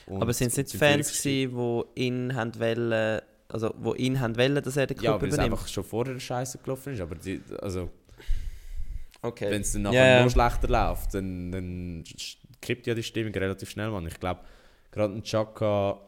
Und 0.05 0.21
aber 0.21 0.33
sind 0.33 0.49
es 0.49 0.57
nicht 0.57 0.71
Fans 0.75 1.21
gewesen, 1.21 1.55
die 1.95 2.03
ihn 2.05 2.35
haben 2.35 2.59
wollen, 2.59 3.21
also 3.49 3.73
wo 3.77 3.93
ihn 3.93 4.19
haben 4.19 4.37
wollen, 4.37 4.61
dass 4.61 4.77
er 4.77 4.87
den 4.87 4.97
Club 4.97 5.15
Ja, 5.15 5.21
weil 5.21 5.29
es 5.29 5.39
einfach 5.39 5.67
schon 5.67 5.83
vorher 5.83 6.19
Scheiße 6.19 6.57
gelaufen 6.59 6.93
ist, 6.93 7.01
aber 7.01 7.15
die, 7.15 7.41
also 7.61 7.89
okay. 9.21 9.49
wenn 9.49 9.61
es 9.61 9.71
dann 9.73 9.83
nachher 9.83 10.17
yeah. 10.17 10.23
noch 10.23 10.31
schlechter 10.31 10.67
läuft, 10.67 11.13
dann, 11.13 11.51
dann 11.51 12.03
kippt 12.61 12.87
ja 12.87 12.93
die 12.93 13.03
Stimmung 13.03 13.33
relativ 13.33 13.69
schnell, 13.69 13.89
man. 13.89 14.07
Ich 14.07 14.19
glaube, 14.19 14.41
gerade 14.91 15.13
ein 15.13 15.23
Chaka 15.23 16.01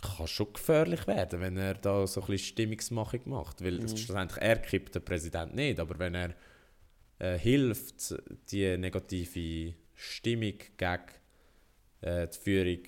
kann 0.00 0.26
schon 0.26 0.52
gefährlich 0.52 1.06
werden, 1.06 1.40
wenn 1.40 1.56
er 1.56 1.74
da 1.74 2.06
so 2.06 2.20
ein 2.20 2.26
bisschen 2.28 2.46
Stimmungsmachung 2.46 3.20
macht, 3.26 3.64
weil 3.64 3.80
mhm. 3.80 3.88
schlussendlich 3.88 4.42
er 4.42 4.56
kippt 4.58 4.94
der 4.94 5.00
Präsident 5.00 5.54
nicht, 5.54 5.80
aber 5.80 5.98
wenn 5.98 6.14
er 6.14 6.34
äh, 7.18 7.38
hilft, 7.38 8.14
die 8.50 8.76
negative 8.76 9.74
Stimmung 9.94 10.54
gegen 10.76 11.02
äh, 12.00 12.28
die 12.28 12.38
Führung 12.38 12.82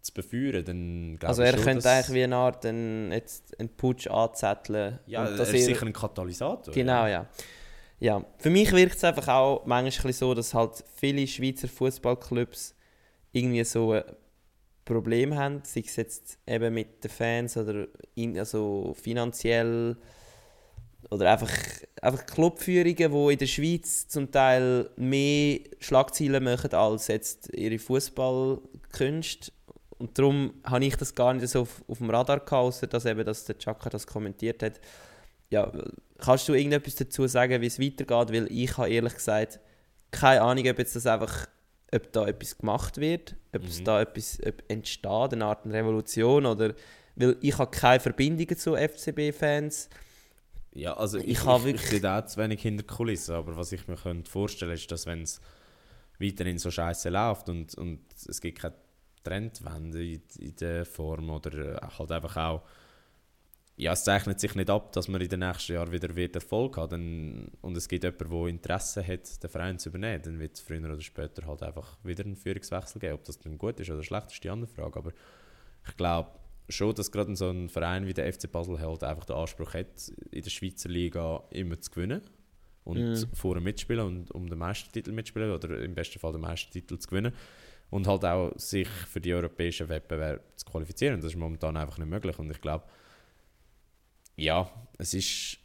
zu 0.00 0.12
beführen, 0.12 0.64
dann 0.64 1.18
Also 1.22 1.42
er 1.42 1.54
schon, 1.54 1.64
könnte 1.64 1.90
eigentlich 1.90 2.14
wie 2.14 2.24
eine 2.24 2.36
Art 2.36 2.64
einen, 2.66 3.10
jetzt 3.10 3.58
einen 3.58 3.70
Putsch 3.70 4.06
anzetteln. 4.06 5.00
Ja, 5.06 5.24
er 5.24 5.40
ist 5.40 5.50
sicher 5.50 5.86
ein 5.86 5.92
Katalysator. 5.92 6.72
Genau, 6.72 7.06
ja. 7.06 7.08
ja. 7.08 7.28
Für 8.36 8.50
mich 8.50 8.70
wirkt 8.72 8.96
es 8.96 9.04
einfach 9.04 9.28
auch 9.28 9.64
manchmal 9.64 10.12
so, 10.12 10.34
dass 10.34 10.52
halt 10.52 10.84
viele 10.94 11.26
Schweizer 11.26 11.68
Fußballclubs 11.68 12.74
irgendwie 13.32 13.64
so 13.64 13.92
ein 13.92 14.02
Problem 14.84 15.34
haben, 15.34 15.62
sei 15.64 15.82
es 15.86 15.96
jetzt 15.96 16.38
eben 16.46 16.74
mit 16.74 17.02
den 17.02 17.10
Fans 17.10 17.56
oder 17.56 17.86
in, 18.14 18.38
also 18.38 18.94
finanziell 19.00 19.96
oder 21.08 21.32
einfach, 21.32 21.50
einfach 22.02 22.26
Clubführungen, 22.26 22.94
die 22.94 23.32
in 23.32 23.38
der 23.38 23.46
Schweiz 23.46 24.06
zum 24.08 24.30
Teil 24.30 24.90
mehr 24.96 25.60
Schlagzeilen 25.80 26.44
machen 26.44 26.74
als 26.74 27.08
jetzt 27.08 27.54
ihre 27.54 27.78
Fußballkünste. 27.78 29.50
Und 29.96 30.18
darum 30.18 30.52
habe 30.64 30.84
ich 30.84 30.96
das 30.96 31.14
gar 31.14 31.32
nicht 31.32 31.48
so 31.48 31.62
auf, 31.62 31.82
auf 31.88 31.98
dem 31.98 32.10
Radar 32.10 32.40
gehabt, 32.40 32.52
außer 32.52 32.86
dass 32.86 33.06
eben 33.06 33.24
dass 33.24 33.46
der 33.46 33.58
Chaka 33.58 33.88
das 33.88 34.06
kommentiert 34.06 34.62
hat. 34.62 34.80
Ja, 35.48 35.72
kannst 36.24 36.48
du 36.48 36.54
irgendetwas 36.54 36.94
dazu 36.94 37.26
sagen, 37.26 37.60
wie 37.60 37.66
es 37.66 37.80
weitergeht? 37.80 38.32
Weil 38.32 38.46
ich 38.50 38.76
habe 38.76 38.90
ehrlich 38.90 39.14
gesagt 39.14 39.60
keine 40.14 40.42
Ahnung, 40.42 40.66
ob 40.68 40.78
jetzt 40.78 40.96
das 40.96 41.06
einfach 41.06 41.48
ob 41.92 42.12
da 42.12 42.26
etwas 42.26 42.58
gemacht 42.58 42.98
wird, 42.98 43.36
ob 43.54 43.62
mhm. 43.62 43.68
es 43.68 43.84
da 43.84 44.00
etwas 44.00 44.40
ob 44.44 44.62
entsteht, 44.68 45.32
eine 45.32 45.44
Art 45.44 45.66
Revolution 45.66 46.46
oder 46.46 46.74
weil 47.16 47.36
ich 47.40 47.56
habe 47.58 47.70
keine 47.70 48.00
Verbindungen 48.00 48.56
zu 48.56 48.74
FCB-Fans. 48.74 49.88
Ja, 50.72 50.96
also 50.96 51.18
ich, 51.18 51.26
ich, 51.26 51.44
ich, 51.44 51.66
ich, 51.66 51.74
ich 51.74 51.80
sehe 51.82 52.10
auch 52.10 52.26
zu 52.26 52.40
wenig 52.40 52.62
hinter 52.62 52.82
Kulissen, 52.82 53.36
aber 53.36 53.56
was 53.56 53.70
ich 53.70 53.86
mir 53.86 53.94
könnte 53.94 54.28
vorstellen 54.28 54.72
ist, 54.72 54.90
dass 54.90 55.06
wenn 55.06 55.22
es 55.22 55.40
weiterhin 56.18 56.58
so 56.58 56.72
scheiße 56.72 57.10
läuft 57.10 57.48
und, 57.48 57.74
und 57.76 58.00
es 58.28 58.40
gibt 58.40 58.60
keine 58.60 58.74
Trendwende 59.22 60.04
in, 60.04 60.22
in 60.38 60.56
der 60.56 60.84
Form 60.84 61.30
oder 61.30 61.80
halt 61.96 62.10
einfach 62.10 62.36
auch 62.36 62.62
ja, 63.76 63.92
es 63.92 64.04
zeichnet 64.04 64.38
sich 64.38 64.54
nicht 64.54 64.70
ab, 64.70 64.92
dass 64.92 65.08
man 65.08 65.20
in 65.20 65.28
den 65.28 65.40
nächsten 65.40 65.72
Jahren 65.72 65.90
wieder, 65.90 66.14
wieder 66.14 66.34
Erfolg 66.34 66.76
hat 66.76 66.92
dann, 66.92 67.50
und 67.60 67.76
es 67.76 67.88
gibt 67.88 68.04
jemanden, 68.04 68.30
der 68.30 68.46
Interesse 68.46 69.06
hat, 69.06 69.42
den 69.42 69.50
Verein 69.50 69.78
zu 69.78 69.88
übernehmen, 69.88 70.22
dann 70.22 70.38
wird 70.38 70.54
es 70.54 70.60
früher 70.60 70.84
oder 70.84 71.00
später 71.00 71.46
halt 71.46 71.62
einfach 71.62 71.98
wieder 72.04 72.24
einen 72.24 72.36
Führungswechsel 72.36 73.00
geben. 73.00 73.14
Ob 73.14 73.24
das 73.24 73.38
dann 73.40 73.58
gut 73.58 73.80
ist 73.80 73.90
oder 73.90 74.02
schlecht, 74.04 74.30
ist 74.30 74.44
die 74.44 74.50
andere 74.50 74.70
Frage. 74.72 74.96
Aber 74.96 75.12
ich 75.88 75.96
glaube 75.96 76.30
schon, 76.68 76.94
dass 76.94 77.10
gerade 77.10 77.34
so 77.34 77.50
ein 77.50 77.68
Verein 77.68 78.06
wie 78.06 78.14
der 78.14 78.32
FC 78.32 78.50
Basel 78.50 78.78
halt 78.78 79.02
einfach 79.02 79.24
den 79.24 79.36
Anspruch 79.36 79.74
hat, 79.74 80.08
in 80.30 80.42
der 80.42 80.50
Schweizer 80.50 80.88
Liga 80.88 81.42
immer 81.50 81.80
zu 81.80 81.90
gewinnen 81.90 82.22
und 82.84 83.12
mm. 83.12 83.34
vorne 83.34 83.60
mitspielen 83.60 84.06
und 84.06 84.30
um 84.30 84.48
den 84.48 84.58
Meistertitel 84.58 85.10
mitspielen 85.10 85.50
oder 85.50 85.80
im 85.80 85.94
besten 85.94 86.20
Fall 86.20 86.32
den 86.32 86.42
Meistertitel 86.42 86.98
zu 86.98 87.08
gewinnen 87.08 87.32
und 87.90 88.06
halt 88.06 88.24
auch 88.24 88.52
sich 88.56 88.88
für 88.88 89.20
die 89.20 89.34
europäischen 89.34 89.88
Wettbewerbe 89.88 90.42
zu 90.56 90.64
qualifizieren. 90.64 91.20
Das 91.20 91.32
ist 91.32 91.36
momentan 91.36 91.76
einfach 91.76 91.98
nicht 91.98 92.08
möglich 92.08 92.38
und 92.38 92.50
ich 92.50 92.60
glaube, 92.60 92.84
ja, 94.36 94.70
es 94.98 95.14
ist 95.14 95.58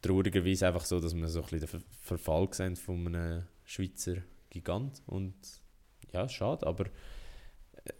traurigerweise 0.00 0.66
einfach 0.66 0.84
so, 0.84 1.00
dass 1.00 1.14
wir 1.14 1.28
so 1.28 1.40
ein 1.40 1.48
bisschen 1.48 1.80
den 1.80 1.84
Verfall 2.00 2.48
sehen 2.52 2.76
von 2.76 3.06
einem 3.06 3.46
Schweizer 3.64 4.16
Gigant 4.50 5.02
und 5.06 5.34
ja, 6.12 6.28
schade, 6.28 6.66
aber 6.66 6.86
äh, 6.86 7.92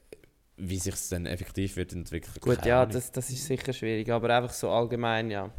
wie 0.56 0.78
sich 0.78 0.94
es 0.94 1.08
dann 1.08 1.26
effektiv 1.26 1.76
wird 1.76 1.92
entwickeln. 1.92 2.40
Gut, 2.40 2.64
ja, 2.66 2.84
das, 2.84 3.10
das 3.10 3.30
ist 3.30 3.46
sicher 3.46 3.72
schwierig, 3.72 4.10
aber 4.10 4.36
einfach 4.36 4.52
so 4.52 4.70
allgemein, 4.70 5.30
ja. 5.30 5.50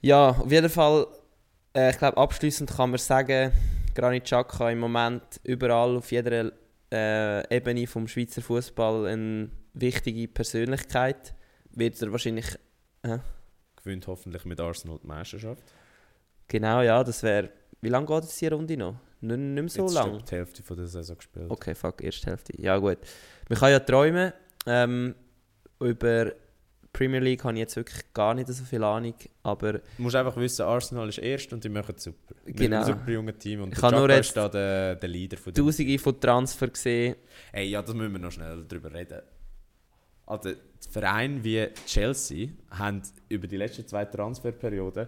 Ja, 0.00 0.30
auf 0.30 0.50
jeden 0.50 0.68
Fall, 0.68 1.06
äh, 1.74 1.90
ich 1.90 1.98
glaube, 1.98 2.16
abschließend 2.16 2.70
kann 2.70 2.90
man 2.90 2.98
sagen, 2.98 3.52
Granit 3.94 4.24
Xhaka 4.24 4.70
im 4.70 4.78
Moment 4.78 5.40
überall 5.44 5.96
auf 5.96 6.12
jeder 6.12 6.52
äh, 6.92 7.56
Ebene 7.56 7.86
vom 7.86 8.06
Schweizer 8.08 8.42
Fußball 8.42 9.06
eine 9.06 9.50
wichtige 9.74 10.28
Persönlichkeit. 10.28 11.34
Wird 11.70 12.00
er 12.02 12.12
wahrscheinlich. 12.12 12.46
Äh, 13.02 13.18
gewinnt 13.82 14.06
hoffentlich 14.06 14.44
mit 14.44 14.60
Arsenal 14.60 14.98
die 15.02 15.06
Meisterschaft. 15.06 15.62
Genau, 16.48 16.82
ja, 16.82 17.02
das 17.02 17.22
wäre. 17.22 17.50
Wie 17.80 17.88
lange 17.88 18.06
geht 18.06 18.24
es 18.24 18.36
die 18.36 18.46
Runde 18.46 18.76
noch? 18.76 18.96
Nicht, 19.20 19.38
nicht 19.38 19.76
mehr 19.76 19.88
so 19.88 19.94
lange. 19.94 20.18
Ich 20.18 20.24
die 20.24 20.34
Hälfte 20.36 20.62
von 20.62 20.76
der 20.76 20.86
Saison 20.86 21.16
gespielt. 21.16 21.46
Okay, 21.48 21.74
fuck, 21.74 22.02
erste 22.02 22.30
Hälfte. 22.30 22.60
Ja, 22.60 22.76
gut. 22.78 22.98
Man 23.48 23.58
kann 23.58 23.70
ja 23.70 23.80
träumen. 23.80 24.32
Ähm, 24.66 25.14
über 25.80 26.32
Premier 26.92 27.20
League 27.20 27.42
habe 27.42 27.54
ich 27.54 27.60
jetzt 27.60 27.76
wirklich 27.76 28.12
gar 28.12 28.34
nicht 28.34 28.48
so 28.48 28.64
viel 28.64 28.84
Ahnung, 28.84 29.14
aber... 29.42 29.72
Du 29.72 29.80
musst 29.98 30.14
einfach 30.14 30.36
wissen, 30.36 30.62
Arsenal 30.62 31.08
ist 31.08 31.18
erst 31.18 31.52
und 31.52 31.64
die 31.64 31.68
machen 31.68 31.94
es 31.96 32.04
super. 32.04 32.34
Genau. 32.44 32.60
Mit 32.60 32.72
einem 32.72 32.84
super 32.84 33.10
jungen 33.10 33.38
Team 33.38 33.62
und 33.62 33.72
ich 33.72 33.80
der 33.80 33.90
nur 33.90 34.10
ist 34.10 34.36
da 34.36 34.48
der, 34.48 34.96
der 34.96 35.08
Leader 35.08 35.38
von 35.38 35.52
dem. 35.54 35.64
Tausende 35.64 35.98
von 35.98 36.20
Transfer 36.20 36.68
gesehen. 36.68 37.16
Ey, 37.52 37.70
ja, 37.70 37.80
da 37.82 37.94
müssen 37.94 38.12
wir 38.12 38.18
noch 38.18 38.30
schnell 38.30 38.64
drüber 38.68 38.92
reden. 38.92 39.22
Also, 40.32 40.54
Vereine 40.90 41.44
wie 41.44 41.68
Chelsea 41.86 42.48
haben 42.70 43.02
über 43.28 43.46
die 43.46 43.58
letzten 43.58 43.86
zwei 43.86 44.06
Transferperioden 44.06 45.06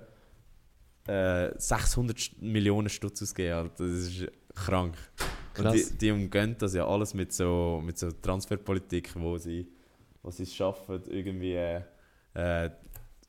äh, 1.06 1.50
600 1.56 2.42
Millionen 2.42 2.90
Stutz 2.90 3.22
ausgegeben. 3.22 3.70
Das 3.78 3.88
ist 3.88 4.26
krank. 4.54 4.96
Krass. 5.54 5.72
Und 5.72 5.74
die, 5.74 5.98
die 5.98 6.10
umgehen 6.10 6.56
das 6.58 6.74
ja 6.74 6.86
alles 6.86 7.14
mit 7.14 7.32
so, 7.32 7.80
mit 7.82 7.98
so 7.98 8.10
Transferpolitik, 8.10 9.14
wo 9.14 9.38
sie, 9.38 9.66
wo 10.22 10.30
sie 10.30 10.42
es 10.42 10.54
schaffen, 10.54 11.02
irgendwie 11.08 11.80
äh, 12.34 12.70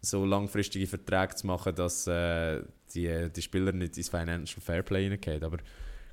so 0.01 0.25
langfristige 0.25 0.87
Verträge 0.87 1.35
zu 1.35 1.47
machen, 1.47 1.73
dass 1.75 2.07
äh, 2.07 2.61
die, 2.93 3.29
die 3.33 3.41
Spieler 3.41 3.71
nicht 3.71 3.97
ins 3.97 4.09
Financial 4.09 4.61
Fairplay 4.61 5.03
hineingehen. 5.03 5.43
Aber 5.43 5.57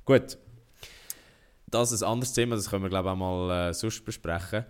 gut, 0.05 0.37
das 1.67 1.91
ist 1.91 2.03
ein 2.03 2.09
anderes 2.09 2.31
Thema, 2.31 2.55
das 2.55 2.69
können 2.69 2.83
wir 2.83 2.89
glaube 2.89 3.09
ich 3.09 3.13
auch 3.13 3.17
mal 3.17 3.69
äh, 3.69 3.73
sonst 3.73 4.05
besprechen. 4.05 4.65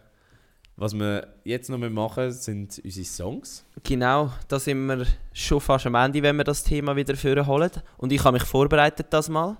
Was 0.75 0.93
wir 0.93 1.27
jetzt 1.43 1.69
noch 1.69 1.77
machen, 1.77 2.31
sind 2.31 2.81
unsere 2.83 3.05
Songs. 3.05 3.63
Genau, 3.83 4.31
da 4.47 4.59
sind 4.59 4.85
wir 4.87 5.05
schon 5.31 5.61
fast 5.61 5.85
am 5.85 5.95
Ende, 5.95 6.23
wenn 6.23 6.35
wir 6.35 6.43
das 6.43 6.63
Thema 6.63 6.95
wieder 6.95 7.15
vorholen. 7.15 7.71
Und 7.97 8.11
ich 8.11 8.23
habe 8.23 8.33
mich 8.33 8.43
vorbereitet 8.43 9.07
das 9.11 9.29
mal. 9.29 9.57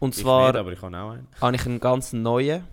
Und 0.00 0.16
ich 0.16 0.22
zwar 0.22 0.48
nicht, 0.48 0.58
aber 0.58 0.72
ich 0.72 0.82
habe 0.82 0.96
auch 0.96 1.10
einen. 1.10 1.28
Habe 1.40 1.56
ich 1.56 1.66
einen 1.66 1.78
ganz 1.78 2.12
neuen. 2.12 2.64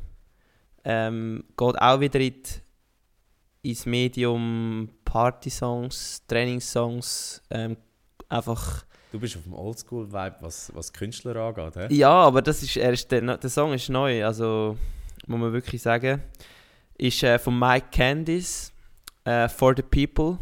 Ähm, 0.84 1.43
geht 1.55 1.81
auch 1.81 1.99
wieder 1.99 2.19
in 2.19 2.34
die, 2.34 3.69
ins 3.69 3.85
Medium 3.85 4.89
Party-Songs, 5.03 6.23
Trainingssongs, 6.27 7.41
ähm, 7.49 7.77
einfach... 8.30 8.85
Du 9.11 9.19
bist 9.19 9.38
auf 9.38 9.43
dem 9.43 9.53
Oldschool-Vibe, 9.53 10.35
was, 10.41 10.72
was 10.76 10.91
Künstler 10.93 11.35
angeht, 11.38 11.76
hä? 11.76 11.88
Ja, 11.95 12.11
aber 12.11 12.41
das 12.41 12.61
ist 12.61 12.76
erst, 12.76 13.11
der, 13.11 13.38
der 13.38 13.49
Song 13.49 13.73
ist 13.73 13.89
neu, 13.89 14.26
also 14.26 14.77
muss 15.26 15.39
man 15.39 15.53
wirklich 15.53 15.81
sagen. 15.81 16.22
Ist 16.97 17.23
äh, 17.23 17.38
von 17.39 17.57
Mike 17.57 17.88
Candice, 17.91 18.72
äh, 19.26 19.49
For 19.49 19.73
the 19.76 19.84
People. 19.84 20.39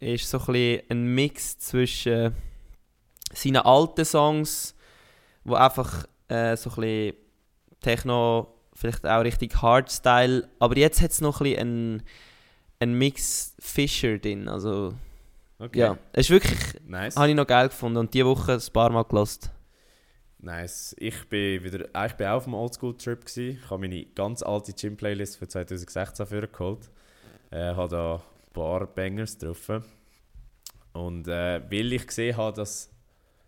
Ist 0.00 0.28
so 0.28 0.38
ein, 0.48 0.80
ein 0.88 1.14
Mix 1.14 1.58
zwischen 1.58 2.12
äh, 2.12 2.30
seinen 3.32 3.58
alten 3.58 4.04
Songs, 4.04 4.74
wo 5.44 5.54
einfach 5.54 6.06
äh, 6.28 6.56
so 6.56 6.70
ein 6.80 7.12
Techno, 7.80 8.48
vielleicht 8.74 9.06
auch 9.06 9.22
richtig 9.22 9.60
Hardstyle, 9.60 10.48
aber 10.58 10.76
jetzt 10.76 11.00
hat 11.00 11.10
es 11.10 11.20
noch 11.20 11.40
ein 11.40 11.44
bisschen 11.44 11.60
einen, 11.60 12.02
einen 12.80 12.98
Mix 12.98 13.54
Fisher 13.60 14.18
drin, 14.18 14.48
also 14.48 14.94
Okay. 15.58 15.78
ja, 15.78 15.98
es 16.12 16.26
ist 16.26 16.30
wirklich, 16.30 16.58
Nice. 16.86 17.16
habe 17.16 17.28
ich 17.30 17.34
noch 17.36 17.46
geil 17.46 17.68
gefunden 17.68 17.98
und 17.98 18.12
diese 18.12 18.26
Woche 18.26 18.54
ein 18.54 18.72
paar 18.72 18.90
Mal 18.90 19.04
gelost. 19.04 19.50
Nice. 20.44 20.94
Ich 20.98 21.26
bin 21.30 21.64
wieder, 21.64 21.86
äh, 21.94 22.06
ich 22.06 22.12
bin 22.12 22.26
auch 22.26 22.36
auf 22.36 22.44
dem 22.44 22.52
Oldschool-Trip 22.52 23.24
gsi. 23.24 23.58
Ich 23.62 23.70
habe 23.70 23.80
meine 23.80 24.04
ganz 24.04 24.42
alte 24.42 24.74
Gym-Playlist 24.74 25.38
für 25.38 25.48
2016 25.48 26.26
vorgeholt. 26.26 26.90
Äh, 27.50 27.74
habe 27.74 27.88
da 27.88 28.14
ein 28.16 28.52
paar 28.52 28.86
Bangers 28.86 29.38
drauf. 29.38 29.70
Und 30.92 31.28
äh, 31.28 31.62
weil 31.70 31.94
ich 31.94 32.06
gesehen 32.06 32.36
habe, 32.36 32.54
dass 32.54 32.90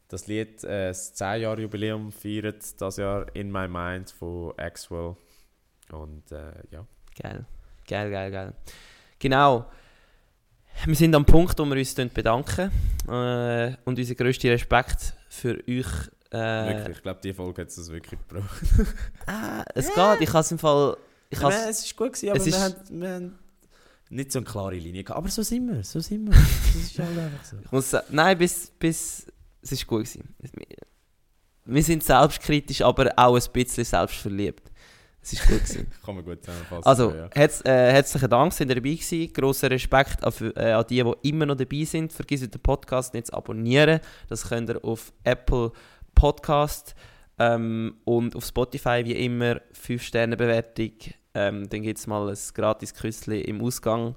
das 0.09 0.27
Lied 0.27 0.65
äh, 0.65 0.89
das 0.89 1.15
10-Jahr-Jubiläum 1.15 2.13
feiert, 2.13 2.81
das 2.81 2.97
Jahr 2.97 3.27
In 3.37 3.53
My 3.53 3.69
Mind 3.69 4.11
von 4.11 4.55
Axwell. 4.57 5.17
Und 5.93 6.33
äh, 6.33 6.53
ja. 6.71 6.87
Geil, 7.21 7.45
geil, 7.87 8.11
geil, 8.11 8.31
geil. 8.31 8.55
Genau. 9.19 9.71
Wir 10.87 10.95
sind 10.95 11.15
am 11.15 11.27
Punkt, 11.27 11.59
wo 11.59 11.65
wir 11.67 11.77
uns 11.77 11.95
bedanken 11.95 12.71
äh, 13.07 13.75
und 13.85 13.99
unseren 13.99 14.17
grössten 14.17 14.49
Respekt 14.49 15.15
für 15.29 15.63
euch. 15.69 16.16
Äh, 16.37 16.75
Wirklich, 16.77 16.97
ich 16.97 17.03
glaube, 17.03 17.21
die 17.23 17.33
Folge 17.33 17.63
hat 17.63 17.69
es 17.69 17.91
wirklich 17.91 18.21
gebraucht. 18.29 18.63
Ah, 19.27 19.65
es 19.75 19.87
geht, 19.87 20.21
ich 20.21 20.29
habe 20.29 20.41
es 20.41 20.51
im 20.53 20.59
Fall. 20.59 20.97
Ich 21.31 21.41
Ja, 21.41 21.49
es 21.69 21.85
ist 21.85 21.97
gut 21.97 22.13
gewesen, 22.13 22.31
aber 22.31 22.39
wir, 22.41 22.47
ist- 22.47 22.61
haben, 22.61 22.75
wir 23.01 23.09
haben 23.15 23.39
nicht 24.11 24.31
so 24.33 24.39
eine 24.39 24.47
klare 24.47 24.75
Linie 24.77 25.03
gehabt. 25.03 25.19
Aber 25.19 25.29
so 25.29 25.43
sind 25.43 25.67
wir, 25.69 25.83
so 25.83 25.99
sind 26.01 26.27
wir. 26.27 26.33
Das 26.75 26.75
ist 26.77 26.99
halt 26.99 27.19
einfach 27.19 27.45
so. 27.45 27.57
ich 27.65 27.73
muss 27.73 27.91
sagen, 27.91 28.07
nein, 28.11 28.39
bis, 28.39 28.71
bis. 28.79 29.27
Es 29.63 29.73
ist 29.73 29.87
gut 29.87 30.05
gewesen. 30.05 30.35
Wir 31.65 31.83
sind 31.83 32.05
selbstkritisch, 32.05 32.83
aber 32.83 33.13
auch 33.17 33.35
ein 33.37 33.53
bisschen 33.53 33.85
selbstverliebt. 33.85 34.71
Es 35.21 35.33
ist 35.33 35.41
gut 35.49 35.59
gewesen. 35.65 35.91
Kann 36.05 36.15
man 36.15 36.25
gut 36.25 36.45
zusammenfassen. 36.45 36.85
Also, 36.87 37.11
ja. 37.13 37.29
herz, 37.35 37.61
äh, 37.65 37.91
herzlichen 37.93 38.31
Dank, 38.31 38.53
sind 38.53 38.69
ihr 38.69 38.77
dabei 38.77 38.91
gewesen. 38.91 39.33
Grosser 39.33 39.69
Respekt 39.69 40.23
an, 40.23 40.31
für- 40.31 40.57
äh, 40.57 40.71
an 40.71 40.85
die, 40.89 41.03
die 41.03 41.29
immer 41.29 41.47
noch 41.47 41.57
dabei 41.57 41.83
sind. 41.83 42.13
Vergesst 42.13 42.55
den 42.55 42.61
Podcast 42.61 43.13
nicht 43.15 43.27
zu 43.27 43.33
abonnieren. 43.35 43.99
Das 44.29 44.49
könnt 44.49 44.71
ihr 44.71 44.85
auf 44.85 45.13
Apple 45.25 45.73
Podcast 46.17 46.97
ähm, 47.39 47.99
und 48.05 48.35
auf 48.35 48.45
Spotify 48.45 49.03
wie 49.05 49.13
immer 49.13 49.61
5-Sterne-Bewertung. 49.73 50.93
Ähm, 51.35 51.69
dann 51.69 51.83
gibt 51.83 51.99
es 51.99 52.09
mal 52.09 52.29
ein 52.29 52.39
gratis 52.55 52.93
Küsschen 52.95 53.35
im 53.35 53.61
Ausgang. 53.61 54.17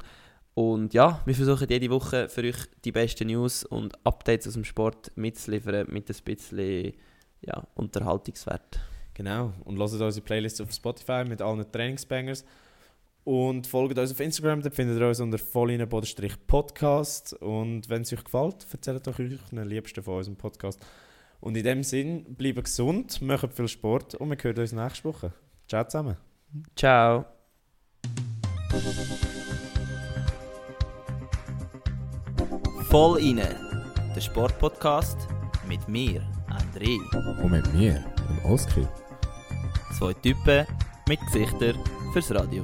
Und 0.55 0.93
ja, 0.93 1.21
wir 1.26 1.35
versuchen 1.35 1.67
jede 1.69 1.89
Woche 1.89 2.27
für 2.27 2.41
euch 2.41 2.57
die 2.84 2.91
besten 2.91 3.27
News 3.27 3.63
und 3.63 3.93
Updates 4.05 4.47
aus 4.47 4.53
dem 4.53 4.63
Sport 4.63 5.11
mitzuliefern 5.15 5.88
mit 5.89 6.09
ein 6.09 6.15
bisschen 6.26 6.93
ja, 7.41 7.63
Unterhaltungswert. 7.76 8.80
Genau. 9.13 9.53
Und 9.65 9.77
hört 9.77 9.91
unsere 9.91 10.26
Playlist 10.26 10.61
auf 10.61 10.71
Spotify 10.71 11.23
mit 11.27 11.41
allen 11.41 11.69
Trainingsbangers. 11.71 12.45
Und 13.26 13.67
folgt 13.67 13.97
uns 13.99 14.11
auf 14.11 14.19
Instagram, 14.21 14.61
da 14.61 14.69
findet 14.69 14.99
ihr 14.99 15.07
uns 15.07 15.19
unter 15.19 15.38
vollinen-podcast. 15.38 17.34
Und 17.34 17.89
wenn 17.89 18.01
es 18.01 18.13
euch 18.13 18.23
gefällt, 18.23 18.65
erzählt 18.71 19.05
doch 19.05 19.19
euren 19.19 19.67
Liebsten 19.67 20.01
von 20.01 20.17
unserem 20.17 20.38
Podcast. 20.38 20.84
Und 21.40 21.56
in 21.56 21.64
dem 21.64 21.84
Sinn, 21.84 22.36
bleibt 22.36 22.66
gesund, 22.66 23.22
macht 23.22 23.53
viel 23.53 23.68
Sport 23.68 24.16
und 24.16 24.30
wir 24.30 24.38
hören 24.41 24.60
uns 24.60 24.72
nächste 24.74 25.06
Woche. 25.06 25.34
Ciao 25.68 25.84
zusammen. 25.86 26.18
Ciao! 26.76 27.26
Voll 32.90 33.20
inne, 33.20 33.56
der 34.16 34.22
Sportpodcast 34.22 35.28
mit 35.68 35.88
mir, 35.88 36.22
André. 36.49 36.98
Und 37.44 37.52
mit 37.52 37.74
mir, 37.74 38.03
dem 38.28 38.52
Oski. 38.52 38.88
Zwei 39.98 40.14
Typen 40.14 40.66
mit 41.07 41.20
Gesichtern 41.32 41.78
fürs 42.14 42.34
Radio. 42.34 42.64